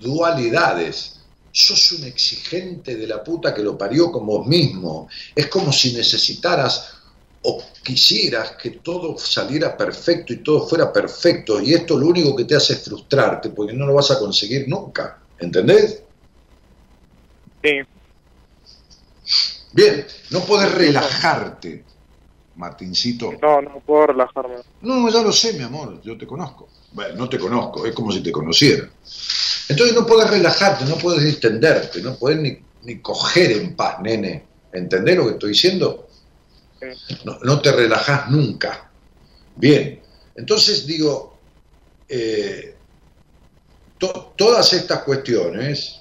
dualidades 0.00 1.17
sos 1.58 1.92
un 1.92 2.04
exigente 2.04 2.94
de 2.94 3.06
la 3.06 3.22
puta 3.22 3.52
que 3.52 3.62
lo 3.62 3.76
parió 3.76 4.12
como 4.12 4.38
vos 4.38 4.46
mismo. 4.46 5.08
Es 5.34 5.48
como 5.48 5.72
si 5.72 5.92
necesitaras 5.92 6.94
o 7.42 7.62
quisieras 7.82 8.52
que 8.52 8.70
todo 8.70 9.18
saliera 9.18 9.76
perfecto 9.76 10.32
y 10.32 10.36
todo 10.38 10.68
fuera 10.68 10.92
perfecto 10.92 11.60
y 11.60 11.74
esto 11.74 11.98
lo 11.98 12.06
único 12.06 12.36
que 12.36 12.44
te 12.44 12.54
hace 12.54 12.74
es 12.74 12.84
frustrarte 12.84 13.50
porque 13.50 13.72
no 13.72 13.86
lo 13.86 13.94
vas 13.94 14.10
a 14.12 14.18
conseguir 14.20 14.68
nunca. 14.68 15.20
¿Entendés? 15.40 16.02
Sí. 17.62 17.80
Bien, 19.72 20.06
no 20.30 20.40
puedes 20.40 20.72
relajarte, 20.72 21.84
Martincito. 22.54 23.32
No, 23.42 23.62
no 23.62 23.80
puedo 23.80 24.06
relajarme. 24.06 24.56
No, 24.82 25.10
ya 25.10 25.22
lo 25.22 25.32
sé, 25.32 25.54
mi 25.54 25.64
amor, 25.64 26.00
yo 26.02 26.16
te 26.16 26.26
conozco. 26.26 26.68
Bueno, 26.92 27.16
no 27.16 27.28
te 27.28 27.38
conozco, 27.38 27.84
es 27.84 27.94
como 27.94 28.12
si 28.12 28.22
te 28.22 28.30
conociera. 28.30 28.88
Entonces 29.68 29.94
no 29.94 30.06
puedes 30.06 30.30
relajarte, 30.30 30.84
no 30.86 30.96
puedes 30.96 31.22
distenderte, 31.22 32.00
no 32.00 32.16
puedes 32.16 32.40
ni, 32.40 32.58
ni 32.82 33.00
coger 33.00 33.52
en 33.52 33.76
paz, 33.76 34.00
nene. 34.00 34.44
¿Entendés 34.72 35.16
lo 35.16 35.26
que 35.26 35.32
estoy 35.32 35.50
diciendo? 35.50 36.08
No, 37.42 37.60
te 37.60 37.72
relajas 37.72 38.30
nunca. 38.30 38.90
Bien, 39.56 40.00
entonces 40.36 40.86
digo, 40.86 41.38
eh, 42.08 42.76
todas 44.36 44.72
estas 44.72 45.02
cuestiones, 45.02 46.00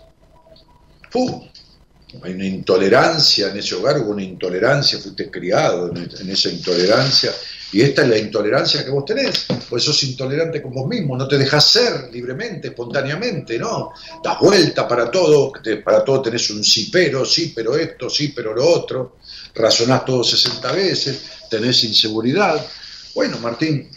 hay 2.21 2.33
una 2.33 2.45
intolerancia 2.45 3.49
en 3.49 3.57
ese 3.57 3.75
hogar, 3.75 3.99
hubo 3.99 4.11
una 4.11 4.23
intolerancia, 4.23 4.99
fuiste 4.99 5.31
criado 5.31 5.91
en 5.95 6.29
esa 6.29 6.49
intolerancia, 6.49 7.31
y 7.71 7.81
esta 7.81 8.03
es 8.03 8.07
la 8.07 8.17
intolerancia 8.17 8.83
que 8.83 8.91
vos 8.91 9.03
tenés, 9.03 9.45
pues 9.69 9.83
sos 9.83 10.01
intolerante 10.03 10.61
con 10.61 10.73
vos 10.73 10.87
mismo, 10.87 11.17
no 11.17 11.27
te 11.27 11.37
dejas 11.37 11.69
ser 11.69 12.09
libremente, 12.11 12.69
espontáneamente, 12.69 13.59
¿no? 13.59 13.91
Das 14.23 14.39
vuelta 14.39 14.87
para 14.87 15.11
todo, 15.11 15.51
para 15.83 16.03
todo 16.03 16.21
tenés 16.21 16.49
un 16.49 16.63
sí 16.63 16.89
pero, 16.91 17.25
sí 17.25 17.51
pero 17.53 17.75
esto, 17.75 18.09
sí 18.09 18.29
pero 18.29 18.53
lo 18.53 18.65
otro, 18.65 19.17
razonás 19.53 20.05
todo 20.05 20.23
60 20.23 20.71
veces, 20.71 21.21
tenés 21.49 21.83
inseguridad. 21.83 22.65
Bueno, 23.13 23.37
Martín, 23.39 23.89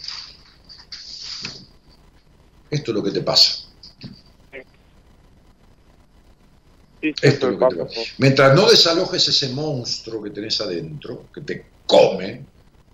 esto 2.69 2.91
es 2.91 2.95
lo 2.95 3.03
que 3.03 3.11
te 3.11 3.21
pasa. 3.21 3.67
Esto 7.01 7.47
es 7.47 7.53
lo 7.57 7.69
que 7.69 7.75
te 7.75 7.83
pasa. 7.85 8.01
Mientras 8.17 8.55
no 8.55 8.69
desalojes 8.69 9.27
ese 9.29 9.49
monstruo 9.49 10.21
que 10.21 10.31
tenés 10.31 10.59
adentro, 10.59 11.27
que 11.33 11.41
te 11.41 11.65
come, 11.85 12.50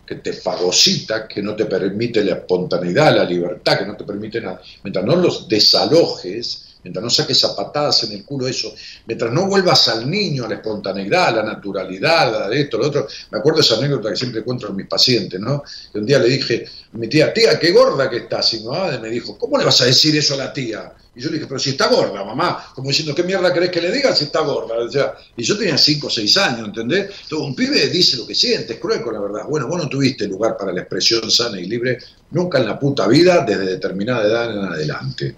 que 0.07 0.15
te 0.15 0.31
fagocita, 0.31 1.27
que 1.27 1.41
no 1.41 1.53
te 1.53 1.65
permite 1.65 2.23
la 2.23 2.35
espontaneidad, 2.35 3.13
la 3.13 3.25
libertad, 3.25 3.79
que 3.79 3.85
no 3.85 3.97
te 3.97 4.05
permite 4.05 4.39
nada, 4.39 4.61
mientras 4.83 5.03
no 5.03 5.17
los 5.17 5.49
desalojes, 5.49 6.66
mientras 6.83 7.03
no 7.03 7.09
saques 7.09 7.39
zapatadas 7.39 8.03
en 8.03 8.13
el 8.13 8.23
culo 8.23 8.47
eso, 8.47 8.73
mientras 9.05 9.31
no 9.31 9.47
vuelvas 9.47 9.87
al 9.87 10.09
niño, 10.09 10.45
a 10.45 10.49
la 10.49 10.55
espontaneidad, 10.55 11.27
a 11.27 11.31
la 11.31 11.43
naturalidad, 11.43 12.43
a 12.43 12.53
esto, 12.53 12.77
lo 12.77 12.87
otro, 12.87 13.07
me 13.31 13.39
acuerdo 13.39 13.61
esa 13.61 13.77
anécdota 13.77 14.09
que 14.09 14.15
siempre 14.15 14.41
encuentro 14.41 14.69
en 14.69 14.75
mis 14.75 14.87
pacientes, 14.87 15.39
¿no? 15.39 15.63
Un 15.93 16.05
día 16.05 16.19
le 16.19 16.29
dije 16.29 16.65
a 16.93 16.97
mi 16.97 17.07
tía, 17.07 17.33
tía, 17.33 17.59
qué 17.59 17.71
gorda 17.71 18.09
que 18.09 18.17
estás, 18.17 18.53
y 18.53 18.63
me 19.01 19.09
dijo, 19.09 19.37
¿cómo 19.37 19.57
le 19.57 19.65
vas 19.65 19.81
a 19.81 19.85
decir 19.85 20.15
eso 20.15 20.33
a 20.35 20.37
la 20.37 20.53
tía? 20.53 20.93
Y 21.15 21.21
yo 21.21 21.29
le 21.29 21.37
dije, 21.37 21.47
pero 21.47 21.59
si 21.59 21.71
está 21.71 21.87
gorda, 21.87 22.23
mamá, 22.23 22.71
como 22.75 22.89
diciendo, 22.89 23.15
¿qué 23.15 23.23
mierda 23.23 23.51
querés 23.51 23.71
que 23.71 23.81
le 23.81 23.91
diga 23.91 24.15
si 24.15 24.25
está 24.25 24.41
gorda? 24.41 24.75
O 24.77 24.91
sea, 24.91 25.15
y 25.35 25.41
yo 25.41 25.57
tenía 25.57 25.75
5 25.75 26.05
o 26.05 26.09
6 26.11 26.37
años, 26.37 26.67
¿entendés? 26.67 27.09
Entonces, 27.23 27.47
un 27.47 27.55
pibe 27.55 27.87
dice 27.87 28.17
lo 28.17 28.27
que 28.27 28.35
siente, 28.35 28.73
es 28.73 28.79
cruel 28.79 29.01
con 29.01 29.15
la 29.15 29.21
verdad. 29.21 29.45
Bueno, 29.49 29.67
vos 29.67 29.81
no 29.81 29.89
tuviste 29.89 30.27
lugar 30.27 30.55
para 30.55 30.71
la 30.71 30.81
expresión 30.81 31.31
sana 31.31 31.59
y 31.59 31.65
libre 31.65 31.97
nunca 32.29 32.59
en 32.59 32.67
la 32.67 32.77
puta 32.77 33.07
vida 33.07 33.43
desde 33.43 33.65
determinada 33.65 34.27
edad 34.27 34.51
en 34.51 34.65
adelante. 34.65 35.35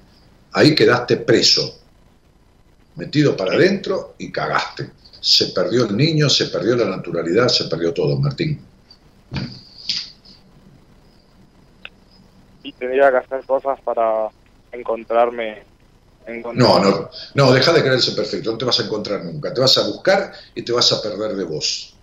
Ahí 0.54 0.74
quedaste 0.76 1.18
preso, 1.18 1.80
metido 2.96 3.36
para 3.36 3.54
adentro 3.54 4.16
y 4.18 4.32
cagaste. 4.32 4.90
Se 5.22 5.48
perdió 5.48 5.86
el 5.86 5.96
niño, 5.96 6.30
se 6.30 6.46
perdió 6.46 6.76
la 6.76 6.86
naturalidad, 6.86 7.48
se 7.50 7.66
perdió 7.66 7.94
todo, 7.94 8.18
Martín. 8.18 8.60
Y 12.64 12.72
tendría 12.74 13.12
que 13.12 13.18
hacer 13.18 13.46
cosas 13.46 13.80
para 13.82 14.30
encontrarme 14.72 15.70
no, 16.54 16.80
no, 16.80 17.10
no, 17.34 17.52
deja 17.52 17.74
de 17.74 17.82
creerse 17.82 18.12
perfecto, 18.12 18.52
no 18.52 18.58
te 18.58 18.66
vas 18.66 18.80
a 18.80 18.84
encontrar 18.84 19.24
nunca, 19.24 19.54
te 19.54 19.62
vas 19.62 19.78
a 19.78 19.88
buscar 19.88 20.32
y 20.54 20.62
te 20.62 20.72
vas 20.72 20.92
a 20.92 21.02
perder 21.02 21.36
de 21.36 21.44
vos. 21.44 21.96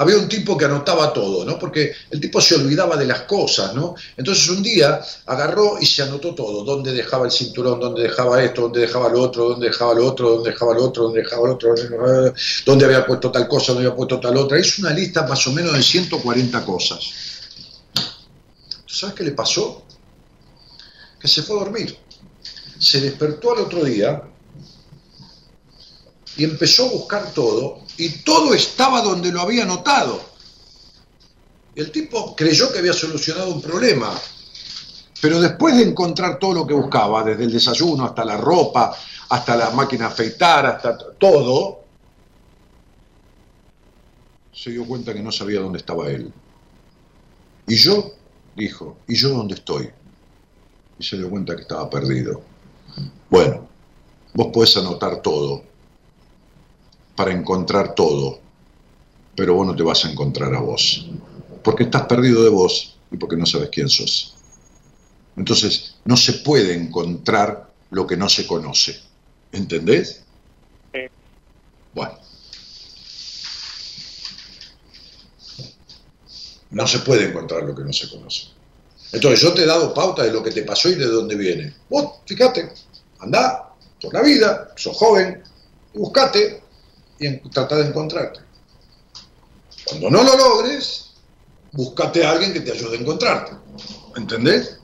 Había 0.00 0.16
un 0.16 0.28
tipo 0.28 0.56
que 0.56 0.64
anotaba 0.64 1.12
todo, 1.12 1.44
¿no? 1.44 1.58
Porque 1.58 1.92
el 2.10 2.18
tipo 2.18 2.40
se 2.40 2.54
olvidaba 2.54 2.96
de 2.96 3.04
las 3.04 3.20
cosas, 3.22 3.74
¿no? 3.74 3.94
Entonces 4.16 4.48
un 4.48 4.62
día 4.62 4.98
agarró 5.26 5.76
y 5.78 5.84
se 5.84 6.00
anotó 6.00 6.34
todo, 6.34 6.64
dónde 6.64 6.90
dejaba 6.94 7.26
el 7.26 7.30
cinturón, 7.30 7.78
dónde 7.78 8.04
dejaba 8.04 8.42
esto, 8.42 8.62
dónde 8.62 8.80
dejaba 8.80 9.10
lo 9.10 9.20
otro, 9.20 9.50
dónde 9.50 9.66
dejaba 9.68 9.92
lo 9.92 10.06
otro, 10.06 10.30
dónde 10.30 10.52
dejaba 10.52 10.72
lo 10.72 10.84
otro, 10.86 11.02
dónde 11.04 11.20
dejaba 11.20 11.48
lo 11.48 11.52
otro, 11.52 11.74
dónde 12.64 12.84
había 12.86 13.04
puesto 13.06 13.30
tal 13.30 13.46
cosa, 13.46 13.72
dónde 13.72 13.88
había 13.88 13.96
puesto 13.96 14.18
tal 14.18 14.38
otra. 14.38 14.58
Hizo 14.58 14.80
una 14.80 14.94
lista 14.94 15.26
más 15.26 15.46
o 15.46 15.52
menos 15.52 15.74
de 15.74 15.82
140 15.82 16.64
cosas. 16.64 17.00
¿Sabes 18.86 19.14
qué 19.14 19.24
le 19.24 19.32
pasó? 19.32 19.82
Que 21.20 21.28
se 21.28 21.42
fue 21.42 21.56
a 21.56 21.64
dormir. 21.64 21.94
Se 22.78 23.02
despertó 23.02 23.52
al 23.52 23.64
otro 23.64 23.84
día 23.84 24.22
y 26.38 26.44
empezó 26.44 26.86
a 26.86 26.92
buscar 26.92 27.34
todo 27.34 27.80
y 28.00 28.08
todo 28.24 28.54
estaba 28.54 29.02
donde 29.02 29.30
lo 29.30 29.42
había 29.42 29.66
notado. 29.66 30.22
El 31.74 31.90
tipo 31.90 32.34
creyó 32.34 32.72
que 32.72 32.78
había 32.78 32.94
solucionado 32.94 33.52
un 33.52 33.60
problema, 33.60 34.18
pero 35.20 35.38
después 35.38 35.76
de 35.76 35.82
encontrar 35.82 36.38
todo 36.38 36.54
lo 36.54 36.66
que 36.66 36.72
buscaba, 36.72 37.22
desde 37.22 37.44
el 37.44 37.52
desayuno 37.52 38.06
hasta 38.06 38.24
la 38.24 38.38
ropa, 38.38 38.96
hasta 39.28 39.54
la 39.54 39.70
máquina 39.70 40.06
afeitar, 40.06 40.64
hasta 40.64 40.96
todo, 41.18 41.80
se 44.50 44.70
dio 44.70 44.86
cuenta 44.86 45.12
que 45.12 45.22
no 45.22 45.30
sabía 45.30 45.60
dónde 45.60 45.78
estaba 45.78 46.08
él. 46.08 46.32
Y 47.66 47.76
yo, 47.76 48.12
dijo, 48.56 48.96
¿y 49.06 49.14
yo 49.14 49.28
dónde 49.28 49.56
estoy? 49.56 49.90
Y 50.98 51.04
se 51.04 51.18
dio 51.18 51.28
cuenta 51.28 51.54
que 51.54 51.62
estaba 51.62 51.88
perdido. 51.90 52.40
Bueno, 53.28 53.68
vos 54.32 54.48
podés 54.52 54.74
anotar 54.78 55.20
todo, 55.20 55.69
para 57.20 57.34
encontrar 57.34 57.94
todo, 57.94 58.40
pero 59.36 59.52
vos 59.52 59.66
no 59.66 59.76
te 59.76 59.82
vas 59.82 60.06
a 60.06 60.10
encontrar 60.10 60.54
a 60.54 60.60
vos, 60.60 61.06
porque 61.62 61.82
estás 61.82 62.06
perdido 62.06 62.42
de 62.42 62.48
vos 62.48 62.96
y 63.10 63.18
porque 63.18 63.36
no 63.36 63.44
sabes 63.44 63.68
quién 63.68 63.90
sos. 63.90 64.36
Entonces, 65.36 65.96
no 66.06 66.16
se 66.16 66.32
puede 66.32 66.72
encontrar 66.72 67.74
lo 67.90 68.06
que 68.06 68.16
no 68.16 68.26
se 68.30 68.46
conoce. 68.46 69.02
¿Entendés? 69.52 70.22
Sí. 70.94 71.00
Bueno. 71.92 72.18
No 76.70 76.86
se 76.86 77.00
puede 77.00 77.28
encontrar 77.28 77.64
lo 77.64 77.74
que 77.74 77.84
no 77.84 77.92
se 77.92 78.08
conoce. 78.08 78.46
Entonces, 79.12 79.42
yo 79.42 79.52
te 79.52 79.64
he 79.64 79.66
dado 79.66 79.92
pauta 79.92 80.22
de 80.22 80.32
lo 80.32 80.42
que 80.42 80.52
te 80.52 80.62
pasó 80.62 80.88
y 80.88 80.94
de 80.94 81.04
dónde 81.04 81.36
viene. 81.36 81.74
Vos, 81.90 82.20
fíjate, 82.24 82.72
andá 83.18 83.74
por 84.00 84.14
la 84.14 84.22
vida, 84.22 84.72
sos 84.74 84.96
joven, 84.96 85.42
buscate 85.92 86.69
y 87.20 87.36
trata 87.50 87.76
de 87.76 87.88
encontrarte. 87.88 88.40
Cuando 89.84 90.10
no 90.10 90.22
lo 90.22 90.36
logres, 90.36 91.12
búscate 91.72 92.24
a 92.24 92.30
alguien 92.30 92.52
que 92.52 92.60
te 92.60 92.72
ayude 92.72 92.96
a 92.96 93.00
encontrarte. 93.00 93.52
¿Entendés? 94.16 94.78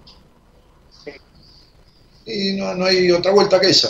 Y 2.27 2.53
no, 2.55 2.75
no 2.75 2.85
hay 2.85 3.11
otra 3.11 3.33
vuelta 3.33 3.59
que 3.59 3.71
esa. 3.71 3.89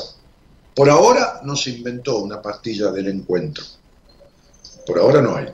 Por 0.75 0.89
ahora 0.89 1.41
no 1.43 1.57
se 1.57 1.71
inventó 1.71 2.19
una 2.19 2.41
pastilla 2.41 2.91
del 2.93 3.09
encuentro. 3.09 3.65
Por 4.87 4.99
ahora 4.99 5.21
no 5.21 5.37
hay. 5.37 5.49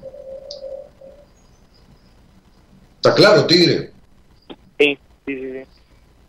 ¿Está 2.97 3.15
claro, 3.15 3.47
Tigre? 3.47 3.93
Sí, 4.79 4.99
sí, 5.27 5.37
sí. 5.37 5.63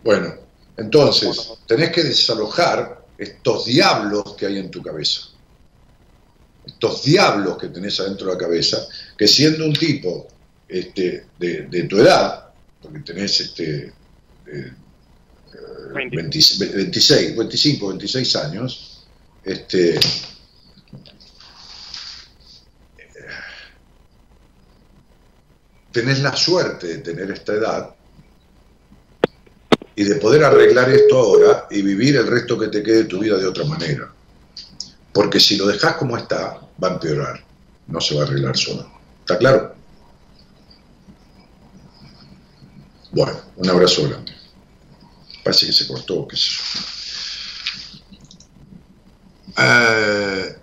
Bueno, 0.04 0.34
entonces, 0.78 1.54
tenés 1.68 1.92
que 1.92 2.04
desalojar 2.04 3.04
estos 3.18 3.66
diablos 3.66 4.36
que 4.38 4.46
hay 4.46 4.60
en 4.60 4.72
tu 4.72 4.82
cabeza 4.82 5.33
estos 6.66 7.04
diablos 7.04 7.58
que 7.58 7.68
tenés 7.68 8.00
adentro 8.00 8.28
de 8.28 8.34
la 8.34 8.40
cabeza, 8.40 8.88
que 9.18 9.28
siendo 9.28 9.66
un 9.66 9.74
tipo 9.74 10.28
este, 10.68 11.26
de, 11.40 11.84
tu 11.90 12.00
edad, 12.00 12.46
porque 12.82 13.00
tenés 13.00 13.40
este, 13.40 13.94
26, 15.94 17.36
25, 17.36 17.88
26 17.90 18.36
años, 18.38 19.06
este, 19.44 20.00
tenés 25.92 26.20
la 26.22 26.36
suerte 26.36 26.88
de 26.88 26.98
tener 27.00 27.32
esta 27.32 27.54
edad 27.54 27.96
y 29.96 30.04
de 30.04 30.16
poder 30.16 30.44
arreglar 30.44 30.90
esto 30.90 31.18
ahora 31.18 31.68
y 31.70 31.82
vivir 31.82 32.16
el 32.16 32.28
resto 32.28 32.58
que 32.58 32.68
te 32.68 32.82
quede 32.82 33.04
de 33.04 33.06
tu 33.06 33.20
vida 33.20 33.38
de 33.38 33.46
otra 33.46 33.66
manera. 33.66 34.13
Porque 35.14 35.40
si 35.40 35.58
lo 35.58 35.68
dejas 35.68 35.96
como 35.96 36.18
está, 36.18 36.60
va 36.84 36.88
a 36.88 36.94
empeorar, 36.94 37.44
no 37.88 38.02
se 38.02 38.16
va 38.16 38.24
a 38.24 38.26
arreglar 38.26 38.58
solo. 38.58 38.92
¿Está 39.22 39.38
claro? 39.38 39.76
Bueno, 43.12 43.40
un 43.58 43.70
abrazo 43.70 44.10
grande. 44.10 44.32
Parece 45.44 45.68
que 45.68 45.74
se 45.74 45.88
cortó, 45.88 46.28
qué 46.28 46.36
sé 46.36 46.48
yo. 46.50 46.60
Eh, 49.58 50.58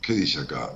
¿Qué 0.00 0.14
dice 0.14 0.40
acá? 0.40 0.70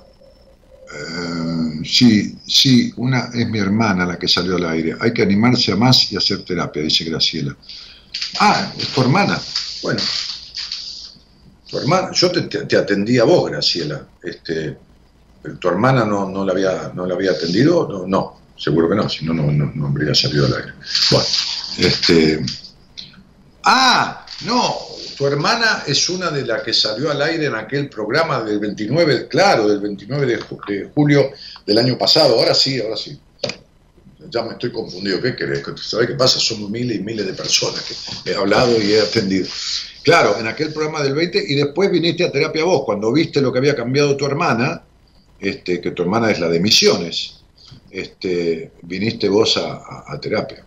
Eh, 0.93 1.81
sí, 1.83 2.37
sí, 2.45 2.93
una 2.97 3.31
es 3.33 3.49
mi 3.49 3.57
hermana 3.57 4.05
la 4.05 4.19
que 4.19 4.27
salió 4.27 4.57
al 4.57 4.69
aire. 4.69 4.95
Hay 4.99 5.11
que 5.11 5.23
animarse 5.23 5.71
a 5.71 5.75
más 5.75 6.11
y 6.11 6.17
hacer 6.17 6.45
terapia, 6.45 6.83
dice 6.83 7.05
Graciela. 7.05 7.57
Ah, 8.39 8.71
es 8.77 8.87
tu 8.89 9.01
hermana. 9.01 9.39
Bueno, 9.81 10.01
tu 11.69 11.77
hermana, 11.77 12.11
yo 12.13 12.31
te, 12.31 12.77
atendí 12.77 13.19
a 13.19 13.23
vos, 13.23 13.49
Graciela. 13.49 14.05
Este, 14.21 14.77
¿Tu 15.59 15.67
hermana 15.67 16.05
no, 16.05 16.29
no, 16.29 16.45
la 16.45 16.53
había, 16.53 16.91
no 16.93 17.05
la 17.05 17.15
había 17.15 17.31
atendido? 17.31 17.87
No, 17.87 18.07
no, 18.07 18.39
seguro 18.57 18.89
que 18.89 18.95
no, 18.95 19.09
si 19.09 19.25
no, 19.25 19.33
no, 19.33 19.51
no, 19.51 19.87
habría 19.87 20.15
salido 20.15 20.45
al 20.45 20.53
aire. 20.53 20.73
Bueno, 21.11 21.25
este. 21.79 22.45
Ah, 23.65 24.25
no, 24.45 24.77
tu 25.17 25.27
hermana 25.27 25.83
es 25.85 26.09
una 26.09 26.29
de 26.31 26.45
las 26.45 26.63
que 26.63 26.73
salió 26.73 27.11
al 27.11 27.21
aire 27.21 27.45
en 27.45 27.55
aquel 27.55 27.89
programa 27.89 28.41
del 28.41 28.59
29, 28.59 29.27
claro, 29.27 29.67
del 29.67 29.79
29 29.79 30.25
de, 30.25 30.89
julio 30.93 31.31
del 31.65 31.77
año 31.77 31.97
pasado. 31.97 32.39
Ahora 32.39 32.53
sí, 32.53 32.79
ahora 32.81 32.97
sí. 32.97 33.19
Ya 34.33 34.41
me 34.41 34.53
estoy 34.53 34.71
confundido. 34.71 35.21
¿Qué 35.21 35.35
querés? 35.35 35.63
¿Sabés 35.75 36.07
qué 36.07 36.15
pasa? 36.15 36.39
Somos 36.39 36.67
miles 36.71 36.97
y 36.97 37.01
miles 37.01 37.27
de 37.27 37.33
personas 37.33 37.83
que 37.83 38.31
he 38.31 38.35
hablado 38.35 38.81
y 38.81 38.93
he 38.93 38.99
atendido. 38.99 39.47
Claro, 40.01 40.39
en 40.39 40.47
aquel 40.47 40.73
programa 40.73 41.03
del 41.03 41.13
20 41.13 41.43
y 41.47 41.53
después 41.53 41.91
viniste 41.91 42.25
a 42.25 42.31
terapia 42.31 42.63
vos, 42.63 42.81
cuando 42.83 43.13
viste 43.13 43.41
lo 43.41 43.53
que 43.53 43.59
había 43.59 43.75
cambiado 43.75 44.17
tu 44.17 44.25
hermana, 44.25 44.81
este, 45.39 45.79
que 45.79 45.91
tu 45.91 46.01
hermana 46.01 46.31
es 46.31 46.39
la 46.39 46.49
de 46.49 46.59
misiones, 46.59 47.43
este, 47.91 48.71
viniste 48.81 49.29
vos 49.29 49.55
a, 49.57 50.19
terapia. 50.19 50.65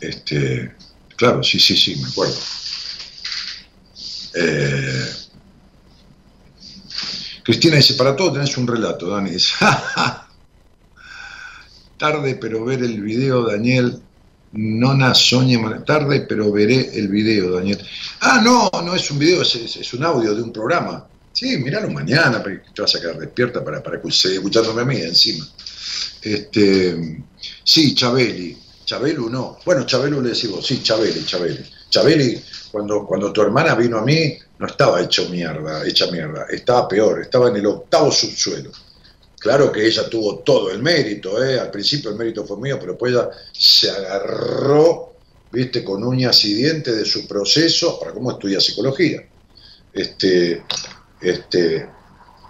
Este, 0.00 0.74
claro, 1.16 1.42
sí, 1.42 1.58
sí, 1.58 1.76
sí, 1.76 1.96
me 1.96 2.08
acuerdo. 2.08 2.38
Eh, 4.34 5.06
Cristina 7.42 7.76
dice, 7.76 7.94
para 7.94 8.14
todo 8.14 8.32
tenés 8.32 8.56
un 8.56 8.68
relato, 8.68 9.10
Dani. 9.10 9.30
Dice, 9.30 9.54
tarde 11.98 12.36
pero 12.40 12.64
ver 12.64 12.82
el 12.82 13.02
video, 13.02 13.46
Daniel, 13.46 14.00
Nona 14.52 15.14
Soña 15.14 15.84
tarde, 15.84 16.22
pero 16.28 16.50
veré 16.50 16.90
el 16.94 17.08
video, 17.08 17.52
Daniel. 17.52 17.78
Ah, 18.20 18.40
no, 18.42 18.70
no 18.82 18.94
es 18.94 19.10
un 19.10 19.18
video, 19.18 19.42
es, 19.42 19.94
un 19.94 20.04
audio 20.04 20.34
de 20.34 20.42
un 20.42 20.52
programa. 20.52 21.06
Sí, 21.32 21.58
miralo 21.58 21.90
mañana, 21.90 22.42
te 22.42 22.82
vas 22.82 22.94
a 22.96 23.00
quedar 23.00 23.18
despierta 23.18 23.62
para, 23.62 23.82
para 23.82 24.00
escuchándome 24.02 24.82
a 24.82 24.84
mí 24.84 24.96
encima. 24.96 25.46
Este, 26.22 27.22
sí, 27.62 27.94
Chabeli. 27.94 28.56
Chabelu 28.84 29.28
no. 29.28 29.58
Bueno, 29.64 29.84
Chabelu 29.84 30.22
le 30.22 30.30
decimos, 30.30 30.66
sí, 30.66 30.82
Chabeli, 30.82 31.24
Chabeli. 31.24 31.62
Chabeli, 31.90 32.42
cuando, 32.70 33.06
cuando 33.06 33.32
tu 33.32 33.42
hermana 33.42 33.74
vino 33.74 33.98
a 33.98 34.02
mí, 34.04 34.36
no 34.58 34.66
estaba 34.66 35.00
hecho 35.00 35.28
mierda, 35.28 35.86
hecha 35.86 36.10
mierda, 36.10 36.46
estaba 36.50 36.88
peor, 36.88 37.20
estaba 37.22 37.48
en 37.48 37.56
el 37.56 37.66
octavo 37.66 38.10
subsuelo. 38.10 38.70
Claro 39.38 39.70
que 39.70 39.86
ella 39.86 40.08
tuvo 40.08 40.40
todo 40.40 40.70
el 40.70 40.82
mérito, 40.82 41.42
¿eh? 41.42 41.60
al 41.60 41.70
principio 41.70 42.10
el 42.10 42.16
mérito 42.16 42.44
fue 42.44 42.56
mío, 42.58 42.76
pero 42.80 42.92
después 42.92 43.12
ella 43.12 43.30
se 43.52 43.88
agarró, 43.88 45.14
viste, 45.52 45.84
con 45.84 46.02
uñas 46.02 46.44
y 46.44 46.54
dientes 46.54 46.96
de 46.96 47.04
su 47.04 47.26
proceso 47.26 48.00
para 48.00 48.12
cómo 48.12 48.32
estudia 48.32 48.60
psicología. 48.60 49.22
Este, 49.92 50.64
este, 51.20 51.88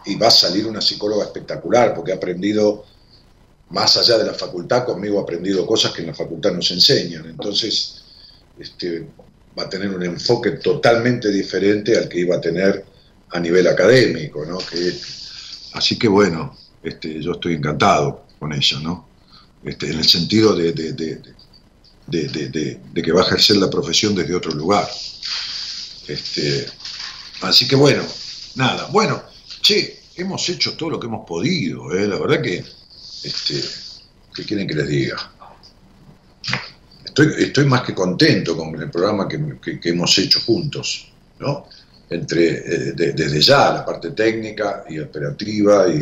y 0.06 0.16
va 0.16 0.28
a 0.28 0.30
salir 0.30 0.66
una 0.66 0.80
psicóloga 0.80 1.24
espectacular, 1.24 1.94
porque 1.94 2.12
ha 2.12 2.16
aprendido, 2.16 2.84
más 3.70 3.96
allá 3.98 4.16
de 4.16 4.24
la 4.24 4.34
facultad, 4.34 4.86
conmigo 4.86 5.18
ha 5.18 5.22
aprendido 5.22 5.66
cosas 5.66 5.92
que 5.92 6.00
en 6.00 6.08
la 6.08 6.14
facultad 6.14 6.52
nos 6.52 6.70
enseñan. 6.70 7.26
Entonces, 7.26 8.02
este, 8.58 9.06
va 9.58 9.64
a 9.64 9.68
tener 9.68 9.90
un 9.90 10.02
enfoque 10.02 10.52
totalmente 10.52 11.30
diferente 11.30 11.98
al 11.98 12.08
que 12.08 12.20
iba 12.20 12.36
a 12.36 12.40
tener 12.40 12.84
a 13.30 13.40
nivel 13.40 13.66
académico, 13.66 14.46
¿no? 14.46 14.58
Así 15.74 15.98
que 15.98 16.08
bueno, 16.08 16.56
este, 16.82 17.22
yo 17.22 17.32
estoy 17.32 17.54
encantado 17.54 18.26
con 18.38 18.52
ella, 18.52 18.80
¿no? 18.80 19.08
Este, 19.64 19.90
en 19.90 19.98
el 19.98 20.04
sentido 20.04 20.54
de, 20.54 20.72
que 22.94 23.12
va 23.12 23.22
a 23.22 23.26
ejercer 23.26 23.56
la 23.56 23.68
profesión 23.68 24.14
desde 24.14 24.34
otro 24.34 24.52
lugar. 24.52 24.88
Este, 26.06 26.66
así 27.42 27.66
que 27.66 27.76
bueno, 27.76 28.02
nada. 28.54 28.86
Bueno, 28.92 29.22
che, 29.60 30.00
hemos 30.16 30.48
hecho 30.48 30.76
todo 30.76 30.90
lo 30.90 31.00
que 31.00 31.06
hemos 31.06 31.26
podido, 31.26 31.92
¿eh? 31.92 32.06
la 32.06 32.18
verdad 32.18 32.40
que, 32.40 32.64
este, 33.24 33.62
¿qué 34.34 34.44
quieren 34.44 34.66
que 34.66 34.74
les 34.74 34.88
diga? 34.88 35.32
Estoy, 37.04 37.34
estoy 37.38 37.64
más 37.66 37.82
que 37.82 37.94
contento 37.94 38.56
con 38.56 38.80
el 38.80 38.90
programa 38.90 39.28
que, 39.28 39.80
hemos 39.84 40.18
hecho 40.18 40.40
juntos, 40.40 41.10
¿no? 41.40 41.66
Entre, 42.10 42.48
eh, 42.48 42.92
desde 42.94 43.40
ya, 43.40 43.72
la 43.72 43.84
parte 43.84 44.12
técnica 44.12 44.84
y 44.88 44.98
operativa 44.98 45.88
y, 45.88 46.00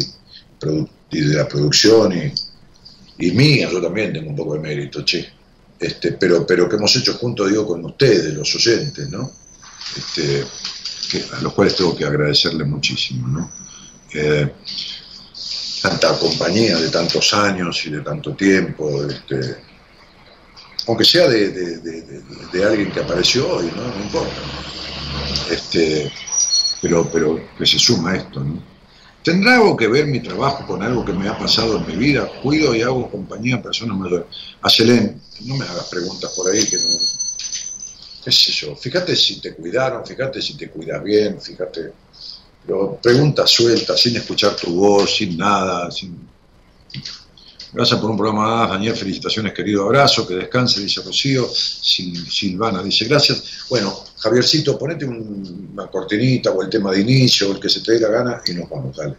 de 0.73 1.35
la 1.35 1.47
producción 1.49 2.13
y, 2.13 2.33
y 3.19 3.31
mía, 3.33 3.69
yo 3.71 3.81
también 3.81 4.13
tengo 4.13 4.31
un 4.31 4.37
poco 4.37 4.55
de 4.55 4.61
mérito, 4.61 5.05
che. 5.05 5.37
Este, 5.79 6.13
pero, 6.13 6.47
pero 6.47 6.69
que 6.69 6.77
hemos 6.77 6.95
hecho 6.97 7.15
juntos, 7.15 7.51
digo, 7.51 7.67
con 7.67 7.85
ustedes, 7.85 8.33
los 8.33 8.55
oyentes, 8.55 9.09
¿no? 9.11 9.31
Este, 9.97 10.45
a 11.37 11.41
los 11.43 11.53
cuales 11.53 11.77
tengo 11.77 11.95
que 11.95 12.05
agradecerle 12.05 12.65
muchísimo, 12.65 13.29
¿no? 13.29 13.53
Eh, 14.15 14.51
tanta 15.83 16.19
compañía 16.19 16.79
de 16.79 16.89
tantos 16.89 17.33
años 17.35 17.85
y 17.85 17.91
de 17.91 18.01
tanto 18.01 18.35
tiempo, 18.35 19.05
este, 19.05 19.57
aunque 20.87 21.05
sea 21.05 21.29
de, 21.29 22.65
alguien 22.65 22.91
que 22.91 23.01
apareció 23.01 23.49
hoy, 23.49 23.71
¿no? 23.77 23.83
No 23.83 24.03
importa. 24.03 24.41
Este, 25.51 26.11
pero, 26.81 27.09
pero 27.13 27.41
que 27.59 27.67
se 27.67 27.79
suma 27.79 28.17
esto, 28.17 28.41
¿no? 28.41 28.76
¿Tendrá 29.27 29.57
algo 29.57 29.77
que 29.77 29.89
ver 29.89 30.07
mi 30.07 30.21
trabajo 30.21 30.65
con 30.65 30.85
algo 30.85 31.05
que 31.05 31.13
me 31.13 31.29
ha 31.29 31.37
pasado 31.37 31.79
en 31.79 31.87
mi 31.89 31.97
vida? 31.97 32.31
Cuido 32.45 32.73
y 32.77 32.83
hago 32.83 33.11
compañía 33.11 33.57
a 33.57 33.61
personas 33.61 33.97
mayores. 33.97 34.29
A 34.63 34.71
Selén, 34.71 35.21
no 35.41 35.57
me 35.57 35.65
hagas 35.65 35.87
preguntas 35.87 36.31
por 36.31 36.49
ahí 36.49 36.65
que 36.65 36.77
no... 36.77 36.97
¿Qué 38.25 38.31
sé 38.31 38.53
yo? 38.53 38.77
Fíjate 38.77 39.17
si 39.17 39.41
te 39.41 39.53
cuidaron, 39.57 40.07
fíjate 40.07 40.41
si 40.41 40.57
te 40.57 40.71
cuidas 40.71 41.03
bien, 41.03 41.41
fíjate... 41.41 41.93
Pero 42.65 43.01
preguntas 43.03 43.51
sueltas, 43.51 44.01
sin 44.01 44.15
escuchar 44.15 44.55
tu 44.55 44.73
voz, 44.73 45.17
sin 45.17 45.37
nada, 45.37 45.91
sin... 45.91 46.17
Gracias 47.77 48.01
por 48.01 48.11
un 48.11 48.17
programa 48.17 48.67
Daniel. 48.69 48.97
Felicitaciones, 48.97 49.53
querido 49.53 49.85
abrazo. 49.85 50.27
Que 50.27 50.37
descanse, 50.37 50.81
dice 50.81 51.03
Rocío. 51.03 51.47
Silvana 51.47 52.83
dice 52.83 53.05
gracias. 53.05 53.67
Bueno, 53.69 53.95
Javiercito, 54.17 54.79
ponete 54.79 55.05
una 55.05 55.87
cortinita 55.89 56.53
o 56.53 56.63
el 56.63 56.71
tema 56.71 56.91
de 56.91 57.03
inicio 57.03 57.51
o 57.51 57.53
el 57.53 57.61
que 57.61 57.69
se 57.69 57.83
te 57.83 57.93
dé 57.93 58.01
la 58.01 58.09
gana 58.09 58.41
y 58.47 58.55
nos 58.55 58.71
vamos, 58.71 58.97
dale. 58.97 59.17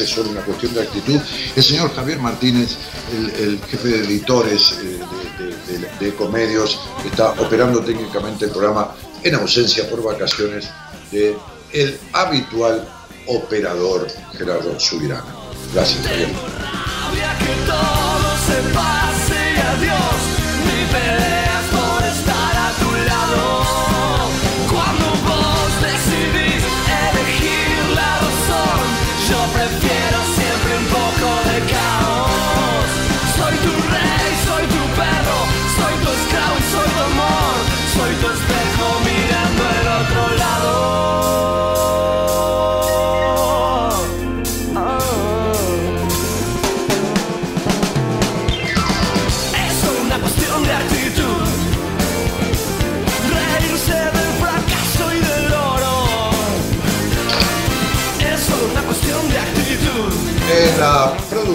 Es 0.00 0.10
solo 0.10 0.30
una 0.30 0.42
cuestión 0.42 0.74
de 0.74 0.82
actitud. 0.82 1.20
El 1.54 1.62
señor 1.62 1.94
Javier 1.94 2.18
Martínez, 2.18 2.76
el, 3.38 3.60
jefe 3.68 3.88
de 3.88 4.04
editores 4.04 4.78
eh, 4.82 5.00
de, 6.00 6.08
Ecomedios, 6.08 6.80
está 7.04 7.30
operando 7.32 7.80
técnicamente 7.80 8.46
el 8.46 8.50
programa 8.50 8.94
en 9.22 9.34
ausencia 9.34 9.88
por 9.88 10.02
vacaciones 10.02 10.68
de 11.10 11.36
el 11.72 11.98
habitual 12.12 12.86
operador 13.26 14.06
Gerardo 14.36 14.78
Subirana. 14.78 15.34
Gracias, 15.72 16.06
Javier. 16.06 16.28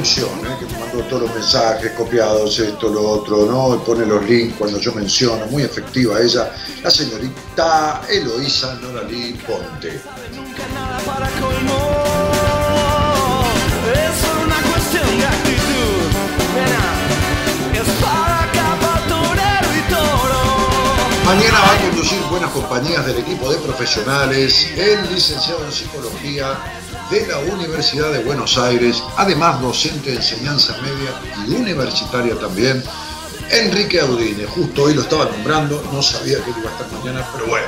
¿Eh? 0.01 0.57
que 0.59 0.65
me 0.65 0.79
mandó 0.79 1.03
todos 1.03 1.23
los 1.23 1.33
mensajes 1.35 1.91
copiados, 1.91 2.57
esto, 2.57 2.89
lo 2.89 3.07
otro, 3.07 3.45
¿no? 3.45 3.75
Y 3.75 3.79
pone 3.79 4.03
los 4.05 4.27
links 4.27 4.55
cuando 4.57 4.79
yo 4.79 4.93
menciono, 4.93 5.45
muy 5.45 5.61
efectiva 5.61 6.19
ella, 6.19 6.51
la 6.81 6.89
señorita 6.89 8.01
Eloísa 8.09 8.73
Noralí 8.81 9.33
Ponte. 9.45 10.01
Mañana 21.25 21.59
va 21.61 21.73
a 21.73 21.81
conducir 21.81 22.19
buenas 22.29 22.49
compañías 22.49 23.05
del 23.05 23.19
equipo 23.19 23.51
de 23.51 23.57
profesionales, 23.59 24.67
el 24.75 25.13
licenciado 25.13 25.63
en 25.63 25.71
psicología 25.71 26.80
de 27.11 27.27
la 27.27 27.39
Universidad 27.39 28.09
de 28.13 28.23
Buenos 28.23 28.57
Aires, 28.57 29.03
además 29.17 29.61
docente 29.61 30.11
de 30.11 30.15
enseñanza 30.15 30.77
media 30.81 31.11
y 31.45 31.61
universitaria 31.61 32.35
también, 32.39 32.81
Enrique 33.49 33.99
Audine. 33.99 34.45
Justo 34.45 34.83
hoy 34.83 34.93
lo 34.93 35.01
estaba 35.01 35.25
nombrando, 35.25 35.83
no 35.91 36.01
sabía 36.01 36.37
que 36.37 36.51
iba 36.51 36.69
a 36.69 36.73
estar 36.73 36.89
mañana, 36.99 37.27
pero 37.33 37.47
bueno, 37.47 37.67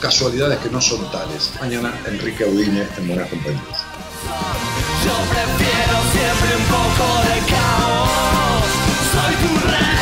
casualidades 0.00 0.58
que 0.58 0.68
no 0.68 0.82
son 0.82 1.10
tales. 1.10 1.52
Mañana 1.58 1.98
Enrique 2.06 2.44
Audine 2.44 2.86
en 2.98 3.08
Buenas 3.08 3.30
Compañías. 3.30 3.62
Yo 5.04 5.14
prefiero 5.30 5.96
siempre 6.12 6.56
un 6.56 6.64
poco 6.68 7.06
de 7.28 7.38
caos. 7.50 8.66
Soy 9.12 9.34
tu 9.40 9.52
rey, 9.68 9.95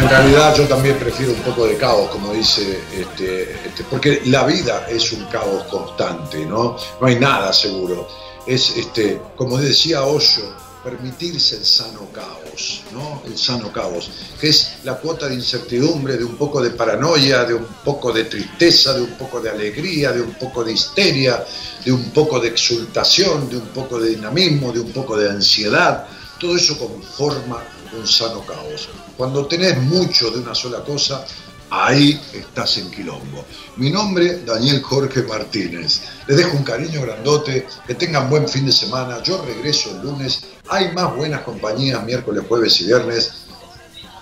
En 0.00 0.08
realidad 0.08 0.54
yo 0.56 0.66
también 0.66 0.98
prefiero 0.98 1.32
un 1.32 1.40
poco 1.40 1.66
de 1.66 1.76
caos, 1.76 2.10
como 2.10 2.32
dice, 2.32 2.80
este, 2.92 3.52
este, 3.66 3.84
porque 3.84 4.22
la 4.26 4.44
vida 4.44 4.86
es 4.88 5.12
un 5.12 5.24
caos 5.26 5.64
constante, 5.64 6.44
¿no? 6.44 6.76
No 7.00 7.06
hay 7.06 7.18
nada 7.18 7.52
seguro. 7.52 8.08
Es, 8.46 8.76
este, 8.76 9.20
como 9.36 9.58
decía 9.58 10.04
Osho, 10.04 10.42
permitirse 10.84 11.56
el 11.56 11.64
sano 11.64 12.08
caos, 12.12 12.82
¿no? 12.92 13.22
El 13.24 13.38
sano 13.38 13.72
caos, 13.72 14.10
que 14.38 14.50
es 14.50 14.74
la 14.84 14.96
cuota 14.96 15.28
de 15.28 15.34
incertidumbre, 15.34 16.18
de 16.18 16.24
un 16.24 16.36
poco 16.36 16.60
de 16.60 16.70
paranoia, 16.70 17.44
de 17.44 17.54
un 17.54 17.66
poco 17.82 18.12
de 18.12 18.24
tristeza, 18.24 18.92
de 18.92 19.00
un 19.00 19.12
poco 19.12 19.40
de 19.40 19.48
alegría, 19.48 20.12
de 20.12 20.20
un 20.20 20.34
poco 20.34 20.62
de 20.62 20.72
histeria, 20.72 21.42
de 21.82 21.90
un 21.90 22.10
poco 22.10 22.38
de 22.38 22.48
exultación, 22.48 23.48
de 23.48 23.56
un 23.56 23.68
poco 23.68 23.98
de 23.98 24.10
dinamismo, 24.10 24.70
de 24.70 24.80
un 24.80 24.92
poco 24.92 25.16
de 25.16 25.30
ansiedad. 25.30 26.06
Todo 26.38 26.56
eso 26.56 26.78
conforma 26.78 27.62
un 27.98 28.06
sano 28.06 28.44
caos. 28.46 28.88
Cuando 29.16 29.46
tenés 29.46 29.78
mucho 29.78 30.30
de 30.30 30.40
una 30.40 30.54
sola 30.54 30.82
cosa, 30.84 31.24
ahí 31.70 32.20
estás 32.32 32.78
en 32.78 32.90
quilombo. 32.90 33.44
Mi 33.76 33.90
nombre, 33.90 34.44
Daniel 34.44 34.82
Jorge 34.82 35.22
Martínez. 35.22 36.02
Les 36.26 36.36
dejo 36.36 36.56
un 36.56 36.64
cariño 36.64 37.02
grandote, 37.02 37.66
que 37.86 37.94
tengan 37.94 38.28
buen 38.30 38.48
fin 38.48 38.66
de 38.66 38.72
semana. 38.72 39.22
Yo 39.22 39.42
regreso 39.42 39.90
el 39.90 40.02
lunes. 40.02 40.44
Hay 40.68 40.92
más 40.92 41.14
buenas 41.16 41.42
compañías 41.42 42.04
miércoles, 42.04 42.44
jueves 42.48 42.80
y 42.80 42.86
viernes. 42.86 43.32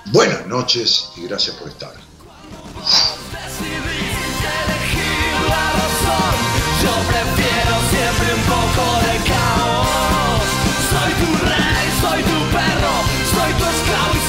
Buenas 0.07 0.47
noches 0.47 1.11
y 1.17 1.27
gracias 1.27 1.57
por 1.57 1.69
estar. 1.69 1.93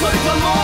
solitamente 0.04 0.63